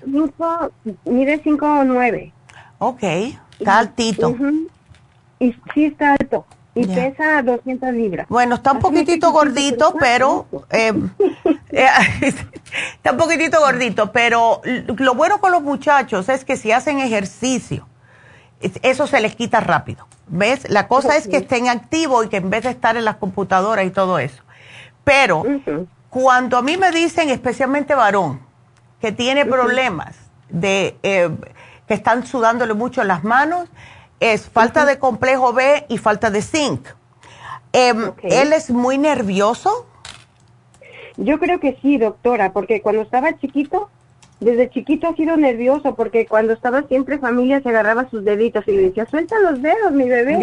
mide 1.05 1.41
5 1.43 1.67
o 1.67 1.85
9. 1.85 2.33
Ok, 2.79 3.03
está 3.59 3.79
altito. 3.79 4.37
Y 5.39 5.55
sí 5.75 5.87
está 5.87 6.13
alto 6.13 6.47
y 6.77 6.87
pesa 6.87 7.43
200 7.43 7.93
libras. 7.95 8.27
Bueno, 8.29 8.57
está 8.57 8.73
un 8.73 8.81
poquitito 8.81 9.33
gordito, 9.33 9.95
pero 9.99 10.47
eh, 10.71 10.93
eh, 11.71 11.89
está 12.21 13.13
un 13.13 13.17
poquitito 13.17 13.59
gordito, 13.61 14.13
pero 14.13 14.61
lo 14.99 15.15
bueno 15.15 15.39
con 15.39 15.53
los 15.53 15.63
muchachos 15.63 16.29
es 16.29 16.45
que 16.45 16.57
si 16.57 16.73
hacen 16.73 17.01
ejercicio, 17.01 17.89
eso 18.61 19.07
se 19.07 19.21
les 19.21 19.35
quita 19.35 19.61
rápido. 19.61 20.07
¿Ves? 20.29 20.69
La 20.69 20.87
cosa 20.87 21.17
es 21.17 21.29
que 21.29 21.39
estén 21.39 21.69
activos 21.69 22.27
y 22.27 22.29
que 22.29 22.39
en 22.39 22.51
vez 22.51 22.65
de 22.65 22.71
estar 22.71 22.97
en 22.97 23.05
las 23.05 23.17
computadoras 23.17 23.87
y 23.87 23.91
todo 23.91 24.19
eso. 24.19 24.43
Pero 25.03 25.45
cuando 26.11 26.59
a 26.59 26.63
mí 26.63 26.77
me 26.77 26.91
dicen, 26.91 27.31
especialmente 27.31 27.95
varón, 27.95 28.41
que 29.01 29.13
tiene 29.13 29.47
problemas 29.47 30.17
de 30.51 30.97
eh, 31.03 31.31
que 31.87 31.95
están 31.95 32.27
sudándole 32.27 32.75
mucho 32.75 33.03
las 33.05 33.25
manos, 33.25 33.69
es 34.21 34.49
falta 34.49 34.87
de 34.87 34.99
complejo 34.99 35.53
B 35.53 35.87
y 35.89 35.99
falta 35.99 36.31
de 36.31 36.43
zinc. 36.43 36.89
Em, 37.73 38.13
¿Él 38.23 38.53
es 38.53 38.71
muy 38.71 38.99
nervioso? 38.99 39.87
Yo 41.17 41.39
creo 41.39 41.61
que 41.61 41.79
sí, 41.83 41.99
doctora, 41.99 42.53
porque 42.53 42.81
cuando 42.81 43.03
estaba 43.03 43.39
chiquito, 43.39 43.91
desde 44.41 44.71
chiquito 44.71 45.09
ha 45.09 45.15
sido 45.15 45.37
nervioso, 45.37 45.95
porque 45.95 46.27
cuando 46.27 46.53
estaba 46.53 46.83
siempre 46.83 47.19
familia 47.19 47.63
se 47.63 47.71
agarraba 47.71 48.09
sus 48.11 48.25
deditos 48.25 48.65
y 48.67 48.73
le 48.73 48.83
decía, 48.83 49.07
suelta 49.07 49.39
los 49.39 49.63
dedos, 49.63 49.93
mi 49.93 50.09
bebé 50.09 50.39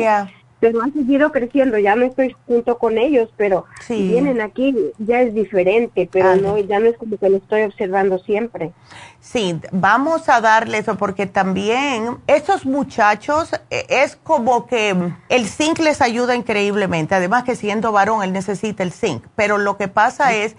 pero 0.63 0.81
han 0.81 0.93
seguido 0.93 1.29
creciendo, 1.33 1.77
ya 1.77 1.93
no 1.93 2.05
estoy 2.05 2.37
junto 2.47 2.77
con 2.77 2.97
ellos, 2.97 3.27
pero 3.35 3.65
si 3.85 4.07
vienen 4.07 4.39
aquí 4.39 4.73
ya 4.97 5.19
es 5.19 5.33
diferente, 5.33 6.07
pero 6.09 6.37
no 6.37 6.57
ya 6.57 6.79
no 6.79 6.85
es 6.85 6.95
como 6.97 7.17
que 7.17 7.29
lo 7.29 7.35
estoy 7.35 7.63
observando 7.63 8.17
siempre. 8.19 8.71
Sí, 9.19 9.59
vamos 9.73 10.29
a 10.29 10.39
darle 10.39 10.77
eso 10.77 10.95
porque 10.95 11.25
también 11.25 12.17
estos 12.27 12.65
muchachos 12.65 13.51
e, 13.69 13.85
es 13.89 14.15
como 14.15 14.65
que 14.65 14.95
el 15.27 15.47
zinc 15.47 15.79
les 15.79 16.01
ayuda 16.01 16.33
increíblemente, 16.33 17.13
además 17.13 17.43
que 17.43 17.57
siendo 17.57 17.91
varón 17.91 18.23
él 18.23 18.31
necesita 18.31 18.83
el 18.83 18.93
zinc, 18.93 19.25
pero 19.35 19.57
lo 19.57 19.75
que 19.75 19.89
pasa 19.89 20.33
es 20.33 20.55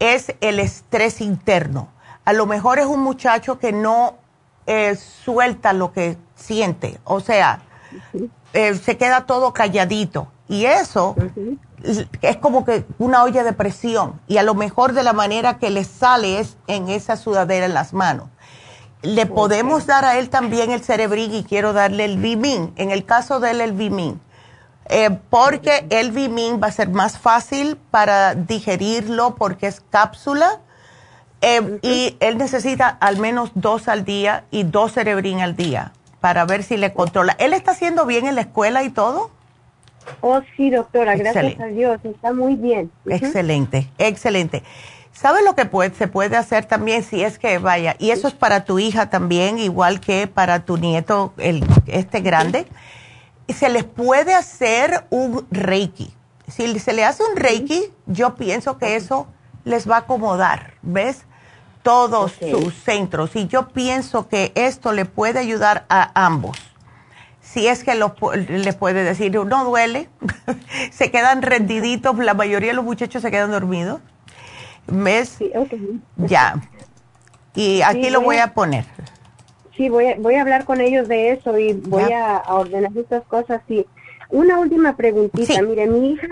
es 0.00 0.34
el 0.40 0.58
estrés 0.58 1.20
interno. 1.20 1.86
A 2.24 2.32
lo 2.32 2.46
mejor 2.46 2.80
es 2.80 2.86
un 2.86 2.98
muchacho 2.98 3.60
que 3.60 3.70
no 3.70 4.16
eh, 4.66 4.96
suelta 4.96 5.72
lo 5.72 5.92
que 5.92 6.16
siente, 6.34 6.98
o 7.04 7.20
sea, 7.20 7.60
eh, 8.52 8.74
se 8.74 8.96
queda 8.96 9.26
todo 9.26 9.52
calladito. 9.52 10.28
Y 10.48 10.64
eso 10.66 11.16
es 12.22 12.36
como 12.36 12.64
que 12.64 12.84
una 12.98 13.24
olla 13.24 13.44
de 13.44 13.52
presión. 13.52 14.20
Y 14.28 14.38
a 14.38 14.42
lo 14.42 14.54
mejor 14.54 14.92
de 14.92 15.02
la 15.02 15.12
manera 15.12 15.58
que 15.58 15.70
le 15.70 15.84
sale 15.84 16.40
es 16.40 16.56
en 16.66 16.88
esa 16.88 17.16
sudadera 17.16 17.66
en 17.66 17.74
las 17.74 17.92
manos. 17.92 18.28
Le 19.02 19.26
podemos 19.26 19.86
dar 19.86 20.04
a 20.04 20.18
él 20.18 20.30
también 20.30 20.70
el 20.70 20.82
cerebrín 20.82 21.34
y 21.34 21.44
quiero 21.44 21.72
darle 21.72 22.04
el 22.04 22.18
Vimin. 22.18 22.72
En 22.76 22.90
el 22.90 23.04
caso 23.04 23.40
de 23.40 23.50
él, 23.50 23.60
el 23.60 23.72
Vimin. 23.72 24.20
Eh, 24.88 25.10
porque 25.30 25.86
el 25.90 26.12
Vimin 26.12 26.60
va 26.62 26.68
a 26.68 26.72
ser 26.72 26.88
más 26.90 27.18
fácil 27.18 27.76
para 27.90 28.34
digerirlo 28.34 29.34
porque 29.34 29.66
es 29.66 29.80
cápsula. 29.90 30.60
Eh, 31.40 31.78
y 31.82 32.16
él 32.20 32.38
necesita 32.38 32.88
al 32.88 33.18
menos 33.18 33.50
dos 33.54 33.88
al 33.88 34.04
día 34.04 34.44
y 34.50 34.62
dos 34.62 34.92
cerebrín 34.92 35.40
al 35.40 35.54
día 35.54 35.92
para 36.26 36.44
ver 36.44 36.64
si 36.64 36.76
le 36.76 36.92
controla. 36.92 37.36
¿Él 37.38 37.52
está 37.52 37.70
haciendo 37.70 38.04
bien 38.04 38.26
en 38.26 38.34
la 38.34 38.40
escuela 38.40 38.82
y 38.82 38.90
todo? 38.90 39.30
Oh, 40.22 40.40
sí, 40.56 40.70
doctora, 40.70 41.14
gracias 41.14 41.60
a 41.60 41.66
Dios, 41.66 42.00
está 42.02 42.32
muy 42.32 42.56
bien. 42.56 42.90
Excelente, 43.06 43.88
excelente. 43.96 44.64
¿Sabe 45.12 45.44
lo 45.44 45.54
que 45.54 45.66
puede, 45.66 45.94
se 45.94 46.08
puede 46.08 46.36
hacer 46.36 46.64
también 46.64 47.04
si 47.04 47.22
es 47.22 47.38
que 47.38 47.58
vaya? 47.58 47.94
Y 48.00 48.10
eso 48.10 48.26
es 48.26 48.34
para 48.34 48.64
tu 48.64 48.80
hija 48.80 49.08
también, 49.08 49.60
igual 49.60 50.00
que 50.00 50.26
para 50.26 50.64
tu 50.64 50.78
nieto, 50.78 51.32
el, 51.36 51.64
este 51.86 52.22
grande. 52.22 52.66
Se 53.46 53.68
les 53.68 53.84
puede 53.84 54.34
hacer 54.34 55.06
un 55.10 55.46
reiki. 55.52 56.12
Si 56.48 56.76
se 56.80 56.92
le 56.92 57.04
hace 57.04 57.22
un 57.22 57.36
reiki, 57.36 57.84
yo 58.06 58.34
pienso 58.34 58.78
que 58.78 58.96
eso 58.96 59.28
les 59.62 59.88
va 59.88 59.94
a 59.94 59.98
acomodar, 60.00 60.74
¿ves? 60.82 61.24
Todos 61.86 62.32
sus 62.32 62.74
centros 62.74 63.36
y 63.36 63.46
yo 63.46 63.68
pienso 63.68 64.26
que 64.26 64.50
esto 64.56 64.90
le 64.92 65.04
puede 65.04 65.38
ayudar 65.38 65.86
a 65.88 66.26
ambos. 66.26 66.58
Si 67.40 67.68
es 67.68 67.84
que 67.84 67.94
lo, 67.94 68.16
le 68.34 68.72
puede 68.72 69.04
decir, 69.04 69.32
no 69.32 69.64
duele, 69.64 70.08
se 70.90 71.12
quedan 71.12 71.42
rendiditos, 71.42 72.18
la 72.18 72.34
mayoría 72.34 72.70
de 72.70 72.74
los 72.74 72.84
muchachos 72.84 73.22
se 73.22 73.30
quedan 73.30 73.52
dormidos. 73.52 74.00
¿Ves? 74.88 75.38
Ya. 76.16 76.60
Y 77.54 77.82
aquí 77.82 78.10
lo 78.10 78.20
voy 78.20 78.38
a, 78.38 78.52
poner. 78.52 78.84
Sí, 79.76 79.88
voy 79.88 80.08
a, 80.08 80.16
voy 80.16 80.34
a 80.34 80.40
hablar 80.40 80.64
con 80.64 80.80
ellos 80.80 81.06
de 81.06 81.30
eso 81.30 81.56
y 81.56 81.72
voy 81.72 82.12
a, 82.12 82.42
ordenar 82.48 82.90
estas 82.96 83.22
cosas. 83.26 83.62
Sí. 83.68 83.86
Una 84.30 84.58
última 84.58 84.96
preguntita. 84.96 85.62
Mire, 85.62 85.86
mi 85.86 86.12
hija, 86.12 86.28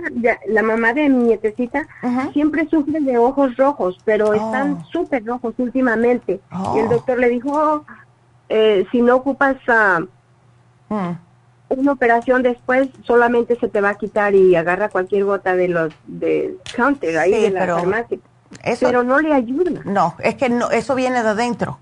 la 0.49 0.63
mamá 0.63 0.93
de 0.93 1.09
mi 1.09 1.25
nietecita, 1.25 1.87
siempre 2.33 2.69
sufre 2.69 3.01
de 3.01 3.19
ojos 3.19 3.57
rojos, 3.57 3.99
pero 4.05 4.31
oh. 4.31 4.35
están 4.35 4.85
súper 4.87 5.25
rojos 5.25 5.55
últimamente. 5.59 6.41
Y 6.75 6.79
el 6.79 6.87
oh. 6.87 6.91
doctor 6.91 7.19
le 7.19 7.29
dijo, 7.29 7.51
oh, 7.53 7.85
eh, 8.49 8.87
si 8.91 9.01
no 9.01 9.17
ocupas 9.17 9.57
ah, 9.69 10.01
hmm. 10.89 11.13
una 11.69 11.93
operación 11.93 12.43
después, 12.43 12.89
solamente 13.05 13.57
se 13.59 13.69
te 13.69 13.81
va 13.81 13.91
a 13.91 13.95
quitar 13.95 14.35
y 14.35 14.57
agarra 14.57 14.89
cualquier 14.89 15.25
gota 15.25 15.55
de 15.57 15.69
los 15.69 15.95
de 16.07 16.57
counter 16.75 17.19
ahí 17.19 17.31
de 17.31 17.51
la 17.51 17.67
farmacia. 17.67 18.19
pero 18.81 19.03
no 19.03 19.21
le 19.21 19.33
ayuda. 19.33 19.83
No, 19.85 20.17
es 20.19 20.35
que 20.35 20.49
no, 20.49 20.71
eso 20.71 20.95
viene 20.95 21.23
de 21.23 21.29
adentro. 21.29 21.79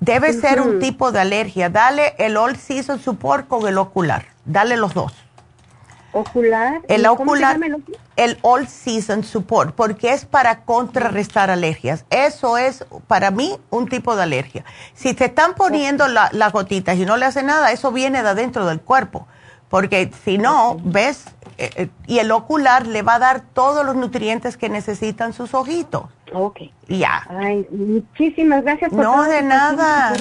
Debe 0.00 0.32
ser 0.32 0.60
un 0.60 0.78
tipo 0.78 1.10
de 1.10 1.18
alergia. 1.18 1.70
Dale 1.70 2.14
el 2.18 2.36
All 2.36 2.56
Season 2.56 3.00
Support 3.00 3.48
con 3.48 3.66
el 3.66 3.78
ocular. 3.78 4.26
Dale 4.44 4.76
los 4.76 4.94
dos. 4.94 5.12
Ocular. 6.12 6.80
El 6.88 7.06
ocular, 7.06 7.58
el 8.16 8.38
All 8.42 8.66
Season 8.66 9.22
Support, 9.22 9.74
porque 9.74 10.12
es 10.12 10.24
para 10.24 10.62
contrarrestar 10.62 11.50
alergias. 11.50 12.04
Eso 12.10 12.56
es 12.56 12.84
para 13.06 13.30
mí 13.30 13.58
un 13.70 13.88
tipo 13.88 14.16
de 14.16 14.22
alergia. 14.22 14.64
Si 14.94 15.12
te 15.12 15.26
están 15.26 15.54
poniendo 15.54 16.08
las 16.08 16.52
gotitas 16.52 16.96
y 16.96 17.04
no 17.04 17.16
le 17.16 17.26
hace 17.26 17.42
nada, 17.42 17.72
eso 17.72 17.92
viene 17.92 18.22
de 18.22 18.28
adentro 18.30 18.64
del 18.66 18.80
cuerpo. 18.80 19.26
Porque 19.68 20.10
si 20.24 20.38
no, 20.38 20.78
ves, 20.82 21.26
eh, 21.58 21.70
eh, 21.76 21.88
y 22.06 22.20
el 22.20 22.30
ocular 22.30 22.86
le 22.86 23.02
va 23.02 23.16
a 23.16 23.18
dar 23.18 23.40
todos 23.42 23.84
los 23.84 23.96
nutrientes 23.96 24.56
que 24.56 24.70
necesitan 24.70 25.34
sus 25.34 25.52
ojitos. 25.52 26.04
Ok. 26.32 26.60
Ya. 26.88 27.26
Ay, 27.28 27.66
muchísimas 27.70 28.62
gracias 28.64 28.90
por 28.90 29.00
No, 29.00 29.24
de 29.24 29.42
nada. 29.42 30.14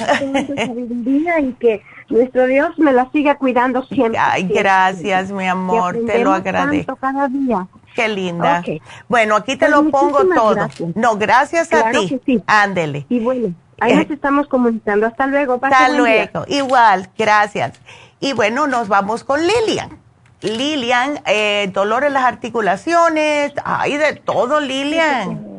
y 1.39 1.53
que 1.53 1.81
nuestro 2.09 2.47
Dios 2.47 2.77
me 2.77 2.93
la 2.93 3.09
siga 3.11 3.37
cuidando 3.37 3.83
siempre. 3.85 4.19
Ay, 4.19 4.43
gracias, 4.43 5.31
mi 5.31 5.47
amor, 5.47 5.97
te 6.05 6.19
lo 6.23 6.31
agradezco. 6.31 6.95
cada 6.95 7.27
día. 7.27 7.67
Qué 7.95 8.07
linda. 8.07 8.63
Bueno, 9.07 9.35
aquí 9.35 9.55
te 9.57 9.65
pues 9.65 9.71
lo 9.71 9.89
pongo 9.89 10.19
todo. 10.33 10.67
No, 10.95 11.17
gracias 11.17 11.73
a 11.73 11.89
ti. 11.91 12.19
Sí. 12.25 12.43
Ándele. 12.45 13.05
Y 13.09 13.19
bueno, 13.19 13.53
ahí 13.79 13.95
nos 13.95 14.09
estamos 14.11 14.47
comunicando. 14.47 15.07
Hasta 15.07 15.25
luego. 15.25 15.59
Hasta 15.61 15.89
luego. 15.89 16.45
Igual, 16.47 17.09
gracias. 17.17 17.79
Y 18.19 18.33
bueno, 18.33 18.67
nos 18.67 18.87
vamos 18.87 19.23
con 19.23 19.39
Lilian. 19.41 19.99
Lilian, 20.41 21.19
eh, 21.25 21.71
dolor 21.73 22.03
en 22.03 22.13
las 22.13 22.23
articulaciones, 22.23 23.53
ay, 23.65 23.97
de 23.97 24.13
todo, 24.13 24.59
Lilian. 24.59 25.56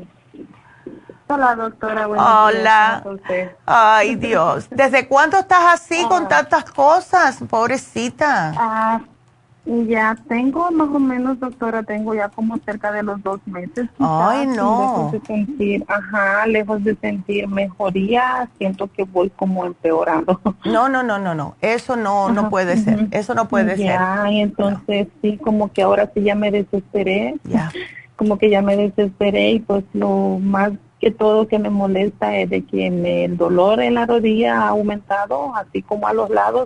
Hola, 1.30 1.54
doctora. 1.54 2.08
Hola. 2.08 3.04
Ay, 3.66 4.16
Dios. 4.16 4.66
¿Desde 4.70 5.06
cuándo 5.06 5.38
estás 5.38 5.74
así 5.74 6.02
con 6.08 6.26
tantas 6.26 6.64
cosas, 6.70 7.38
pobrecita? 7.50 8.54
Ah, 8.56 9.00
ya 9.66 10.16
tengo 10.26 10.70
más 10.70 10.88
o 10.88 10.98
menos, 10.98 11.38
doctora, 11.38 11.82
tengo 11.82 12.14
ya 12.14 12.30
como 12.30 12.56
cerca 12.64 12.90
de 12.92 13.02
los 13.02 13.22
dos 13.22 13.46
meses. 13.46 13.90
Ay, 13.98 14.46
no. 14.46 14.80
Lejos 14.80 15.12
de 15.12 15.20
sentir, 15.26 15.84
ajá, 15.86 16.46
lejos 16.46 16.82
de 16.82 16.96
sentir 16.96 17.46
mejoría, 17.46 18.48
siento 18.56 18.90
que 18.90 19.04
voy 19.04 19.28
como 19.28 19.66
empeorando. 19.66 20.40
No, 20.64 20.88
no, 20.88 21.02
no, 21.02 21.18
no, 21.18 21.34
no. 21.34 21.56
Eso 21.60 21.96
no, 21.96 22.30
no 22.30 22.48
puede 22.48 22.78
ser. 22.78 23.08
Eso 23.10 23.34
no 23.34 23.48
puede 23.48 23.76
ser. 23.76 23.86
Ya, 23.86 24.30
y 24.30 24.40
entonces 24.40 25.08
sí, 25.20 25.36
como 25.36 25.72
que 25.72 25.82
ahora 25.82 26.10
sí 26.14 26.22
ya 26.22 26.34
me 26.34 26.50
desesperé. 26.50 27.36
Ya. 27.44 27.70
Como 28.16 28.36
que 28.36 28.50
ya 28.50 28.62
me 28.62 28.76
desesperé 28.76 29.52
y 29.52 29.60
pues 29.60 29.84
lo 29.92 30.40
más 30.40 30.72
que 31.00 31.10
todo 31.10 31.46
que 31.46 31.58
me 31.58 31.70
molesta 31.70 32.36
es 32.36 32.50
de 32.50 32.64
que 32.64 32.90
me, 32.90 33.24
el 33.24 33.36
dolor 33.36 33.80
en 33.80 33.94
la 33.94 34.06
rodilla 34.06 34.62
ha 34.62 34.68
aumentado, 34.68 35.54
así 35.54 35.82
como 35.82 36.08
a 36.08 36.12
los 36.12 36.30
lados 36.30 36.64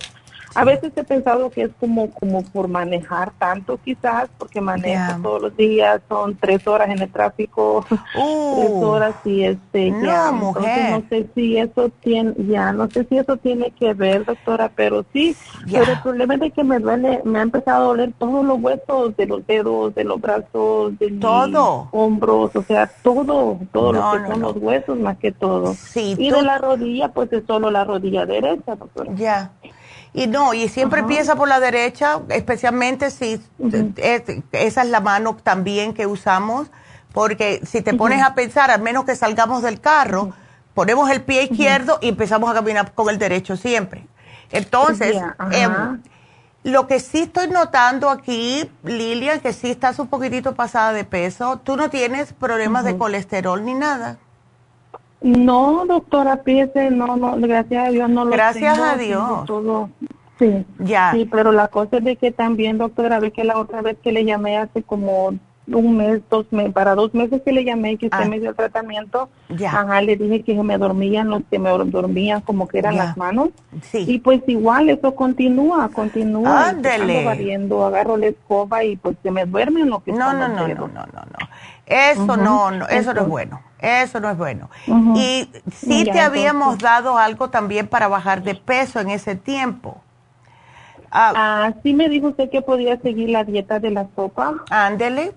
a 0.55 0.65
veces 0.65 0.93
he 0.97 1.05
pensado 1.05 1.51
que 1.51 1.63
es 1.63 1.71
como 1.81 2.11
como 2.11 2.43
por 2.43 2.69
manejar 2.69 3.33
tanto 3.39 3.79
quizás, 3.79 4.29
porque 4.39 4.61
manejo 4.61 5.21
todos 5.23 5.43
los 5.43 5.57
días, 5.57 6.01
son 6.09 6.37
tres 6.37 6.67
horas 6.67 6.91
en 6.91 7.01
el 7.01 7.11
tráfico, 7.11 7.85
tres 7.89 8.01
uh. 8.17 8.85
horas 8.85 9.15
y 9.25 9.45
este 9.45 9.91
no, 9.91 10.05
ya, 10.05 10.33
mujer. 10.33 10.91
no 10.91 11.09
sé 11.09 11.27
si 11.35 11.59
eso 11.59 11.91
tiene, 12.01 12.35
ya 12.49 12.73
no 12.73 12.89
sé 12.91 13.05
si 13.05 13.19
eso 13.19 13.37
tiene 13.37 13.71
que 13.71 13.95
ver, 13.95 14.25
doctora, 14.25 14.71
pero 14.75 15.05
sí, 15.13 15.37
pero 15.71 15.93
el 15.93 16.01
problema 16.01 16.35
es 16.35 16.53
que 16.53 16.65
me 16.65 16.79
duele, 16.79 17.21
me 17.25 17.39
ha 17.39 17.43
empezado 17.43 17.85
a 17.85 17.87
doler 17.89 18.13
todos 18.19 18.45
los 18.45 18.61
huesos 18.61 19.17
de 19.17 19.27
los 19.27 19.47
dedos, 19.47 19.95
de 19.95 20.05
los 20.05 20.21
brazos, 20.21 20.99
de 20.99 21.11
los 21.11 21.87
hombros, 21.93 22.55
o 22.55 22.63
sea, 22.63 22.91
todo, 23.03 23.59
todo 23.73 23.93
lo 23.93 24.13
que 24.13 24.27
son 24.29 24.41
los 24.41 24.57
huesos 24.57 24.99
más 24.99 25.19
que 25.19 25.33
todo. 25.33 25.75
Sí, 25.75 26.15
y 26.19 26.31
de 26.31 26.43
la 26.43 26.59
rodilla, 26.59 27.09
pues 27.09 27.33
es 27.33 27.45
solo 27.47 27.71
la 27.71 27.85
rodilla 27.85 28.27
derecha, 28.27 28.77
doctora. 28.77 29.13
Ya. 29.15 29.51
Y 30.15 30.27
no, 30.27 30.53
y 30.53 30.69
siempre 30.69 31.01
empieza 31.01 31.37
por 31.37 31.49
la 31.49 31.59
derecha, 31.59 32.21
especialmente 32.29 33.11
si 33.11 33.41
esa 34.53 34.83
es 34.83 34.89
la 34.89 35.01
mano 35.01 35.37
también 35.43 35.95
que 35.95 36.07
usamos, 36.07 36.71
porque 37.13 37.63
si 37.65 37.81
te 37.81 37.95
pones 37.95 38.23
a 38.23 38.35
pensar, 38.35 38.71
al 38.71 38.83
menos 38.83 39.05
que 39.05 39.17
salgamos 39.17 39.63
del 39.63 39.81
carro, 39.81 40.33
ponemos 40.75 41.11
el 41.11 41.23
pie 41.23 41.45
izquierdo 41.45 41.99
y 42.03 42.09
empezamos 42.09 42.51
a 42.51 42.55
caminar 42.55 42.93
con 42.93 43.09
el 43.09 43.19
derecho 43.19 43.57
siempre. 43.57 44.07
Entonces, 44.51 45.17
em, 45.51 46.03
lo 46.63 46.87
que 46.87 47.01
sí 47.01 47.23
estoy 47.23 47.49
notando 47.49 48.11
aquí, 48.11 48.71
Lilian, 48.85 49.41
que 49.41 49.53
sí 49.53 49.71
estás 49.71 49.99
un 49.99 50.09
poquitito 50.09 50.55
pasada 50.55 50.93
de 50.93 51.05
peso, 51.05 51.59
tú 51.65 51.77
no 51.77 51.91
tienes 51.91 52.35
problemas 52.35 52.85
de 52.85 52.97
colesterol 52.99 53.65
ni 53.65 53.75
nada. 53.75 54.19
No, 55.23 55.85
doctora, 55.87 56.39
fíjese, 56.45 56.91
no, 56.91 57.17
no, 57.17 57.37
gracias 57.37 57.89
a 57.89 57.91
Dios 57.91 58.11
no 58.11 58.25
lo 58.25 58.31
Gracias 58.33 58.79
a 58.79 58.97
Dios. 58.97 59.45
Todo. 59.47 59.91
Sí, 60.39 60.67
ya. 60.79 61.13
Sí, 61.13 61.29
pero 61.31 61.53
la 61.53 61.69
cosa 61.69 61.99
es 61.99 62.05
de 62.05 62.17
que 62.17 62.33
también, 62.33 62.79
doctora, 62.79 63.21
ve 63.21 63.31
que 63.31 63.45
la 63.45 63.59
otra 63.59 63.83
vez 63.83 63.97
que 64.03 64.13
le 64.13 64.25
llamé 64.25 64.57
hace 64.57 64.83
como 64.83 65.35
un 65.67 65.97
mes, 65.97 66.21
dos 66.29 66.47
meses, 66.51 66.73
para 66.73 66.95
dos 66.95 67.15
meses 67.15 67.41
que 67.45 67.53
le 67.53 67.65
llamé 67.65 67.97
que 67.97 68.07
usted 68.07 68.25
ah. 68.25 68.29
me 68.29 68.41
dio 68.41 68.51
el 68.51 68.57
tratamiento, 68.57 69.29
ya. 69.49 69.71
ajá, 69.71 70.01
le 70.03 70.17
dije 70.17 70.43
que 70.43 70.55
me 70.63 70.77
dormían 70.77 71.31
los 71.31 71.43
que 71.51 71.59
me 71.59 71.71
dormían 71.71 72.41
como 72.41 72.67
que 72.67 72.79
eran 72.79 72.97
las 72.97 73.17
manos. 73.17 73.51
Sí. 73.83 74.05
Y 74.07 74.19
pues 74.19 74.43
igual 74.47 74.91
eso 74.91 75.15
continúa, 75.15 75.89
continúa. 75.91 76.71
Ándele. 76.71 77.25
variando, 77.25 77.85
agarro 77.85 78.17
la 78.17 78.27
escoba 78.27 78.83
y 78.85 78.97
pues 78.97 79.17
se 79.23 79.31
me 79.31 79.47
duerme 79.47 79.83
en 79.83 79.91
lo 79.91 80.03
que 80.03 80.13
No, 80.13 80.33
no, 80.33 80.49
no, 80.49 80.67
no, 80.67 80.75
no, 80.75 80.89
no, 80.89 81.07
no. 81.07 81.49
Eso 81.87 82.37
no, 82.37 82.71
no, 82.71 82.89
eso 82.89 83.13
no 83.13 83.23
es 83.23 83.29
bueno. 83.29 83.61
Eso 83.79 84.21
no 84.21 84.31
es 84.31 84.39
bueno. 84.39 84.71
Y 85.17 85.49
sí 85.73 86.05
te 86.05 86.21
habíamos 86.21 86.79
dado 86.79 87.19
algo 87.19 87.51
también 87.51 87.87
para 87.89 88.09
bajar 88.09 88.43
de 88.43 88.55
peso 88.55 89.01
en 89.01 89.11
ese 89.11 89.35
tiempo. 89.35 90.01
Ah, 91.11 91.33
ah, 91.37 91.73
sí 91.83 91.93
me 91.93 92.09
dijo 92.09 92.29
usted 92.29 92.49
que 92.49 92.63
podía 92.63 92.99
seguir 93.01 93.29
la 93.29 93.45
dieta 93.45 93.79
de 93.79 93.91
la 93.91 94.07
sopa. 94.17 94.55
Ándele. 94.71 95.35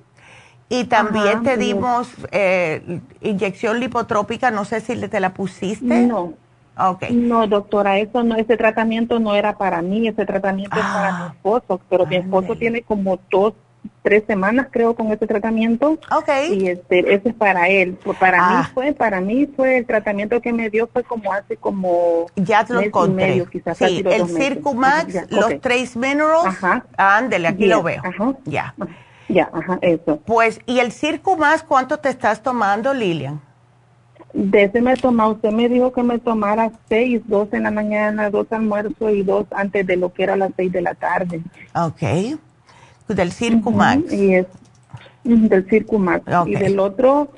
Y 0.70 0.86
también 0.86 1.44
te 1.44 1.58
dimos 1.58 2.10
eh, 2.32 3.02
inyección 3.22 3.80
lipotrópica, 3.80 4.50
no 4.52 4.66
sé 4.66 4.82
si 4.82 4.96
te 4.96 5.20
la 5.20 5.34
pusiste. 5.34 6.02
No. 6.08 6.34
Okay. 6.78 7.16
No, 7.16 7.48
doctora, 7.48 8.00
eso 8.00 8.24
no, 8.24 8.36
ese 8.36 8.58
tratamiento 8.58 9.18
no 9.20 9.34
era 9.34 9.58
para 9.58 9.82
mí, 9.82 10.10
ese 10.10 10.26
tratamiento 10.26 10.76
es 10.76 10.86
para 10.86 11.12
mi 11.12 11.24
ah. 11.24 11.34
esposo, 11.34 11.80
pero 11.90 12.06
mi 12.06 12.18
esposo 12.18 12.58
tiene 12.58 12.82
como 12.82 13.18
dos 13.32 13.54
tres 14.02 14.24
semanas 14.28 14.68
creo 14.72 14.96
con 14.96 15.12
este 15.12 15.26
tratamiento. 15.28 15.98
Okay. 16.12 16.54
Y 16.54 16.68
este, 16.68 17.14
ese 17.14 17.30
es 17.30 17.36
para 17.36 17.70
él. 17.70 17.98
Para 18.20 18.38
mí 18.38 18.56
ah. 18.58 18.72
fue, 18.74 18.94
para 18.94 19.22
mí 19.22 19.48
fue 19.48 19.78
el 19.78 19.86
tratamiento 19.86 20.42
que 20.42 20.54
me 20.54 20.70
dio 20.70 20.88
fue 20.88 21.04
como 21.04 21.32
hace 21.32 21.58
como 21.58 22.28
ya 22.36 22.64
te 22.66 22.74
lo 22.74 22.82
encontré. 22.82 23.30
Medio, 23.30 23.50
quizás, 23.50 23.78
sí, 23.78 24.04
el 24.06 24.28
Circumax, 24.28 25.32
los 25.32 25.60
Trace 25.62 25.98
Minerals. 25.98 26.46
Ajá. 26.46 26.86
Ándele, 26.98 27.48
aquí 27.48 27.66
lo 27.66 27.84
veo. 27.84 28.02
Ajá. 28.04 28.34
Ya. 28.46 28.76
Ya, 29.28 29.50
ajá, 29.52 29.80
eso. 29.82 30.20
Pues, 30.26 30.62
¿y 30.66 30.80
el 30.80 30.92
Circumax 30.92 31.64
cuánto 31.64 31.98
te 31.98 32.10
estás 32.10 32.42
tomando, 32.44 32.94
Lilian? 32.94 33.42
De 34.34 34.64
ese 34.64 34.82
me 34.82 34.96
tomó, 34.98 35.30
usted 35.30 35.52
me 35.52 35.70
dijo 35.70 35.94
que 35.94 36.04
me 36.04 36.20
tomara 36.20 36.72
seis, 36.90 37.22
dos 37.26 37.48
en 37.54 37.64
la 37.64 37.72
mañana, 37.72 38.30
dos 38.30 38.48
almuerzo 38.52 39.10
y 39.10 39.24
dos 39.24 39.46
antes 39.52 39.88
de 39.88 39.96
lo 39.96 40.14
que 40.14 40.24
era 40.24 40.36
las 40.36 40.52
seis 40.58 40.72
de 40.72 40.82
la 40.82 40.94
tarde. 40.94 41.42
Ok 41.74 42.04
del 43.14 43.32
Circumax. 43.32 44.12
y 44.12 44.36
es 44.36 44.48
del 45.24 45.70
Circumax. 45.70 46.24
Y 46.48 46.56
del 46.56 46.80
otro, 46.80 47.32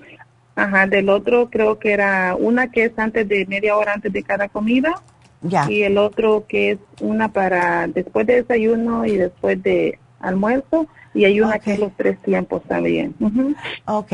ajá, 0.56 0.88
del 0.88 1.10
otro 1.10 1.50
creo 1.50 1.80
que 1.80 1.92
era 1.92 2.36
una 2.40 2.72
que 2.72 2.86
es 2.86 2.98
antes 2.98 3.28
de 3.28 3.46
media 3.48 3.76
hora 3.76 3.94
antes 3.94 4.14
de 4.14 4.24
cada 4.24 4.48
comida. 4.48 5.02
Ya. 5.42 5.70
Y 5.70 5.84
el 5.84 5.98
otro 5.98 6.46
que 6.48 6.72
es 6.72 6.80
una 7.02 7.32
para 7.32 7.88
después 7.88 8.26
de 8.26 8.42
desayuno 8.42 9.06
y 9.06 9.18
después 9.18 9.62
de 9.62 10.00
almuerzo. 10.20 10.88
Y 11.18 11.26
hay 11.26 11.42
una 11.42 11.58
que 11.58 11.74
es 11.74 11.80
los 11.80 11.92
tres 11.98 12.20
tiempos 12.20 12.62
también. 12.64 13.16
Ok. 13.86 14.14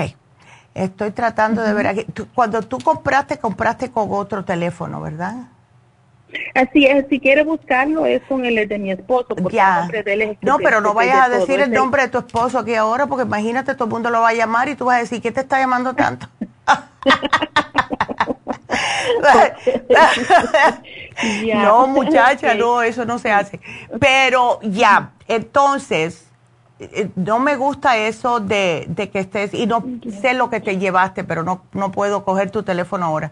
Estoy 0.73 1.11
tratando 1.11 1.61
de 1.61 1.73
ver 1.73 1.87
aquí. 1.87 2.05
Cuando 2.33 2.61
tú 2.61 2.79
compraste, 2.79 3.37
compraste 3.37 3.91
con 3.91 4.07
otro 4.11 4.45
teléfono, 4.45 5.01
¿verdad? 5.01 5.47
Así 6.55 6.85
es, 6.85 7.05
si 7.09 7.19
quiere 7.19 7.43
buscarlo 7.43 8.05
es 8.05 8.23
con 8.23 8.45
el 8.45 8.67
de 8.67 8.79
mi 8.79 8.91
esposo. 8.91 9.35
Porque 9.35 9.57
ya. 9.57 9.87
no, 10.41 10.57
pero 10.57 10.81
no 10.81 10.93
vayas 10.93 11.27
a 11.27 11.29
decir 11.29 11.59
el 11.59 11.71
nombre 11.71 12.03
de 12.03 12.07
tu 12.07 12.19
esposo 12.19 12.59
aquí 12.59 12.73
ahora, 12.73 13.05
porque 13.05 13.25
imagínate, 13.25 13.75
todo 13.75 13.85
el 13.85 13.91
mundo 13.91 14.09
lo 14.09 14.21
va 14.21 14.29
a 14.29 14.33
llamar 14.33 14.69
y 14.69 14.75
tú 14.75 14.85
vas 14.85 14.97
a 14.97 14.99
decir, 15.01 15.21
¿qué 15.21 15.31
te 15.31 15.41
está 15.41 15.59
llamando 15.59 15.93
tanto? 15.93 16.27
no, 21.53 21.87
muchacha, 21.87 22.55
no, 22.55 22.81
eso 22.81 23.05
no 23.05 23.19
se 23.19 23.31
hace. 23.31 23.59
Pero 23.99 24.59
ya, 24.63 25.11
entonces, 25.27 26.22
no 27.15 27.39
me 27.39 27.55
gusta 27.55 27.97
eso 27.97 28.39
de, 28.39 28.85
de 28.89 29.09
que 29.09 29.19
estés, 29.19 29.53
y 29.53 29.65
no 29.65 29.83
sé 30.21 30.33
lo 30.33 30.49
que 30.49 30.59
te 30.59 30.77
llevaste, 30.77 31.23
pero 31.23 31.43
no, 31.43 31.63
no 31.73 31.91
puedo 31.91 32.23
coger 32.23 32.51
tu 32.51 32.63
teléfono 32.63 33.05
ahora. 33.05 33.31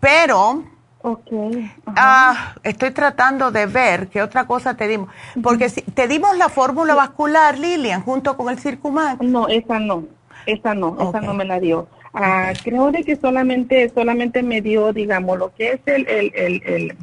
Pero 0.00 0.64
Okay. 1.06 1.70
Ah, 1.84 2.54
estoy 2.62 2.90
tratando 2.90 3.50
de 3.50 3.66
ver 3.66 4.08
qué 4.08 4.22
otra 4.22 4.46
cosa 4.46 4.74
te 4.74 4.88
dimos. 4.88 5.10
Porque 5.42 5.68
si, 5.68 5.82
te 5.82 6.08
dimos 6.08 6.34
la 6.38 6.48
fórmula 6.48 6.94
vascular, 6.94 7.58
Lilian, 7.58 8.00
junto 8.00 8.38
con 8.38 8.48
el 8.48 8.58
Circumax. 8.58 9.20
No, 9.20 9.46
esa 9.48 9.78
no. 9.78 10.04
Esa 10.46 10.74
no, 10.74 10.96
esa 10.98 11.20
no 11.20 11.34
me 11.34 11.44
la 11.44 11.60
dio. 11.60 11.88
Ah, 12.14 12.54
creo 12.62 12.90
de 12.90 13.04
que 13.04 13.16
solamente 13.16 13.86
solamente 13.90 14.42
me 14.42 14.62
dio, 14.62 14.94
digamos, 14.94 15.38
lo 15.38 15.52
que 15.54 15.72
es 15.72 15.80
el 15.84 16.08
el 16.08 16.32
el, 16.34 16.62
el 16.64 16.96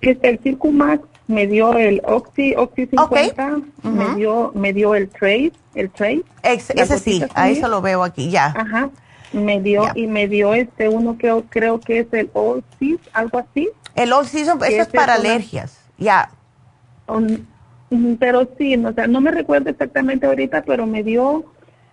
es 0.00 0.18
el 0.22 0.38
Circumax, 0.38 1.02
me 1.26 1.46
dio 1.46 1.76
el 1.76 2.02
Oxy 2.04 2.54
Oxy 2.56 2.86
50, 2.86 3.60
me 3.82 4.14
dio 4.14 4.52
me 4.54 4.72
dio 4.72 4.94
el 4.94 5.08
Trace, 5.08 5.52
el 5.74 5.90
Trace. 5.90 6.24
ese 6.42 6.98
sí, 6.98 7.22
a 7.34 7.48
eso 7.48 7.68
lo 7.68 7.80
veo 7.80 8.02
aquí 8.02 8.30
ya. 8.30 8.54
Ajá. 8.56 8.90
Me 9.32 9.60
dio 9.60 9.86
y 9.94 10.06
me 10.06 10.28
dio 10.28 10.54
este 10.54 10.88
uno 10.88 11.18
que 11.18 11.42
creo 11.48 11.80
que 11.80 12.00
es 12.00 12.06
el 12.12 12.30
All 12.34 12.62
algo 13.12 13.38
así. 13.38 13.68
El 13.94 14.12
All 14.12 14.26
Season, 14.26 14.58
eso 14.62 14.82
es 14.82 14.88
para 14.88 15.14
alergias, 15.14 15.80
ya. 15.98 16.30
pero 18.18 18.48
sí, 18.58 18.76
no, 18.76 18.90
o 18.90 18.92
sea, 18.92 19.06
no 19.06 19.20
me 19.20 19.30
recuerdo 19.30 19.70
exactamente 19.70 20.26
ahorita, 20.26 20.62
pero 20.62 20.86
me 20.86 21.02
dio 21.02 21.44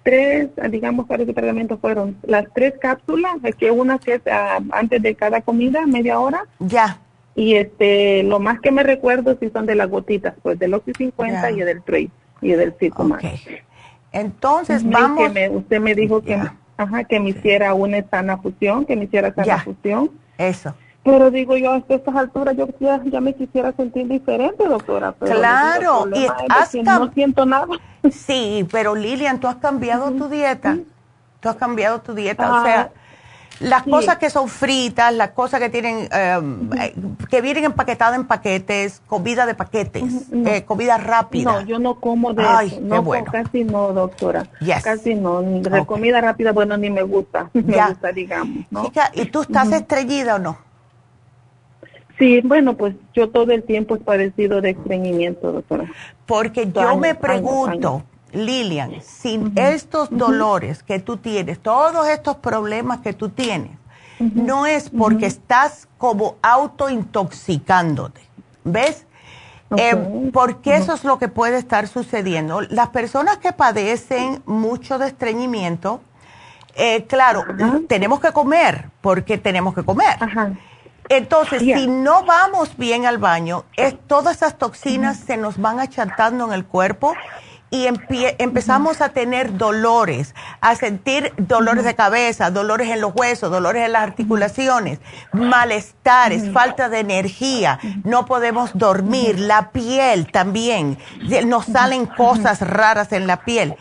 tres, 0.04 0.50
digamos, 0.70 1.08
para 1.08 1.24
ese 1.24 1.34
tratamiento 1.34 1.78
fueron 1.78 2.18
las 2.24 2.46
tres 2.54 2.74
cápsulas, 2.80 3.38
que 3.58 3.72
una 3.72 4.00
que 4.00 4.16
es 4.16 4.22
ah, 4.32 4.60
antes 4.72 5.02
de 5.02 5.16
cada 5.16 5.42
comida, 5.42 5.86
media 5.86 6.20
hora. 6.20 6.46
Ya. 6.60 7.00
Y 7.36 7.56
este, 7.56 8.24
lo 8.24 8.40
más 8.40 8.60
que 8.60 8.72
me 8.72 8.84
recuerdo 8.84 9.38
sí 9.40 9.50
son 9.52 9.66
de 9.66 9.76
las 9.76 9.90
gotitas, 9.90 10.34
pues 10.42 10.60
del 10.60 10.74
Oxy 10.74 10.92
50 10.98 11.52
y 11.52 11.60
del 11.62 11.82
Trace 11.82 12.12
y 12.42 12.52
del 12.52 12.74
Circo 12.78 13.04
okay. 13.04 13.40
Entonces, 14.12 14.88
vamos. 14.88 15.32
usted 15.52 15.80
me 15.80 15.96
dijo 15.96 16.22
que, 16.22 16.36
ajá, 16.78 17.04
que 17.06 17.20
me 17.20 17.30
hiciera 17.30 17.74
una 17.74 18.04
sana 18.10 18.38
fusión, 18.38 18.86
que 18.86 18.96
me 18.96 19.06
hiciera 19.06 19.34
sana 19.34 19.60
fusión. 19.60 20.12
Eso. 20.38 20.76
Pero 21.04 21.32
digo 21.32 21.58
yo, 21.58 21.72
a 21.72 21.84
estas 21.88 22.16
alturas 22.16 22.56
yo 22.56 22.68
ya, 22.80 23.02
ya 23.06 23.22
me 23.22 23.34
quisiera 23.34 23.72
sentir 23.72 24.08
diferente, 24.08 24.68
doctora. 24.68 25.14
claro, 25.14 26.08
y 26.14 26.28
has 26.50 26.76
no 26.76 27.12
siento 27.14 27.46
nada. 27.46 27.68
Sí, 28.12 28.68
pero 28.72 28.94
Lilian, 28.94 29.40
tú 29.40 29.48
has 29.48 29.56
cambiado 29.56 30.12
tu 30.12 30.28
dieta. 30.28 30.78
Tú 31.40 31.50
has 31.50 31.56
cambiado 31.56 32.02
tu 32.02 32.14
dieta, 32.14 32.62
o 32.62 32.64
sea, 32.64 32.92
las 33.62 33.84
cosas 33.84 34.18
que 34.18 34.30
son 34.30 34.48
fritas, 34.48 35.14
las 35.14 35.32
cosas 35.32 35.60
que 35.60 35.70
tienen, 35.70 36.10
em, 36.12 36.74
eh, 36.74 36.94
que 37.30 37.42
vienen 37.42 37.66
empaquetadas 37.66 38.16
en 38.16 38.26
paquetes, 38.26 39.02
comida 39.08 39.46
de 39.46 39.56
paquetes, 39.56 40.28
eh, 40.32 40.64
comida 40.64 40.98
rápida. 40.98 41.52
No, 41.52 41.62
yo 41.62 41.80
no 41.80 42.00
como 42.00 42.34
de 42.34 42.44
eso. 42.66 42.80
No, 42.82 43.04
casi 43.32 43.64
no, 43.64 43.94
doctora. 43.94 44.48
Casi 44.84 45.16
no. 45.16 45.42
De 45.42 45.86
comida 45.86 46.22
rápida, 46.22 46.52
bueno, 46.52 46.78
ni 46.78 46.90
me 46.90 47.04
gusta. 47.04 47.50
Me 47.54 47.78
gusta, 47.88 48.12
digamos. 48.12 48.66
¿no? 48.70 48.92
¿y 49.14 49.26
tú 49.26 49.42
estás 49.42 49.72
estreñida 49.72 50.36
o 50.36 50.40
no? 50.40 50.58
Sí, 52.18 52.42
bueno, 52.44 52.76
pues 52.76 52.96
yo 53.14 53.30
todo 53.30 53.52
el 53.52 53.64
tiempo 53.64 53.96
he 53.96 54.00
padecido 54.00 54.62
de 54.62 54.72
estreñimiento, 54.72 55.52
doctora. 55.52 55.86
Porque 56.26 56.70
yo 56.72 56.98
me 56.98 57.16
pregunto, 57.16 58.04
Lilian, 58.32 59.02
sin 59.02 59.54
estos 59.56 60.10
dolores 60.10 60.84
que 60.84 61.00
tú 61.00 61.18
tienes, 61.18 61.60
todos 61.60 62.08
estos 62.08 62.38
problemas 62.38 63.00
que 63.00 63.14
tú 63.14 63.30
tienes, 63.30 63.72
no 64.20 64.66
es 64.66 64.90
porque 64.90 65.26
estás 65.26 65.88
como 65.98 66.36
autointoxicándote, 66.42 68.22
¿ves? 68.64 69.06
Eh, 69.78 70.30
porque 70.34 70.76
eso 70.76 70.94
es 70.94 71.04
lo 71.04 71.18
que 71.18 71.28
puede 71.28 71.58
estar 71.58 71.88
sucediendo. 71.88 72.62
Las 72.62 72.90
personas 72.90 73.38
que 73.38 73.54
padecen 73.54 74.44
mucho 74.46 75.00
de 75.00 75.08
estreñimiento, 75.08 76.02
eh, 76.76 77.06
claro, 77.06 77.44
tenemos 77.88 78.20
que 78.20 78.32
comer 78.32 78.90
porque 79.02 79.38
tenemos 79.38 79.74
que 79.74 79.84
comer. 79.84 80.18
Entonces, 81.10 81.62
si 81.62 81.88
no 81.88 82.24
vamos 82.26 82.78
bien 82.78 83.06
al 83.06 83.18
baño, 83.18 83.66
es, 83.76 83.96
todas 84.08 84.38
esas 84.38 84.58
toxinas 84.58 85.18
se 85.18 85.36
nos 85.38 85.60
van 85.60 85.80
achatando 85.80 86.46
en 86.46 86.54
el 86.54 86.66
cuerpo 86.66 87.14
y 87.74 87.88
empezamos 87.88 89.00
a 89.00 89.10
tener 89.10 89.58
dolores, 89.58 90.36
a 90.60 90.76
sentir 90.76 91.34
dolores 91.38 91.86
de 91.86 91.96
cabeza, 91.96 92.52
dolores 92.52 92.90
en 92.90 93.00
los 93.00 93.14
huesos, 93.16 93.50
dolores 93.50 93.86
en 93.86 93.94
las 93.94 94.04
articulaciones, 94.04 95.00
malestares, 95.32 96.52
falta 96.52 96.90
de 96.90 97.00
energía, 97.00 97.80
no 98.04 98.26
podemos 98.26 98.72
dormir, 98.78 99.40
la 99.40 99.72
piel 99.72 100.30
también, 100.30 100.98
nos 101.46 101.66
salen 101.66 102.06
cosas 102.06 102.60
raras 102.60 103.14
en 103.14 103.26
la 103.26 103.38
piel. 103.38 103.78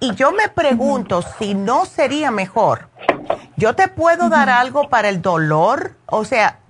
Y 0.00 0.14
yo 0.14 0.32
me 0.32 0.48
pregunto 0.48 1.22
si 1.38 1.54
no 1.54 1.84
sería 1.84 2.30
mejor, 2.30 2.88
yo 3.56 3.74
te 3.74 3.88
puedo 3.88 4.30
dar 4.30 4.48
algo 4.48 4.88
para 4.88 5.10
el 5.10 5.20
dolor, 5.20 5.96
o 6.06 6.24
sea, 6.24 6.60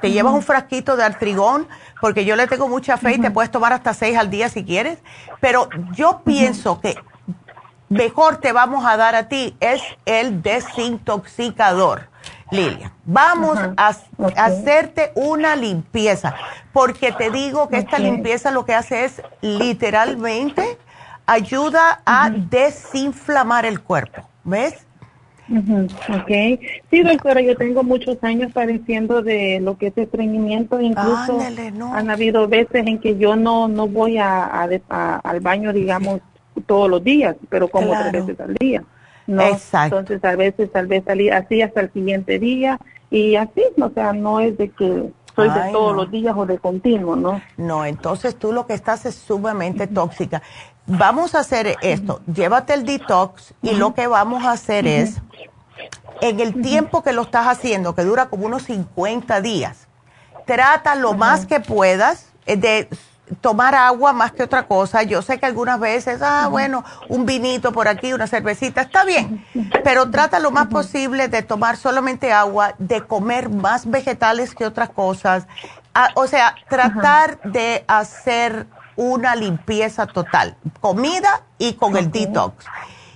te 0.00 0.10
llevas 0.10 0.34
un 0.34 0.42
frasquito 0.42 0.96
de 0.96 1.04
artrigón, 1.04 1.68
porque 2.00 2.24
yo 2.24 2.36
le 2.36 2.46
tengo 2.46 2.68
mucha 2.68 2.96
fe 2.96 3.14
y 3.14 3.18
te 3.18 3.30
puedes 3.30 3.50
tomar 3.50 3.72
hasta 3.72 3.94
seis 3.94 4.16
al 4.16 4.30
día 4.30 4.48
si 4.48 4.64
quieres, 4.64 4.98
pero 5.40 5.68
yo 5.92 6.22
pienso 6.24 6.80
que 6.80 6.96
mejor 7.88 8.38
te 8.38 8.52
vamos 8.52 8.84
a 8.84 8.96
dar 8.96 9.14
a 9.14 9.28
ti 9.28 9.56
es 9.60 9.82
el 10.06 10.42
desintoxicador. 10.42 12.08
Lilia, 12.50 12.92
vamos 13.06 13.58
a, 13.78 13.94
hacerte 14.36 15.12
una 15.14 15.56
limpieza, 15.56 16.34
porque 16.72 17.10
te 17.12 17.30
digo 17.30 17.68
que 17.68 17.78
esta 17.78 17.98
limpieza 17.98 18.50
lo 18.50 18.66
que 18.66 18.74
hace 18.74 19.06
es 19.06 19.22
literalmente 19.40 20.78
ayuda 21.24 22.02
a 22.04 22.28
desinflamar 22.30 23.64
el 23.64 23.80
cuerpo, 23.80 24.28
¿ves? 24.44 24.86
Okay. 26.22 26.58
Sí, 26.90 27.02
doctora, 27.02 27.40
yo 27.40 27.56
tengo 27.56 27.82
muchos 27.82 28.16
años 28.22 28.52
padeciendo 28.52 29.22
de 29.22 29.60
lo 29.60 29.76
que 29.76 29.88
es 29.88 29.98
estreñimiento, 29.98 30.80
incluso 30.80 31.38
han 31.92 32.10
habido 32.10 32.48
veces 32.48 32.86
en 32.86 32.98
que 32.98 33.18
yo 33.18 33.36
no 33.36 33.68
no 33.68 33.86
voy 33.86 34.18
a, 34.18 34.44
al 34.44 35.40
baño, 35.40 35.72
digamos, 35.72 36.20
todos 36.66 36.88
los 36.88 37.04
días, 37.04 37.36
pero 37.48 37.68
como 37.68 37.92
tres 37.92 38.26
veces 38.26 38.40
al 38.40 38.54
día. 38.54 38.82
¿no? 39.26 39.42
Exacto. 39.42 39.98
Entonces, 39.98 40.24
a 40.24 40.36
veces, 40.36 40.72
tal 40.72 40.86
vez 40.86 41.04
salí 41.04 41.30
así 41.30 41.62
hasta 41.62 41.80
el 41.80 41.92
siguiente 41.92 42.38
día 42.38 42.78
y 43.10 43.36
así, 43.36 43.62
o 43.80 43.90
sea, 43.90 44.12
no 44.12 44.40
es 44.40 44.56
de 44.56 44.70
que 44.70 45.12
soy 45.34 45.48
de 45.48 45.72
todos 45.72 45.96
los 45.96 46.10
días 46.10 46.34
o 46.36 46.44
de 46.44 46.58
continuo, 46.58 47.16
¿no? 47.16 47.40
No, 47.56 47.84
entonces 47.84 48.36
tú 48.36 48.52
lo 48.52 48.66
que 48.66 48.74
estás 48.74 49.06
es 49.06 49.14
sumamente 49.14 49.86
tóxica. 49.86 50.42
Vamos 50.86 51.34
a 51.34 51.40
hacer 51.40 51.76
esto, 51.80 52.20
llévate 52.32 52.74
el 52.74 52.84
detox 52.84 53.54
y 53.62 53.74
lo 53.74 53.94
que 53.94 54.08
vamos 54.08 54.44
a 54.44 54.52
hacer 54.52 54.86
es, 54.86 55.16
en 56.20 56.40
el 56.40 56.60
tiempo 56.60 57.02
que 57.02 57.12
lo 57.12 57.22
estás 57.22 57.46
haciendo, 57.46 57.94
que 57.94 58.02
dura 58.02 58.26
como 58.26 58.46
unos 58.46 58.64
50 58.64 59.40
días, 59.40 59.86
trata 60.44 60.96
lo 60.96 61.14
más 61.14 61.46
que 61.46 61.60
puedas 61.60 62.26
eh, 62.46 62.56
de 62.56 62.88
tomar 63.40 63.74
agua 63.74 64.12
más 64.12 64.32
que 64.32 64.42
otra 64.42 64.66
cosa. 64.66 65.02
Yo 65.04 65.22
sé 65.22 65.38
que 65.38 65.46
algunas 65.46 65.78
veces, 65.78 66.20
ah, 66.22 66.48
bueno, 66.50 66.84
un 67.08 67.24
vinito 67.26 67.72
por 67.72 67.88
aquí, 67.88 68.12
una 68.12 68.26
cervecita, 68.26 68.82
está 68.82 69.04
bien, 69.04 69.44
pero 69.84 70.10
trata 70.10 70.38
lo 70.38 70.50
más 70.50 70.66
posible 70.66 71.28
de 71.28 71.42
tomar 71.42 71.76
solamente 71.76 72.32
agua, 72.32 72.74
de 72.78 73.02
comer 73.02 73.48
más 73.48 73.88
vegetales 73.88 74.54
que 74.54 74.66
otras 74.66 74.90
cosas. 74.90 75.46
Ah, 75.94 76.10
o 76.14 76.26
sea, 76.26 76.56
tratar 76.68 77.40
de 77.42 77.84
hacer 77.86 78.66
una 78.96 79.36
limpieza 79.36 80.06
total, 80.06 80.56
comida 80.80 81.42
y 81.58 81.74
con 81.74 81.96
el 81.96 82.10
detox. 82.10 82.66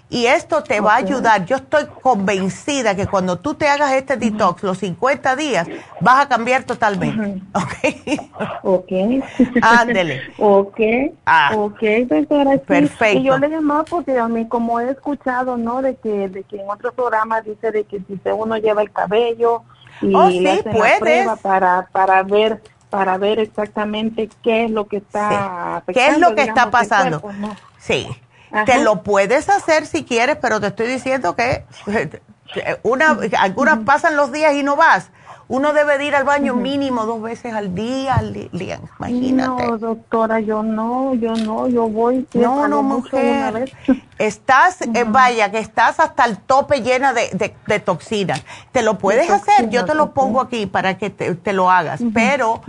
Y 0.09 0.27
esto 0.27 0.63
te 0.63 0.81
va 0.81 0.95
a 0.95 0.97
ayudar. 0.99 1.45
Yo 1.47 1.57
estoy 1.57 1.87
convencida 2.01 2.95
que 2.95 3.09
cuando 3.09 3.41
tú 3.41 3.55
te 3.55 3.67
hagas 3.67 3.93
este 3.93 4.17
detox, 4.17 4.63
los 4.63 4.79
50 4.79 5.35
días, 5.35 5.67
vas 6.01 6.25
a 6.25 6.29
cambiar 6.29 6.65
totalmente. 6.65 7.43
¿Ok? 7.53 8.21
Ok. 8.63 8.93
Ándele. 9.63 10.23
ok. 10.39 10.81
Ah, 11.25 11.53
ok, 11.57 11.81
doctora. 12.07 12.59
Perfecto. 12.59 13.19
Y 13.19 13.25
yo 13.25 13.39
le 13.39 13.49
llamaba 13.49 13.85
porque 13.85 14.19
a 14.19 14.29
mí, 14.29 14.47
como 14.49 14.81
he 14.81 14.91
escuchado, 14.91 15.57
¿no? 15.57 15.83
De 15.83 15.97
que, 15.97 16.29
de 16.29 16.43
que 16.43 16.61
en 16.61 16.69
otros 16.69 16.93
programas 16.95 17.45
dice 17.45 17.71
de 17.71 17.85
que 17.85 17.99
si 17.99 18.21
uno 18.31 18.57
lleva 18.57 18.83
el 18.83 18.91
cabello 18.91 19.63
y 20.01 20.15
oh, 20.15 20.23
hacen 20.23 20.45
la 20.45 20.99
prueba 20.99 21.37
para, 21.37 21.89
para 21.93 22.23
ver 22.23 22.61
para 22.91 23.19
ver 23.19 23.39
exactamente 23.39 24.29
qué 24.43 24.65
es 24.65 24.71
lo 24.71 24.87
que 24.87 24.99
está 24.99 25.83
¿Qué 25.93 26.09
es 26.09 26.19
lo 26.19 26.35
que 26.35 26.43
está 26.43 26.71
pasando? 26.71 27.23
Sí. 27.79 28.09
Te 28.65 28.83
lo 28.83 29.03
puedes 29.03 29.49
hacer 29.49 29.87
si 29.87 30.05
quieres, 30.05 30.37
pero 30.41 30.61
te 30.61 30.69
estoy 30.69 30.87
diciendo 30.87 31.37
que 31.37 31.65
una, 32.83 33.19
algunas 33.39 33.81
pasan 33.81 34.17
los 34.17 34.33
días 34.33 34.55
y 34.55 34.63
no 34.63 34.77
vas. 34.77 35.11
Uno 35.49 35.73
debe 35.73 36.05
ir 36.05 36.17
al 36.17 36.25
baño 36.25 36.57
mínimo 36.57 37.07
dos 37.07 37.23
veces 37.23 37.55
al 37.55 37.73
día, 37.73 38.21
imagínate. 38.99 39.67
No, 39.67 39.79
doctora, 39.79 40.41
yo 40.41 40.65
no, 40.65 41.15
yo 41.15 41.37
no, 41.37 41.69
yo 41.69 41.89
voy. 41.89 42.27
No, 42.35 42.67
no, 42.67 42.83
mujer. 42.83 43.73
Estás, 44.19 44.83
eh, 44.83 45.05
vaya, 45.07 45.53
que 45.53 45.61
estás 45.61 46.01
hasta 46.01 46.25
el 46.25 46.39
tope 46.39 46.81
llena 46.81 47.13
de, 47.13 47.55
de, 47.67 47.79
toxinas. 47.79 48.43
Te 48.73 48.83
lo 48.83 48.99
puedes 48.99 49.31
hacer, 49.31 49.71
yo 49.71 49.85
te 49.85 49.95
lo 49.95 50.13
pongo 50.13 50.41
aquí 50.41 50.67
para 50.67 50.99
que 50.99 51.11
te, 51.11 51.53
lo 51.53 51.71
hagas, 51.71 52.03
pero, 52.13 52.61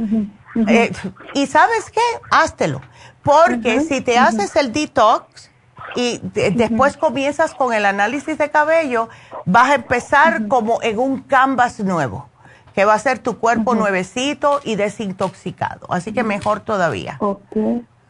eh, 0.67 0.91
y 1.33 1.47
sabes 1.47 1.89
qué, 1.89 2.01
háztelo, 2.29 2.81
porque 3.23 3.81
si 3.81 4.01
te 4.01 4.19
haces 4.19 4.55
el 4.55 4.71
detox, 4.71 5.49
y 5.95 6.19
después 6.21 6.95
comienzas 6.95 7.55
con 7.55 7.73
el 7.73 7.85
análisis 7.85 8.37
de 8.37 8.51
cabello, 8.51 9.09
vas 9.45 9.71
a 9.71 9.75
empezar 9.75 10.47
como 10.47 10.79
en 10.83 10.99
un 10.99 11.21
canvas 11.21 11.79
nuevo 11.79 12.29
que 12.77 12.85
va 12.85 12.93
a 12.93 12.99
ser 12.99 13.17
tu 13.17 13.39
cuerpo 13.39 13.73
nuevecito 13.73 14.59
y 14.63 14.75
desintoxicado. 14.75 15.87
Así 15.89 16.13
que 16.13 16.23
mejor 16.23 16.59
todavía. 16.59 17.17
Ok. 17.19 17.57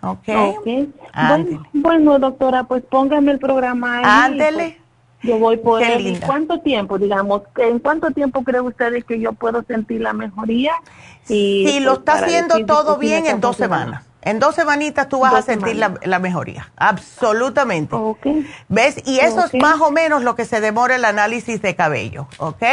Ok. 0.01 0.27
okay. 0.27 0.93
Bueno, 1.71 2.19
doctora, 2.19 2.65
pues 2.65 2.83
póngame 2.83 3.31
el 3.31 3.39
programa 3.39 3.99
ahí. 3.99 4.03
Ándele. 4.05 4.77
Yo 5.23 5.39
voy 5.39 5.55
por 5.55 5.81
él. 5.81 6.07
¿Y 6.07 6.19
cuánto 6.19 6.59
tiempo, 6.59 6.97
digamos, 6.97 7.43
en 7.55 7.79
cuánto 7.79 8.11
tiempo 8.11 8.43
cree 8.43 8.59
usted 8.59 9.05
que 9.05 9.21
yo 9.21 9.31
puedo 9.31 9.63
sentir 9.63 10.01
la 10.01 10.11
mejoría? 10.11 10.73
Y, 11.29 11.65
si 11.65 11.79
lo 11.79 11.91
pues, 11.91 11.99
está 11.99 12.25
haciendo 12.25 12.65
todo 12.65 12.97
bien 12.97 13.25
en 13.25 13.39
dos 13.39 13.55
semanas. 13.55 14.03
En 14.21 14.39
dos 14.39 14.53
semanitas 14.53 15.07
tú 15.07 15.21
vas 15.21 15.33
a 15.33 15.41
sentir 15.43 15.77
la, 15.77 16.19
mejoría, 16.19 16.73
absolutamente. 16.75 17.95
¿Ves? 18.67 19.01
Y 19.05 19.19
eso 19.19 19.45
es 19.45 19.53
más 19.61 19.79
o 19.79 19.91
menos 19.91 20.23
lo 20.23 20.35
que 20.35 20.43
se 20.43 20.59
demora 20.59 20.97
el 20.97 21.05
análisis 21.05 21.61
de 21.61 21.73
cabello, 21.73 22.27
¿ok? 22.37 22.63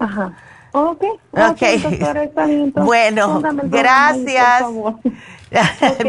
Ajá. 0.00 0.32
Ok. 0.72 1.04
okay. 1.52 1.82
bueno, 2.74 3.42
gracias. 3.64 4.64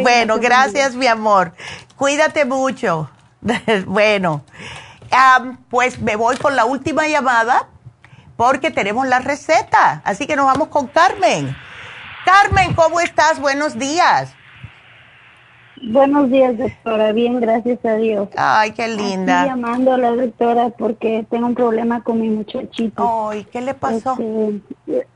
bueno, 0.03 0.39
gracias 0.39 0.95
mi 0.95 1.07
amor. 1.07 1.53
Cuídate 1.95 2.45
mucho. 2.45 3.09
bueno, 3.85 4.43
pues 5.69 5.99
me 5.99 6.15
voy 6.15 6.37
con 6.37 6.55
la 6.55 6.65
última 6.65 7.07
llamada 7.07 7.67
porque 8.35 8.71
tenemos 8.71 9.07
la 9.07 9.19
receta. 9.19 10.01
Así 10.03 10.27
que 10.27 10.35
nos 10.35 10.45
vamos 10.45 10.69
con 10.69 10.87
Carmen. 10.87 11.55
Carmen, 12.25 12.73
¿cómo 12.73 12.99
estás? 12.99 13.39
Buenos 13.39 13.77
días. 13.77 14.33
Buenos 15.83 16.29
días, 16.29 16.57
doctora. 16.57 17.11
Bien, 17.13 17.39
gracias 17.39 17.83
a 17.85 17.95
Dios. 17.95 18.27
Ay, 18.35 18.71
qué 18.71 18.87
linda. 18.87 19.45
Estoy 19.45 19.49
llamando 19.49 19.93
a 19.93 19.97
la 19.97 20.11
doctora 20.11 20.69
porque 20.69 21.25
tengo 21.29 21.47
un 21.47 21.55
problema 21.55 22.03
con 22.03 22.19
mi 22.21 22.29
muchachito. 22.29 23.29
Ay, 23.29 23.45
¿qué 23.45 23.61
le 23.61 23.73
pasó? 23.73 24.17
Este, 24.19 25.07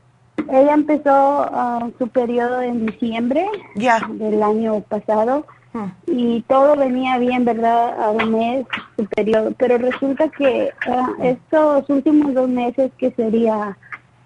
ella 0.50 0.74
empezó 0.74 1.50
uh, 1.50 1.90
su 1.98 2.08
periodo 2.08 2.62
en 2.62 2.86
diciembre 2.86 3.46
del 3.74 4.42
año 4.42 4.80
pasado 4.80 5.46
hmm. 5.72 5.88
y 6.06 6.42
todo 6.42 6.76
venía 6.76 7.18
bien, 7.18 7.44
¿verdad? 7.44 8.02
A 8.02 8.10
un 8.10 8.32
mes 8.32 8.66
su 8.96 9.04
periodo, 9.06 9.52
pero 9.58 9.78
resulta 9.78 10.28
que 10.28 10.70
uh, 10.86 11.22
estos 11.22 11.88
últimos 11.88 12.34
dos 12.34 12.48
meses 12.48 12.90
que 12.98 13.10
sería 13.12 13.76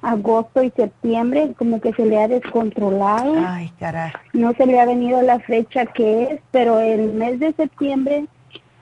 agosto 0.02 0.62
y 0.62 0.70
septiembre 0.70 1.54
como 1.58 1.80
que 1.80 1.92
se 1.92 2.06
le 2.06 2.22
ha 2.22 2.28
descontrolado. 2.28 3.34
Ay, 3.36 3.72
caray. 3.78 4.12
No 4.32 4.52
se 4.54 4.66
le 4.66 4.80
ha 4.80 4.86
venido 4.86 5.20
la 5.22 5.40
fecha 5.40 5.86
que 5.86 6.24
es, 6.24 6.40
pero 6.50 6.80
el 6.80 7.12
mes 7.12 7.40
de 7.40 7.52
septiembre 7.54 8.26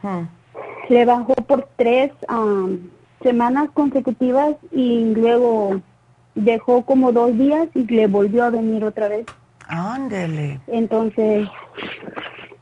hmm. 0.02 0.22
le 0.88 1.04
bajó 1.04 1.34
por 1.34 1.68
tres 1.76 2.12
um, 2.28 2.78
semanas 3.22 3.70
consecutivas 3.72 4.56
y 4.70 5.14
luego 5.14 5.80
dejó 6.34 6.84
como 6.84 7.12
dos 7.12 7.36
días 7.36 7.68
y 7.74 7.84
le 7.84 8.06
volvió 8.06 8.44
a 8.44 8.50
venir 8.50 8.84
otra 8.84 9.08
vez. 9.08 9.26
Ándele. 9.68 10.60
Entonces, 10.66 11.48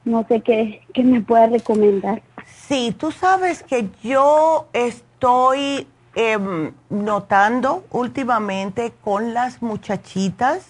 no 0.05 0.25
sé 0.29 0.41
qué, 0.41 0.81
qué 0.95 1.03
me 1.03 1.21
puede 1.21 1.49
recomendar. 1.49 2.23
Sí, 2.47 2.95
tú 2.97 3.11
sabes 3.11 3.63
que 3.63 3.89
yo 4.03 4.69
estoy 4.73 5.87
Em, 6.17 6.73
notando 6.91 7.85
últimamente 7.91 8.93
con 9.03 9.35
las 9.35 9.63
muchachitas, 9.63 10.65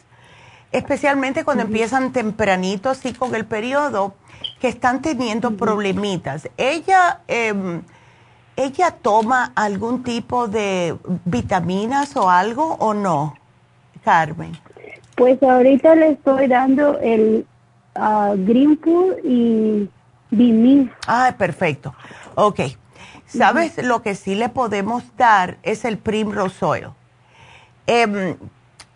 especialmente 0.72 1.44
cuando 1.44 1.64
empiezan 1.64 2.12
tempranito, 2.12 2.88
así 2.88 3.12
con 3.12 3.34
el 3.34 3.44
periodo, 3.44 4.14
que 4.58 4.68
están 4.68 5.02
teniendo 5.02 5.54
problemitas. 5.54 6.48
Ella, 6.56 7.20
em, 7.28 7.82
ella 8.56 8.92
toma 8.92 9.52
algún 9.54 10.02
tipo 10.02 10.48
de 10.48 10.96
vitaminas 11.26 12.16
o 12.16 12.30
algo 12.30 12.76
o 12.80 12.94
no, 12.94 13.34
Carmen. 14.02 14.52
Pues 15.14 15.42
ahorita 15.42 15.94
le 15.94 16.12
estoy 16.12 16.48
dando 16.48 16.98
el 17.00 17.46
uh, 17.96 18.34
Green 18.46 18.78
Food 18.82 19.18
y 19.24 19.90
Bimin. 20.30 20.90
Ah, 21.06 21.34
perfecto. 21.36 21.94
Ok. 22.34 22.60
¿Sabes? 23.36 23.82
Lo 23.82 24.02
que 24.02 24.15
sí 24.15 24.35
le 24.35 24.48
podemos 24.48 25.02
dar 25.16 25.59
es 25.62 25.85
el 25.85 25.98
Primrose 25.98 26.65
Oil. 26.65 26.89
Em, 27.86 28.36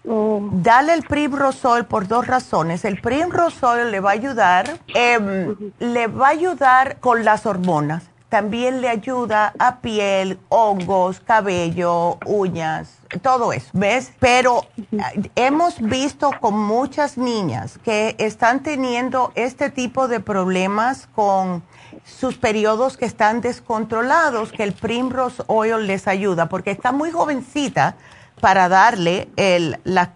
oh. 0.06 0.48
Dale 0.52 0.94
el 0.94 1.02
Primrose 1.02 1.66
Oil 1.66 1.84
por 1.84 2.06
dos 2.06 2.26
razones. 2.26 2.84
El 2.84 3.00
Primrose 3.00 3.64
Oil 3.64 3.90
le 3.90 4.00
va 4.00 4.10
a 4.10 4.14
ayudar, 4.14 4.78
em, 4.94 5.56
le 5.78 6.06
va 6.06 6.28
a 6.28 6.30
ayudar 6.30 6.98
con 7.00 7.24
las 7.24 7.46
hormonas. 7.46 8.04
También 8.28 8.82
le 8.82 8.90
ayuda 8.90 9.54
a 9.58 9.76
piel, 9.76 10.38
hongos, 10.50 11.18
cabello, 11.20 12.18
uñas, 12.26 12.98
todo 13.22 13.54
eso, 13.54 13.70
¿ves? 13.72 14.12
Pero 14.20 14.66
eh, 14.76 15.30
hemos 15.34 15.80
visto 15.80 16.30
con 16.38 16.58
muchas 16.58 17.16
niñas 17.16 17.78
que 17.82 18.16
están 18.18 18.62
teniendo 18.62 19.32
este 19.34 19.70
tipo 19.70 20.08
de 20.08 20.20
problemas 20.20 21.08
con 21.14 21.62
sus 22.04 22.36
periodos 22.36 22.96
que 22.96 23.04
están 23.04 23.40
descontrolados, 23.40 24.52
que 24.52 24.62
el 24.62 24.72
Primrose 24.72 25.42
Oil 25.46 25.86
les 25.86 26.08
ayuda, 26.08 26.48
porque 26.48 26.70
está 26.70 26.92
muy 26.92 27.10
jovencita 27.10 27.96
para 28.40 28.68
darle 28.68 29.28
el, 29.36 29.78
la, 29.84 30.12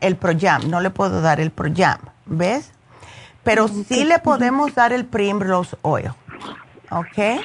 el, 0.00 0.16
Projam. 0.16 0.70
No 0.70 0.80
le 0.80 0.90
puedo 0.90 1.20
dar 1.20 1.40
el 1.40 1.50
Projam, 1.50 1.98
¿ves? 2.26 2.70
Pero 3.42 3.68
sí 3.68 4.04
le 4.04 4.18
podemos 4.18 4.74
dar 4.74 4.92
el 4.92 5.04
Primrose 5.04 5.76
Oil, 5.82 6.12
¿ok? 6.90 7.42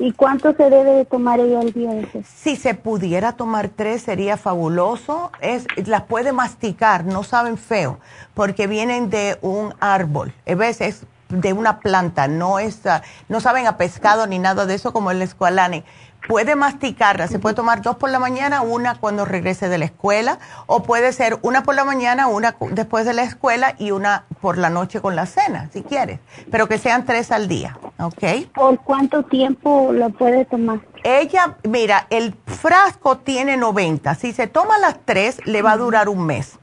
¿Y 0.00 0.12
cuánto 0.12 0.54
se 0.54 0.70
debe 0.70 0.92
de 0.92 1.04
tomar 1.04 1.40
ella 1.40 1.58
al 1.58 1.72
día? 1.72 1.90
Si 2.24 2.54
se 2.54 2.74
pudiera 2.74 3.32
tomar 3.32 3.68
tres 3.68 4.02
sería 4.02 4.36
fabuloso. 4.36 5.32
Es, 5.40 5.66
las 5.88 6.02
puede 6.02 6.30
masticar, 6.32 7.04
no 7.04 7.24
saben 7.24 7.58
feo, 7.58 7.98
porque 8.34 8.68
vienen 8.68 9.10
de 9.10 9.38
un 9.42 9.74
árbol. 9.80 10.32
A 10.48 10.54
veces 10.54 11.04
de 11.28 11.52
una 11.52 11.80
planta, 11.80 12.28
no, 12.28 12.58
es, 12.58 12.86
ah, 12.86 13.02
no 13.28 13.40
saben 13.40 13.66
a 13.66 13.76
pescado 13.76 14.26
ni 14.26 14.38
nada 14.38 14.66
de 14.66 14.74
eso 14.74 14.92
como 14.92 15.10
el 15.10 15.22
escualane. 15.22 15.84
Puede 16.26 16.56
masticarla, 16.56 17.28
se 17.28 17.38
puede 17.38 17.54
tomar 17.54 17.80
dos 17.80 17.96
por 17.96 18.10
la 18.10 18.18
mañana, 18.18 18.62
una 18.62 18.96
cuando 18.96 19.24
regrese 19.24 19.68
de 19.68 19.78
la 19.78 19.84
escuela, 19.84 20.40
o 20.66 20.82
puede 20.82 21.12
ser 21.12 21.38
una 21.42 21.62
por 21.62 21.76
la 21.76 21.84
mañana, 21.84 22.26
una 22.26 22.56
después 22.72 23.06
de 23.06 23.14
la 23.14 23.22
escuela 23.22 23.76
y 23.78 23.92
una 23.92 24.24
por 24.40 24.58
la 24.58 24.68
noche 24.68 25.00
con 25.00 25.14
la 25.14 25.26
cena, 25.26 25.70
si 25.72 25.82
quieres, 25.82 26.18
pero 26.50 26.66
que 26.66 26.76
sean 26.76 27.06
tres 27.06 27.30
al 27.30 27.46
día, 27.46 27.78
¿ok? 27.98 28.50
¿Por 28.52 28.80
cuánto 28.80 29.22
tiempo 29.22 29.90
lo 29.92 30.10
puede 30.10 30.44
tomar? 30.44 30.80
Ella, 31.04 31.56
mira, 31.62 32.06
el 32.10 32.34
frasco 32.46 33.18
tiene 33.18 33.56
90, 33.56 34.14
si 34.16 34.32
se 34.32 34.48
toma 34.48 34.76
las 34.78 34.96
tres, 35.04 35.40
le 35.46 35.62
va 35.62 35.72
a 35.72 35.76
durar 35.76 36.08
un 36.08 36.26
mes. 36.26 36.58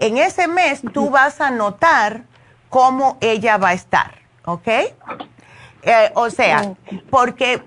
En 0.00 0.18
ese 0.18 0.48
mes 0.48 0.82
tú 0.92 1.10
vas 1.10 1.40
a 1.40 1.50
notar 1.50 2.24
cómo 2.68 3.18
ella 3.20 3.56
va 3.58 3.70
a 3.70 3.72
estar, 3.74 4.12
¿ok? 4.44 4.68
Eh, 4.68 6.10
o 6.14 6.30
sea, 6.30 6.74
porque 7.10 7.62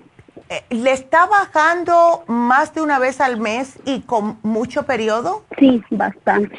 eh, 0.48 0.64
le 0.70 0.92
está 0.92 1.26
bajando 1.26 2.24
más 2.26 2.74
de 2.74 2.82
una 2.82 2.98
vez 2.98 3.20
al 3.20 3.38
mes 3.38 3.78
y 3.84 4.00
con 4.00 4.38
mucho 4.42 4.82
periodo. 4.84 5.44
Sí, 5.58 5.82
bastante. 5.90 6.56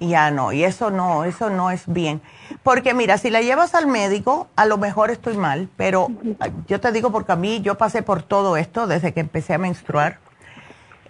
Ya 0.00 0.30
no, 0.32 0.52
y 0.52 0.64
eso 0.64 0.90
no, 0.90 1.24
eso 1.24 1.48
no 1.48 1.70
es 1.70 1.84
bien. 1.86 2.20
Porque 2.62 2.92
mira, 2.92 3.18
si 3.18 3.30
la 3.30 3.40
llevas 3.40 3.74
al 3.74 3.86
médico, 3.86 4.48
a 4.56 4.66
lo 4.66 4.76
mejor 4.76 5.10
estoy 5.10 5.36
mal, 5.36 5.68
pero 5.76 6.08
yo 6.66 6.80
te 6.80 6.90
digo 6.90 7.12
porque 7.12 7.32
a 7.32 7.36
mí 7.36 7.60
yo 7.60 7.78
pasé 7.78 8.02
por 8.02 8.22
todo 8.22 8.56
esto 8.56 8.86
desde 8.86 9.12
que 9.12 9.20
empecé 9.20 9.54
a 9.54 9.58
menstruar. 9.58 10.18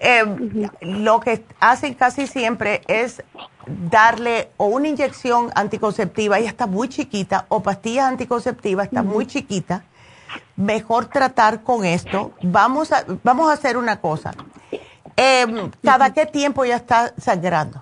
Eh, 0.04 0.68
lo 0.80 1.20
que 1.20 1.44
hacen 1.60 1.94
casi 1.94 2.26
siempre 2.26 2.82
es 2.88 3.22
darle 3.66 4.50
o 4.56 4.66
una 4.66 4.88
inyección 4.88 5.50
anticonceptiva, 5.54 6.40
ella 6.40 6.48
está 6.48 6.66
muy 6.66 6.88
chiquita, 6.88 7.46
o 7.48 7.62
pastillas 7.62 8.06
anticonceptivas, 8.06 8.86
está 8.86 9.04
muy 9.04 9.28
chiquita, 9.28 9.84
mejor 10.56 11.06
tratar 11.06 11.62
con 11.62 11.84
esto. 11.84 12.32
Vamos 12.42 12.90
a, 12.90 13.04
vamos 13.22 13.48
a 13.48 13.52
hacer 13.52 13.76
una 13.76 14.00
cosa. 14.00 14.32
Em, 15.14 15.70
¿Cada 15.84 16.12
qué 16.12 16.26
tiempo 16.26 16.64
ya 16.64 16.74
está 16.74 17.14
sangrando? 17.16 17.80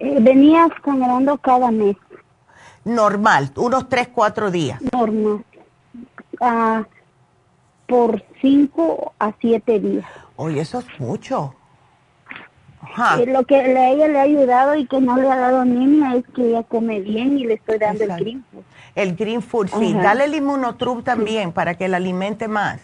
Eh, 0.00 0.18
venía 0.20 0.66
sangrando 0.84 1.38
cada 1.38 1.70
mes. 1.70 1.96
Normal, 2.84 3.52
unos 3.54 3.88
tres, 3.88 4.08
cuatro 4.08 4.50
días. 4.50 4.80
Normal. 4.92 5.44
Ah, 6.40 6.82
por 7.86 8.24
cinco 8.40 9.12
a 9.20 9.32
siete 9.40 9.78
días. 9.78 10.06
Oye, 10.40 10.60
eso 10.60 10.78
es 10.78 11.00
mucho. 11.00 11.52
Lo 13.26 13.42
que 13.42 13.56
a 13.56 13.90
ella 13.90 14.06
le 14.06 14.20
ha 14.20 14.22
ayudado 14.22 14.76
y 14.76 14.86
que 14.86 15.00
no 15.00 15.16
le 15.16 15.28
ha 15.28 15.36
dado 15.36 15.60
anemia 15.62 16.14
es 16.14 16.24
que 16.32 16.50
ella 16.50 16.62
come 16.62 17.00
bien 17.00 17.36
y 17.38 17.44
le 17.44 17.54
estoy 17.54 17.78
dando 17.78 18.04
el 18.04 18.12
green 18.12 18.44
food. 18.50 18.62
El 18.94 19.16
green 19.16 19.42
food, 19.42 19.68
sí. 19.76 19.94
Dale 19.94 20.24
el 20.24 20.36
inmunotrum 20.36 21.02
también 21.02 21.50
para 21.50 21.74
que 21.74 21.88
la 21.88 21.96
alimente 21.96 22.46
más. 22.46 22.80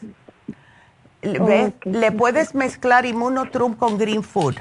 ¿Ves? 1.22 1.74
Le 1.84 2.10
puedes 2.10 2.56
mezclar 2.56 3.06
inmunotrum 3.06 3.74
con 3.74 3.98
green 3.98 4.24
food. 4.24 4.56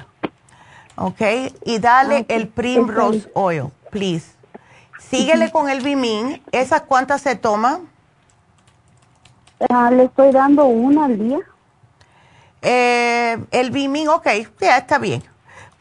¿Ok? 0.96 1.22
Y 1.66 1.80
dale 1.80 2.26
el 2.28 2.48
primrose 2.48 3.28
oil, 3.34 3.72
please. 3.90 4.36
Síguele 5.00 5.52
con 5.52 5.68
el 5.68 5.82
Bimin. 5.82 6.44
¿Esas 6.52 6.82
cuántas 6.82 7.22
se 7.22 7.36
toma? 7.36 7.80
Ah, 9.68 9.90
le 9.90 10.04
estoy 10.04 10.32
dando 10.32 10.66
una 10.66 11.06
al 11.06 11.18
día. 11.18 11.40
Eh, 12.64 13.38
el 13.52 13.70
Bimin, 13.70 14.08
ok, 14.08 14.28
ya 14.60 14.78
está 14.78 14.98
bien 14.98 15.22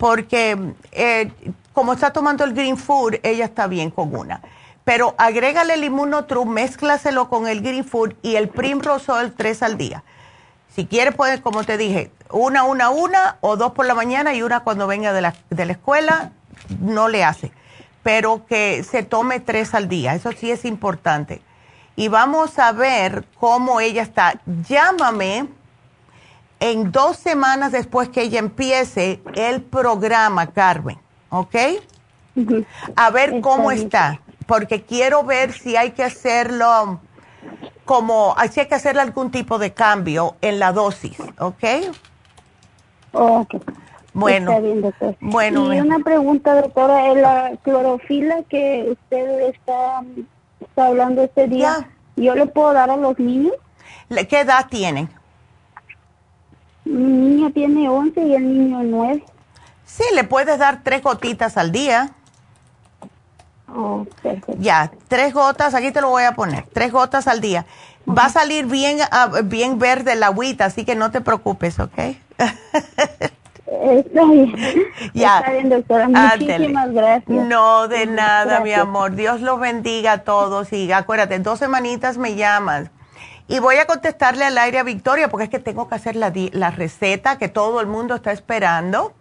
porque 0.02 0.58
eh, 0.90 1.30
como 1.72 1.92
está 1.92 2.12
tomando 2.12 2.42
el 2.42 2.54
Green 2.54 2.76
Food, 2.76 3.20
ella 3.22 3.44
está 3.44 3.68
bien 3.68 3.88
con 3.88 4.12
una. 4.16 4.40
Pero 4.82 5.14
agrégale 5.16 5.74
el 5.74 5.84
Immunotrum, 5.84 6.48
mézclaselo 6.48 7.28
con 7.28 7.46
el 7.46 7.60
Green 7.62 7.84
Food 7.84 8.14
y 8.20 8.34
el 8.34 8.48
Primrose 8.48 9.12
Oil 9.12 9.32
tres 9.32 9.62
al 9.62 9.78
día. 9.78 10.02
Si 10.74 10.86
quiere, 10.86 11.12
puede, 11.12 11.40
como 11.40 11.62
te 11.62 11.76
dije, 11.76 12.10
una, 12.32 12.64
una, 12.64 12.90
una, 12.90 13.36
o 13.42 13.56
dos 13.56 13.74
por 13.74 13.86
la 13.86 13.94
mañana 13.94 14.34
y 14.34 14.42
una 14.42 14.64
cuando 14.64 14.88
venga 14.88 15.12
de 15.12 15.20
la, 15.20 15.34
de 15.50 15.66
la 15.66 15.72
escuela, 15.74 16.32
no 16.80 17.06
le 17.06 17.22
hace. 17.22 17.52
Pero 18.02 18.44
que 18.46 18.82
se 18.82 19.04
tome 19.04 19.38
tres 19.38 19.72
al 19.72 19.88
día, 19.88 20.16
eso 20.16 20.32
sí 20.32 20.50
es 20.50 20.64
importante. 20.64 21.42
Y 21.94 22.08
vamos 22.08 22.58
a 22.58 22.72
ver 22.72 23.24
cómo 23.38 23.78
ella 23.78 24.02
está. 24.02 24.40
Llámame 24.68 25.46
en 26.62 26.92
dos 26.92 27.16
semanas 27.16 27.72
después 27.72 28.08
que 28.08 28.22
ella 28.22 28.38
empiece 28.38 29.20
el 29.34 29.62
programa, 29.62 30.52
Carmen, 30.52 30.96
¿ok? 31.28 31.56
A 32.94 33.10
ver 33.10 33.40
cómo 33.40 33.72
está, 33.72 34.20
porque 34.46 34.82
quiero 34.82 35.24
ver 35.24 35.52
si 35.52 35.74
hay 35.74 35.90
que 35.90 36.04
hacerlo 36.04 37.00
como, 37.84 38.36
si 38.52 38.60
hay 38.60 38.66
que 38.66 38.76
hacerle 38.76 39.02
algún 39.02 39.32
tipo 39.32 39.58
de 39.58 39.72
cambio 39.72 40.36
en 40.40 40.60
la 40.60 40.70
dosis, 40.70 41.18
¿ok? 41.40 41.64
Ok. 43.10 43.54
Bueno, 44.14 44.60
bueno. 45.18 45.74
Y 45.74 45.80
una 45.80 45.98
pregunta, 45.98 46.54
doctora, 46.54 47.12
la 47.14 47.56
clorofila 47.64 48.44
que 48.48 48.86
usted 48.88 49.48
está, 49.48 50.04
está 50.60 50.86
hablando 50.86 51.24
este 51.24 51.48
día, 51.48 51.90
¿yo 52.14 52.36
le 52.36 52.46
puedo 52.46 52.72
dar 52.72 52.88
a 52.88 52.96
los 52.96 53.18
niños? 53.18 53.54
¿Qué 54.28 54.40
edad 54.40 54.68
tienen? 54.70 55.08
Mi 56.84 56.94
niña 56.94 57.50
tiene 57.50 57.88
11 57.88 58.20
y 58.20 58.34
el 58.34 58.46
niño 58.46 58.82
9. 58.82 59.24
Sí, 59.84 60.04
le 60.14 60.24
puedes 60.24 60.58
dar 60.58 60.82
tres 60.82 61.02
gotitas 61.02 61.56
al 61.56 61.72
día. 61.72 62.10
Oh, 63.74 64.06
ya, 64.58 64.92
tres 65.08 65.32
gotas, 65.32 65.74
aquí 65.74 65.92
te 65.92 66.02
lo 66.02 66.10
voy 66.10 66.24
a 66.24 66.32
poner, 66.32 66.66
tres 66.74 66.92
gotas 66.92 67.26
al 67.26 67.40
día. 67.40 67.64
Va 68.06 68.26
a 68.26 68.28
salir 68.28 68.66
bien, 68.66 68.98
ah, 69.10 69.30
bien 69.44 69.78
verde 69.78 70.14
la 70.14 70.26
agüita, 70.26 70.66
así 70.66 70.84
que 70.84 70.94
no 70.94 71.10
te 71.10 71.22
preocupes, 71.22 71.78
¿ok? 71.78 71.98
Está 73.82 74.24
bien. 74.24 74.54
Ya. 75.14 75.38
Está 75.38 75.52
bien, 75.52 75.68
doctora. 75.70 76.08
Muchísimas 76.08 76.92
gracias. 76.92 77.46
No, 77.46 77.88
de 77.88 78.06
nada, 78.06 78.60
mi 78.60 78.72
amor. 78.72 79.14
Dios 79.14 79.40
los 79.40 79.58
bendiga 79.58 80.12
a 80.12 80.18
todos. 80.18 80.72
Y 80.72 80.92
acuérdate, 80.92 81.38
dos 81.38 81.58
semanitas 81.58 82.18
me 82.18 82.34
llamas. 82.34 82.90
Y 83.48 83.58
voy 83.58 83.76
a 83.76 83.86
contestarle 83.86 84.44
al 84.44 84.56
aire 84.58 84.78
a 84.78 84.82
Victoria, 84.82 85.28
porque 85.28 85.44
es 85.44 85.50
que 85.50 85.58
tengo 85.58 85.88
que 85.88 85.94
hacer 85.94 86.16
la, 86.16 86.32
la 86.52 86.70
receta 86.70 87.38
que 87.38 87.48
todo 87.48 87.80
el 87.80 87.86
mundo 87.86 88.14
está 88.14 88.32
esperando. 88.32 89.14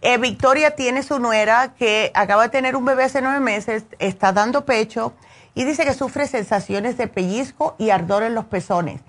Eh, 0.00 0.16
Victoria 0.18 0.76
tiene 0.76 1.02
su 1.02 1.18
nuera 1.18 1.74
que 1.74 2.12
acaba 2.14 2.44
de 2.44 2.48
tener 2.50 2.76
un 2.76 2.84
bebé 2.84 3.04
hace 3.04 3.20
nueve 3.20 3.40
meses, 3.40 3.84
está 3.98 4.32
dando 4.32 4.64
pecho 4.64 5.12
y 5.54 5.64
dice 5.64 5.84
que 5.84 5.92
sufre 5.92 6.28
sensaciones 6.28 6.96
de 6.96 7.08
pellizco 7.08 7.74
y 7.78 7.90
ardor 7.90 8.22
en 8.22 8.34
los 8.34 8.44
pezones. 8.44 9.00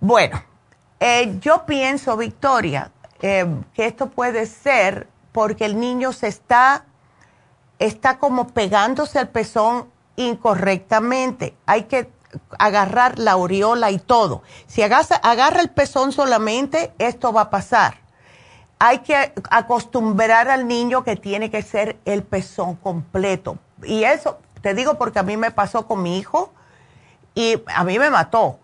Bueno, 0.00 0.40
eh, 1.00 1.36
yo 1.40 1.66
pienso, 1.66 2.16
Victoria, 2.16 2.92
eh, 3.22 3.44
que 3.74 3.86
esto 3.86 4.08
puede 4.08 4.46
ser 4.46 5.08
porque 5.32 5.64
el 5.64 5.80
niño 5.80 6.12
se 6.12 6.28
está, 6.28 6.84
está 7.80 8.18
como 8.18 8.46
pegándose 8.48 9.18
al 9.18 9.30
pezón 9.30 9.90
incorrectamente. 10.14 11.56
Hay 11.66 11.84
que 11.84 12.08
agarrar 12.58 13.18
la 13.18 13.32
aureola 13.32 13.90
y 13.90 13.98
todo. 13.98 14.42
Si 14.66 14.82
agarra 14.82 15.60
el 15.60 15.70
pezón 15.70 16.12
solamente, 16.12 16.92
esto 16.98 17.32
va 17.32 17.42
a 17.42 17.50
pasar 17.50 18.04
hay 18.78 18.98
que 18.98 19.32
acostumbrar 19.50 20.50
al 20.50 20.68
niño 20.68 21.04
que 21.04 21.16
tiene 21.16 21.50
que 21.50 21.62
ser 21.62 21.96
el 22.04 22.22
pezón 22.22 22.76
completo. 22.76 23.56
Y 23.82 24.04
eso, 24.04 24.38
te 24.60 24.74
digo 24.74 24.98
porque 24.98 25.18
a 25.18 25.22
mí 25.22 25.38
me 25.38 25.50
pasó 25.50 25.86
con 25.86 26.02
mi 26.02 26.18
hijo 26.18 26.52
y 27.34 27.62
a 27.74 27.82
mí 27.84 27.98
me 27.98 28.10
mató. 28.10 28.58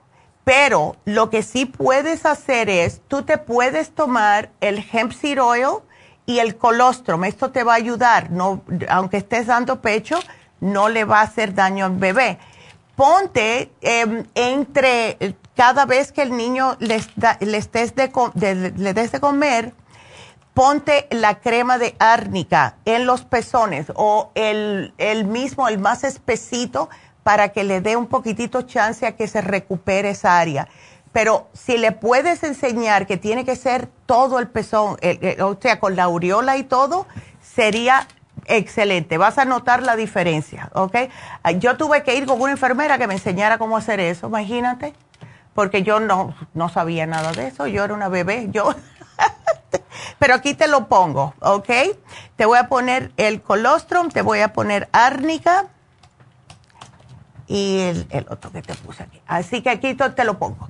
Pero 0.45 0.97
lo 1.07 1.31
que 1.31 1.43
sí 1.43 1.65
puedes 1.65 2.27
hacer 2.27 2.69
es, 2.69 3.01
tú 3.09 3.23
te 3.23 3.39
puedes 3.39 3.95
tomar 3.95 4.51
el 4.61 4.85
hemp 4.93 5.13
seed 5.13 5.43
oil 5.43 5.79
y 6.27 6.39
el 6.39 6.57
colostrum. 6.57 7.25
Esto 7.25 7.51
te 7.51 7.65
va 7.65 7.73
a 7.73 7.77
ayudar. 7.77 8.31
No, 8.31 8.63
aunque 8.89 9.19
estés 9.19 9.47
dando 9.47 9.81
pecho, 9.81 10.19
no 10.61 10.89
le 10.89 11.05
va 11.05 11.21
a 11.21 11.25
hacer 11.25 11.55
daño 11.55 11.87
al 11.87 11.97
bebé. 11.97 12.39
Ponte 13.01 13.73
em, 13.81 14.27
entre 14.35 15.35
cada 15.57 15.87
vez 15.87 16.13
que 16.13 16.21
el 16.21 16.37
niño 16.37 16.77
le, 16.81 17.01
des 17.01 17.95
de 17.95 19.21
comer, 19.21 19.73
ponte 20.53 21.09
la 21.11 21.41
crema 21.41 21.79
de 21.79 21.97
árnica 21.99 22.77
en 22.85 23.07
los 23.07 23.23
pezones 23.23 23.87
o 23.95 24.31
el, 24.35 24.93
mismo, 25.25 25.67
el 25.69 25.79
más 25.79 26.05
espesito, 26.05 26.91
para 27.23 27.49
que 27.49 27.65
le 27.65 27.81
dé 27.81 27.97
un 27.97 28.07
poquitito 28.07 28.61
chance 28.61 29.07
a 29.07 29.17
que 29.17 29.27
se 29.29 29.41
recupere 29.41 30.11
esa 30.11 30.39
área. 30.39 30.69
Pero 31.11 31.49
si 31.55 31.79
le 31.79 31.93
puedes 31.93 32.43
enseñar 32.43 33.07
que 33.07 33.17
tiene 33.17 33.47
que 33.47 33.57
ser 33.57 33.89
todo 34.05 34.39
el 34.39 34.49
pezón, 34.49 34.99
o 35.41 35.57
sea, 35.59 35.81
con 35.81 35.97
la 35.97 36.03
aureola 36.03 36.59
y 36.59 36.65
todo, 36.65 37.07
sería 37.41 38.07
excelente. 38.51 39.19
Vas 39.19 39.39
a 39.39 39.45
notar 39.45 39.83
la 39.83 39.97
diferencia, 39.97 40.71
¿ok? 40.75 40.97
Yo 41.59 41.77
tuve 41.77 42.03
que 42.03 42.17
ir 42.17 42.27
con 42.27 42.41
una 42.41 42.53
enfermera 42.53 42.99
que 42.99 43.07
me 43.07 43.15
enseñara 43.15 43.59
cómo 43.59 43.77
hacer 43.77 44.01
eso, 44.01 44.27
imagínate, 44.29 44.95
porque 45.55 45.83
yo 45.83 46.01
no, 46.01 46.35
no 46.55 46.69
sabía 46.69 47.07
nada 47.07 47.33
de 47.33 47.49
eso, 47.49 47.67
yo 47.67 47.85
era 47.85 47.95
una 47.95 48.09
bebé, 48.09 48.49
yo 48.51 48.75
pero 50.19 50.35
aquí 50.35 50.55
te 50.55 50.69
lo 50.69 50.89
pongo, 50.89 51.35
¿ok? 51.41 51.71
Te 52.37 52.45
voy 52.45 52.59
a 52.59 52.69
poner 52.69 53.13
el 53.17 53.43
colostrum, 53.43 54.11
te 54.11 54.23
voy 54.23 54.41
a 54.41 54.53
poner 54.53 54.89
árnica 54.93 55.67
y 57.47 57.81
el, 58.11 58.27
otro 58.29 58.53
que 58.53 58.63
te 58.63 58.75
puse 58.77 59.03
aquí. 59.03 59.21
Así 59.27 59.63
que 59.63 59.71
aquí 59.71 59.95
te 59.95 60.25
lo 60.25 60.39
pongo. 60.39 60.69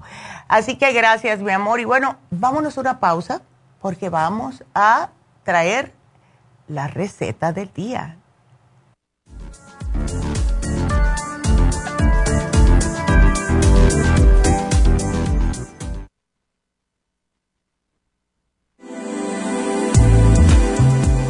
Así 0.48 0.76
que 0.76 0.92
gracias, 0.92 1.40
mi 1.40 1.52
amor. 1.52 1.78
Y 1.78 1.84
bueno, 1.84 2.16
vámonos 2.30 2.78
a 2.78 2.80
una 2.80 3.00
pausa 3.00 3.42
porque 3.80 4.08
vamos 4.08 4.64
a 4.74 5.10
traer 5.44 5.92
la 6.70 6.86
receta 6.86 7.52
del 7.52 7.72
día. 7.74 8.19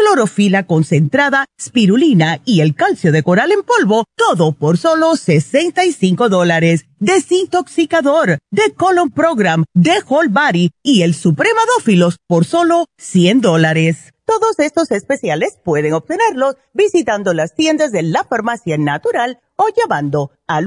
clorofila 0.00 0.66
concentrada, 0.66 1.44
spirulina 1.60 2.40
y 2.46 2.62
el 2.62 2.74
calcio 2.74 3.12
de 3.12 3.22
coral 3.22 3.52
en 3.52 3.62
polvo, 3.62 4.06
todo 4.16 4.52
por 4.52 4.78
solo 4.78 5.14
65 5.14 6.30
dólares. 6.30 6.86
Desintoxicador, 7.00 8.38
de 8.50 8.74
Colon 8.76 9.10
Program, 9.10 9.64
de 9.74 9.92
Whole 10.08 10.30
Body 10.30 10.70
y 10.82 11.02
el 11.02 11.12
Supremadófilos 11.14 12.16
por 12.26 12.46
solo 12.46 12.86
100 12.98 13.42
dólares. 13.42 14.14
Todos 14.24 14.58
estos 14.58 14.90
especiales 14.90 15.58
pueden 15.62 15.92
obtenerlos 15.92 16.56
visitando 16.72 17.34
las 17.34 17.54
tiendas 17.54 17.92
de 17.92 18.02
la 18.02 18.24
farmacia 18.24 18.78
natural 18.78 19.40
o 19.56 19.66
llamando 19.76 20.30
al 20.46 20.64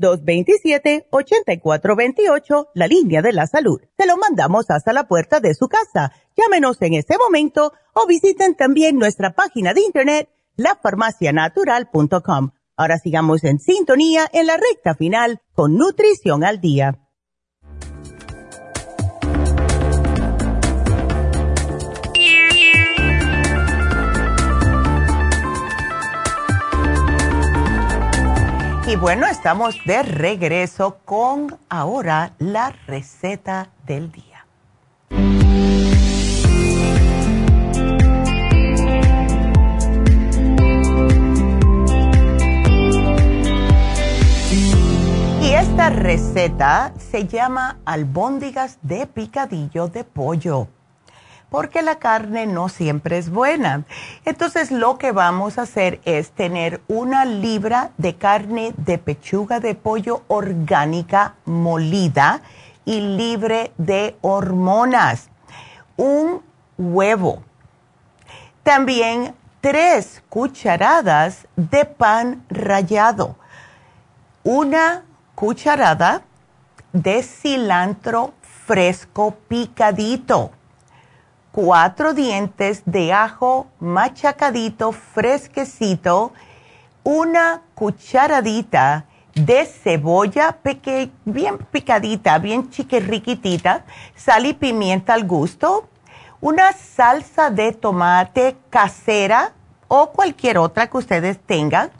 1-800-227-8428, 0.00 2.68
la 2.74 2.88
línea 2.88 3.22
de 3.22 3.32
la 3.32 3.46
salud. 3.46 3.80
Se 3.96 4.06
lo 4.06 4.16
mandamos 4.16 4.70
hasta 4.70 4.92
la 4.92 5.06
puerta 5.06 5.38
de 5.40 5.54
su 5.54 5.68
casa. 5.68 6.12
Llámenos 6.38 6.80
en 6.82 6.94
este 6.94 7.18
momento 7.18 7.72
o 7.94 8.06
visiten 8.06 8.54
también 8.54 8.96
nuestra 8.96 9.34
página 9.34 9.74
de 9.74 9.80
internet, 9.80 10.30
lafarmacianatural.com. 10.54 12.50
Ahora 12.76 12.98
sigamos 12.98 13.42
en 13.42 13.58
sintonía 13.58 14.28
en 14.32 14.46
la 14.46 14.56
recta 14.56 14.94
final 14.94 15.40
con 15.52 15.76
Nutrición 15.76 16.44
al 16.44 16.60
Día. 16.60 17.00
Y 28.86 28.96
bueno, 28.96 29.26
estamos 29.26 29.74
de 29.84 30.04
regreso 30.04 30.98
con 31.04 31.58
ahora 31.68 32.36
la 32.38 32.70
receta 32.86 33.72
del 33.86 34.12
día. 34.12 34.27
Esta 45.58 45.90
receta 45.90 46.92
se 46.98 47.26
llama 47.26 47.78
albóndigas 47.84 48.78
de 48.82 49.08
picadillo 49.08 49.88
de 49.88 50.04
pollo 50.04 50.68
porque 51.50 51.82
la 51.82 51.96
carne 51.96 52.46
no 52.46 52.68
siempre 52.68 53.18
es 53.18 53.28
buena. 53.28 53.82
Entonces 54.24 54.70
lo 54.70 54.98
que 54.98 55.10
vamos 55.10 55.58
a 55.58 55.62
hacer 55.62 56.00
es 56.04 56.30
tener 56.30 56.80
una 56.86 57.24
libra 57.24 57.90
de 57.96 58.14
carne 58.14 58.72
de 58.76 58.98
pechuga 58.98 59.58
de 59.58 59.74
pollo 59.74 60.22
orgánica 60.28 61.34
molida 61.44 62.40
y 62.84 63.00
libre 63.00 63.72
de 63.78 64.16
hormonas, 64.20 65.28
un 65.96 66.40
huevo, 66.76 67.42
también 68.62 69.34
tres 69.60 70.22
cucharadas 70.28 71.48
de 71.56 71.84
pan 71.84 72.44
rallado, 72.48 73.34
una 74.44 75.02
cucharada 75.38 76.22
de 76.92 77.22
cilantro 77.22 78.34
fresco 78.66 79.36
picadito, 79.46 80.50
cuatro 81.52 82.12
dientes 82.12 82.82
de 82.86 83.12
ajo 83.12 83.68
machacadito, 83.78 84.90
fresquecito, 84.90 86.32
una 87.04 87.62
cucharadita 87.76 89.04
de 89.32 89.64
cebolla 89.64 90.58
bien 91.24 91.58
picadita, 91.70 92.36
bien 92.40 92.70
chiquirriquitita, 92.70 93.84
sal 94.16 94.44
y 94.44 94.54
pimienta 94.54 95.14
al 95.14 95.24
gusto, 95.24 95.88
una 96.40 96.72
salsa 96.72 97.50
de 97.50 97.70
tomate 97.74 98.56
casera 98.70 99.52
o 99.86 100.10
cualquier 100.10 100.58
otra 100.58 100.88
que 100.88 100.96
ustedes 100.96 101.38
tengan. 101.38 101.92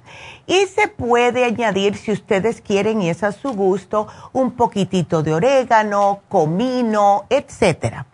Y 0.49 0.67
se 0.67 0.89
puede 0.89 1.45
añadir, 1.45 1.95
si 1.99 2.11
ustedes 2.11 2.63
quieren, 2.63 3.03
y 3.03 3.11
es 3.11 3.23
a 3.23 3.33
su 3.33 3.53
gusto, 3.53 4.09
un 4.33 4.53
poquitito 4.53 5.23
de 5.23 5.35
orégano, 5.35 6.21
comino, 6.31 7.27
etcétera. 7.29 8.07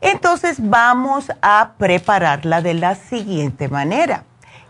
Entonces 0.00 0.56
vamos 0.58 1.30
a 1.40 1.74
prepararla 1.78 2.62
de 2.62 2.74
la 2.74 2.96
siguiente 2.96 3.68
manera. 3.68 4.24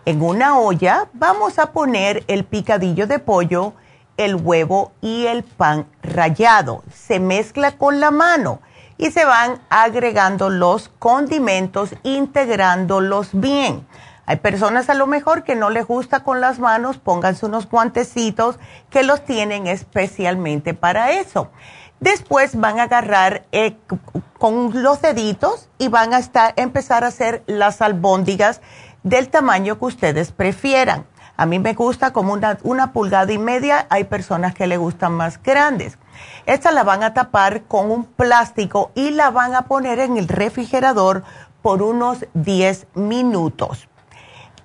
En 0.04 0.20
una 0.20 0.58
olla 0.58 1.08
vamos 1.14 1.58
a 1.58 1.72
poner 1.72 2.24
el 2.28 2.44
picadillo 2.44 3.06
de 3.06 3.18
pollo, 3.18 3.72
el 4.18 4.34
huevo 4.34 4.92
y 5.00 5.24
el 5.24 5.44
pan 5.44 5.86
rallado. 6.02 6.84
Se 6.92 7.20
mezcla 7.20 7.78
con 7.78 8.00
la 8.00 8.10
mano 8.10 8.60
y 8.98 9.12
se 9.12 9.24
van 9.24 9.62
agregando 9.70 10.50
los 10.50 10.90
condimentos, 10.98 11.94
integrándolos 12.02 13.30
bien. 13.32 13.86
Hay 14.32 14.38
personas 14.38 14.88
a 14.88 14.94
lo 14.94 15.06
mejor 15.06 15.44
que 15.44 15.54
no 15.54 15.68
les 15.68 15.86
gusta 15.86 16.20
con 16.20 16.40
las 16.40 16.58
manos, 16.58 16.96
pónganse 16.96 17.44
unos 17.44 17.68
guantecitos 17.68 18.58
que 18.88 19.02
los 19.02 19.26
tienen 19.26 19.66
especialmente 19.66 20.72
para 20.72 21.12
eso. 21.12 21.50
Después 22.00 22.58
van 22.58 22.80
a 22.80 22.84
agarrar 22.84 23.44
eh, 23.52 23.76
con 24.38 24.82
los 24.82 25.02
deditos 25.02 25.68
y 25.76 25.88
van 25.88 26.14
a 26.14 26.18
estar, 26.18 26.54
empezar 26.56 27.04
a 27.04 27.08
hacer 27.08 27.42
las 27.46 27.82
albóndigas 27.82 28.62
del 29.02 29.28
tamaño 29.28 29.78
que 29.78 29.84
ustedes 29.84 30.32
prefieran. 30.32 31.04
A 31.36 31.44
mí 31.44 31.58
me 31.58 31.74
gusta 31.74 32.14
como 32.14 32.32
una, 32.32 32.56
una 32.62 32.94
pulgada 32.94 33.30
y 33.34 33.38
media, 33.38 33.86
hay 33.90 34.04
personas 34.04 34.54
que 34.54 34.66
le 34.66 34.78
gustan 34.78 35.12
más 35.12 35.42
grandes. 35.42 35.98
Esta 36.46 36.72
la 36.72 36.84
van 36.84 37.02
a 37.02 37.12
tapar 37.12 37.64
con 37.64 37.90
un 37.90 38.06
plástico 38.06 38.92
y 38.94 39.10
la 39.10 39.30
van 39.30 39.54
a 39.54 39.66
poner 39.66 39.98
en 39.98 40.16
el 40.16 40.26
refrigerador 40.26 41.22
por 41.60 41.82
unos 41.82 42.24
10 42.32 42.86
minutos. 42.94 43.90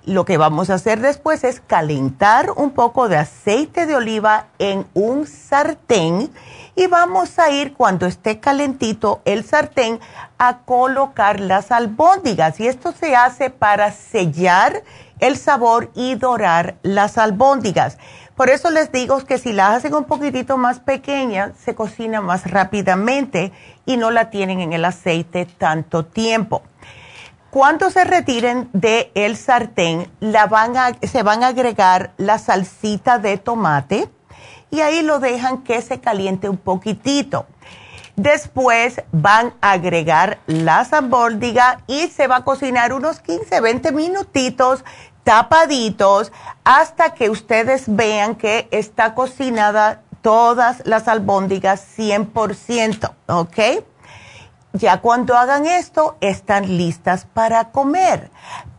Lo 0.08 0.24
que 0.24 0.38
vamos 0.38 0.70
a 0.70 0.74
hacer 0.74 1.00
después 1.00 1.44
es 1.44 1.60
calentar 1.60 2.52
un 2.56 2.70
poco 2.70 3.10
de 3.10 3.18
aceite 3.18 3.84
de 3.84 3.94
oliva 3.94 4.46
en 4.58 4.86
un 4.94 5.26
sartén 5.26 6.30
y 6.74 6.86
vamos 6.86 7.38
a 7.38 7.50
ir 7.50 7.74
cuando 7.74 8.06
esté 8.06 8.40
calentito 8.40 9.20
el 9.26 9.44
sartén 9.44 10.00
a 10.38 10.60
colocar 10.60 11.40
las 11.40 11.70
albóndigas 11.70 12.58
y 12.58 12.68
esto 12.68 12.92
se 12.98 13.14
hace 13.16 13.50
para 13.50 13.92
sellar 13.92 14.82
el 15.18 15.36
sabor 15.36 15.90
y 15.94 16.14
dorar 16.14 16.76
las 16.82 17.18
albóndigas. 17.18 17.98
Por 18.34 18.48
eso 18.48 18.70
les 18.70 18.90
digo 18.90 19.22
que 19.26 19.36
si 19.36 19.52
las 19.52 19.76
hacen 19.76 19.92
un 19.92 20.04
poquitito 20.04 20.56
más 20.56 20.80
pequeña, 20.80 21.52
se 21.62 21.74
cocina 21.74 22.22
más 22.22 22.50
rápidamente 22.50 23.52
y 23.84 23.98
no 23.98 24.10
la 24.10 24.30
tienen 24.30 24.60
en 24.60 24.72
el 24.72 24.86
aceite 24.86 25.44
tanto 25.44 26.06
tiempo. 26.06 26.62
Cuando 27.50 27.90
se 27.90 28.04
retiren 28.04 28.68
del 28.74 29.10
el 29.14 29.36
sartén, 29.36 30.10
se 30.20 31.22
van 31.22 31.42
a 31.42 31.46
agregar 31.46 32.12
la 32.18 32.38
salsita 32.38 33.18
de 33.18 33.38
tomate 33.38 34.10
y 34.70 34.80
ahí 34.80 35.02
lo 35.02 35.18
dejan 35.18 35.62
que 35.62 35.80
se 35.80 35.98
caliente 35.98 36.50
un 36.50 36.58
poquitito. 36.58 37.46
Después 38.16 39.02
van 39.12 39.54
a 39.62 39.72
agregar 39.72 40.40
la 40.46 40.84
zambórdiga 40.84 41.80
y 41.86 42.08
se 42.08 42.26
va 42.26 42.36
a 42.36 42.44
cocinar 42.44 42.92
unos 42.92 43.20
15, 43.20 43.60
20 43.60 43.92
minutitos 43.92 44.84
tapaditos 45.24 46.32
hasta 46.64 47.14
que 47.14 47.30
ustedes 47.30 47.84
vean 47.86 48.34
que 48.34 48.68
está 48.72 49.14
cocinada 49.14 50.02
todas 50.20 50.82
las 50.84 51.08
albóndigas 51.08 51.82
100%, 51.96 53.10
¿ok? 53.28 53.58
Ya 54.72 55.00
cuando 55.00 55.36
hagan 55.36 55.66
esto, 55.66 56.16
están 56.20 56.76
listas 56.76 57.26
para 57.26 57.70
comer. 57.70 58.30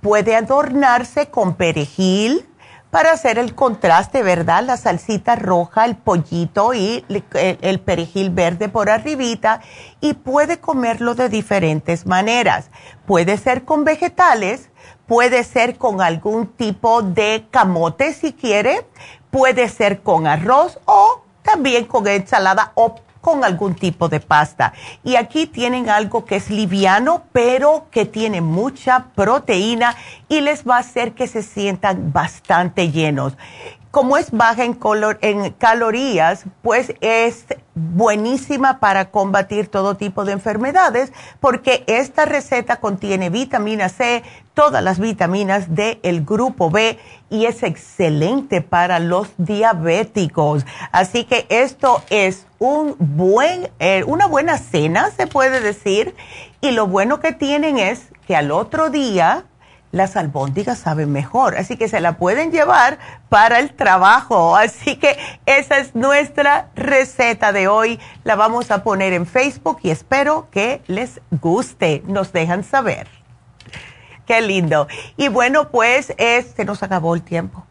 Puede 0.02 0.36
adornarse 0.36 1.30
con 1.30 1.56
perejil, 1.56 2.50
para 2.92 3.12
hacer 3.12 3.38
el 3.38 3.54
contraste, 3.54 4.24
¿verdad? 4.24 4.64
La 4.64 4.78
salsita 4.78 5.36
roja, 5.36 5.86
el 5.86 5.96
pollito 5.96 6.74
y 6.74 7.06
el 7.08 7.80
perejil 7.80 8.32
verde 8.32 8.68
por 8.70 8.90
arribita 8.90 9.62
y 10.02 10.14
puede 10.14 10.60
comerlo 10.60 11.14
de 11.14 11.30
diferentes 11.30 12.06
maneras. 12.06 12.72
Puede 13.06 13.38
ser 13.38 13.64
con 13.64 13.84
vegetales, 13.84 14.70
puede 15.06 15.44
ser 15.44 15.78
con 15.78 16.02
algún 16.02 16.48
tipo 16.48 17.04
de 17.04 17.48
camote 17.52 18.14
si 18.14 18.34
quiere, 18.34 18.88
puede 19.30 19.70
ser 19.70 20.02
con 20.02 20.26
arroz 20.26 20.80
o 20.86 21.24
también 21.44 21.86
con 21.86 22.08
ensalada 22.08 22.72
o 22.76 22.96
con 23.22 23.44
algún 23.44 23.76
tipo 23.76 24.10
de 24.10 24.20
pasta. 24.20 24.74
Y 25.04 25.16
aquí 25.16 25.46
tienen 25.46 25.90
algo 25.90 26.26
que 26.26 26.38
es 26.38 26.50
liviano, 26.50 27.24
pero 27.32 27.88
que 27.92 28.06
tiene 28.06 28.42
mucha 28.42 29.08
proteína 29.16 29.96
y 30.28 30.42
les 30.42 30.68
va 30.68 30.78
a 30.78 30.80
hacer 30.80 31.14
que 31.14 31.28
se 31.28 31.44
sientan 31.44 32.12
bastante 32.14 32.92
llenos. 32.92 33.34
Como 33.92 34.18
es 34.18 34.30
baja 34.30 34.64
en, 34.64 35.52
calorías, 35.54 36.44
pues 36.62 36.94
es 37.02 37.46
buenísima 37.74 38.80
para 38.80 39.10
combatir 39.10 39.68
todo 39.68 39.98
tipo 39.98 40.26
de 40.26 40.34
enfermedades 40.34 41.12
porque 41.40 41.84
esta 41.88 42.26
receta 42.26 42.76
contiene 42.76 43.32
vitamina 43.32 43.90
C, 43.90 44.22
todas 44.54 44.84
las 44.84 45.00
vitaminas 45.00 45.74
del 45.74 46.24
grupo 46.24 46.70
B 46.70 47.00
y 47.32 47.46
es 47.46 47.64
excelente 47.64 48.62
para 48.62 49.00
los 49.00 49.30
diabéticos. 49.38 50.68
Así 50.92 51.24
que 51.24 51.48
esto 51.50 52.04
es 52.12 52.46
un 52.60 52.96
buen, 53.00 53.72
eh, 53.80 54.04
una 54.06 54.28
buena 54.28 54.60
cena, 54.60 55.10
se 55.18 55.26
puede 55.26 55.62
decir, 55.62 56.16
y 56.62 56.72
lo 56.72 56.86
bueno 56.86 57.20
que 57.20 57.32
tienen 57.32 57.80
es 57.80 58.10
que 58.28 58.36
al 58.36 58.52
otro 58.52 58.92
día 58.92 59.46
las 59.92 60.16
albóndigas 60.16 60.78
saben 60.80 61.12
mejor, 61.12 61.56
así 61.58 61.76
que 61.78 61.88
se 61.88 62.00
la 62.00 62.18
pueden 62.18 62.52
llevar 62.52 63.00
para 63.30 63.60
el 63.60 63.74
trabajo. 63.74 64.56
Así 64.56 64.98
que 64.98 65.18
esa 65.46 65.78
es 65.78 65.96
nuestra 65.96 66.70
receta 66.76 67.52
de 67.52 67.68
hoy. 67.68 68.00
La 68.24 68.36
vamos 68.36 68.72
a 68.72 68.84
poner 68.84 69.14
en 69.14 69.26
Facebook 69.26 69.80
y 69.84 69.90
espero 69.90 70.48
que 70.52 70.82
les 70.88 71.22
guste. 71.32 72.04
Nos 72.06 72.32
dejan 72.34 72.64
saber. 72.64 73.08
qué 74.26 74.42
lindo. 74.42 74.88
Y 75.18 75.28
bueno, 75.30 75.70
pues 75.70 76.14
se 76.18 76.66
nos 76.66 76.84
acabó 76.84 77.16
el 77.16 77.24
tiempo. 77.24 77.66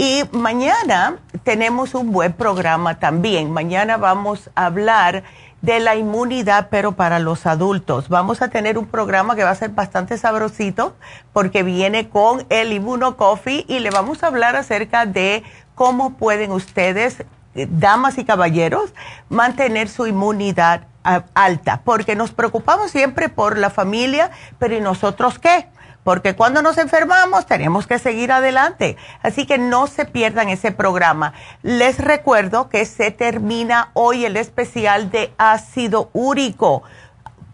Y 0.00 0.22
mañana 0.30 1.18
tenemos 1.42 1.94
un 1.94 2.12
buen 2.12 2.32
programa 2.32 3.00
también. 3.00 3.50
Mañana 3.50 3.96
vamos 3.96 4.48
a 4.54 4.66
hablar 4.66 5.24
de 5.62 5.80
la 5.80 5.96
inmunidad, 5.96 6.68
pero 6.70 6.92
para 6.92 7.18
los 7.18 7.46
adultos. 7.46 8.08
Vamos 8.08 8.42
a 8.42 8.48
tener 8.48 8.78
un 8.78 8.86
programa 8.86 9.34
que 9.34 9.44
va 9.44 9.50
a 9.50 9.54
ser 9.54 9.70
bastante 9.70 10.16
sabrosito 10.16 10.94
porque 11.32 11.62
viene 11.62 12.08
con 12.08 12.46
el 12.48 12.72
Immuno 12.72 13.16
Coffee 13.16 13.64
y 13.68 13.80
le 13.80 13.90
vamos 13.90 14.22
a 14.22 14.28
hablar 14.28 14.56
acerca 14.56 15.06
de 15.06 15.42
cómo 15.74 16.14
pueden 16.14 16.52
ustedes, 16.52 17.24
eh, 17.54 17.66
damas 17.70 18.18
y 18.18 18.24
caballeros, 18.24 18.94
mantener 19.28 19.88
su 19.88 20.06
inmunidad 20.06 20.82
ah, 21.02 21.24
alta, 21.34 21.82
porque 21.84 22.14
nos 22.14 22.30
preocupamos 22.30 22.90
siempre 22.90 23.28
por 23.28 23.58
la 23.58 23.70
familia, 23.70 24.30
pero 24.58 24.76
¿y 24.76 24.80
nosotros 24.80 25.38
qué? 25.38 25.66
Porque 26.08 26.34
cuando 26.34 26.62
nos 26.62 26.78
enfermamos 26.78 27.44
tenemos 27.44 27.86
que 27.86 27.98
seguir 27.98 28.32
adelante. 28.32 28.96
Así 29.22 29.44
que 29.44 29.58
no 29.58 29.86
se 29.86 30.06
pierdan 30.06 30.48
ese 30.48 30.72
programa. 30.72 31.34
Les 31.62 31.98
recuerdo 31.98 32.70
que 32.70 32.86
se 32.86 33.10
termina 33.10 33.90
hoy 33.92 34.24
el 34.24 34.38
especial 34.38 35.10
de 35.10 35.34
ácido 35.36 36.08
úrico. 36.14 36.82